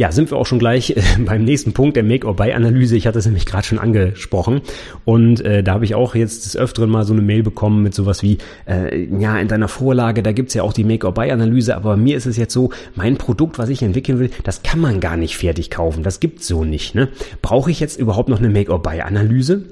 Ja, 0.00 0.12
sind 0.12 0.30
wir 0.30 0.38
auch 0.38 0.46
schon 0.46 0.60
gleich 0.60 0.90
äh, 0.90 1.02
beim 1.18 1.42
nächsten 1.42 1.72
Punkt 1.72 1.96
der 1.96 2.04
Make-or-Buy-Analyse. 2.04 2.96
Ich 2.96 3.08
hatte 3.08 3.18
es 3.18 3.26
nämlich 3.26 3.46
gerade 3.46 3.66
schon 3.66 3.80
angesprochen 3.80 4.60
und 5.04 5.40
äh, 5.40 5.64
da 5.64 5.74
habe 5.74 5.84
ich 5.84 5.96
auch 5.96 6.14
jetzt 6.14 6.44
des 6.44 6.56
Öfteren 6.56 6.88
mal 6.88 7.04
so 7.04 7.12
eine 7.12 7.20
Mail 7.20 7.42
bekommen 7.42 7.82
mit 7.82 7.94
sowas 7.94 8.22
wie, 8.22 8.38
äh, 8.68 9.06
ja, 9.06 9.36
in 9.40 9.48
deiner 9.48 9.66
Vorlage, 9.66 10.22
da 10.22 10.30
gibt's 10.30 10.54
ja 10.54 10.62
auch 10.62 10.72
die 10.72 10.84
Make-or-Buy-Analyse, 10.84 11.74
aber 11.74 11.96
mir 11.96 12.16
ist 12.16 12.26
es 12.26 12.36
jetzt 12.36 12.54
so, 12.54 12.70
mein 12.94 13.16
Produkt, 13.16 13.58
was 13.58 13.70
ich 13.70 13.82
entwickeln 13.82 14.20
will, 14.20 14.30
das 14.44 14.62
kann 14.62 14.78
man 14.78 15.00
gar 15.00 15.16
nicht 15.16 15.36
fertig 15.36 15.68
kaufen. 15.68 16.04
Das 16.04 16.20
gibt's 16.20 16.46
so 16.46 16.64
nicht. 16.64 16.94
Ne? 16.94 17.08
Brauche 17.42 17.72
ich 17.72 17.80
jetzt 17.80 17.98
überhaupt 17.98 18.28
noch 18.28 18.38
eine 18.38 18.50
Make-or-Buy-Analyse? 18.50 19.64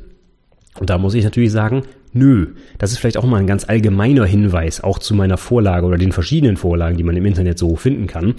Und 0.80 0.90
da 0.90 0.98
muss 0.98 1.14
ich 1.14 1.22
natürlich 1.22 1.52
sagen, 1.52 1.82
nö. 2.12 2.48
Das 2.78 2.90
ist 2.90 2.98
vielleicht 2.98 3.16
auch 3.16 3.24
mal 3.24 3.38
ein 3.38 3.46
ganz 3.46 3.68
allgemeiner 3.68 4.24
Hinweis, 4.24 4.82
auch 4.82 4.98
zu 4.98 5.14
meiner 5.14 5.36
Vorlage 5.36 5.86
oder 5.86 5.98
den 5.98 6.10
verschiedenen 6.10 6.56
Vorlagen, 6.56 6.96
die 6.96 7.04
man 7.04 7.16
im 7.16 7.26
Internet 7.26 7.60
so 7.60 7.76
finden 7.76 8.08
kann 8.08 8.34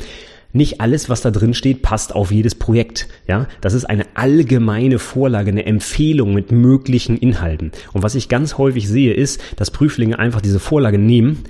nicht 0.54 0.82
alles, 0.82 1.10
was 1.10 1.22
da 1.22 1.32
drin 1.32 1.54
steht, 1.54 1.82
passt 1.82 2.16
auf 2.16 2.32
jedes 2.32 2.56
Projekt. 2.56 3.08
Ja, 3.28 3.48
das 3.62 3.74
ist 3.74 3.86
eine 3.86 4.06
allgemeine 4.16 5.00
Vorlage, 5.00 5.52
eine 5.52 5.66
Empfehlung 5.66 6.34
mit 6.34 6.52
möglichen 6.52 7.18
Inhalten. 7.18 7.72
Und 7.94 8.04
was 8.04 8.16
ich 8.16 8.30
ganz 8.30 8.58
häufig 8.58 8.88
sehe, 8.88 9.14
ist, 9.14 9.42
dass 9.56 9.72
Prüflinge 9.72 10.20
einfach 10.20 10.42
diese 10.42 10.60
Vorlage 10.60 10.98
nehmen 10.98 11.44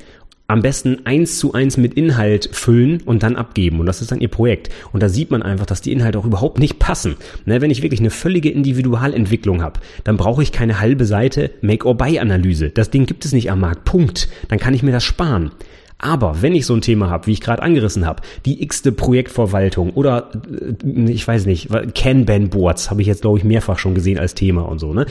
am 0.48 0.62
besten 0.62 1.06
eins 1.06 1.40
zu 1.40 1.54
eins 1.54 1.76
mit 1.76 1.94
Inhalt 1.94 2.50
füllen 2.54 3.02
und 3.06 3.22
dann 3.24 3.36
abgeben. 3.36 3.80
Und 3.80 3.86
das 3.86 4.02
ist 4.02 4.12
dann 4.12 4.22
ihr 4.22 4.30
Projekt. 4.30 4.70
Und 4.94 5.04
da 5.04 5.10
sieht 5.10 5.30
man 5.30 5.44
einfach, 5.44 5.66
dass 5.66 5.82
die 5.82 5.92
Inhalte 5.92 6.18
auch 6.18 6.26
überhaupt 6.26 6.60
nicht 6.60 6.80
passen. 6.80 7.18
Ne, 7.46 7.62
wenn 7.62 7.70
ich 7.70 7.82
wirklich 7.82 8.00
eine 8.00 8.10
völlige 8.10 8.50
Individualentwicklung 8.50 9.62
habe, 9.62 9.82
dann 10.06 10.16
brauche 10.16 10.42
ich 10.42 10.54
keine 10.54 10.80
halbe 10.80 11.06
Seite 11.06 11.52
Make-or-Buy-Analyse. 11.62 12.70
Das 12.70 12.90
Ding 12.90 13.06
gibt 13.06 13.26
es 13.26 13.34
nicht 13.34 13.52
am 13.52 13.60
Markt. 13.60 13.84
Punkt. 13.84 14.30
Dann 14.48 14.60
kann 14.60 14.74
ich 14.74 14.84
mir 14.84 14.92
das 14.92 15.04
sparen. 15.04 15.52
Aber 16.00 16.42
wenn 16.42 16.54
ich 16.54 16.66
so 16.66 16.76
ein 16.76 16.82
Thema 16.82 17.10
habe, 17.10 17.28
wie 17.28 17.32
ich 17.32 17.42
gerade 17.42 17.64
angerissen 17.64 18.06
habe, 18.06 18.22
die 18.46 18.62
x-te 18.62 18.92
Projektverwaltung 18.92 19.92
oder 19.92 20.30
äh, 20.84 21.12
ich 21.12 21.28
weiß 21.28 21.46
nicht, 21.46 21.70
Kanban-Boards 21.96 22.92
habe 22.92 23.02
ich 23.02 23.08
jetzt, 23.08 23.22
glaube 23.22 23.40
ich, 23.40 23.44
mehrfach 23.44 23.80
schon 23.80 23.96
gesehen 23.96 24.20
als 24.20 24.36
Thema 24.36 24.62
und 24.64 24.80
so, 24.80 24.94
ne? 24.94 25.06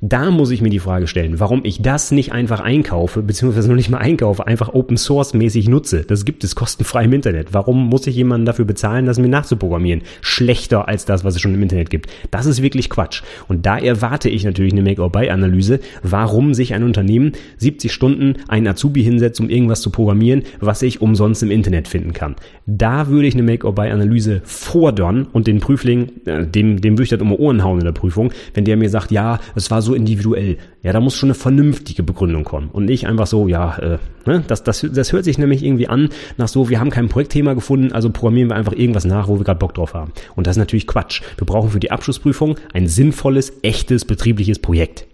Da 0.00 0.30
muss 0.30 0.52
ich 0.52 0.62
mir 0.62 0.70
die 0.70 0.78
Frage 0.78 1.08
stellen, 1.08 1.40
warum 1.40 1.64
ich 1.64 1.82
das 1.82 2.12
nicht 2.12 2.30
einfach 2.30 2.60
einkaufe, 2.60 3.20
beziehungsweise 3.20 3.68
noch 3.68 3.74
nicht 3.74 3.90
mal 3.90 3.98
einkaufe, 3.98 4.46
einfach 4.46 4.72
Open 4.72 4.96
Source 4.96 5.34
mäßig 5.34 5.68
nutze. 5.68 6.04
Das 6.04 6.24
gibt 6.24 6.44
es 6.44 6.54
kostenfrei 6.54 7.04
im 7.04 7.12
Internet. 7.12 7.52
Warum 7.52 7.88
muss 7.88 8.06
ich 8.06 8.14
jemanden 8.14 8.46
dafür 8.46 8.64
bezahlen, 8.64 9.06
das 9.06 9.18
mir 9.18 9.28
nachzuprogrammieren? 9.28 10.02
Schlechter 10.20 10.86
als 10.86 11.04
das, 11.04 11.24
was 11.24 11.34
es 11.34 11.40
schon 11.40 11.54
im 11.54 11.62
Internet 11.62 11.90
gibt. 11.90 12.06
Das 12.30 12.46
ist 12.46 12.62
wirklich 12.62 12.90
Quatsch. 12.90 13.22
Und 13.48 13.66
da 13.66 13.76
erwarte 13.76 14.28
ich 14.28 14.44
natürlich 14.44 14.72
eine 14.72 14.82
Make-or-Buy-Analyse, 14.82 15.80
warum 16.04 16.54
sich 16.54 16.74
ein 16.74 16.84
Unternehmen 16.84 17.32
70 17.56 17.92
Stunden 17.92 18.34
einen 18.46 18.68
Azubi 18.68 19.02
hinsetzt, 19.02 19.40
um 19.40 19.50
irgendwas 19.50 19.80
zu 19.80 19.90
programmieren, 19.90 20.44
was 20.60 20.82
ich 20.82 21.02
umsonst 21.02 21.42
im 21.42 21.50
Internet 21.50 21.88
finden 21.88 22.12
kann. 22.12 22.36
Da 22.66 23.08
würde 23.08 23.26
ich 23.26 23.34
eine 23.34 23.42
Make-or-Buy-Analyse 23.42 24.42
fordern 24.44 25.26
und 25.32 25.48
den 25.48 25.58
Prüfling, 25.58 26.12
äh, 26.24 26.46
dem, 26.46 26.80
dem 26.80 26.94
würde 26.94 27.02
ich 27.02 27.10
das 27.10 27.20
um 27.20 27.32
Ohren 27.32 27.64
hauen 27.64 27.80
in 27.80 27.84
der 27.84 27.92
Prüfung, 27.92 28.32
wenn 28.54 28.64
der 28.64 28.76
mir 28.76 28.90
sagt, 28.90 29.10
ja, 29.10 29.40
es 29.56 29.72
war 29.72 29.82
so 29.82 29.87
so 29.88 29.94
individuell. 29.94 30.58
Ja, 30.82 30.92
da 30.92 31.00
muss 31.00 31.16
schon 31.16 31.28
eine 31.28 31.34
vernünftige 31.34 32.02
Begründung 32.02 32.44
kommen 32.44 32.70
und 32.72 32.84
nicht 32.84 33.06
einfach 33.06 33.26
so, 33.26 33.48
ja, 33.48 33.76
äh, 33.78 33.98
ne, 34.26 34.44
das, 34.46 34.62
das, 34.62 34.86
das 34.92 35.12
hört 35.12 35.24
sich 35.24 35.38
nämlich 35.38 35.64
irgendwie 35.64 35.88
an 35.88 36.10
nach 36.36 36.48
so, 36.48 36.68
wir 36.68 36.78
haben 36.78 36.90
kein 36.90 37.08
Projektthema 37.08 37.54
gefunden, 37.54 37.92
also 37.92 38.10
programmieren 38.10 38.50
wir 38.50 38.56
einfach 38.56 38.72
irgendwas 38.72 39.04
nach, 39.04 39.28
wo 39.28 39.38
wir 39.38 39.44
gerade 39.44 39.58
Bock 39.58 39.74
drauf 39.74 39.94
haben. 39.94 40.12
Und 40.36 40.46
das 40.46 40.56
ist 40.56 40.60
natürlich 40.60 40.86
Quatsch. 40.86 41.22
Wir 41.36 41.46
brauchen 41.46 41.70
für 41.70 41.80
die 41.80 41.90
Abschlussprüfung 41.90 42.56
ein 42.72 42.86
sinnvolles, 42.86 43.52
echtes, 43.62 44.04
betriebliches 44.04 44.60
Projekt. 44.60 45.06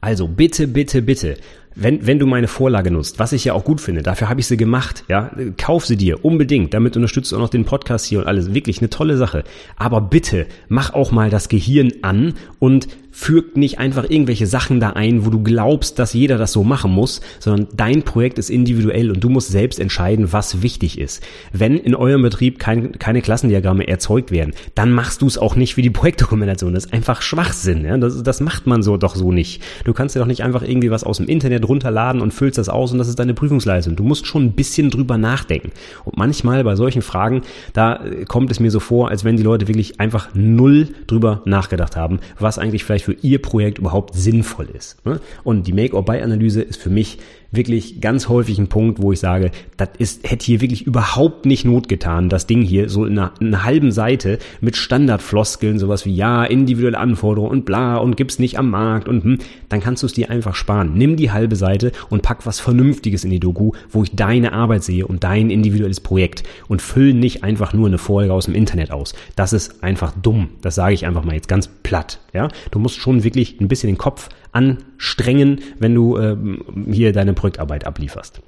Also 0.00 0.26
bitte, 0.26 0.66
bitte, 0.66 1.02
bitte 1.02 1.36
wenn, 1.74 2.06
wenn 2.06 2.18
du 2.18 2.26
meine 2.26 2.48
Vorlage 2.48 2.90
nutzt, 2.90 3.18
was 3.18 3.32
ich 3.32 3.44
ja 3.44 3.54
auch 3.54 3.64
gut 3.64 3.80
finde, 3.80 4.02
dafür 4.02 4.28
habe 4.28 4.40
ich 4.40 4.46
sie 4.46 4.56
gemacht, 4.56 5.04
ja, 5.08 5.30
kauf 5.56 5.86
sie 5.86 5.96
dir 5.96 6.24
unbedingt, 6.24 6.74
damit 6.74 6.96
unterstützt 6.96 7.32
du 7.32 7.36
auch 7.36 7.40
noch 7.40 7.48
den 7.48 7.64
Podcast 7.64 8.06
hier 8.06 8.18
und 8.20 8.26
alles, 8.26 8.52
wirklich 8.52 8.80
eine 8.80 8.90
tolle 8.90 9.16
Sache. 9.16 9.44
Aber 9.76 10.00
bitte, 10.00 10.46
mach 10.68 10.92
auch 10.92 11.12
mal 11.12 11.30
das 11.30 11.48
Gehirn 11.48 11.92
an 12.02 12.34
und 12.58 12.88
fügt 13.10 13.56
nicht 13.56 13.78
einfach 13.78 14.08
irgendwelche 14.08 14.46
Sachen 14.46 14.80
da 14.80 14.90
ein, 14.90 15.26
wo 15.26 15.30
du 15.30 15.42
glaubst, 15.42 15.98
dass 15.98 16.12
jeder 16.12 16.38
das 16.38 16.52
so 16.52 16.64
machen 16.64 16.92
muss, 16.92 17.20
sondern 17.38 17.68
dein 17.76 18.02
Projekt 18.02 18.38
ist 18.38 18.50
individuell 18.50 19.10
und 19.10 19.22
du 19.22 19.28
musst 19.28 19.48
selbst 19.48 19.80
entscheiden, 19.80 20.32
was 20.32 20.62
wichtig 20.62 20.98
ist. 20.98 21.22
Wenn 21.52 21.76
in 21.76 21.94
eurem 21.94 22.22
Betrieb 22.22 22.58
kein, 22.58 22.98
keine 22.98 23.22
Klassendiagramme 23.22 23.88
erzeugt 23.88 24.30
werden, 24.30 24.54
dann 24.74 24.92
machst 24.92 25.22
du 25.22 25.26
es 25.26 25.38
auch 25.38 25.56
nicht 25.56 25.74
für 25.74 25.82
die 25.82 25.90
Projektdokumentation. 25.90 26.74
Das 26.74 26.86
ist 26.86 26.92
einfach 26.92 27.22
Schwachsinn. 27.22 27.84
Ja? 27.84 27.96
Das, 27.98 28.22
das 28.22 28.40
macht 28.40 28.66
man 28.66 28.82
so 28.82 28.96
doch 28.96 29.16
so 29.16 29.32
nicht. 29.32 29.62
Du 29.84 29.92
kannst 29.92 30.14
dir 30.14 30.20
doch 30.20 30.26
nicht 30.26 30.42
einfach 30.42 30.62
irgendwie 30.62 30.90
was 30.90 31.04
aus 31.04 31.18
dem 31.18 31.26
Internet 31.26 31.68
runterladen 31.68 32.22
und 32.22 32.32
füllst 32.32 32.58
das 32.58 32.68
aus 32.68 32.92
und 32.92 32.98
das 32.98 33.08
ist 33.08 33.18
deine 33.18 33.34
Prüfungsleistung. 33.34 33.96
Du 33.96 34.04
musst 34.04 34.26
schon 34.26 34.44
ein 34.44 34.52
bisschen 34.52 34.90
drüber 34.90 35.18
nachdenken. 35.18 35.72
Und 36.04 36.16
manchmal 36.16 36.62
bei 36.64 36.76
solchen 36.76 37.02
Fragen, 37.02 37.42
da 37.72 37.96
äh, 38.04 38.24
kommt 38.24 38.50
es 38.50 38.60
mir 38.60 38.70
so 38.70 38.80
vor, 38.80 39.08
als 39.08 39.24
wenn 39.24 39.36
die 39.36 39.42
Leute 39.42 39.68
wirklich 39.68 40.00
einfach 40.00 40.28
null 40.34 40.88
drüber 41.06 41.42
nachgedacht 41.44 41.96
haben, 41.96 42.20
was 42.38 42.58
eigentlich 42.58 42.84
vielleicht 42.84 42.99
für 43.02 43.12
ihr 43.12 43.40
Projekt 43.40 43.78
überhaupt 43.78 44.14
sinnvoll 44.14 44.68
ist. 44.72 45.04
Ne? 45.04 45.20
Und 45.44 45.66
die 45.66 45.72
Make-or-Buy-Analyse 45.72 46.62
ist 46.62 46.80
für 46.80 46.90
mich 46.90 47.18
wirklich 47.52 48.00
ganz 48.00 48.28
häufig 48.28 48.58
ein 48.58 48.68
Punkt, 48.68 49.02
wo 49.02 49.12
ich 49.12 49.20
sage, 49.20 49.50
das 49.76 49.88
ist, 49.98 50.30
hätte 50.30 50.46
hier 50.46 50.60
wirklich 50.60 50.86
überhaupt 50.86 51.46
nicht 51.46 51.64
Not 51.64 51.88
getan, 51.88 52.28
das 52.28 52.46
Ding 52.46 52.62
hier 52.62 52.88
so 52.88 53.04
in 53.04 53.18
einer, 53.18 53.32
in 53.40 53.48
einer 53.48 53.64
halben 53.64 53.92
Seite 53.92 54.38
mit 54.60 54.76
Standardfloskeln, 54.76 55.78
sowas 55.78 56.06
wie 56.06 56.14
ja, 56.14 56.44
individuelle 56.44 56.98
Anforderungen 56.98 57.50
und 57.52 57.64
bla 57.64 57.96
und 57.96 58.16
gibt's 58.16 58.38
nicht 58.38 58.58
am 58.58 58.70
Markt 58.70 59.08
und 59.08 59.24
hm, 59.24 59.38
dann 59.68 59.80
kannst 59.80 60.02
du 60.02 60.06
es 60.06 60.12
dir 60.12 60.30
einfach 60.30 60.54
sparen. 60.54 60.94
Nimm 60.94 61.16
die 61.16 61.32
halbe 61.32 61.56
Seite 61.56 61.92
und 62.08 62.22
pack 62.22 62.46
was 62.46 62.60
Vernünftiges 62.60 63.24
in 63.24 63.30
die 63.30 63.40
Doku, 63.40 63.72
wo 63.90 64.02
ich 64.02 64.14
deine 64.14 64.52
Arbeit 64.52 64.84
sehe 64.84 65.06
und 65.06 65.24
dein 65.24 65.50
individuelles 65.50 66.00
Projekt 66.00 66.44
und 66.68 66.82
füll 66.82 67.14
nicht 67.14 67.42
einfach 67.42 67.72
nur 67.72 67.88
eine 67.88 67.98
Folge 67.98 68.32
aus 68.32 68.46
dem 68.46 68.54
Internet 68.54 68.90
aus. 68.90 69.14
Das 69.36 69.52
ist 69.52 69.82
einfach 69.82 70.12
dumm. 70.20 70.50
Das 70.62 70.74
sage 70.74 70.94
ich 70.94 71.06
einfach 71.06 71.24
mal 71.24 71.34
jetzt 71.34 71.48
ganz 71.48 71.68
platt. 71.82 72.20
Ja, 72.32 72.48
du 72.70 72.78
musst 72.78 72.96
schon 72.96 73.24
wirklich 73.24 73.60
ein 73.60 73.68
bisschen 73.68 73.88
den 73.88 73.98
Kopf 73.98 74.28
anstrengen, 74.52 75.60
wenn 75.78 75.94
du 75.94 76.18
ähm, 76.18 76.62
hier 76.90 77.12
deine 77.12 77.32
Projektarbeit 77.32 77.86
ablieferst. 77.86 78.42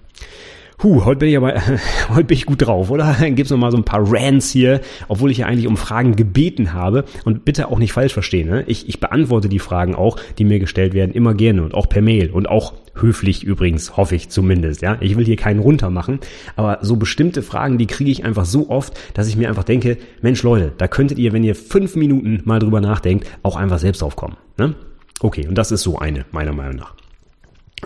Huh, 0.83 1.05
heute 1.05 1.19
bin 1.19 1.29
ich 1.29 1.37
aber, 1.37 1.55
heute 2.09 2.25
bin 2.25 2.37
ich 2.37 2.47
gut 2.47 2.63
drauf, 2.63 2.91
oder? 2.91 3.17
Dann 3.21 3.37
gibt's 3.37 3.53
noch 3.53 3.59
mal 3.59 3.71
so 3.71 3.77
ein 3.77 3.85
paar 3.85 4.03
Rants 4.05 4.51
hier, 4.51 4.81
obwohl 5.07 5.31
ich 5.31 5.39
ja 5.39 5.47
eigentlich 5.47 5.69
um 5.69 5.77
Fragen 5.77 6.17
gebeten 6.17 6.73
habe. 6.73 7.05
Und 7.25 7.45
bitte 7.45 7.69
auch 7.69 7.79
nicht 7.79 7.93
falsch 7.93 8.13
verstehen, 8.13 8.49
ne? 8.49 8.65
Ich, 8.67 8.89
ich 8.89 8.99
beantworte 8.99 9.49
die 9.49 9.61
Fragen 9.61 9.95
auch, 9.95 10.17
die 10.39 10.45
mir 10.45 10.59
gestellt 10.59 10.93
werden, 10.93 11.13
immer 11.13 11.35
gerne 11.35 11.63
und 11.63 11.75
auch 11.75 11.89
per 11.89 12.03
Mail 12.03 12.31
und 12.31 12.49
auch 12.49 12.75
höflich 12.95 13.45
übrigens, 13.45 13.97
hoffe 13.97 14.17
ich 14.17 14.29
zumindest, 14.29 14.83
ja? 14.83 14.97
Ich 15.01 15.17
will 15.17 15.25
hier 15.25 15.37
keinen 15.37 15.61
runter 15.61 15.89
machen, 15.89 16.19
aber 16.57 16.79
so 16.83 16.97
bestimmte 16.97 17.43
Fragen, 17.43 17.79
die 17.79 17.87
kriege 17.87 18.11
ich 18.11 18.25
einfach 18.25 18.45
so 18.45 18.69
oft, 18.69 18.99
dass 19.15 19.29
ich 19.29 19.37
mir 19.37 19.49
einfach 19.49 19.65
denke, 19.65 19.99
Mensch 20.21 20.43
Leute, 20.43 20.73
da 20.79 20.89
könntet 20.89 21.19
ihr, 21.19 21.33
wenn 21.33 21.45
ihr 21.45 21.55
fünf 21.55 21.95
Minuten 21.95 22.41
mal 22.45 22.59
drüber 22.59 22.81
nachdenkt, 22.81 23.29
auch 23.45 23.57
einfach 23.57 23.79
selbst 23.79 24.03
draufkommen, 24.03 24.37
ne? 24.59 24.75
Okay, 25.23 25.47
und 25.47 25.57
das 25.57 25.71
ist 25.71 25.83
so 25.83 25.99
eine, 25.99 26.25
meiner 26.33 26.53
Meinung 26.53 26.77
nach. 26.77 26.95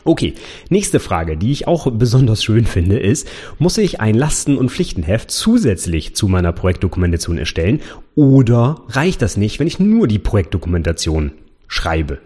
Okay, 0.04 0.34
nächste 0.70 1.00
Frage, 1.00 1.36
die 1.36 1.52
ich 1.52 1.66
auch 1.66 1.90
besonders 1.90 2.42
schön 2.42 2.64
finde, 2.64 2.98
ist, 2.98 3.28
muss 3.58 3.76
ich 3.78 4.00
ein 4.00 4.14
Lasten- 4.14 4.56
und 4.56 4.70
Pflichtenheft 4.70 5.30
zusätzlich 5.30 6.14
zu 6.14 6.28
meiner 6.28 6.52
Projektdokumentation 6.52 7.38
erstellen 7.38 7.80
oder 8.14 8.82
reicht 8.88 9.20
das 9.20 9.36
nicht, 9.36 9.58
wenn 9.58 9.66
ich 9.66 9.78
nur 9.78 10.06
die 10.08 10.18
Projektdokumentation 10.18 11.32
schreibe? 11.66 12.20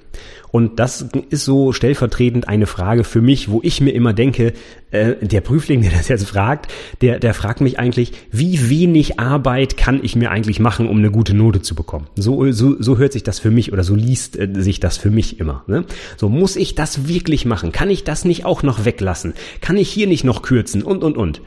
Und 0.52 0.78
das 0.78 1.06
ist 1.30 1.44
so 1.44 1.72
stellvertretend 1.72 2.48
eine 2.48 2.66
Frage 2.66 3.04
für 3.04 3.20
mich, 3.20 3.50
wo 3.50 3.60
ich 3.62 3.80
mir 3.80 3.92
immer 3.92 4.12
denke, 4.12 4.52
äh, 4.90 5.14
der 5.20 5.40
Prüfling, 5.40 5.82
der 5.82 5.92
das 5.92 6.08
jetzt 6.08 6.28
fragt, 6.28 6.72
der, 7.00 7.18
der 7.18 7.34
fragt 7.34 7.60
mich 7.60 7.78
eigentlich, 7.78 8.12
wie 8.30 8.68
wenig 8.68 9.20
Arbeit 9.20 9.76
kann 9.76 10.00
ich 10.02 10.16
mir 10.16 10.30
eigentlich 10.30 10.60
machen, 10.60 10.88
um 10.88 10.98
eine 10.98 11.10
gute 11.10 11.34
Note 11.34 11.62
zu 11.62 11.74
bekommen? 11.74 12.06
So, 12.16 12.50
so, 12.52 12.80
so 12.80 12.98
hört 12.98 13.12
sich 13.12 13.22
das 13.22 13.38
für 13.38 13.50
mich 13.50 13.72
oder 13.72 13.84
so 13.84 13.94
liest 13.94 14.38
äh, 14.38 14.48
sich 14.54 14.80
das 14.80 14.96
für 14.96 15.10
mich 15.10 15.40
immer. 15.40 15.64
Ne? 15.66 15.84
So 16.16 16.28
muss 16.28 16.56
ich 16.56 16.74
das 16.74 17.08
wirklich 17.08 17.44
machen? 17.44 17.72
Kann 17.72 17.90
ich 17.90 18.04
das 18.04 18.24
nicht 18.24 18.44
auch 18.44 18.62
noch 18.62 18.84
weglassen? 18.84 19.34
Kann 19.60 19.76
ich 19.76 19.90
hier 19.90 20.06
nicht 20.06 20.24
noch 20.24 20.42
kürzen? 20.42 20.82
Und, 20.82 21.04
und, 21.04 21.16
und. 21.16 21.40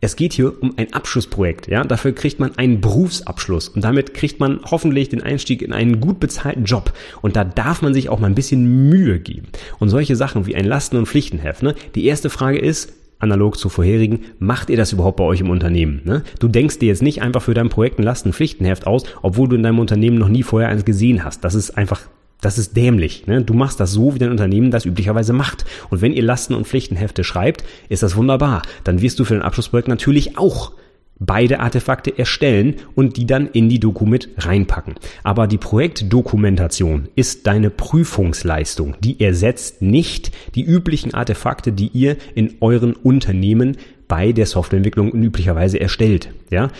Es 0.00 0.14
geht 0.14 0.34
hier 0.34 0.62
um 0.62 0.74
ein 0.76 0.92
Abschlussprojekt, 0.92 1.68
ja. 1.68 1.82
Dafür 1.82 2.12
kriegt 2.12 2.38
man 2.38 2.56
einen 2.58 2.80
Berufsabschluss 2.80 3.68
und 3.70 3.82
damit 3.82 4.12
kriegt 4.12 4.40
man 4.40 4.60
hoffentlich 4.70 5.08
den 5.08 5.22
Einstieg 5.22 5.62
in 5.62 5.72
einen 5.72 6.00
gut 6.00 6.20
bezahlten 6.20 6.64
Job. 6.64 6.92
Und 7.22 7.34
da 7.34 7.44
darf 7.44 7.80
man 7.80 7.94
sich 7.94 8.08
auch 8.08 8.20
mal 8.20 8.26
ein 8.26 8.34
bisschen 8.34 8.88
Mühe 8.88 9.18
geben. 9.18 9.48
Und 9.78 9.88
solche 9.88 10.14
Sachen 10.14 10.46
wie 10.46 10.54
ein 10.54 10.66
Lasten- 10.66 10.96
und 10.96 11.06
Pflichtenheft, 11.06 11.62
ne. 11.62 11.74
Die 11.94 12.04
erste 12.04 12.28
Frage 12.28 12.58
ist, 12.58 12.92
analog 13.18 13.58
zu 13.58 13.68
vorherigen, 13.68 14.20
macht 14.38 14.70
ihr 14.70 14.76
das 14.76 14.92
überhaupt 14.92 15.16
bei 15.16 15.24
euch 15.24 15.40
im 15.40 15.50
Unternehmen? 15.50 16.02
Ne? 16.04 16.22
Du 16.38 16.48
denkst 16.48 16.78
dir 16.78 16.88
jetzt 16.88 17.02
nicht 17.02 17.22
einfach 17.22 17.42
für 17.42 17.54
dein 17.54 17.70
Projekt 17.70 17.98
ein 17.98 18.02
Lasten-Pflichtenheft 18.02 18.86
aus, 18.86 19.04
obwohl 19.22 19.48
du 19.48 19.56
in 19.56 19.62
deinem 19.62 19.78
Unternehmen 19.78 20.18
noch 20.18 20.28
nie 20.28 20.42
vorher 20.42 20.68
eins 20.68 20.84
gesehen 20.84 21.24
hast. 21.24 21.42
Das 21.42 21.54
ist 21.54 21.78
einfach 21.78 22.02
Das 22.40 22.58
ist 22.58 22.76
dämlich. 22.76 23.26
Ne? 23.26 23.42
Du 23.42 23.54
machst 23.54 23.80
das 23.80 23.92
so, 23.92 24.14
wie 24.14 24.18
dein 24.18 24.30
Unternehmen 24.30 24.70
das 24.70 24.84
üblicherweise 24.84 25.32
macht. 25.32 25.64
Und 25.90 26.02
wenn 26.02 26.12
ihr 26.12 26.22
Lasten- 26.22 26.54
und 26.54 26.66
Pflichtenhefte 26.66 27.24
schreibt, 27.24 27.64
ist 27.88 28.02
das 28.02 28.16
wunderbar. 28.16 28.62
Dann 28.84 29.00
wirst 29.00 29.18
du 29.18 29.24
für 29.24 29.34
dein 29.34 29.42
Abschlussprojekt 29.42 29.88
natürlich 29.88 30.36
auch 30.36 30.72
beide 31.18 31.60
Artefakte 31.60 32.18
erstellen 32.18 32.76
und 32.94 33.16
die 33.16 33.26
dann 33.26 33.46
in 33.46 33.68
die 33.68 33.80
Doku 33.80 34.04
mit 34.04 34.28
reinpacken. 34.36 34.94
Aber 35.22 35.46
die 35.46 35.58
Projektdokumentation 35.58 37.08
ist 37.14 37.46
deine 37.46 37.70
Prüfungsleistung. 37.70 38.96
Die 39.00 39.20
ersetzt 39.20 39.80
nicht 39.82 40.30
die 40.54 40.62
üblichen 40.62 41.14
Artefakte, 41.14 41.72
die 41.72 41.88
ihr 41.88 42.16
in 42.34 42.56
euren 42.60 42.92
Unternehmen 42.92 43.78
bei 44.08 44.32
der 44.32 44.46
Softwareentwicklung 44.46 45.10
üblicherweise 45.10 45.80
erstellt. 45.80 46.30
Ja, 46.50 46.70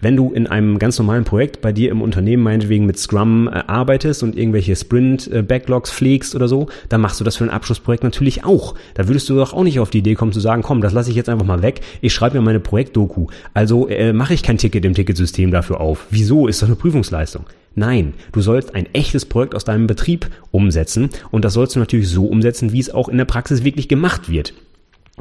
wenn 0.00 0.16
du 0.16 0.32
in 0.32 0.46
einem 0.46 0.78
ganz 0.78 0.98
normalen 0.98 1.24
Projekt 1.24 1.60
bei 1.60 1.72
dir 1.72 1.90
im 1.90 2.02
Unternehmen 2.02 2.42
meinetwegen 2.42 2.86
mit 2.86 2.98
Scrum 2.98 3.48
äh, 3.48 3.62
arbeitest 3.66 4.22
und 4.22 4.36
irgendwelche 4.36 4.76
Sprint-Backlogs 4.76 5.90
äh, 5.90 5.94
pflegst 5.94 6.34
oder 6.34 6.48
so, 6.48 6.68
dann 6.88 7.00
machst 7.00 7.20
du 7.20 7.24
das 7.24 7.36
für 7.36 7.44
ein 7.44 7.50
Abschlussprojekt 7.50 8.04
natürlich 8.04 8.44
auch. 8.44 8.74
Da 8.94 9.08
würdest 9.08 9.28
du 9.28 9.34
doch 9.34 9.52
auch 9.52 9.64
nicht 9.64 9.80
auf 9.80 9.90
die 9.90 9.98
Idee 9.98 10.14
kommen 10.14 10.32
zu 10.32 10.40
sagen, 10.40 10.62
komm, 10.62 10.80
das 10.80 10.92
lasse 10.92 11.10
ich 11.10 11.16
jetzt 11.16 11.28
einfach 11.28 11.46
mal 11.46 11.62
weg, 11.62 11.80
ich 12.00 12.12
schreibe 12.12 12.38
mir 12.38 12.44
meine 12.44 12.60
Projektdoku. 12.60 13.28
Also 13.54 13.88
äh, 13.88 14.12
mache 14.12 14.34
ich 14.34 14.42
kein 14.42 14.58
Ticket 14.58 14.84
im 14.84 14.94
Ticketsystem 14.94 15.50
dafür 15.50 15.80
auf. 15.80 16.06
Wieso? 16.10 16.46
Ist 16.46 16.62
doch 16.62 16.66
eine 16.66 16.76
Prüfungsleistung. 16.76 17.44
Nein, 17.74 18.14
du 18.32 18.40
sollst 18.40 18.74
ein 18.74 18.86
echtes 18.94 19.26
Projekt 19.26 19.54
aus 19.54 19.64
deinem 19.64 19.86
Betrieb 19.86 20.28
umsetzen 20.50 21.10
und 21.30 21.44
das 21.44 21.52
sollst 21.52 21.76
du 21.76 21.78
natürlich 21.80 22.08
so 22.08 22.24
umsetzen, 22.24 22.72
wie 22.72 22.80
es 22.80 22.90
auch 22.90 23.10
in 23.10 23.18
der 23.18 23.26
Praxis 23.26 23.64
wirklich 23.64 23.86
gemacht 23.86 24.30
wird 24.30 24.54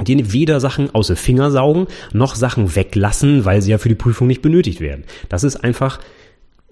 die 0.02 0.34
weder 0.34 0.60
Sachen 0.60 0.94
aus 0.94 1.08
den 1.08 1.16
Finger 1.16 1.52
saugen, 1.52 1.88
noch 2.14 2.36
Sachen 2.36 2.76
weglassen, 2.76 3.46
weil 3.46 3.62
sie 3.62 3.72
ja 3.72 3.78
für 3.78 3.90
die 3.90 3.96
Prüfung 3.96 4.28
nicht 4.28 4.42
benötigt 4.42 4.82
werden. 4.82 5.04
Das 5.30 5.44
ist 5.44 5.58
einfach 5.58 6.00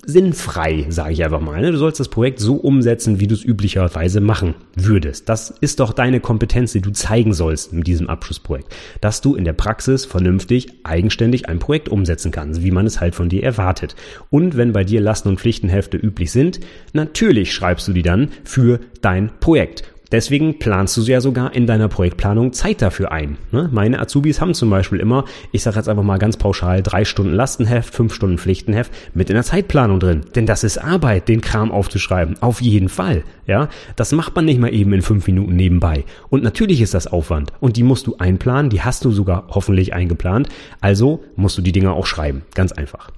sinnfrei, 0.05 0.85
sage 0.89 1.13
ich 1.13 1.23
einfach 1.23 1.39
mal. 1.39 1.61
Ne? 1.61 1.71
Du 1.71 1.77
sollst 1.77 1.99
das 1.99 2.09
Projekt 2.09 2.39
so 2.39 2.55
umsetzen, 2.55 3.19
wie 3.19 3.27
du 3.27 3.35
es 3.35 3.43
üblicherweise 3.43 4.19
machen 4.19 4.55
würdest. 4.75 5.29
Das 5.29 5.49
ist 5.49 5.79
doch 5.79 5.93
deine 5.93 6.19
Kompetenz, 6.19 6.73
die 6.73 6.81
du 6.81 6.91
zeigen 6.91 7.33
sollst 7.33 7.73
mit 7.73 7.87
diesem 7.87 8.09
Abschlussprojekt. 8.09 8.75
Dass 9.01 9.21
du 9.21 9.35
in 9.35 9.45
der 9.45 9.53
Praxis 9.53 10.05
vernünftig, 10.05 10.73
eigenständig 10.83 11.47
ein 11.47 11.59
Projekt 11.59 11.89
umsetzen 11.89 12.31
kannst, 12.31 12.63
wie 12.63 12.71
man 12.71 12.85
es 12.85 12.99
halt 12.99 13.15
von 13.15 13.29
dir 13.29 13.43
erwartet. 13.43 13.95
Und 14.29 14.57
wenn 14.57 14.73
bei 14.73 14.83
dir 14.83 14.99
Lasten- 14.99 15.29
und 15.29 15.39
Pflichtenhefte 15.39 15.97
üblich 15.97 16.31
sind, 16.31 16.59
natürlich 16.91 17.53
schreibst 17.53 17.87
du 17.87 17.93
die 17.93 18.03
dann 18.03 18.29
für 18.43 18.79
dein 19.01 19.31
Projekt. 19.39 19.83
Deswegen 20.13 20.59
planst 20.59 20.95
du 20.95 21.01
ja 21.01 21.19
sogar 21.21 21.55
in 21.55 21.65
deiner 21.65 21.87
Projektplanung 21.87 22.53
Zeit 22.53 22.83
dafür 22.83 23.11
ein. 23.11 23.39
Ne? 23.51 23.67
Meine 23.71 23.99
Azubis 23.99 24.39
haben 24.39 24.53
zum 24.53 24.69
Beispiel 24.69 24.99
immer, 24.99 25.25
ich 25.51 25.63
sage 25.63 25.77
jetzt 25.77 25.89
einfach 25.89 26.03
mal 26.03 26.19
ganz 26.19 26.37
pauschal, 26.37 26.83
drei 26.83 27.03
Stunden 27.03 27.33
Lastenheft, 27.33 27.95
fünf 27.95 28.13
Stunden 28.13 28.37
Pflichtenheft 28.37 28.91
mit 29.15 29.31
in 29.31 29.33
der 29.33 29.43
Zeitplanung 29.43 29.99
drin. 29.99 30.21
Denn 30.35 30.45
das 30.45 30.63
ist 30.63 30.77
Arbeit, 30.77 31.29
den 31.29 31.41
Kram 31.41 31.71
aufzuschreiben. 31.71 32.39
Auf 32.43 32.61
jeden 32.61 32.89
Fall. 32.89 33.23
Ja, 33.47 33.69
das 33.95 34.11
macht 34.11 34.35
man 34.35 34.45
nicht 34.45 34.59
mal 34.59 34.71
eben 34.71 34.93
in 34.93 35.01
fünf 35.01 35.25
Minuten 35.25 35.55
nebenbei. 35.55 36.05
Und 36.29 36.43
natürlich 36.43 36.81
ist 36.81 36.93
das 36.93 37.07
Aufwand. 37.07 37.51
Und 37.59 37.75
die 37.75 37.83
musst 37.83 38.05
du 38.05 38.15
einplanen, 38.19 38.69
die 38.69 38.83
hast 38.83 39.05
du 39.05 39.11
sogar 39.11 39.47
hoffentlich 39.49 39.95
eingeplant. 39.95 40.47
Also 40.79 41.23
musst 41.35 41.57
du 41.57 41.63
die 41.63 41.71
Dinge 41.71 41.91
auch 41.91 42.05
schreiben. 42.05 42.43
Ganz 42.53 42.71
einfach. 42.71 43.09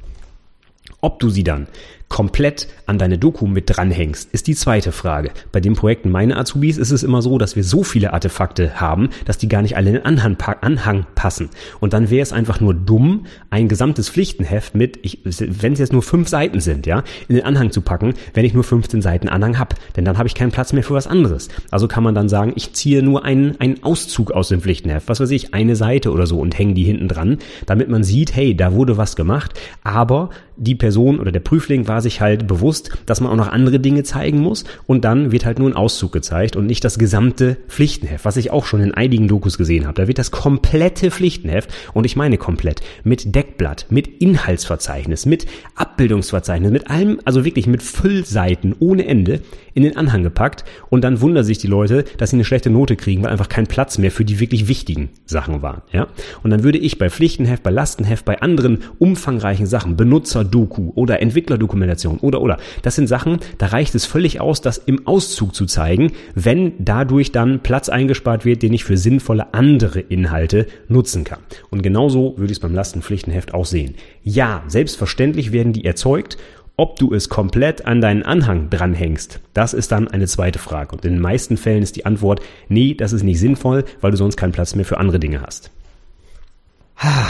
Ob 1.02 1.20
du 1.20 1.30
sie 1.30 1.44
dann 1.44 1.68
komplett 2.10 2.68
an 2.86 2.98
deine 2.98 3.18
Doku 3.18 3.48
mit 3.48 3.66
dranhängst, 3.68 4.30
ist 4.32 4.48
die 4.48 4.56
zweite 4.56 4.92
Frage. 4.92 5.32
Bei 5.52 5.60
den 5.60 5.74
Projekten 5.74 6.12
meine 6.12 6.38
Azubis 6.38 6.78
ist 6.78 6.92
es 6.92 7.04
immer 7.04 7.22
so, 7.22 7.38
dass 7.38 7.56
wir 7.56 7.64
so 7.64 7.84
viele 7.84 8.14
Artefakte 8.14 8.80
haben, 8.80 9.10
dass 9.26 9.38
die 9.38 9.48
gar 9.48 9.62
nicht 9.62 9.76
alle 9.76 9.90
in 9.90 9.96
den 9.96 10.06
Anhang, 10.06 10.38
Anhang 10.62 11.06
passen. 11.16 11.50
Und 11.80 11.94
dann 11.94 12.10
wäre 12.10 12.22
es 12.22 12.32
einfach 12.32 12.60
nur 12.60 12.74
dumm, 12.74 13.26
ein 13.50 13.68
gesamtes 13.68 14.10
Pflichtenheft 14.10 14.76
mit, 14.76 15.00
wenn 15.24 15.74
es 15.74 15.80
jetzt 15.80 15.94
nur 15.94 16.04
fünf 16.04 16.30
Seiten 16.30 16.60
sind, 16.60 16.86
ja, 16.86 17.04
in 17.28 17.36
den 17.36 17.46
Anhang 17.46 17.72
zu 17.72 17.82
packen, 17.82 18.14
wenn 18.34 18.46
ich 18.46 18.54
nur 18.54 18.64
15 18.64 19.02
Seiten 19.02 19.28
Anhang 19.28 19.58
habe. 19.58 19.76
Denn 19.96 20.06
dann 20.06 20.18
habe 20.18 20.28
ich 20.28 20.36
keinen 20.36 20.52
Platz 20.52 20.74
mehr 20.74 20.84
für 20.84 20.94
was 20.94 21.08
anderes. 21.08 21.50
Also 21.72 21.88
kann 21.88 22.04
man 22.04 22.16
dann 22.16 22.30
sagen, 22.30 22.54
ich 22.56 22.74
ziehe 22.74 23.02
nur 23.02 23.26
einen, 23.26 23.60
einen 23.60 23.84
Auszug 23.84 24.32
aus 24.32 24.50
dem 24.50 24.62
Pflichtenheft, 24.62 25.10
was 25.10 25.20
weiß 25.20 25.32
ich, 25.32 25.54
eine 25.54 25.76
Seite 25.76 26.12
oder 26.12 26.28
so 26.28 26.40
und 26.40 26.58
hänge 26.58 26.76
die 26.76 26.84
hinten 26.84 27.08
dran, 27.08 27.40
damit 27.66 27.90
man 27.90 28.04
sieht, 28.04 28.36
hey, 28.36 28.56
da 28.56 28.74
wurde 28.74 28.98
was 28.98 29.16
gemacht, 29.16 29.60
aber 29.84 30.30
die 30.58 30.76
Person 30.76 31.20
oder 31.20 31.32
der 31.32 31.40
Prüfling 31.40 31.88
war 31.88 32.02
sich 32.02 32.22
halt 32.22 32.48
bewusst, 32.48 32.92
dass 33.06 33.22
man 33.22 33.32
auch 33.32 33.36
noch 33.36 33.48
andere 33.48 33.80
Dinge 33.80 34.04
zeigen 34.04 34.40
muss 34.40 34.64
und 34.86 35.06
dann 35.06 35.32
wird 35.32 35.46
halt 35.46 35.60
nur 35.60 35.70
ein 35.70 35.76
Auszug 35.76 36.12
gezeigt 36.12 36.56
und 36.56 36.66
nicht 36.66 36.84
das 36.84 36.98
gesamte 36.98 37.58
Pflichtenheft, 37.68 38.26
was 38.26 38.38
ich 38.38 38.52
auch 38.52 38.66
schon 38.66 38.82
in 38.82 38.94
einigen 38.94 39.28
Dokus 39.28 39.58
gesehen 39.58 39.86
habe. 39.86 40.02
Da 40.02 40.08
wird 40.08 40.18
das 40.18 40.32
komplette 40.32 41.12
Pflichtenheft 41.12 41.70
und 41.94 42.06
ich 42.06 42.16
meine 42.16 42.38
komplett 42.38 42.82
mit 43.04 43.36
Deckblatt, 43.36 43.88
mit 43.90 44.08
Inhaltsverzeichnis, 44.22 45.26
mit 45.26 45.46
Abbildungsverzeichnis, 45.76 46.72
mit 46.72 46.90
allem, 46.90 47.20
also 47.26 47.46
wirklich 47.46 47.68
mit 47.68 47.84
Füllseiten 47.84 48.76
ohne 48.80 49.06
Ende 49.06 49.42
in 49.76 49.84
den 49.84 49.98
Anhang 49.98 50.24
gepackt 50.24 50.64
und 50.90 51.04
dann 51.04 51.22
wundern 51.22 51.44
sich 51.44 51.58
die 51.58 51.68
Leute, 51.68 52.06
dass 52.18 52.32
sie 52.32 52.38
eine 52.38 52.46
schlechte 52.46 52.70
Note 52.70 52.96
kriegen, 52.96 53.24
weil 53.24 53.32
einfach 53.32 53.50
kein 53.50 53.68
Platz 53.68 53.98
mehr 53.98 54.10
für 54.10 54.26
die 54.26 54.40
wirklich 54.40 54.68
wichtigen 54.68 55.10
Sachen 55.26 55.62
war. 55.62 55.84
Ja? 55.92 56.08
Und 56.44 56.50
dann 56.50 56.64
würde 56.64 56.78
ich 56.78 56.98
bei 56.98 57.10
Pflichtenheft, 57.10 57.62
bei 57.62 57.72
Lastenheft, 57.72 58.26
bei 58.26 58.42
anderen 58.42 58.80
umfangreichen 59.00 59.66
Sachen, 59.66 59.98
Benutzerdoku 60.46 60.92
oder 60.96 61.22
Entwicklerdokumentation 61.22 62.20
oder 62.20 62.42
oder, 62.42 62.58
das 62.82 62.96
sind 62.96 63.08
Sachen, 63.08 63.40
da 63.58 63.68
reicht 63.68 63.96
es 63.96 64.06
völlig 64.06 64.40
aus, 64.40 64.62
das 64.62 64.78
im 64.78 65.08
Auszug 65.08 65.56
zu 65.56 65.66
zeigen, 65.66 66.12
wenn 66.34 66.74
dadurch 66.80 67.32
dann 67.32 67.62
Platz 67.62 67.90
eingespart 67.90 68.46
wird, 68.46 68.64
den 68.64 68.74
ich 68.74 68.84
für 68.84 68.98
sinnvolle 68.98 69.54
andere 69.54 70.00
Inhalte 70.00 70.68
nutzen 70.88 71.24
kann. 71.24 71.40
Und 71.70 71.82
genauso 71.82 72.38
würde 72.38 72.52
ich 72.52 72.58
es 72.58 72.62
beim 72.62 72.74
Lastenpflichtenheft 72.74 73.54
auch 73.54 73.66
sehen. 73.66 73.96
Ja, 74.24 74.64
selbstverständlich 74.68 75.52
werden 75.52 75.74
die 75.74 75.86
erzeugt 75.86 76.38
ob 76.78 77.00
du 77.00 77.14
es 77.14 77.30
komplett 77.30 77.86
an 77.86 78.02
deinen 78.02 78.24
Anhang 78.24 78.70
dranhängst, 78.70 79.40
das 79.54 79.74
ist 79.74 79.94
dann 79.94 80.10
eine 80.10 80.28
zweite 80.28 80.60
Frage. 80.60 80.94
Und 80.94 81.06
in 81.06 81.14
den 81.14 81.22
meisten 81.22 81.56
Fällen 81.56 81.82
ist 81.82 81.96
die 81.96 82.06
Antwort, 82.06 82.42
nee, 82.68 82.94
das 82.94 83.14
ist 83.14 83.24
nicht 83.24 83.40
sinnvoll, 83.40 83.86
weil 84.02 84.12
du 84.12 84.18
sonst 84.18 84.36
keinen 84.36 84.52
Platz 84.52 84.76
mehr 84.76 84.84
für 84.84 84.98
andere 84.98 85.18
Dinge 85.18 85.42
hast. 85.42 85.72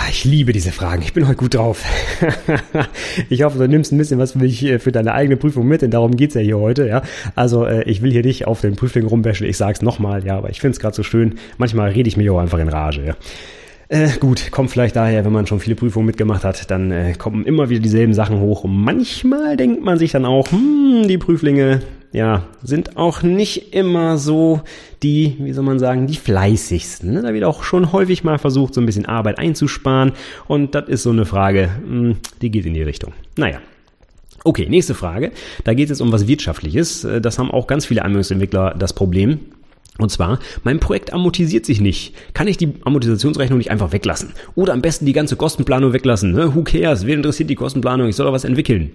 Ich 0.09 0.23
liebe 0.23 0.53
diese 0.53 0.71
Fragen. 0.71 1.01
Ich 1.01 1.13
bin 1.13 1.27
heute 1.27 1.37
gut 1.37 1.55
drauf. 1.55 1.83
Ich 3.29 3.43
hoffe, 3.43 3.57
du 3.57 3.67
nimmst 3.67 3.91
ein 3.91 3.97
bisschen 3.97 4.19
was 4.19 4.33
für 4.33 4.39
mich 4.39 4.63
äh, 4.63 4.79
für 4.79 4.91
deine 4.91 5.13
eigene 5.13 5.37
Prüfung 5.37 5.67
mit, 5.67 5.81
denn 5.81 5.91
darum 5.91 6.15
geht's 6.15 6.35
ja 6.35 6.41
hier 6.41 6.57
heute. 6.57 6.87
Ja, 6.87 7.01
also 7.33 7.65
äh, 7.65 7.83
ich 7.83 8.01
will 8.01 8.11
hier 8.11 8.23
nicht 8.23 8.45
auf 8.45 8.61
den 8.61 8.75
Prüfling 8.75 9.05
rumbäscheln. 9.05 9.49
Ich 9.49 9.57
sag's 9.57 9.81
nochmal, 9.81 10.25
ja, 10.25 10.37
aber 10.37 10.49
ich 10.49 10.61
find's 10.61 10.79
gerade 10.79 10.95
so 10.95 11.03
schön. 11.03 11.35
Manchmal 11.57 11.91
rede 11.91 12.07
ich 12.07 12.17
mir 12.17 12.33
auch 12.33 12.39
einfach 12.39 12.59
in 12.59 12.67
Rage. 12.67 13.05
Ja. 13.05 13.15
Äh, 13.87 14.09
gut, 14.19 14.51
kommt 14.51 14.71
vielleicht 14.71 14.95
daher, 14.95 15.25
wenn 15.25 15.31
man 15.31 15.47
schon 15.47 15.59
viele 15.59 15.75
Prüfungen 15.75 16.05
mitgemacht 16.05 16.43
hat, 16.43 16.69
dann 16.71 16.91
äh, 16.91 17.13
kommen 17.13 17.45
immer 17.45 17.69
wieder 17.69 17.81
dieselben 17.81 18.13
Sachen 18.13 18.39
hoch. 18.39 18.63
Und 18.63 18.75
manchmal 18.75 19.57
denkt 19.57 19.83
man 19.83 19.97
sich 19.97 20.11
dann 20.11 20.25
auch, 20.25 20.51
hm, 20.51 21.07
die 21.07 21.17
Prüflinge, 21.17 21.81
ja, 22.15 22.43
sind 22.63 22.95
auch 22.95 23.23
nicht 23.23 23.73
immer 23.73 24.17
so 24.17 24.61
die, 25.03 25.35
wie 25.39 25.51
soll 25.51 25.65
man 25.65 25.79
sagen, 25.79 26.07
die 26.07 26.15
fleißigsten. 26.15 27.11
Ne? 27.11 27.21
Da 27.21 27.33
wird 27.33 27.43
auch 27.43 27.63
schon 27.63 27.91
häufig 27.91 28.23
mal 28.23 28.37
versucht, 28.39 28.73
so 28.73 28.79
ein 28.79 28.85
bisschen 28.85 29.05
Arbeit 29.05 29.37
einzusparen. 29.37 30.13
Und 30.47 30.75
das 30.75 30.87
ist 30.87 31.03
so 31.03 31.09
eine 31.09 31.25
Frage, 31.25 31.69
hm, 31.85 32.15
die 32.41 32.51
geht 32.51 32.65
in 32.65 32.73
die 32.73 32.83
Richtung. 32.83 33.13
Naja, 33.35 33.59
Okay, 34.47 34.67
nächste 34.69 34.93
Frage. 34.93 35.31
Da 35.63 35.73
geht 35.73 35.89
es 35.89 36.01
um 36.01 36.11
was 36.11 36.27
Wirtschaftliches. 36.27 37.03
Äh, 37.03 37.19
das 37.19 37.39
haben 37.39 37.49
auch 37.49 37.65
ganz 37.65 37.87
viele 37.87 38.03
Anwendungsentwickler 38.03 38.75
das 38.77 38.93
Problem. 38.93 39.39
Und 39.97 40.11
zwar, 40.11 40.37
mein 40.63 40.79
Projekt 40.79 41.13
amortisiert 41.13 41.65
sich 41.65 41.81
nicht. 41.81 42.13
Kann 42.35 42.47
ich 42.47 42.55
die 42.55 42.73
Amortisationsrechnung 42.83 43.57
nicht 43.57 43.71
einfach 43.71 43.91
weglassen? 43.91 44.33
Oder 44.53 44.73
am 44.73 44.83
besten 44.83 45.07
die 45.07 45.13
ganze 45.13 45.35
Kostenplanung 45.35 45.93
weglassen? 45.93 46.31
Ne? 46.31 46.53
Who 46.53 46.61
cares? 46.61 47.07
Wen 47.07 47.15
interessiert 47.15 47.49
die 47.49 47.55
Kostenplanung? 47.55 48.07
Ich 48.07 48.15
soll 48.15 48.27
doch 48.27 48.33
was 48.33 48.43
entwickeln. 48.43 48.91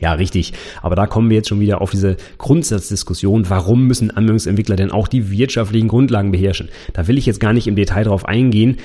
Ja, 0.00 0.12
richtig. 0.14 0.52
Aber 0.82 0.96
da 0.96 1.06
kommen 1.06 1.30
wir 1.30 1.36
jetzt 1.36 1.48
schon 1.48 1.60
wieder 1.60 1.80
auf 1.80 1.90
diese 1.90 2.16
Grundsatzdiskussion. 2.38 3.48
Warum 3.48 3.86
müssen 3.86 4.10
Anwendungsentwickler 4.10 4.76
denn 4.76 4.90
auch 4.90 5.08
die 5.08 5.30
wirtschaftlichen 5.30 5.88
Grundlagen 5.88 6.32
beherrschen? 6.32 6.68
Da 6.92 7.06
will 7.06 7.18
ich 7.18 7.26
jetzt 7.26 7.40
gar 7.40 7.52
nicht 7.52 7.66
im 7.66 7.76
Detail 7.76 8.04
drauf 8.04 8.26
eingehen. 8.26 8.78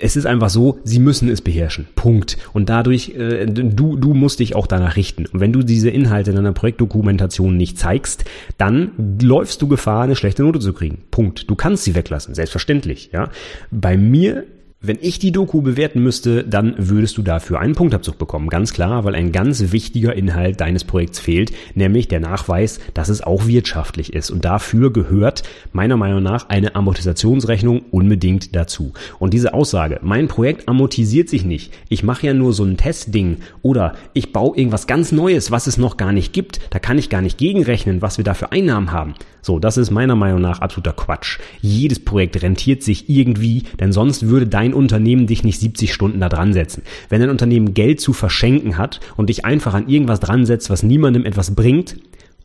Es 0.00 0.16
ist 0.16 0.26
einfach 0.26 0.50
so, 0.50 0.78
sie 0.84 1.00
müssen 1.00 1.28
es 1.28 1.40
beherrschen. 1.40 1.86
Punkt. 1.96 2.36
Und 2.52 2.68
dadurch, 2.68 3.14
äh, 3.16 3.46
du, 3.46 3.96
du 3.96 4.14
musst 4.14 4.38
dich 4.38 4.54
auch 4.54 4.66
danach 4.66 4.96
richten. 4.96 5.26
Und 5.26 5.40
wenn 5.40 5.52
du 5.52 5.62
diese 5.62 5.90
Inhalte 5.90 6.30
in 6.30 6.36
deiner 6.36 6.52
Projektdokumentation 6.52 7.56
nicht 7.56 7.78
zeigst, 7.78 8.24
dann 8.58 8.92
läufst 9.20 9.62
du 9.62 9.68
Gefahr, 9.68 10.02
eine 10.02 10.14
schlechte 10.14 10.42
Note 10.42 10.60
zu 10.60 10.72
kriegen. 10.72 10.98
Punkt. 11.10 11.50
Du 11.50 11.54
kannst 11.56 11.84
sie 11.84 11.94
weglassen. 11.94 12.34
Selbstverständlich, 12.34 13.10
ja. 13.12 13.30
Bei 13.70 13.96
mir 13.96 14.44
wenn 14.86 14.98
ich 15.00 15.18
die 15.18 15.32
Doku 15.32 15.62
bewerten 15.62 16.02
müsste, 16.02 16.44
dann 16.44 16.74
würdest 16.76 17.16
du 17.16 17.22
dafür 17.22 17.60
einen 17.60 17.74
Punktabzug 17.74 18.18
bekommen. 18.18 18.48
Ganz 18.48 18.72
klar, 18.72 19.04
weil 19.04 19.14
ein 19.14 19.32
ganz 19.32 19.72
wichtiger 19.72 20.14
Inhalt 20.14 20.60
deines 20.60 20.84
Projekts 20.84 21.18
fehlt, 21.18 21.52
nämlich 21.74 22.08
der 22.08 22.20
Nachweis, 22.20 22.80
dass 22.92 23.08
es 23.08 23.22
auch 23.22 23.46
wirtschaftlich 23.46 24.12
ist. 24.12 24.30
Und 24.30 24.44
dafür 24.44 24.92
gehört 24.92 25.42
meiner 25.72 25.96
Meinung 25.96 26.22
nach 26.22 26.48
eine 26.48 26.74
Amortisationsrechnung 26.74 27.82
unbedingt 27.90 28.54
dazu. 28.54 28.92
Und 29.18 29.32
diese 29.32 29.54
Aussage, 29.54 30.00
mein 30.02 30.28
Projekt 30.28 30.68
amortisiert 30.68 31.28
sich 31.28 31.44
nicht, 31.44 31.72
ich 31.88 32.02
mache 32.02 32.26
ja 32.26 32.34
nur 32.34 32.52
so 32.52 32.64
ein 32.64 32.76
Testding 32.76 33.38
oder 33.62 33.94
ich 34.12 34.32
baue 34.32 34.56
irgendwas 34.56 34.86
ganz 34.86 35.12
Neues, 35.12 35.50
was 35.50 35.66
es 35.66 35.78
noch 35.78 35.96
gar 35.96 36.12
nicht 36.12 36.32
gibt, 36.32 36.60
da 36.70 36.78
kann 36.78 36.98
ich 36.98 37.08
gar 37.08 37.22
nicht 37.22 37.38
gegenrechnen, 37.38 38.02
was 38.02 38.18
wir 38.18 38.24
da 38.24 38.34
für 38.34 38.52
Einnahmen 38.52 38.92
haben. 38.92 39.14
So, 39.40 39.58
das 39.58 39.76
ist 39.76 39.90
meiner 39.90 40.16
Meinung 40.16 40.40
nach 40.40 40.60
absoluter 40.60 40.94
Quatsch. 40.94 41.38
Jedes 41.60 42.02
Projekt 42.02 42.42
rentiert 42.42 42.82
sich 42.82 43.10
irgendwie, 43.10 43.64
denn 43.78 43.92
sonst 43.92 44.26
würde 44.26 44.46
dein 44.46 44.73
Unternehmen 44.74 45.26
dich 45.26 45.44
nicht 45.44 45.60
70 45.60 45.92
Stunden 45.92 46.20
da 46.20 46.28
dran 46.28 46.52
setzen. 46.52 46.82
Wenn 47.08 47.22
ein 47.22 47.30
Unternehmen 47.30 47.74
Geld 47.74 48.00
zu 48.00 48.12
verschenken 48.12 48.76
hat 48.78 49.00
und 49.16 49.28
dich 49.30 49.44
einfach 49.44 49.74
an 49.74 49.88
irgendwas 49.88 50.20
dran 50.20 50.46
setzt, 50.46 50.70
was 50.70 50.82
niemandem 50.82 51.24
etwas 51.24 51.54
bringt, 51.54 51.96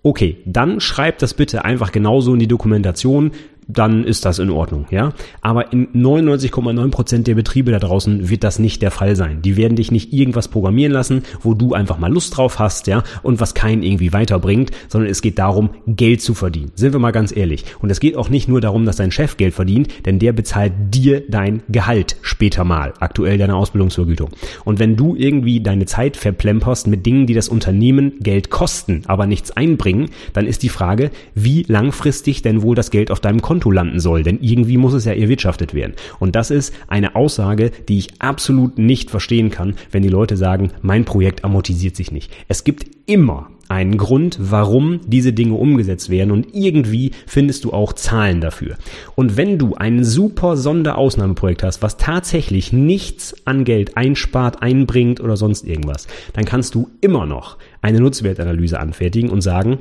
Okay, 0.01 0.37
dann 0.45 0.79
schreib 0.79 1.17
das 1.17 1.33
bitte 1.33 1.65
einfach 1.65 1.91
genauso 1.91 2.33
in 2.33 2.39
die 2.39 2.47
Dokumentation, 2.47 3.31
dann 3.69 4.03
ist 4.03 4.25
das 4.25 4.39
in 4.39 4.49
Ordnung, 4.49 4.87
ja. 4.89 5.13
Aber 5.41 5.71
in 5.71 5.87
99,9 5.93 6.89
Prozent 6.89 7.27
der 7.27 7.35
Betriebe 7.35 7.71
da 7.71 7.79
draußen 7.79 8.29
wird 8.29 8.43
das 8.43 8.57
nicht 8.59 8.81
der 8.81 8.91
Fall 8.91 9.15
sein. 9.15 9.41
Die 9.43 9.55
werden 9.57 9.75
dich 9.75 9.91
nicht 9.91 10.11
irgendwas 10.11 10.47
programmieren 10.47 10.91
lassen, 10.91 11.23
wo 11.41 11.53
du 11.53 11.73
einfach 11.73 11.99
mal 11.99 12.11
Lust 12.11 12.35
drauf 12.35 12.57
hast, 12.57 12.87
ja, 12.87 13.03
und 13.21 13.39
was 13.39 13.53
keinen 13.53 13.83
irgendwie 13.83 14.11
weiterbringt, 14.11 14.71
sondern 14.87 15.09
es 15.09 15.21
geht 15.21 15.37
darum, 15.37 15.69
Geld 15.85 16.21
zu 16.21 16.33
verdienen. 16.33 16.71
Sind 16.75 16.93
wir 16.93 16.99
mal 16.99 17.11
ganz 17.11 17.35
ehrlich. 17.35 17.63
Und 17.79 17.91
es 17.91 17.99
geht 17.99 18.17
auch 18.17 18.29
nicht 18.29 18.49
nur 18.49 18.59
darum, 18.59 18.85
dass 18.85 18.95
dein 18.95 19.11
Chef 19.11 19.37
Geld 19.37 19.53
verdient, 19.53 19.87
denn 20.05 20.17
der 20.17 20.33
bezahlt 20.33 20.73
dir 20.89 21.21
dein 21.29 21.61
Gehalt 21.69 22.17
später 22.21 22.63
mal, 22.63 22.93
aktuell 22.99 23.37
deine 23.37 23.55
Ausbildungsvergütung. 23.55 24.29
Und 24.65 24.79
wenn 24.79 24.95
du 24.95 25.15
irgendwie 25.15 25.61
deine 25.61 25.85
Zeit 25.85 26.17
verplemperst 26.17 26.87
mit 26.87 27.05
Dingen, 27.05 27.27
die 27.27 27.35
das 27.35 27.49
Unternehmen 27.49 28.13
Geld 28.19 28.49
kosten, 28.49 29.03
aber 29.05 29.27
nichts 29.27 29.51
einbringen, 29.51 30.09
dann 30.33 30.47
ist 30.47 30.63
die 30.63 30.69
Frage, 30.69 31.11
wie 31.35 31.63
langfristig 31.67 32.41
denn 32.41 32.63
wohl 32.63 32.75
das 32.75 32.89
Geld 32.89 33.11
auf 33.11 33.19
deinem 33.19 33.41
Konto 33.41 33.58
Konto 33.59 33.71
landen 33.71 33.99
soll, 33.99 34.23
denn 34.23 34.39
irgendwie 34.41 34.77
muss 34.77 34.93
es 34.93 35.03
ja 35.03 35.11
erwirtschaftet 35.11 35.73
werden. 35.73 35.93
Und 36.19 36.37
das 36.37 36.49
ist 36.49 36.73
eine 36.87 37.15
Aussage, 37.17 37.71
die 37.89 37.97
ich 37.97 38.21
absolut 38.21 38.77
nicht 38.77 39.11
verstehen 39.11 39.49
kann, 39.49 39.75
wenn 39.91 40.01
die 40.01 40.07
Leute 40.07 40.37
sagen, 40.37 40.71
mein 40.81 41.03
Projekt 41.03 41.43
amortisiert 41.43 41.97
sich 41.97 42.09
nicht. 42.09 42.31
Es 42.47 42.63
gibt 42.63 42.85
immer 43.05 43.49
einen 43.67 43.97
Grund, 43.97 44.37
warum 44.39 45.01
diese 45.07 45.33
Dinge 45.33 45.55
umgesetzt 45.55 46.09
werden 46.09 46.31
und 46.31 46.55
irgendwie 46.55 47.11
findest 47.27 47.65
du 47.65 47.73
auch 47.73 47.91
Zahlen 47.91 48.39
dafür. 48.39 48.77
Und 49.15 49.35
wenn 49.35 49.59
du 49.59 49.75
ein 49.75 50.05
super 50.05 50.55
Sonderausnahmeprojekt 50.55 51.63
hast, 51.63 51.81
was 51.81 51.97
tatsächlich 51.97 52.71
nichts 52.71 53.35
an 53.45 53.65
Geld 53.65 53.97
einspart, 53.97 54.61
einbringt 54.61 55.19
oder 55.19 55.35
sonst 55.35 55.67
irgendwas, 55.67 56.07
dann 56.31 56.45
kannst 56.45 56.75
du 56.75 56.89
immer 57.01 57.25
noch 57.25 57.57
eine 57.81 57.99
Nutzwertanalyse 57.99 58.79
anfertigen 58.79 59.29
und 59.29 59.41
sagen, 59.41 59.79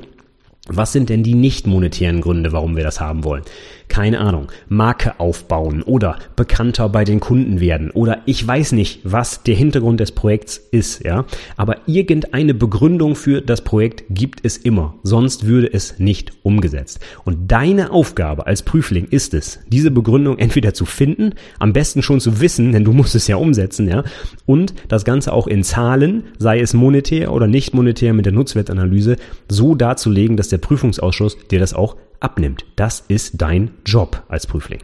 was 0.69 0.91
sind 0.91 1.09
denn 1.09 1.23
die 1.23 1.35
nicht 1.35 1.67
monetären 1.67 2.21
Gründe, 2.21 2.51
warum 2.51 2.75
wir 2.75 2.83
das 2.83 2.99
haben 2.99 3.23
wollen? 3.23 3.43
Keine 3.89 4.19
Ahnung, 4.19 4.47
Marke 4.69 5.19
aufbauen 5.19 5.83
oder 5.83 6.17
bekannter 6.35 6.87
bei 6.89 7.03
den 7.03 7.19
Kunden 7.19 7.59
werden 7.59 7.91
oder 7.91 8.21
ich 8.25 8.45
weiß 8.47 8.71
nicht, 8.71 9.01
was 9.03 9.43
der 9.43 9.55
Hintergrund 9.55 9.99
des 9.99 10.11
Projekts 10.13 10.57
ist, 10.57 11.03
ja. 11.03 11.25
Aber 11.57 11.77
irgendeine 11.87 12.53
Begründung 12.53 13.15
für 13.15 13.41
das 13.41 13.63
Projekt 13.63 14.03
gibt 14.09 14.39
es 14.43 14.57
immer. 14.57 14.95
Sonst 15.03 15.45
würde 15.45 15.73
es 15.73 15.99
nicht 15.99 16.31
umgesetzt. 16.43 16.99
Und 17.25 17.51
deine 17.51 17.91
Aufgabe 17.91 18.47
als 18.47 18.63
Prüfling 18.63 19.07
ist 19.09 19.33
es, 19.33 19.59
diese 19.67 19.91
Begründung 19.91 20.37
entweder 20.37 20.73
zu 20.73 20.85
finden, 20.85 21.33
am 21.57 21.73
besten 21.73 22.01
schon 22.01 22.19
zu 22.19 22.39
wissen, 22.39 22.71
denn 22.71 22.83
du 22.83 22.93
musst 22.93 23.15
es 23.15 23.27
ja 23.27 23.35
umsetzen, 23.35 23.87
ja. 23.87 24.03
Und 24.45 24.73
das 24.87 25.03
Ganze 25.03 25.33
auch 25.33 25.47
in 25.47 25.63
Zahlen, 25.63 26.23
sei 26.37 26.59
es 26.59 26.73
monetär 26.73 27.33
oder 27.33 27.47
nicht 27.47 27.73
monetär 27.73 28.13
mit 28.13 28.25
der 28.25 28.33
Nutzwertanalyse, 28.33 29.17
so 29.49 29.75
darzulegen, 29.75 30.37
dass 30.37 30.49
der 30.49 30.59
Prüfungsausschuss 30.59 31.37
dir 31.49 31.59
das 31.59 31.73
auch 31.73 31.95
abnimmt. 32.19 32.65
Das 32.75 33.01
ist 33.07 33.41
dein 33.41 33.71
Job 33.85 34.23
als 34.27 34.47
Prüfling. 34.47 34.81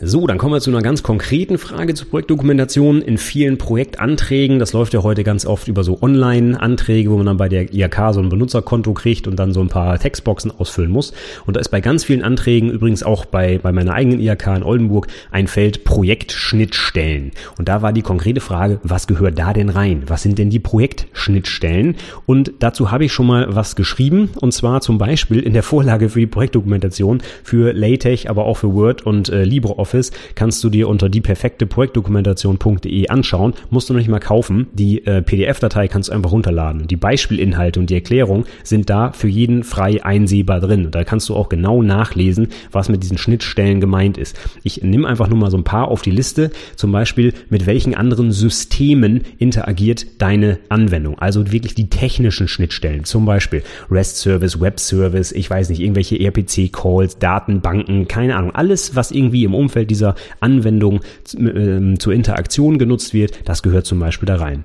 So, 0.00 0.26
dann 0.26 0.38
kommen 0.38 0.54
wir 0.54 0.60
zu 0.60 0.70
einer 0.70 0.82
ganz 0.82 1.02
konkreten 1.02 1.58
Frage 1.58 1.94
zur 1.94 2.08
Projektdokumentation. 2.08 3.02
In 3.02 3.18
vielen 3.18 3.58
Projektanträgen, 3.58 4.58
das 4.58 4.72
läuft 4.72 4.94
ja 4.94 5.02
heute 5.02 5.22
ganz 5.22 5.46
oft 5.46 5.68
über 5.68 5.84
so 5.84 6.00
Online-Anträge, 6.00 7.10
wo 7.10 7.16
man 7.18 7.26
dann 7.26 7.36
bei 7.36 7.48
der 7.48 7.72
IHK 7.72 8.12
so 8.12 8.20
ein 8.20 8.28
Benutzerkonto 8.28 8.94
kriegt 8.94 9.28
und 9.28 9.36
dann 9.36 9.52
so 9.52 9.60
ein 9.60 9.68
paar 9.68 9.98
Textboxen 9.98 10.50
ausfüllen 10.50 10.90
muss. 10.90 11.12
Und 11.46 11.56
da 11.56 11.60
ist 11.60 11.68
bei 11.68 11.80
ganz 11.80 12.04
vielen 12.04 12.22
Anträgen, 12.22 12.70
übrigens 12.70 13.02
auch 13.02 13.26
bei, 13.26 13.58
bei 13.58 13.70
meiner 13.70 13.94
eigenen 13.94 14.18
IHK 14.18 14.48
in 14.56 14.62
Oldenburg, 14.62 15.06
ein 15.30 15.46
Feld 15.46 15.84
Projektschnittstellen. 15.84 17.32
Und 17.58 17.68
da 17.68 17.82
war 17.82 17.92
die 17.92 18.02
konkrete 18.02 18.40
Frage, 18.40 18.80
was 18.82 19.06
gehört 19.06 19.38
da 19.38 19.52
denn 19.52 19.68
rein? 19.68 20.04
Was 20.06 20.22
sind 20.22 20.38
denn 20.38 20.50
die 20.50 20.58
Projektschnittstellen? 20.58 21.96
Und 22.26 22.52
dazu 22.60 22.90
habe 22.90 23.04
ich 23.04 23.12
schon 23.12 23.26
mal 23.26 23.54
was 23.54 23.76
geschrieben. 23.76 24.30
Und 24.40 24.52
zwar 24.52 24.80
zum 24.80 24.98
Beispiel 24.98 25.40
in 25.40 25.52
der 25.52 25.62
Vorlage 25.62 26.08
für 26.08 26.20
die 26.20 26.26
Projektdokumentation 26.26 27.22
für 27.44 27.72
LaTeX, 27.72 28.26
aber 28.26 28.46
auch 28.46 28.56
für 28.56 28.72
Word 28.74 29.02
und 29.02 29.28
äh, 29.28 29.44
LibreOffice 29.44 29.81
Office 29.82 30.12
kannst 30.36 30.62
du 30.62 30.70
dir 30.70 30.88
unter 30.88 31.08
dieperfekteprojektdokumentation.de 31.08 33.08
anschauen. 33.08 33.54
Musst 33.70 33.88
du 33.88 33.94
noch 33.94 33.98
nicht 33.98 34.08
mal 34.08 34.20
kaufen. 34.20 34.68
Die 34.72 35.04
äh, 35.04 35.22
PDF-Datei 35.22 35.88
kannst 35.88 36.08
du 36.08 36.12
einfach 36.12 36.30
runterladen. 36.30 36.86
Die 36.86 36.96
Beispielinhalte 36.96 37.80
und 37.80 37.90
die 37.90 37.94
Erklärung 37.94 38.44
sind 38.62 38.88
da 38.88 39.10
für 39.10 39.26
jeden 39.26 39.64
frei 39.64 40.04
einsehbar 40.04 40.60
drin. 40.60 40.88
Da 40.92 41.02
kannst 41.02 41.28
du 41.28 41.34
auch 41.34 41.48
genau 41.48 41.82
nachlesen, 41.82 42.48
was 42.70 42.88
mit 42.88 43.02
diesen 43.02 43.18
Schnittstellen 43.18 43.80
gemeint 43.80 44.18
ist. 44.18 44.38
Ich 44.62 44.82
nehme 44.82 45.08
einfach 45.08 45.28
nur 45.28 45.38
mal 45.38 45.50
so 45.50 45.56
ein 45.56 45.64
paar 45.64 45.88
auf 45.88 46.02
die 46.02 46.12
Liste. 46.12 46.52
Zum 46.76 46.92
Beispiel, 46.92 47.34
mit 47.50 47.66
welchen 47.66 47.96
anderen 47.96 48.30
Systemen 48.30 49.22
interagiert 49.38 50.06
deine 50.18 50.58
Anwendung. 50.68 51.18
Also 51.18 51.50
wirklich 51.50 51.74
die 51.74 51.90
technischen 51.90 52.46
Schnittstellen. 52.46 53.04
Zum 53.04 53.24
Beispiel 53.24 53.64
REST 53.90 54.18
Service, 54.18 54.60
Web 54.60 54.78
Service, 54.78 55.32
ich 55.32 55.50
weiß 55.50 55.70
nicht, 55.70 55.80
irgendwelche 55.80 56.20
RPC-Calls, 56.20 57.18
Datenbanken, 57.18 58.06
keine 58.06 58.36
Ahnung. 58.36 58.54
Alles, 58.54 58.94
was 58.94 59.10
irgendwie 59.10 59.44
im 59.44 59.54
Umfeld 59.54 59.71
Umfeld 59.72 59.90
dieser 59.90 60.14
Anwendung 60.40 61.00
äh, 61.34 61.94
zur 61.98 62.12
Interaktion 62.12 62.78
genutzt 62.78 63.14
wird, 63.14 63.48
das 63.48 63.62
gehört 63.62 63.86
zum 63.86 63.98
Beispiel 63.98 64.26
da 64.26 64.36
rein. 64.36 64.64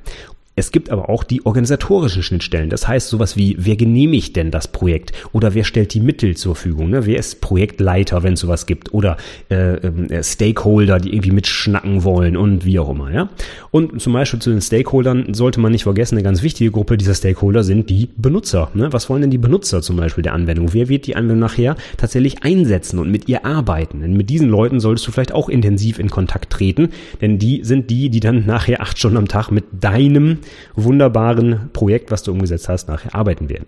Es 0.57 0.71
gibt 0.71 0.89
aber 0.89 1.07
auch 1.07 1.23
die 1.23 1.45
organisatorischen 1.45 2.23
Schnittstellen. 2.23 2.71
Das 2.71 2.87
heißt 2.87 3.09
sowas 3.09 3.37
wie, 3.37 3.55
wer 3.59 3.75
genehmigt 3.75 4.35
denn 4.35 4.49
das 4.49 4.67
Projekt? 4.67 5.11
Oder 5.31 5.53
wer 5.53 5.63
stellt 5.63 5.93
die 5.93 5.99
Mittel 5.99 6.35
zur 6.35 6.55
Verfügung? 6.55 6.89
Ne? 6.89 7.05
Wer 7.05 7.19
ist 7.19 7.41
Projektleiter, 7.41 8.23
wenn 8.23 8.33
es 8.33 8.39
sowas 8.39 8.65
gibt? 8.65 8.91
Oder 8.91 9.17
äh, 9.51 9.75
äh, 9.75 10.23
Stakeholder, 10.23 10.99
die 10.99 11.13
irgendwie 11.13 11.29
mitschnacken 11.29 12.03
wollen 12.03 12.35
und 12.35 12.65
wie 12.65 12.79
auch 12.79 12.89
immer. 12.89 13.11
Ja? 13.11 13.29
Und 13.69 14.01
zum 14.01 14.13
Beispiel 14.13 14.39
zu 14.39 14.49
den 14.49 14.59
Stakeholdern 14.59 15.35
sollte 15.35 15.59
man 15.59 15.71
nicht 15.71 15.83
vergessen, 15.83 16.15
eine 16.15 16.23
ganz 16.23 16.41
wichtige 16.41 16.71
Gruppe 16.71 16.97
dieser 16.97 17.13
Stakeholder 17.13 17.63
sind 17.63 17.91
die 17.91 18.09
Benutzer. 18.17 18.71
Ne? 18.73 18.91
Was 18.91 19.11
wollen 19.11 19.21
denn 19.21 19.29
die 19.29 19.37
Benutzer 19.37 19.83
zum 19.83 19.95
Beispiel 19.97 20.23
der 20.23 20.33
Anwendung? 20.33 20.73
Wer 20.73 20.89
wird 20.89 21.05
die 21.05 21.15
Anwendung 21.15 21.37
nachher 21.37 21.75
tatsächlich 21.97 22.41
einsetzen 22.43 22.97
und 22.97 23.11
mit 23.11 23.29
ihr 23.29 23.45
arbeiten? 23.45 24.01
Denn 24.01 24.17
mit 24.17 24.31
diesen 24.31 24.49
Leuten 24.49 24.79
solltest 24.79 25.05
du 25.05 25.11
vielleicht 25.11 25.33
auch 25.33 25.49
intensiv 25.49 25.99
in 25.99 26.09
Kontakt 26.09 26.51
treten, 26.51 26.89
denn 27.21 27.37
die 27.37 27.63
sind 27.63 27.91
die, 27.91 28.09
die 28.09 28.21
dann 28.21 28.47
nachher 28.47 28.81
acht 28.81 28.97
Stunden 28.97 29.17
am 29.17 29.27
Tag 29.27 29.51
mit 29.51 29.65
deinem 29.79 30.39
wunderbaren 30.75 31.69
Projekt, 31.73 32.11
was 32.11 32.23
du 32.23 32.31
umgesetzt 32.31 32.69
hast, 32.69 32.87
nachher 32.87 33.15
arbeiten 33.15 33.49
werden. 33.49 33.65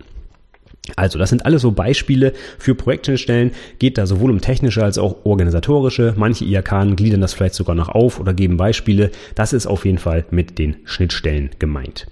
Also, 0.96 1.18
das 1.18 1.30
sind 1.30 1.44
alles 1.44 1.62
so 1.62 1.72
Beispiele 1.72 2.32
für 2.58 2.74
Projektschnittstellen. 2.74 3.52
Geht 3.78 3.98
da 3.98 4.06
sowohl 4.06 4.30
um 4.30 4.40
technische 4.40 4.82
als 4.82 4.98
auch 4.98 5.24
organisatorische. 5.24 6.14
Manche 6.16 6.44
IAK 6.44 6.96
gliedern 6.96 7.20
das 7.20 7.34
vielleicht 7.34 7.54
sogar 7.54 7.74
noch 7.74 7.88
auf 7.88 8.18
oder 8.18 8.34
geben 8.34 8.56
Beispiele. 8.56 9.10
Das 9.34 9.52
ist 9.52 9.66
auf 9.66 9.84
jeden 9.84 9.98
Fall 9.98 10.24
mit 10.30 10.58
den 10.58 10.76
Schnittstellen 10.84 11.50
gemeint. 11.58 12.06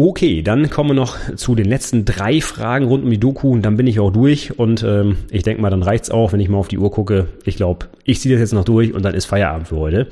Okay, 0.00 0.42
dann 0.42 0.70
kommen 0.70 0.90
wir 0.90 0.94
noch 0.94 1.16
zu 1.34 1.56
den 1.56 1.66
letzten 1.66 2.04
drei 2.04 2.40
Fragen 2.40 2.84
rund 2.84 3.02
um 3.02 3.10
die 3.10 3.18
Doku 3.18 3.50
und 3.50 3.62
dann 3.62 3.76
bin 3.76 3.88
ich 3.88 3.98
auch 3.98 4.12
durch 4.12 4.56
und 4.56 4.84
ähm, 4.84 5.16
ich 5.32 5.42
denke 5.42 5.60
mal, 5.60 5.70
dann 5.70 5.82
reicht's 5.82 6.08
auch, 6.08 6.32
wenn 6.32 6.38
ich 6.38 6.48
mal 6.48 6.58
auf 6.58 6.68
die 6.68 6.78
Uhr 6.78 6.92
gucke. 6.92 7.26
Ich 7.44 7.56
glaube, 7.56 7.86
ich 8.04 8.20
ziehe 8.20 8.32
das 8.32 8.40
jetzt 8.40 8.52
noch 8.52 8.64
durch 8.64 8.94
und 8.94 9.04
dann 9.04 9.14
ist 9.14 9.24
Feierabend 9.24 9.66
für 9.66 9.76
heute. 9.76 10.06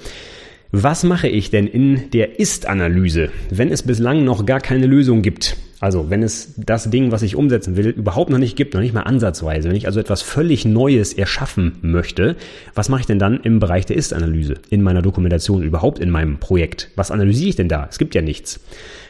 Was 0.72 1.04
mache 1.04 1.28
ich 1.28 1.50
denn 1.50 1.68
in 1.68 2.10
der 2.10 2.40
Ist-Analyse, 2.40 3.30
wenn 3.50 3.70
es 3.70 3.82
bislang 3.82 4.24
noch 4.24 4.44
gar 4.44 4.60
keine 4.60 4.86
Lösung 4.86 5.22
gibt? 5.22 5.56
Also 5.78 6.10
wenn 6.10 6.22
es 6.22 6.54
das 6.56 6.90
Ding, 6.90 7.12
was 7.12 7.22
ich 7.22 7.36
umsetzen 7.36 7.76
will, 7.76 7.88
überhaupt 7.88 8.30
noch 8.30 8.38
nicht 8.38 8.56
gibt, 8.56 8.74
noch 8.74 8.80
nicht 8.80 8.94
mal 8.94 9.02
ansatzweise, 9.02 9.68
wenn 9.68 9.76
ich 9.76 9.86
also 9.86 10.00
etwas 10.00 10.22
völlig 10.22 10.64
Neues 10.64 11.12
erschaffen 11.12 11.76
möchte, 11.82 12.34
was 12.74 12.88
mache 12.88 13.02
ich 13.02 13.06
denn 13.06 13.18
dann 13.18 13.40
im 13.40 13.60
Bereich 13.60 13.86
der 13.86 13.96
Ist-Analyse, 13.96 14.54
in 14.70 14.82
meiner 14.82 15.02
Dokumentation, 15.02 15.62
überhaupt 15.62 15.98
in 15.98 16.10
meinem 16.10 16.38
Projekt? 16.38 16.90
Was 16.96 17.10
analysiere 17.10 17.50
ich 17.50 17.56
denn 17.56 17.68
da? 17.68 17.86
Es 17.88 17.98
gibt 17.98 18.14
ja 18.14 18.22
nichts. 18.22 18.58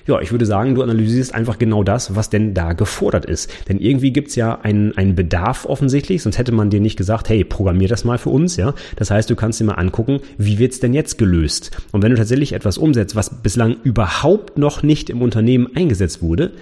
Ja, 0.06 0.20
ich 0.20 0.30
würde 0.30 0.46
sagen, 0.46 0.74
du 0.76 0.82
analysierst 0.82 1.34
einfach 1.34 1.58
genau 1.58 1.82
das, 1.82 2.14
was 2.14 2.30
denn 2.30 2.54
da 2.54 2.74
gefordert 2.74 3.24
ist. 3.24 3.50
Denn 3.68 3.80
irgendwie 3.80 4.12
gibt's 4.12 4.36
ja 4.36 4.60
einen, 4.60 4.96
einen 4.96 5.16
Bedarf 5.16 5.66
offensichtlich, 5.66 6.22
sonst 6.22 6.38
hätte 6.38 6.52
man 6.52 6.70
dir 6.70 6.80
nicht 6.80 6.96
gesagt, 6.96 7.28
hey, 7.28 7.42
programmier 7.42 7.88
das 7.88 8.04
mal 8.04 8.18
für 8.18 8.30
uns, 8.30 8.56
ja. 8.56 8.74
Das 8.94 9.10
heißt, 9.10 9.28
du 9.28 9.34
kannst 9.34 9.58
dir 9.58 9.64
mal 9.64 9.74
angucken, 9.74 10.20
wie 10.38 10.58
wird's 10.58 10.78
denn 10.78 10.94
jetzt 10.94 11.18
gelöst? 11.18 11.76
Und 11.90 12.02
wenn 12.02 12.12
du 12.12 12.16
tatsächlich 12.16 12.52
etwas 12.52 12.78
umsetzt, 12.78 13.16
was 13.16 13.42
bislang 13.42 13.76
überhaupt 13.82 14.58
noch 14.58 14.84
nicht 14.84 15.10
im 15.10 15.22
Unternehmen 15.22 15.68
eingesetzt 15.74 16.22
wurde, 16.22 16.52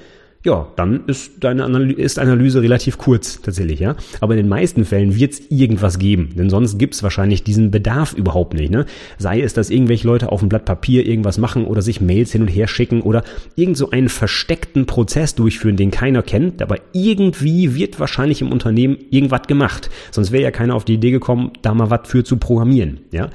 ja, 0.45 0.69
dann 0.77 1.05
ist 1.07 1.43
deine 1.43 1.65
Analyse, 1.65 2.01
ist 2.01 2.19
Analyse 2.19 2.61
relativ 2.61 2.99
kurz 2.99 3.41
tatsächlich, 3.41 3.81
ja. 3.81 3.97
Aber 4.21 4.35
in 4.35 4.39
den 4.39 4.49
meisten 4.49 4.85
Fällen 4.85 5.17
wird 5.17 5.33
es 5.33 5.51
irgendwas 5.51 5.99
geben, 5.99 6.35
denn 6.37 6.51
sonst 6.51 6.79
gibt 6.79 6.95
es 6.95 7.03
wahrscheinlich 7.03 7.45
diesen 7.45 7.71
Bedarf 7.71 8.13
überhaupt 8.13 8.53
nicht. 8.53 8.71
Ne? 8.71 8.85
Sei 9.17 9.41
es, 9.41 9.55
dass 9.55 9.71
irgendwelche 9.71 10.07
Leute 10.07 10.31
auf 10.31 10.41
dem 10.41 10.51
Blatt 10.51 10.67
Papier 10.67 11.07
irgendwas 11.07 11.39
machen 11.39 11.65
oder 11.65 11.81
sich 11.81 12.03
Mails 12.03 12.33
hin 12.33 12.43
und 12.43 12.49
her 12.49 12.69
schicken 12.69 13.01
oder 13.01 13.25
irgend 13.57 13.79
so 13.79 13.89
einen 13.91 14.11
versteckten 14.11 14.85
Prozess 14.85 15.35
durchführen, 15.35 15.79
den 15.79 15.91
keiner 15.91 16.23
kennt, 16.23 16.61
aber 16.61 16.77
irgendwie 16.93 17.75
wird 17.75 17.99
wahrscheinlich 17.99 18.43
im 18.43 18.53
Unternehmen 18.53 18.99
irgendwas 19.11 19.47
gemacht. 19.47 19.89
Sonst 20.11 20.31
wäre 20.31 20.43
ja 20.43 20.51
keiner 20.51 20.75
auf 20.75 20.85
die 20.85 20.95
Idee 20.95 21.11
gekommen, 21.11 21.53
da 21.63 21.73
mal 21.73 21.89
was 21.89 22.01
für 22.05 22.23
zu 22.23 22.37
programmieren. 22.37 23.01
Ja? 23.13 23.31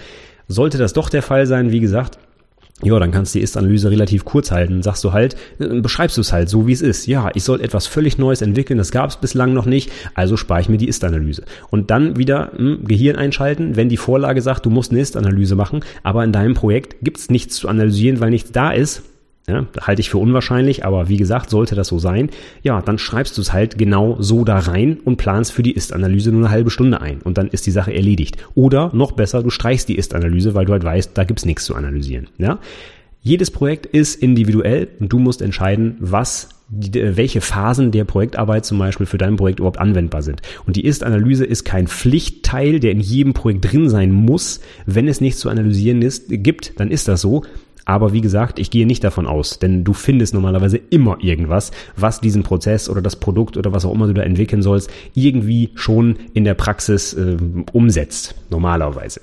Sollte 0.47 0.77
das 0.77 0.93
doch 0.93 1.09
der 1.09 1.23
Fall 1.23 1.47
sein, 1.47 1.71
wie 1.71 1.79
gesagt, 1.79 2.19
ja, 2.81 2.97
dann 2.97 3.11
kannst 3.11 3.35
du 3.35 3.39
die 3.39 3.43
Ist-Analyse 3.43 3.91
relativ 3.91 4.23
kurz 4.23 4.51
halten. 4.51 4.81
Sagst 4.81 5.03
du 5.03 5.11
halt, 5.11 5.35
äh, 5.59 5.81
beschreibst 5.81 6.17
du 6.17 6.21
es 6.21 6.31
halt 6.31 6.49
so, 6.49 6.67
wie 6.67 6.71
es 6.71 6.81
ist. 6.81 7.07
Ja, 7.07 7.29
ich 7.33 7.43
soll 7.43 7.61
etwas 7.61 7.87
völlig 7.87 8.17
Neues 8.17 8.41
entwickeln, 8.41 8.77
das 8.77 8.91
gab 8.91 9.09
es 9.09 9.17
bislang 9.17 9.53
noch 9.53 9.65
nicht, 9.65 9.91
also 10.13 10.37
spare 10.37 10.61
ich 10.61 10.69
mir 10.69 10.77
die 10.77 10.87
Ist-Analyse. 10.87 11.43
Und 11.69 11.91
dann 11.91 12.17
wieder 12.17 12.51
hm, 12.55 12.85
Gehirn 12.85 13.17
einschalten, 13.17 13.75
wenn 13.75 13.89
die 13.89 13.97
Vorlage 13.97 14.41
sagt, 14.41 14.65
du 14.65 14.69
musst 14.69 14.91
eine 14.91 15.01
Ist-Analyse 15.01 15.55
machen, 15.55 15.81
aber 16.03 16.23
in 16.23 16.31
deinem 16.31 16.53
Projekt 16.53 16.95
gibt's 17.01 17.29
nichts 17.29 17.55
zu 17.55 17.67
analysieren, 17.67 18.19
weil 18.21 18.29
nichts 18.29 18.51
da 18.51 18.71
ist, 18.71 19.03
Ja, 19.49 19.65
halte 19.81 19.99
ich 19.99 20.11
für 20.11 20.19
unwahrscheinlich, 20.19 20.85
aber 20.85 21.09
wie 21.09 21.17
gesagt, 21.17 21.49
sollte 21.49 21.73
das 21.73 21.87
so 21.87 21.97
sein, 21.97 22.29
ja, 22.61 22.83
dann 22.83 22.99
schreibst 22.99 23.35
du 23.35 23.41
es 23.41 23.51
halt 23.51 23.79
genau 23.79 24.17
so 24.19 24.43
da 24.43 24.59
rein 24.59 24.99
und 25.03 25.17
planst 25.17 25.51
für 25.53 25.63
die 25.63 25.71
Ist-Analyse 25.71 26.31
nur 26.31 26.41
eine 26.41 26.51
halbe 26.51 26.69
Stunde 26.69 27.01
ein 27.01 27.19
und 27.23 27.39
dann 27.39 27.47
ist 27.47 27.65
die 27.65 27.71
Sache 27.71 27.91
erledigt. 27.91 28.37
Oder 28.53 28.91
noch 28.93 29.13
besser, 29.13 29.41
du 29.41 29.49
streichst 29.49 29.89
die 29.89 29.95
Ist-Analyse, 29.95 30.53
weil 30.53 30.65
du 30.65 30.73
halt 30.73 30.83
weißt, 30.83 31.17
da 31.17 31.23
gibt's 31.23 31.45
nichts 31.45 31.65
zu 31.65 31.73
analysieren. 31.73 32.27
Ja? 32.37 32.59
Jedes 33.23 33.49
Projekt 33.49 33.87
ist 33.87 34.21
individuell 34.21 34.89
und 34.99 35.11
du 35.11 35.17
musst 35.17 35.41
entscheiden, 35.41 35.95
was 35.99 36.49
welche 36.69 37.41
Phasen 37.41 37.89
der 37.89 38.03
Projektarbeit 38.03 38.63
zum 38.63 38.77
Beispiel 38.77 39.07
für 39.07 39.17
dein 39.17 39.37
Projekt 39.37 39.59
überhaupt 39.59 39.79
anwendbar 39.79 40.21
sind. 40.21 40.43
Und 40.67 40.75
die 40.75 40.85
Ist-Analyse 40.85 41.43
ist 41.43 41.63
kein 41.65 41.87
Pflichtteil, 41.87 42.79
der 42.79 42.91
in 42.91 42.99
jedem 42.99 43.33
Projekt 43.33 43.71
drin 43.71 43.89
sein 43.89 44.11
muss. 44.11 44.59
Wenn 44.85 45.07
es 45.07 45.21
nichts 45.21 45.39
zu 45.39 45.49
analysieren 45.49 46.03
ist, 46.03 46.25
gibt, 46.29 46.79
dann 46.79 46.91
ist 46.91 47.07
das 47.07 47.21
so. 47.21 47.43
Aber 47.89 48.13
wie 48.13 48.21
gesagt, 48.21 48.59
ich 48.59 48.69
gehe 48.69 48.85
nicht 48.85 49.03
davon 49.03 49.25
aus, 49.25 49.57
denn 49.57 49.83
du 49.83 49.93
findest 49.93 50.35
normalerweise 50.35 50.77
immer 50.77 51.17
irgendwas, 51.21 51.71
was 51.95 52.21
diesen 52.21 52.43
Prozess 52.43 52.87
oder 52.87 53.01
das 53.01 53.15
Produkt 53.15 53.57
oder 53.57 53.73
was 53.73 53.83
auch 53.83 53.91
immer 53.91 54.05
du 54.05 54.13
da 54.13 54.21
entwickeln 54.21 54.61
sollst, 54.61 54.91
irgendwie 55.15 55.71
schon 55.73 56.17
in 56.35 56.43
der 56.43 56.53
Praxis 56.53 57.13
äh, 57.13 57.35
umsetzt. 57.73 58.35
Normalerweise. 58.51 59.21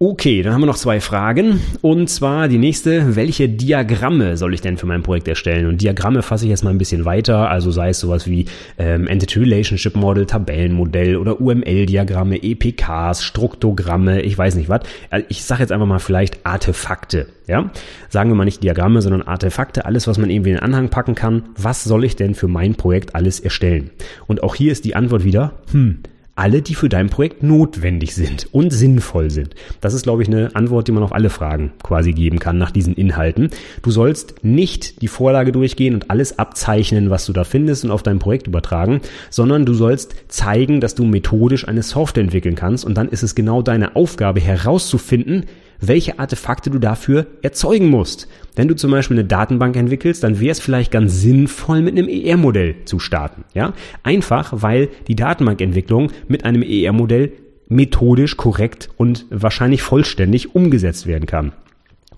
Okay, 0.00 0.42
dann 0.42 0.52
haben 0.52 0.60
wir 0.60 0.66
noch 0.66 0.76
zwei 0.76 1.00
Fragen. 1.00 1.60
Und 1.82 2.08
zwar 2.08 2.46
die 2.46 2.58
nächste, 2.58 3.16
welche 3.16 3.48
Diagramme 3.48 4.36
soll 4.36 4.54
ich 4.54 4.60
denn 4.60 4.76
für 4.76 4.86
mein 4.86 5.02
Projekt 5.02 5.26
erstellen? 5.26 5.66
Und 5.66 5.82
Diagramme 5.82 6.22
fasse 6.22 6.44
ich 6.44 6.50
jetzt 6.50 6.62
mal 6.62 6.70
ein 6.70 6.78
bisschen 6.78 7.04
weiter, 7.04 7.50
also 7.50 7.72
sei 7.72 7.88
es 7.88 7.98
sowas 7.98 8.28
wie 8.28 8.44
ähm, 8.78 9.08
Entity 9.08 9.40
Relationship 9.40 9.96
Model, 9.96 10.24
Tabellenmodell 10.24 11.16
oder 11.16 11.40
UML-Diagramme, 11.40 12.40
EPKs, 12.40 13.24
Struktogramme, 13.24 14.22
ich 14.22 14.38
weiß 14.38 14.54
nicht 14.54 14.68
was. 14.68 14.82
Also 15.10 15.26
ich 15.30 15.42
sage 15.42 15.62
jetzt 15.62 15.72
einfach 15.72 15.88
mal 15.88 15.98
vielleicht 15.98 16.46
Artefakte. 16.46 17.26
Ja? 17.48 17.72
Sagen 18.08 18.30
wir 18.30 18.36
mal 18.36 18.44
nicht 18.44 18.62
Diagramme, 18.62 19.02
sondern 19.02 19.22
Artefakte, 19.22 19.84
alles, 19.84 20.06
was 20.06 20.16
man 20.16 20.30
irgendwie 20.30 20.50
in 20.50 20.56
den 20.58 20.62
Anhang 20.62 20.90
packen 20.90 21.16
kann. 21.16 21.42
Was 21.56 21.82
soll 21.82 22.04
ich 22.04 22.14
denn 22.14 22.36
für 22.36 22.46
mein 22.46 22.76
Projekt 22.76 23.16
alles 23.16 23.40
erstellen? 23.40 23.90
Und 24.28 24.44
auch 24.44 24.54
hier 24.54 24.70
ist 24.70 24.84
die 24.84 24.94
Antwort 24.94 25.24
wieder, 25.24 25.54
hm, 25.72 26.04
alle, 26.38 26.62
die 26.62 26.74
für 26.74 26.88
dein 26.88 27.10
Projekt 27.10 27.42
notwendig 27.42 28.14
sind 28.14 28.48
und 28.52 28.72
sinnvoll 28.72 29.30
sind. 29.30 29.54
Das 29.80 29.92
ist, 29.92 30.04
glaube 30.04 30.22
ich, 30.22 30.28
eine 30.28 30.54
Antwort, 30.54 30.86
die 30.86 30.92
man 30.92 31.02
auf 31.02 31.12
alle 31.12 31.30
Fragen 31.30 31.72
quasi 31.82 32.12
geben 32.12 32.38
kann 32.38 32.58
nach 32.58 32.70
diesen 32.70 32.94
Inhalten. 32.94 33.50
Du 33.82 33.90
sollst 33.90 34.44
nicht 34.44 35.02
die 35.02 35.08
Vorlage 35.08 35.50
durchgehen 35.50 35.94
und 35.94 36.10
alles 36.10 36.38
abzeichnen, 36.38 37.10
was 37.10 37.26
du 37.26 37.32
da 37.32 37.42
findest 37.42 37.84
und 37.84 37.90
auf 37.90 38.04
dein 38.04 38.20
Projekt 38.20 38.46
übertragen, 38.46 39.00
sondern 39.30 39.66
du 39.66 39.74
sollst 39.74 40.14
zeigen, 40.28 40.80
dass 40.80 40.94
du 40.94 41.04
methodisch 41.04 41.66
eine 41.66 41.82
Software 41.82 42.22
entwickeln 42.22 42.54
kannst 42.54 42.84
und 42.84 42.94
dann 42.94 43.08
ist 43.08 43.24
es 43.24 43.34
genau 43.34 43.60
deine 43.60 43.96
Aufgabe 43.96 44.40
herauszufinden, 44.40 45.46
welche 45.80 46.18
Artefakte 46.18 46.70
du 46.70 46.78
dafür 46.78 47.26
erzeugen 47.42 47.88
musst. 47.88 48.28
Wenn 48.56 48.68
du 48.68 48.74
zum 48.74 48.90
Beispiel 48.90 49.18
eine 49.18 49.28
Datenbank 49.28 49.76
entwickelst, 49.76 50.24
dann 50.24 50.40
wäre 50.40 50.52
es 50.52 50.60
vielleicht 50.60 50.90
ganz 50.90 51.20
sinnvoll, 51.20 51.80
mit 51.80 51.96
einem 51.96 52.08
ER-Modell 52.08 52.76
zu 52.84 52.98
starten. 52.98 53.44
Ja? 53.54 53.72
Einfach, 54.02 54.52
weil 54.56 54.88
die 55.06 55.16
Datenbankentwicklung 55.16 56.10
mit 56.26 56.44
einem 56.44 56.62
ER-Modell 56.62 57.32
methodisch 57.68 58.36
korrekt 58.36 58.88
und 58.96 59.26
wahrscheinlich 59.30 59.82
vollständig 59.82 60.54
umgesetzt 60.54 61.06
werden 61.06 61.26
kann. 61.26 61.52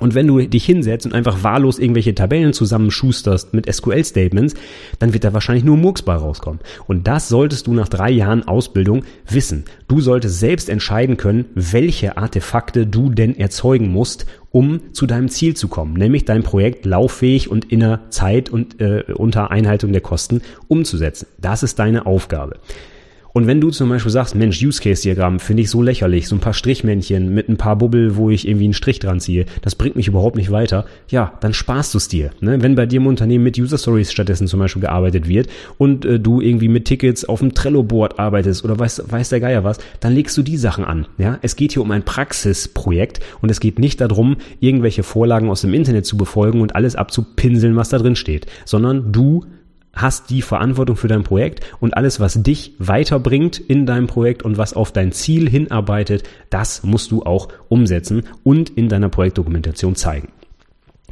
Und 0.00 0.14
wenn 0.14 0.26
du 0.26 0.40
dich 0.40 0.64
hinsetzt 0.64 1.06
und 1.06 1.12
einfach 1.12 1.44
wahllos 1.44 1.78
irgendwelche 1.78 2.14
Tabellen 2.14 2.52
zusammenschusterst 2.52 3.54
mit 3.54 3.72
SQL-Statements, 3.72 4.54
dann 4.98 5.12
wird 5.12 5.24
da 5.24 5.32
wahrscheinlich 5.32 5.64
nur 5.64 5.76
Murks 5.76 6.02
bei 6.02 6.14
rauskommen. 6.14 6.60
Und 6.88 7.06
das 7.06 7.28
solltest 7.28 7.66
du 7.66 7.74
nach 7.74 7.88
drei 7.88 8.10
Jahren 8.10 8.48
Ausbildung 8.48 9.04
wissen. 9.28 9.64
Du 9.86 10.00
solltest 10.00 10.40
selbst 10.40 10.68
entscheiden 10.68 11.16
können, 11.16 11.44
welche 11.54 12.16
Artefakte 12.16 12.86
du 12.86 13.10
denn 13.10 13.36
erzeugen 13.38 13.92
musst, 13.92 14.26
um 14.50 14.92
zu 14.92 15.06
deinem 15.06 15.28
Ziel 15.28 15.54
zu 15.54 15.68
kommen, 15.68 15.94
nämlich 15.94 16.24
dein 16.24 16.42
Projekt 16.42 16.84
lauffähig 16.84 17.50
und 17.50 17.70
in 17.70 17.80
der 17.80 18.10
Zeit 18.10 18.50
und 18.50 18.80
äh, 18.80 19.04
unter 19.14 19.50
Einhaltung 19.50 19.92
der 19.92 20.00
Kosten 20.00 20.42
umzusetzen. 20.66 21.26
Das 21.38 21.62
ist 21.62 21.78
deine 21.78 22.06
Aufgabe. 22.06 22.56
Und 23.32 23.46
wenn 23.46 23.60
du 23.60 23.70
zum 23.70 23.88
Beispiel 23.88 24.10
sagst, 24.10 24.34
Mensch, 24.34 24.62
Use 24.62 24.80
Case 24.80 25.02
Diagramm 25.02 25.38
finde 25.38 25.62
ich 25.62 25.70
so 25.70 25.82
lächerlich, 25.82 26.26
so 26.26 26.36
ein 26.36 26.40
paar 26.40 26.52
Strichmännchen 26.52 27.32
mit 27.32 27.48
ein 27.48 27.56
paar 27.56 27.76
Bubbel, 27.76 28.16
wo 28.16 28.30
ich 28.30 28.46
irgendwie 28.46 28.64
einen 28.64 28.74
Strich 28.74 28.98
dran 28.98 29.20
ziehe, 29.20 29.46
das 29.62 29.74
bringt 29.74 29.96
mich 29.96 30.08
überhaupt 30.08 30.36
nicht 30.36 30.50
weiter, 30.50 30.84
ja, 31.08 31.34
dann 31.40 31.54
sparst 31.54 31.94
du 31.94 31.98
es 31.98 32.08
dir. 32.08 32.30
Ne? 32.40 32.62
Wenn 32.62 32.74
bei 32.74 32.86
dir 32.86 32.98
im 32.98 33.06
Unternehmen 33.06 33.44
mit 33.44 33.58
User 33.58 33.78
Stories 33.78 34.12
stattdessen 34.12 34.46
zum 34.46 34.60
Beispiel 34.60 34.82
gearbeitet 34.82 35.28
wird 35.28 35.48
und 35.78 36.04
äh, 36.04 36.18
du 36.18 36.40
irgendwie 36.40 36.68
mit 36.68 36.86
Tickets 36.86 37.24
auf 37.24 37.40
dem 37.40 37.54
Trello-Board 37.54 38.18
arbeitest 38.18 38.64
oder 38.64 38.78
weiß, 38.78 39.04
weiß 39.08 39.28
der 39.28 39.40
Geier 39.40 39.64
was, 39.64 39.78
dann 40.00 40.14
legst 40.14 40.36
du 40.36 40.42
die 40.42 40.56
Sachen 40.56 40.84
an. 40.84 41.06
Ja? 41.18 41.38
Es 41.42 41.56
geht 41.56 41.72
hier 41.72 41.82
um 41.82 41.90
ein 41.90 42.04
Praxisprojekt 42.04 43.20
und 43.40 43.50
es 43.50 43.60
geht 43.60 43.78
nicht 43.78 44.00
darum, 44.00 44.36
irgendwelche 44.58 45.02
Vorlagen 45.02 45.50
aus 45.50 45.60
dem 45.60 45.74
Internet 45.74 46.06
zu 46.06 46.16
befolgen 46.16 46.60
und 46.60 46.74
alles 46.74 46.96
abzupinseln, 46.96 47.76
was 47.76 47.90
da 47.90 47.98
drin 47.98 48.16
steht, 48.16 48.46
sondern 48.64 49.12
du 49.12 49.44
hast 49.92 50.30
die 50.30 50.42
Verantwortung 50.42 50.96
für 50.96 51.08
dein 51.08 51.24
Projekt 51.24 51.64
und 51.80 51.96
alles, 51.96 52.20
was 52.20 52.42
dich 52.42 52.74
weiterbringt 52.78 53.58
in 53.58 53.86
deinem 53.86 54.06
Projekt 54.06 54.42
und 54.42 54.58
was 54.58 54.74
auf 54.74 54.92
dein 54.92 55.12
Ziel 55.12 55.48
hinarbeitet, 55.48 56.22
das 56.48 56.82
musst 56.82 57.10
du 57.10 57.22
auch 57.22 57.48
umsetzen 57.68 58.24
und 58.44 58.70
in 58.70 58.88
deiner 58.88 59.08
Projektdokumentation 59.08 59.96
zeigen. 59.96 60.28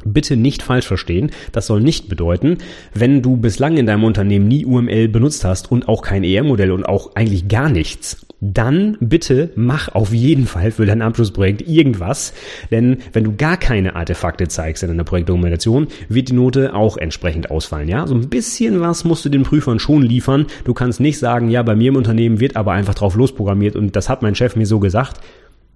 Bitte 0.05 0.37
nicht 0.37 0.63
falsch 0.63 0.87
verstehen. 0.87 1.31
Das 1.51 1.67
soll 1.67 1.81
nicht 1.81 2.07
bedeuten, 2.07 2.59
wenn 2.93 3.21
du 3.21 3.35
bislang 3.35 3.77
in 3.77 3.85
deinem 3.85 4.05
Unternehmen 4.05 4.47
nie 4.47 4.65
UML 4.65 5.09
benutzt 5.09 5.43
hast 5.43 5.71
und 5.71 5.89
auch 5.89 6.01
kein 6.01 6.23
ER-Modell 6.23 6.71
und 6.71 6.85
auch 6.85 7.15
eigentlich 7.15 7.47
gar 7.49 7.69
nichts, 7.69 8.25
dann 8.41 8.97
bitte 8.99 9.51
mach 9.55 9.89
auf 9.89 10.13
jeden 10.13 10.47
Fall 10.47 10.71
für 10.71 10.85
dein 10.85 11.01
Abschlussprojekt 11.01 11.67
irgendwas. 11.67 12.33
Denn 12.71 12.97
wenn 13.13 13.23
du 13.23 13.35
gar 13.35 13.57
keine 13.57 13.95
Artefakte 13.95 14.47
zeigst 14.47 14.83
in 14.83 14.89
deiner 14.89 15.03
Projektdokumentation, 15.03 15.87
wird 16.07 16.29
die 16.29 16.33
Note 16.33 16.73
auch 16.73 16.97
entsprechend 16.97 17.51
ausfallen. 17.51 17.89
Ja, 17.89 18.07
so 18.07 18.15
ein 18.15 18.29
bisschen 18.29 18.79
was 18.79 19.03
musst 19.03 19.25
du 19.25 19.29
den 19.29 19.43
Prüfern 19.43 19.79
schon 19.79 20.01
liefern. 20.01 20.45
Du 20.63 20.73
kannst 20.73 20.99
nicht 20.99 21.19
sagen, 21.19 21.49
ja, 21.49 21.63
bei 21.63 21.75
mir 21.75 21.89
im 21.89 21.95
Unternehmen 21.95 22.39
wird 22.39 22.55
aber 22.55 22.71
einfach 22.73 22.95
drauf 22.95 23.15
losprogrammiert 23.15 23.75
und 23.75 23.95
das 23.95 24.09
hat 24.09 24.21
mein 24.21 24.35
Chef 24.35 24.55
mir 24.55 24.65
so 24.65 24.79
gesagt. 24.79 25.19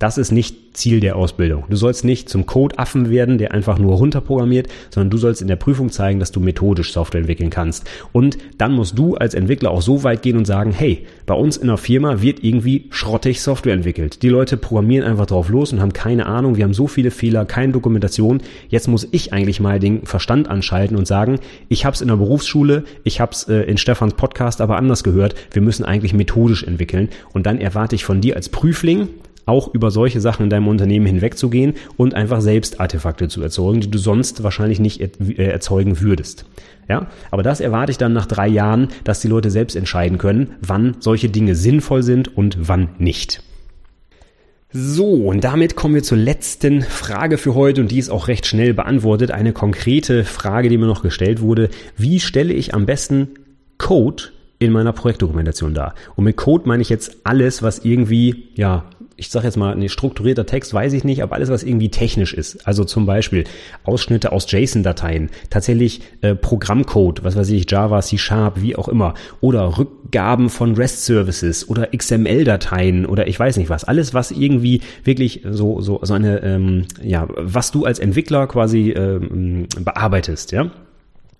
Das 0.03 0.17
ist 0.17 0.33
nicht 0.33 0.75
Ziel 0.75 0.99
der 0.99 1.15
Ausbildung. 1.15 1.63
Du 1.69 1.77
sollst 1.77 2.03
nicht 2.03 2.27
zum 2.27 2.45
Codeaffen 2.45 3.09
werden, 3.09 3.37
der 3.37 3.53
einfach 3.53 3.79
nur 3.79 3.95
runterprogrammiert, 3.95 4.67
sondern 4.89 5.09
du 5.11 5.17
sollst 5.17 5.41
in 5.41 5.47
der 5.47 5.55
Prüfung 5.55 5.91
zeigen, 5.91 6.19
dass 6.19 6.33
du 6.33 6.41
methodisch 6.41 6.91
Software 6.91 7.21
entwickeln 7.21 7.49
kannst. 7.49 7.89
Und 8.11 8.37
dann 8.57 8.73
musst 8.73 8.99
du 8.99 9.15
als 9.15 9.33
Entwickler 9.33 9.71
auch 9.71 9.81
so 9.81 10.03
weit 10.03 10.21
gehen 10.21 10.35
und 10.35 10.43
sagen, 10.43 10.73
hey, 10.73 11.05
bei 11.25 11.35
uns 11.35 11.55
in 11.55 11.67
der 11.67 11.77
Firma 11.77 12.21
wird 12.21 12.43
irgendwie 12.43 12.87
schrottig 12.89 13.41
Software 13.41 13.75
entwickelt. 13.75 14.23
Die 14.23 14.27
Leute 14.27 14.57
programmieren 14.57 15.07
einfach 15.07 15.25
drauf 15.25 15.47
los 15.47 15.71
und 15.71 15.79
haben 15.79 15.93
keine 15.93 16.25
Ahnung, 16.25 16.57
wir 16.57 16.65
haben 16.65 16.73
so 16.73 16.87
viele 16.87 17.09
Fehler, 17.09 17.45
keine 17.45 17.71
Dokumentation. 17.71 18.41
Jetzt 18.67 18.89
muss 18.89 19.07
ich 19.09 19.31
eigentlich 19.31 19.61
mal 19.61 19.79
den 19.79 20.05
Verstand 20.05 20.49
anschalten 20.49 20.97
und 20.97 21.07
sagen, 21.07 21.39
ich 21.69 21.85
habe 21.85 21.93
es 21.93 22.01
in 22.01 22.09
der 22.09 22.17
Berufsschule, 22.17 22.83
ich 23.05 23.21
habe 23.21 23.31
es 23.31 23.47
äh, 23.47 23.61
in 23.61 23.77
Stefans 23.77 24.15
Podcast 24.15 24.59
aber 24.59 24.75
anders 24.75 25.05
gehört, 25.05 25.35
wir 25.51 25.61
müssen 25.61 25.85
eigentlich 25.85 26.13
methodisch 26.13 26.65
entwickeln. 26.65 27.07
Und 27.31 27.45
dann 27.45 27.57
erwarte 27.57 27.95
ich 27.95 28.03
von 28.03 28.19
dir 28.19 28.35
als 28.35 28.49
Prüfling, 28.49 29.07
auch 29.45 29.73
über 29.73 29.91
solche 29.91 30.21
Sachen 30.21 30.43
in 30.43 30.49
deinem 30.49 30.67
Unternehmen 30.67 31.05
hinwegzugehen 31.05 31.73
und 31.97 32.13
einfach 32.13 32.41
selbst 32.41 32.79
Artefakte 32.79 33.27
zu 33.27 33.41
erzeugen, 33.41 33.81
die 33.81 33.91
du 33.91 33.97
sonst 33.97 34.43
wahrscheinlich 34.43 34.79
nicht 34.79 35.01
äh, 35.01 35.43
erzeugen 35.45 35.99
würdest. 35.99 36.45
Ja, 36.89 37.07
aber 37.31 37.43
das 37.43 37.61
erwarte 37.61 37.91
ich 37.91 37.97
dann 37.97 38.13
nach 38.13 38.25
drei 38.25 38.47
Jahren, 38.47 38.89
dass 39.03 39.21
die 39.21 39.29
Leute 39.29 39.49
selbst 39.49 39.75
entscheiden 39.75 40.17
können, 40.17 40.55
wann 40.61 40.97
solche 40.99 41.29
Dinge 41.29 41.55
sinnvoll 41.55 42.03
sind 42.03 42.35
und 42.35 42.57
wann 42.59 42.89
nicht. 42.97 43.41
So, 44.75 45.05
und 45.05 45.43
damit 45.43 45.75
kommen 45.75 45.93
wir 45.93 46.01
zur 46.01 46.17
letzten 46.17 46.81
Frage 46.81 47.37
für 47.37 47.53
heute 47.53 47.79
und 47.81 47.91
die 47.91 47.99
ist 47.99 48.09
auch 48.09 48.27
recht 48.27 48.47
schnell 48.47 48.73
beantwortet. 48.73 49.29
Eine 49.29 49.53
konkrete 49.53 50.23
Frage, 50.23 50.67
die 50.67 50.79
mir 50.79 50.87
noch 50.87 51.03
gestellt 51.03 51.41
wurde. 51.41 51.69
Wie 51.95 52.19
stelle 52.19 52.53
ich 52.53 52.73
am 52.73 52.87
besten 52.87 53.27
Code 53.77 54.23
in 54.57 54.71
meiner 54.71 54.91
Projektdokumentation 54.91 55.75
dar? 55.75 55.93
Und 56.15 56.23
mit 56.23 56.37
Code 56.37 56.67
meine 56.67 56.81
ich 56.81 56.89
jetzt 56.89 57.17
alles, 57.23 57.61
was 57.61 57.85
irgendwie, 57.85 58.49
ja, 58.55 58.85
ich 59.15 59.29
sage 59.29 59.45
jetzt 59.45 59.57
mal, 59.57 59.73
ein 59.73 59.89
strukturierter 59.89 60.45
Text 60.45 60.73
weiß 60.73 60.93
ich 60.93 61.03
nicht, 61.03 61.21
aber 61.23 61.35
alles, 61.35 61.49
was 61.49 61.63
irgendwie 61.63 61.89
technisch 61.89 62.33
ist, 62.33 62.67
also 62.67 62.83
zum 62.83 63.05
Beispiel 63.05 63.43
Ausschnitte 63.83 64.31
aus 64.31 64.51
JSON-Dateien, 64.51 65.29
tatsächlich 65.49 66.01
äh, 66.21 66.35
Programmcode, 66.35 67.23
was 67.23 67.35
weiß 67.35 67.49
ich, 67.49 67.69
Java, 67.69 68.01
C 68.01 68.17
Sharp, 68.17 68.61
wie 68.61 68.75
auch 68.75 68.87
immer, 68.87 69.13
oder 69.41 69.77
Rückgaben 69.77 70.49
von 70.49 70.75
REST-Services 70.75 71.69
oder 71.69 71.89
XML-Dateien 71.95 73.05
oder 73.05 73.27
ich 73.27 73.39
weiß 73.39 73.57
nicht 73.57 73.69
was, 73.69 73.83
alles, 73.83 74.13
was 74.13 74.31
irgendwie 74.31 74.81
wirklich 75.03 75.41
so 75.49 75.81
so 75.81 75.99
so 76.01 76.13
eine 76.13 76.41
ähm, 76.43 76.85
ja, 77.01 77.27
was 77.29 77.71
du 77.71 77.85
als 77.85 77.99
Entwickler 77.99 78.47
quasi 78.47 78.91
ähm, 78.91 79.67
bearbeitest, 79.79 80.51
ja 80.51 80.71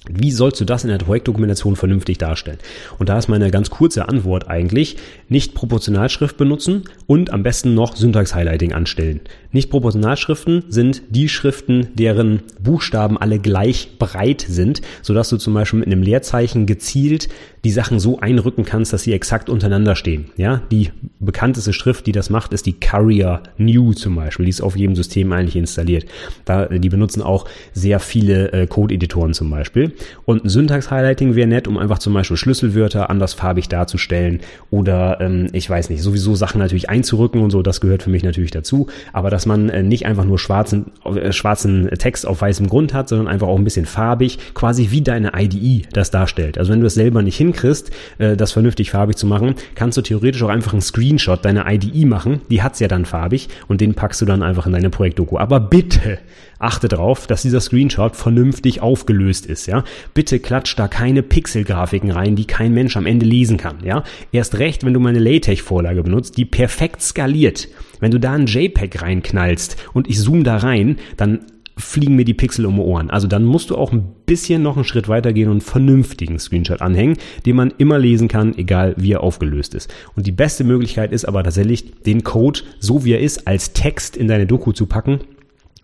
Wie 0.09 0.31
sollst 0.31 0.59
du 0.59 0.65
das 0.65 0.83
in 0.83 0.89
der 0.89 0.97
Projektdokumentation 0.97 1.77
vernünftig 1.77 2.17
darstellen? 2.17 2.57
Und 2.99 3.07
da 3.07 3.17
ist 3.17 3.29
meine 3.29 3.51
ganz 3.51 3.69
kurze 3.69 4.09
Antwort 4.09 4.49
eigentlich, 4.49 4.97
nicht 5.29 5.53
Proportionalschrift 5.53 6.35
benutzen 6.35 6.83
und 7.07 7.31
am 7.31 7.41
besten 7.41 7.73
noch 7.73 7.95
Syntax-Highlighting 7.95 8.73
anstellen. 8.73 9.21
Nicht 9.53 9.69
Proportionalschriften 9.69 10.65
sind 10.67 11.03
die 11.09 11.29
Schriften, 11.29 11.87
deren 11.93 12.41
Buchstaben 12.59 13.17
alle 13.17 13.39
gleich 13.39 13.97
breit 13.97 14.45
sind, 14.45 14.81
sodass 15.01 15.29
du 15.29 15.37
zum 15.37 15.53
Beispiel 15.53 15.79
mit 15.79 15.87
einem 15.87 16.03
Leerzeichen 16.03 16.65
gezielt 16.65 17.29
die 17.63 17.71
Sachen 17.71 17.99
so 17.99 18.19
einrücken 18.19 18.65
kannst, 18.65 18.91
dass 18.91 19.03
sie 19.03 19.13
exakt 19.13 19.49
untereinander 19.49 19.95
stehen. 19.95 20.25
Ja, 20.35 20.61
die 20.69 20.89
bekannteste 21.19 21.71
Schrift, 21.71 22.07
die 22.07 22.11
das 22.11 22.29
macht, 22.29 22.51
ist 22.51 22.65
die 22.65 22.73
Carrier 22.73 23.41
New 23.57 23.93
zum 23.93 24.15
Beispiel. 24.15 24.45
Die 24.45 24.49
ist 24.49 24.61
auf 24.61 24.75
jedem 24.75 24.97
System 24.97 25.31
eigentlich 25.31 25.55
installiert. 25.55 26.05
Da, 26.43 26.65
die 26.65 26.89
benutzen 26.89 27.21
auch 27.21 27.45
sehr 27.71 27.99
viele 28.01 28.51
äh, 28.51 28.67
Code-Editoren 28.67 29.33
zum 29.33 29.49
Beispiel. 29.49 29.92
Und 30.25 30.43
ein 30.45 30.49
Syntax-Highlighting 30.49 31.35
wäre 31.35 31.47
nett, 31.47 31.67
um 31.67 31.77
einfach 31.77 31.99
zum 31.99 32.13
Beispiel 32.13 32.37
Schlüsselwörter 32.37 33.09
andersfarbig 33.09 33.69
darzustellen 33.69 34.41
oder 34.69 35.21
ähm, 35.21 35.47
ich 35.53 35.69
weiß 35.69 35.89
nicht, 35.89 36.01
sowieso 36.01 36.35
Sachen 36.35 36.59
natürlich 36.59 36.89
einzurücken 36.89 37.41
und 37.41 37.51
so. 37.51 37.61
Das 37.61 37.79
gehört 37.79 38.03
für 38.03 38.09
mich 38.09 38.23
natürlich 38.23 38.51
dazu. 38.51 38.87
Aber 39.13 39.29
dass 39.29 39.45
man 39.45 39.69
äh, 39.69 39.83
nicht 39.83 40.05
einfach 40.05 40.25
nur 40.25 40.39
schwarzen, 40.39 40.87
äh, 41.05 41.31
schwarzen 41.31 41.89
Text 41.97 42.27
auf 42.27 42.41
weißem 42.41 42.67
Grund 42.67 42.93
hat, 42.93 43.07
sondern 43.07 43.27
einfach 43.27 43.47
auch 43.47 43.57
ein 43.57 43.63
bisschen 43.63 43.85
farbig, 43.85 44.39
quasi 44.53 44.91
wie 44.91 45.01
deine 45.01 45.31
IDE 45.35 45.83
das 45.93 46.11
darstellt. 46.11 46.57
Also 46.57 46.71
wenn 46.71 46.81
du 46.81 46.87
es 46.87 46.93
selber 46.93 47.21
nicht 47.21 47.37
hin 47.37 47.53
hinkriegst, 47.53 47.91
äh, 48.17 48.35
das 48.35 48.51
vernünftig 48.51 48.91
farbig 48.91 49.15
zu 49.15 49.27
machen, 49.27 49.55
kannst 49.75 49.97
du 49.97 50.01
theoretisch 50.01 50.41
auch 50.43 50.49
einfach 50.49 50.73
einen 50.73 50.81
Screenshot 50.81 51.45
deiner 51.45 51.71
IDE 51.71 52.05
machen. 52.05 52.41
Die 52.49 52.61
hat's 52.61 52.79
ja 52.79 52.87
dann 52.87 53.05
farbig 53.05 53.49
und 53.67 53.81
den 53.81 53.93
packst 53.93 54.21
du 54.21 54.25
dann 54.25 54.43
einfach 54.43 54.65
in 54.65 54.73
deine 54.73 54.89
Projektdoku. 54.89 55.37
Aber 55.37 55.59
bitte 55.59 56.19
achte 56.63 56.87
darauf, 56.87 57.27
dass 57.27 57.41
dieser 57.41 57.61
Screenshot 57.61 58.15
vernünftig 58.15 58.81
aufgelöst 58.81 59.45
ist, 59.45 59.65
ja. 59.67 59.83
Bitte 60.13 60.39
klatsch 60.39 60.75
da 60.77 60.87
keine 60.87 61.23
Pixelgrafiken 61.23 62.11
rein, 62.11 62.35
die 62.35 62.45
kein 62.45 62.73
Mensch 62.73 62.97
am 62.97 63.05
Ende 63.05 63.25
lesen 63.25 63.57
kann, 63.57 63.77
ja. 63.83 64.03
Erst 64.31 64.59
recht, 64.59 64.85
wenn 64.85 64.93
du 64.93 64.99
meine 64.99 65.19
LaTeX-Vorlage 65.19 66.03
benutzt, 66.03 66.37
die 66.37 66.45
perfekt 66.45 67.01
skaliert. 67.01 67.67
Wenn 67.99 68.11
du 68.11 68.19
da 68.19 68.33
ein 68.33 68.47
JPEG 68.47 69.01
reinknallst 69.01 69.77
und 69.93 70.09
ich 70.09 70.19
zoome 70.19 70.43
da 70.43 70.57
rein, 70.57 70.97
dann 71.17 71.45
fliegen 71.75 72.15
mir 72.15 72.25
die 72.25 72.33
Pixel 72.33 72.65
um 72.65 72.75
die 72.75 72.81
Ohren. 72.81 73.09
Also 73.09 73.27
dann 73.27 73.45
musst 73.45 73.69
du 73.69 73.75
auch 73.75 73.91
ein 73.91 74.03
bisschen 74.25 74.61
noch 74.61 74.75
einen 74.75 74.85
Schritt 74.85 75.07
weitergehen 75.07 75.47
und 75.47 75.53
einen 75.53 75.61
vernünftigen 75.61 76.37
Screenshot 76.39 76.81
anhängen, 76.81 77.17
den 77.45 77.55
man 77.55 77.73
immer 77.77 77.97
lesen 77.97 78.27
kann, 78.27 78.57
egal 78.57 78.93
wie 78.97 79.13
er 79.13 79.23
aufgelöst 79.23 79.73
ist. 79.73 79.93
Und 80.15 80.27
die 80.27 80.31
beste 80.31 80.63
Möglichkeit 80.63 81.11
ist 81.11 81.25
aber 81.25 81.43
tatsächlich, 81.43 81.91
den 82.03 82.23
Code, 82.23 82.61
so 82.79 83.05
wie 83.05 83.13
er 83.13 83.19
ist, 83.19 83.47
als 83.47 83.73
Text 83.73 84.15
in 84.17 84.27
deine 84.27 84.45
Doku 84.45 84.71
zu 84.71 84.85
packen 84.85 85.19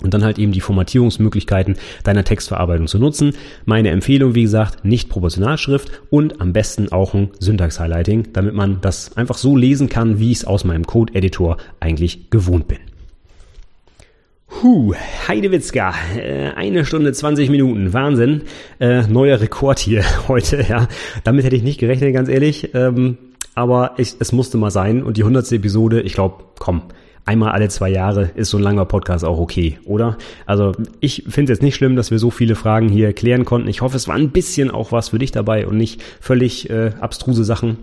und 0.04 0.14
dann 0.14 0.24
halt 0.24 0.40
eben 0.40 0.52
die 0.52 0.62
Formatierungsmöglichkeiten 0.62 1.76
deiner 2.04 2.24
Textverarbeitung 2.24 2.88
zu 2.88 3.00
nutzen. 3.00 3.34
Meine 3.66 3.90
Empfehlung, 3.90 4.36
wie 4.36 4.44
gesagt, 4.44 4.86
nicht 4.86 5.10
Proportionalschrift 5.10 6.02
und 6.10 6.42
am 6.42 6.54
besten 6.54 6.92
auch 6.92 7.14
ein 7.14 7.30
Syntax-Highlighting, 7.40 8.30
damit 8.34 8.54
man 8.54 8.82
das 8.82 9.18
einfach 9.18 9.38
so 9.38 9.56
lesen 9.56 9.90
kann, 9.90 10.20
wie 10.20 10.32
ich 10.32 10.40
es 10.40 10.46
aus 10.46 10.64
meinem 10.64 10.86
Code-Editor 10.86 11.58
eigentlich 11.80 12.30
gewohnt 12.30 12.68
bin. 12.68 12.80
Huh, 14.64 14.94
Heidewitzka, 15.28 15.94
äh, 16.18 16.50
eine 16.56 16.84
Stunde 16.84 17.14
20 17.14 17.50
Minuten, 17.50 17.94
Wahnsinn. 17.94 18.42
Äh, 18.80 19.04
neuer 19.08 19.40
Rekord 19.40 19.80
hier 19.80 20.04
heute, 20.28 20.66
ja. 20.68 20.88
Damit 21.24 21.46
hätte 21.46 21.56
ich 21.56 21.64
nicht 21.64 21.80
gerechnet, 21.80 22.14
ganz 22.14 22.30
ehrlich. 22.30 22.74
Ähm, 22.74 23.18
aber 23.54 23.94
ich, 23.98 24.16
es 24.20 24.32
musste 24.32 24.58
mal 24.58 24.72
sein. 24.72 25.04
Und 25.04 25.18
die 25.18 25.24
hundertste 25.24 25.56
Episode, 25.56 26.02
ich 26.02 26.14
glaube, 26.14 26.44
komm, 26.58 26.84
einmal 27.30 27.52
alle 27.52 27.70
zwei 27.70 27.90
Jahre 27.90 28.32
ist 28.34 28.50
so 28.50 28.58
ein 28.58 28.64
langer 28.64 28.86
Podcast 28.86 29.24
auch 29.24 29.38
okay, 29.38 29.78
oder? 29.86 30.18
Also 30.48 30.72
ich 31.00 31.26
finde 31.30 31.54
es 31.54 31.60
jetzt 31.60 31.64
nicht 31.64 31.76
schlimm, 31.76 31.96
dass 31.96 32.10
wir 32.10 32.18
so 32.18 32.32
viele 32.32 32.56
Fragen 32.56 32.90
hier 32.90 33.14
klären 33.14 33.46
konnten. 33.46 33.70
Ich 33.70 33.82
hoffe, 33.82 33.98
es 33.98 34.08
war 34.08 34.16
ein 34.16 34.32
bisschen 34.32 34.72
auch 34.72 34.92
was 34.92 35.10
für 35.10 35.20
dich 35.20 35.32
dabei 35.32 35.68
und 35.68 35.78
nicht 35.78 36.02
völlig 36.20 36.72
äh, 36.72 36.92
abstruse 37.00 37.44
Sachen. 37.44 37.78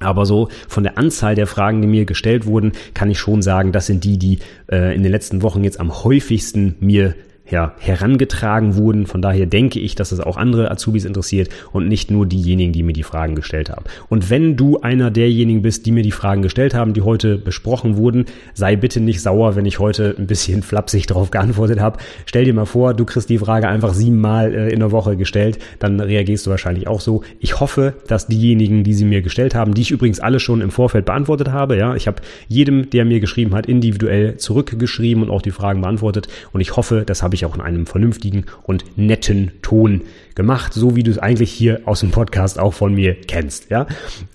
Aber 0.00 0.26
so 0.26 0.48
von 0.66 0.82
der 0.82 0.98
Anzahl 0.98 1.36
der 1.36 1.46
Fragen, 1.46 1.80
die 1.82 1.86
mir 1.86 2.04
gestellt 2.04 2.46
wurden, 2.46 2.72
kann 2.92 3.10
ich 3.10 3.20
schon 3.20 3.42
sagen, 3.42 3.70
das 3.70 3.86
sind 3.86 4.02
die, 4.02 4.18
die 4.18 4.40
äh, 4.68 4.92
in 4.92 5.04
den 5.04 5.12
letzten 5.12 5.42
Wochen 5.42 5.62
jetzt 5.62 5.78
am 5.78 6.02
häufigsten 6.02 6.74
mir 6.80 7.14
ja, 7.50 7.74
herangetragen 7.78 8.76
wurden. 8.76 9.06
Von 9.06 9.22
daher 9.22 9.46
denke 9.46 9.80
ich, 9.80 9.94
dass 9.94 10.12
es 10.12 10.20
auch 10.20 10.36
andere 10.36 10.70
Azubis 10.70 11.04
interessiert 11.04 11.48
und 11.72 11.88
nicht 11.88 12.10
nur 12.10 12.26
diejenigen, 12.26 12.72
die 12.72 12.82
mir 12.82 12.92
die 12.92 13.02
Fragen 13.02 13.34
gestellt 13.34 13.70
haben. 13.70 13.84
Und 14.08 14.30
wenn 14.30 14.56
du 14.56 14.80
einer 14.80 15.10
derjenigen 15.10 15.62
bist, 15.62 15.86
die 15.86 15.92
mir 15.92 16.02
die 16.02 16.12
Fragen 16.12 16.42
gestellt 16.42 16.74
haben, 16.74 16.94
die 16.94 17.02
heute 17.02 17.38
besprochen 17.38 17.96
wurden, 17.96 18.26
sei 18.54 18.76
bitte 18.76 19.00
nicht 19.00 19.20
sauer, 19.20 19.56
wenn 19.56 19.66
ich 19.66 19.78
heute 19.78 20.14
ein 20.18 20.26
bisschen 20.26 20.62
flapsig 20.70 21.06
darauf 21.06 21.30
geantwortet 21.30 21.80
habe. 21.80 21.98
Stell 22.26 22.44
dir 22.44 22.54
mal 22.54 22.66
vor, 22.66 22.94
du 22.94 23.04
kriegst 23.04 23.28
die 23.28 23.38
Frage 23.38 23.68
einfach 23.68 23.94
siebenmal 23.94 24.54
äh, 24.54 24.72
in 24.72 24.80
der 24.80 24.92
Woche 24.92 25.16
gestellt, 25.16 25.58
dann 25.78 26.00
reagierst 26.00 26.46
du 26.46 26.50
wahrscheinlich 26.50 26.86
auch 26.86 27.00
so. 27.00 27.22
Ich 27.40 27.60
hoffe, 27.60 27.94
dass 28.06 28.26
diejenigen, 28.26 28.84
die 28.84 28.94
sie 28.94 29.04
mir 29.04 29.22
gestellt 29.22 29.54
haben, 29.54 29.74
die 29.74 29.82
ich 29.82 29.90
übrigens 29.90 30.20
alle 30.20 30.40
schon 30.40 30.60
im 30.60 30.70
Vorfeld 30.70 31.04
beantwortet 31.04 31.50
habe, 31.50 31.76
ja, 31.76 31.94
ich 31.94 32.06
habe 32.06 32.22
jedem, 32.48 32.90
der 32.90 33.04
mir 33.04 33.20
geschrieben 33.20 33.54
hat, 33.54 33.66
individuell 33.66 34.36
zurückgeschrieben 34.36 35.22
und 35.22 35.30
auch 35.30 35.42
die 35.42 35.50
Fragen 35.50 35.80
beantwortet 35.80 36.28
und 36.52 36.60
ich 36.60 36.76
hoffe, 36.76 37.04
das 37.04 37.22
habe 37.22 37.34
ich 37.34 37.39
ich 37.40 37.46
auch 37.46 37.54
in 37.54 37.60
einem 37.60 37.86
vernünftigen 37.86 38.44
und 38.62 38.84
netten 38.96 39.52
Ton 39.62 40.02
gemacht, 40.34 40.72
so 40.72 40.96
wie 40.96 41.02
du 41.02 41.10
es 41.10 41.18
eigentlich 41.18 41.50
hier 41.50 41.80
aus 41.84 42.00
dem 42.00 42.10
Podcast 42.10 42.58
auch 42.58 42.74
von 42.74 42.94
mir 42.94 43.14
kennst, 43.14 43.70
ja. 43.70 43.86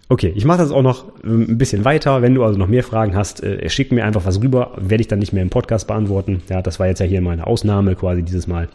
Okay, 0.08 0.32
ich 0.36 0.46
mache 0.46 0.60
das 0.60 0.72
auch 0.72 0.84
noch 0.84 1.06
ähm, 1.24 1.48
ein 1.50 1.58
bisschen 1.58 1.84
weiter. 1.84 2.22
Wenn 2.22 2.36
du 2.36 2.44
also 2.44 2.60
noch 2.60 2.68
mehr 2.68 2.84
Fragen 2.84 3.16
hast, 3.16 3.42
äh, 3.44 3.68
schick 3.70 3.92
mir 3.92 4.06
einfach 4.06 4.26
was 4.26 4.42
rüber, 4.42 4.74
werde 4.78 5.02
ich 5.02 5.08
dann 5.08 5.20
nicht 5.20 5.34
mehr 5.34 5.42
im 5.42 5.50
Podcast 5.50 5.88
beantworten. 5.88 6.44
Ja, 6.50 6.62
das 6.62 6.80
war 6.80 6.88
jetzt 6.88 7.00
ja 7.00 7.06
hier 7.06 7.22
meine 7.22 7.48
Ausnahme 7.48 7.96
quasi 7.96 8.22
dieses 8.22 8.46
Mal. 8.46 8.70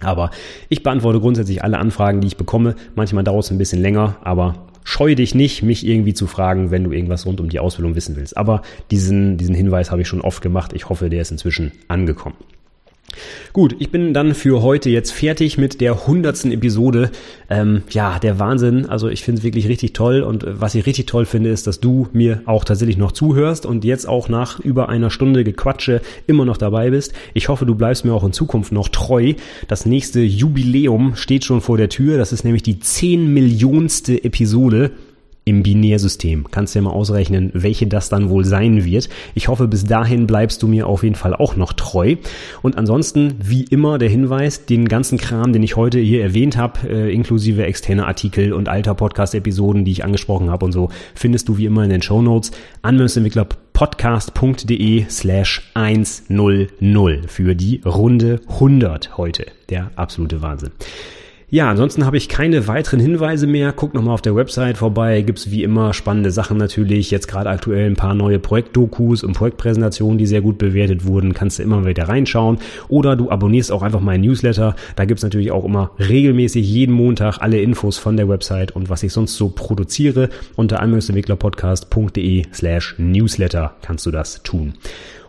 Aber 0.00 0.30
ich 0.68 0.82
beantworte 0.82 1.20
grundsätzlich 1.20 1.64
alle 1.64 1.78
Anfragen, 1.78 2.20
die 2.20 2.28
ich 2.28 2.36
bekomme. 2.36 2.74
Manchmal 2.94 3.24
dauert 3.24 3.44
es 3.44 3.50
ein 3.50 3.58
bisschen 3.58 3.80
länger, 3.80 4.16
aber 4.22 4.66
scheu 4.84 5.14
dich 5.14 5.34
nicht, 5.34 5.62
mich 5.62 5.86
irgendwie 5.86 6.14
zu 6.14 6.26
fragen, 6.26 6.70
wenn 6.70 6.84
du 6.84 6.92
irgendwas 6.92 7.26
rund 7.26 7.40
um 7.40 7.48
die 7.48 7.60
Ausbildung 7.60 7.94
wissen 7.94 8.16
willst. 8.16 8.36
Aber 8.36 8.62
diesen, 8.90 9.36
diesen 9.36 9.54
Hinweis 9.54 9.90
habe 9.90 10.02
ich 10.02 10.08
schon 10.08 10.20
oft 10.20 10.42
gemacht. 10.42 10.72
Ich 10.72 10.88
hoffe, 10.88 11.10
der 11.10 11.22
ist 11.22 11.30
inzwischen 11.30 11.72
angekommen. 11.88 12.36
Gut, 13.52 13.76
ich 13.78 13.90
bin 13.90 14.14
dann 14.14 14.34
für 14.34 14.62
heute 14.62 14.90
jetzt 14.90 15.12
fertig 15.12 15.58
mit 15.58 15.80
der 15.80 16.06
hundertsten 16.06 16.52
Episode. 16.52 17.10
Ähm, 17.50 17.82
ja, 17.90 18.18
der 18.18 18.38
Wahnsinn. 18.38 18.86
Also 18.86 19.08
ich 19.08 19.22
finde 19.22 19.40
es 19.40 19.44
wirklich 19.44 19.68
richtig 19.68 19.92
toll 19.92 20.22
und 20.22 20.44
äh, 20.44 20.60
was 20.60 20.74
ich 20.74 20.86
richtig 20.86 21.06
toll 21.06 21.26
finde, 21.26 21.50
ist, 21.50 21.66
dass 21.66 21.80
du 21.80 22.08
mir 22.12 22.42
auch 22.46 22.64
tatsächlich 22.64 22.96
noch 22.96 23.12
zuhörst 23.12 23.66
und 23.66 23.84
jetzt 23.84 24.08
auch 24.08 24.28
nach 24.28 24.60
über 24.60 24.88
einer 24.88 25.10
Stunde 25.10 25.44
Gequatsche 25.44 26.00
immer 26.26 26.44
noch 26.44 26.56
dabei 26.56 26.90
bist. 26.90 27.12
Ich 27.34 27.48
hoffe, 27.48 27.66
du 27.66 27.74
bleibst 27.74 28.04
mir 28.04 28.12
auch 28.12 28.24
in 28.24 28.32
Zukunft 28.32 28.72
noch 28.72 28.88
treu. 28.88 29.34
Das 29.66 29.86
nächste 29.86 30.20
Jubiläum 30.20 31.16
steht 31.16 31.44
schon 31.44 31.60
vor 31.60 31.76
der 31.76 31.88
Tür. 31.88 32.18
Das 32.18 32.32
ist 32.32 32.44
nämlich 32.44 32.62
die 32.62 32.80
10 32.80 33.32
Millionste 33.32 34.24
Episode 34.24 34.92
im 35.48 35.62
Binärsystem. 35.62 36.46
Kannst 36.50 36.74
du 36.74 36.80
ja 36.80 36.82
mal 36.82 36.90
ausrechnen, 36.90 37.50
welche 37.54 37.86
das 37.86 38.10
dann 38.10 38.28
wohl 38.28 38.44
sein 38.44 38.84
wird. 38.84 39.08
Ich 39.34 39.48
hoffe, 39.48 39.66
bis 39.66 39.84
dahin 39.84 40.26
bleibst 40.26 40.62
du 40.62 40.68
mir 40.68 40.86
auf 40.86 41.02
jeden 41.02 41.14
Fall 41.14 41.34
auch 41.34 41.56
noch 41.56 41.72
treu. 41.72 42.16
Und 42.60 42.76
ansonsten, 42.76 43.34
wie 43.42 43.64
immer, 43.64 43.98
der 43.98 44.10
Hinweis, 44.10 44.66
den 44.66 44.88
ganzen 44.88 45.16
Kram, 45.16 45.54
den 45.54 45.62
ich 45.62 45.76
heute 45.76 45.98
hier 46.00 46.22
erwähnt 46.22 46.58
habe, 46.58 46.88
äh, 46.88 47.14
inklusive 47.14 47.64
externe 47.64 48.06
Artikel 48.06 48.52
und 48.52 48.68
alter 48.68 48.94
Podcast-Episoden, 48.94 49.86
die 49.86 49.92
ich 49.92 50.04
angesprochen 50.04 50.50
habe 50.50 50.66
und 50.66 50.72
so, 50.72 50.90
findest 51.14 51.48
du 51.48 51.56
wie 51.56 51.64
immer 51.64 51.82
in 51.82 51.90
den 51.90 52.02
Show 52.02 52.20
Notes. 52.20 52.50
Anwendungsentwickler 52.82 53.46
podcast.de 53.72 55.06
slash 55.08 55.70
100 55.72 57.30
für 57.30 57.54
die 57.54 57.80
Runde 57.86 58.40
100 58.48 59.16
heute. 59.16 59.46
Der 59.70 59.92
absolute 59.96 60.42
Wahnsinn. 60.42 60.72
Ja, 61.50 61.70
ansonsten 61.70 62.04
habe 62.04 62.18
ich 62.18 62.28
keine 62.28 62.68
weiteren 62.68 63.00
Hinweise 63.00 63.46
mehr. 63.46 63.72
Guck 63.72 63.94
nochmal 63.94 64.12
auf 64.12 64.20
der 64.20 64.36
Website 64.36 64.76
vorbei. 64.76 65.22
Gibt's 65.22 65.50
wie 65.50 65.62
immer 65.62 65.94
spannende 65.94 66.30
Sachen 66.30 66.58
natürlich. 66.58 67.10
Jetzt 67.10 67.26
gerade 67.26 67.48
aktuell 67.48 67.86
ein 67.86 67.96
paar 67.96 68.12
neue 68.12 68.38
Projektdokus 68.38 69.24
und 69.24 69.32
Projektpräsentationen, 69.32 70.18
die 70.18 70.26
sehr 70.26 70.42
gut 70.42 70.58
bewertet 70.58 71.06
wurden. 71.06 71.32
Kannst 71.32 71.58
du 71.58 71.62
immer 71.62 71.86
wieder 71.86 72.06
reinschauen. 72.06 72.58
Oder 72.88 73.16
du 73.16 73.30
abonnierst 73.30 73.72
auch 73.72 73.80
einfach 73.80 74.00
meinen 74.00 74.24
Newsletter. 74.24 74.76
Da 74.94 75.06
gibt's 75.06 75.22
natürlich 75.22 75.50
auch 75.50 75.64
immer 75.64 75.92
regelmäßig 75.98 76.68
jeden 76.68 76.94
Montag 76.94 77.38
alle 77.38 77.62
Infos 77.62 77.96
von 77.96 78.18
der 78.18 78.28
Website 78.28 78.72
und 78.72 78.90
was 78.90 79.02
ich 79.02 79.14
sonst 79.14 79.36
so 79.36 79.48
produziere. 79.48 80.28
Unter 80.54 80.80
anwendungsentwicklerpodcast.de 80.80 82.44
slash 82.52 82.94
Newsletter 82.98 83.74
kannst 83.80 84.04
du 84.04 84.10
das 84.10 84.42
tun. 84.42 84.74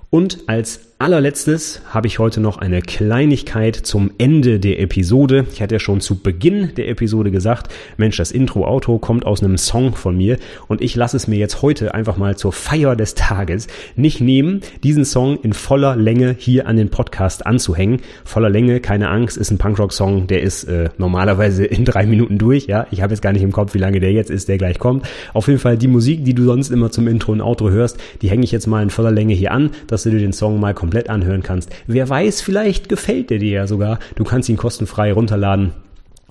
Und 0.09 0.39
als 0.47 0.88
allerletztes 1.01 1.81
habe 1.91 2.07
ich 2.07 2.19
heute 2.19 2.41
noch 2.41 2.57
eine 2.57 2.81
Kleinigkeit 2.81 3.73
zum 3.77 4.11
Ende 4.17 4.59
der 4.59 4.81
Episode. 4.81 5.45
Ich 5.53 5.61
hatte 5.61 5.75
ja 5.75 5.79
schon 5.79 6.01
zu 6.01 6.19
Beginn 6.19 6.71
der 6.75 6.89
Episode 6.89 7.31
gesagt, 7.31 7.71
Mensch, 7.95 8.17
das 8.17 8.31
Intro-Auto 8.31 8.97
kommt 8.97 9.25
aus 9.25 9.41
einem 9.41 9.57
Song 9.57 9.95
von 9.95 10.17
mir 10.17 10.37
und 10.67 10.81
ich 10.81 10.97
lasse 10.97 11.15
es 11.15 11.25
mir 11.29 11.37
jetzt 11.37 11.61
heute 11.61 11.93
einfach 11.93 12.17
mal 12.17 12.35
zur 12.35 12.51
Feier 12.51 12.97
des 12.97 13.15
Tages 13.15 13.67
nicht 13.95 14.19
nehmen, 14.19 14.59
diesen 14.83 15.05
Song 15.05 15.39
in 15.41 15.53
voller 15.53 15.95
Länge 15.95 16.35
hier 16.37 16.67
an 16.67 16.75
den 16.75 16.89
Podcast 16.89 17.45
anzuhängen. 17.45 18.01
Voller 18.25 18.49
Länge, 18.49 18.81
keine 18.81 19.07
Angst, 19.07 19.37
ist 19.37 19.51
ein 19.51 19.57
Punkrock-Song, 19.57 20.27
der 20.27 20.43
ist 20.43 20.65
äh, 20.65 20.89
normalerweise 20.97 21.63
in 21.63 21.85
drei 21.85 22.07
Minuten 22.07 22.37
durch. 22.37 22.65
Ja, 22.65 22.87
ich 22.91 23.01
habe 23.01 23.13
jetzt 23.13 23.21
gar 23.21 23.31
nicht 23.31 23.43
im 23.43 23.53
Kopf, 23.53 23.73
wie 23.73 23.79
lange 23.79 24.01
der 24.01 24.11
jetzt 24.11 24.29
ist, 24.29 24.49
der 24.49 24.57
gleich 24.57 24.79
kommt. 24.79 25.07
Auf 25.33 25.47
jeden 25.47 25.59
Fall 25.59 25.77
die 25.77 25.87
Musik, 25.87 26.25
die 26.25 26.33
du 26.33 26.43
sonst 26.43 26.71
immer 26.71 26.91
zum 26.91 27.07
Intro 27.07 27.31
und 27.31 27.39
Outro 27.39 27.69
hörst, 27.69 27.97
die 28.21 28.29
hänge 28.29 28.43
ich 28.43 28.51
jetzt 28.51 28.67
mal 28.67 28.83
in 28.83 28.89
voller 28.89 29.11
Länge 29.11 29.33
hier 29.33 29.53
an, 29.53 29.69
dass 29.87 30.03
du 30.03 30.09
dir 30.09 30.19
den 30.19 30.33
Song 30.33 30.59
mal 30.59 30.73
komplett 30.73 30.88
komplett 30.89 31.09
anhören 31.09 31.43
kannst. 31.43 31.69
Wer 31.85 32.09
weiß, 32.09 32.41
vielleicht 32.41 32.89
gefällt 32.89 33.29
der 33.29 33.37
dir 33.37 33.51
ja 33.51 33.67
sogar. 33.67 33.99
Du 34.15 34.23
kannst 34.23 34.49
ihn 34.49 34.57
kostenfrei 34.57 35.13
runterladen 35.13 35.73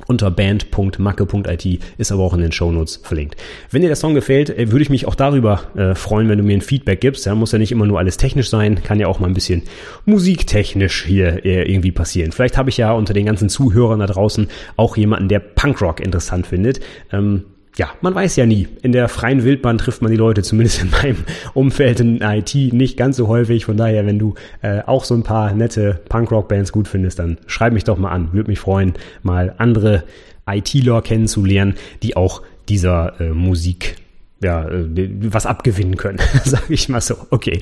unter 0.06 0.30
band.macke.it 0.30 1.80
ist 1.98 2.12
aber 2.12 2.22
auch 2.22 2.34
in 2.34 2.40
den 2.40 2.52
Shownotes 2.52 3.00
verlinkt. 3.02 3.36
Wenn 3.70 3.82
dir 3.82 3.88
der 3.88 3.96
Song 3.96 4.14
gefällt, 4.14 4.50
äh, 4.50 4.70
würde 4.70 4.82
ich 4.82 4.90
mich 4.90 5.06
auch 5.06 5.14
darüber 5.14 5.62
äh, 5.76 5.94
freuen, 5.94 6.28
wenn 6.28 6.38
du 6.38 6.44
mir 6.44 6.56
ein 6.56 6.60
Feedback 6.60 7.00
gibst. 7.00 7.26
Ja, 7.26 7.34
muss 7.34 7.52
ja 7.52 7.58
nicht 7.58 7.72
immer 7.72 7.86
nur 7.86 7.98
alles 7.98 8.16
technisch 8.16 8.48
sein, 8.48 8.82
kann 8.82 9.00
ja 9.00 9.06
auch 9.06 9.20
mal 9.20 9.26
ein 9.26 9.34
bisschen 9.34 9.62
musiktechnisch 10.06 11.04
hier 11.04 11.44
äh, 11.44 11.70
irgendwie 11.70 11.92
passieren. 11.92 12.32
Vielleicht 12.32 12.56
habe 12.56 12.70
ich 12.70 12.76
ja 12.76 12.92
unter 12.92 13.12
den 13.12 13.26
ganzen 13.26 13.48
Zuhörern 13.48 14.00
da 14.00 14.06
draußen 14.06 14.48
auch 14.76 14.96
jemanden, 14.96 15.28
der 15.28 15.40
Punkrock 15.40 16.00
interessant 16.00 16.46
findet. 16.46 16.80
Ähm, 17.12 17.44
ja, 17.78 17.90
man 18.00 18.12
weiß 18.12 18.34
ja 18.34 18.44
nie. 18.44 18.66
In 18.82 18.90
der 18.90 19.08
freien 19.08 19.44
Wildbahn 19.44 19.78
trifft 19.78 20.02
man 20.02 20.10
die 20.10 20.16
Leute, 20.16 20.42
zumindest 20.42 20.82
in 20.82 20.90
meinem 20.90 21.18
Umfeld 21.54 22.00
in 22.00 22.20
IT, 22.20 22.54
nicht 22.72 22.96
ganz 22.96 23.16
so 23.16 23.28
häufig. 23.28 23.64
Von 23.64 23.76
daher, 23.76 24.04
wenn 24.04 24.18
du 24.18 24.34
äh, 24.62 24.80
auch 24.84 25.04
so 25.04 25.14
ein 25.14 25.22
paar 25.22 25.54
nette 25.54 26.00
Punkrock-Bands 26.08 26.72
gut 26.72 26.88
findest, 26.88 27.20
dann 27.20 27.38
schreib 27.46 27.72
mich 27.72 27.84
doch 27.84 27.96
mal 27.96 28.10
an. 28.10 28.32
Würde 28.32 28.50
mich 28.50 28.58
freuen, 28.58 28.94
mal 29.22 29.54
andere 29.58 30.02
ITler 30.44 31.02
kennenzulernen, 31.02 31.74
die 32.02 32.16
auch 32.16 32.42
dieser 32.68 33.20
äh, 33.20 33.30
Musik 33.30 33.94
ja, 34.42 34.68
äh, 34.68 35.10
was 35.22 35.46
abgewinnen 35.46 35.96
können, 35.96 36.18
sage 36.44 36.72
ich 36.72 36.88
mal 36.88 37.00
so. 37.00 37.16
Okay. 37.30 37.60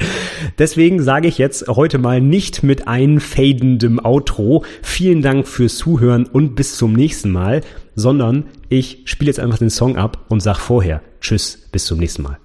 Deswegen 0.58 1.02
sage 1.02 1.28
ich 1.28 1.38
jetzt 1.38 1.68
heute 1.68 1.98
mal 1.98 2.20
nicht 2.20 2.62
mit 2.62 2.86
einfadendem 2.86 3.98
Outro. 4.04 4.64
Vielen 4.82 5.22
Dank 5.22 5.48
fürs 5.48 5.76
Zuhören 5.76 6.26
und 6.26 6.54
bis 6.54 6.76
zum 6.76 6.92
nächsten 6.92 7.30
Mal 7.30 7.62
sondern 7.96 8.44
ich 8.68 9.02
spiele 9.06 9.30
jetzt 9.30 9.40
einfach 9.40 9.58
den 9.58 9.70
Song 9.70 9.96
ab 9.96 10.26
und 10.28 10.40
sag 10.40 10.58
vorher 10.58 11.02
Tschüss, 11.20 11.68
bis 11.72 11.86
zum 11.86 11.98
nächsten 11.98 12.22
Mal. 12.22 12.38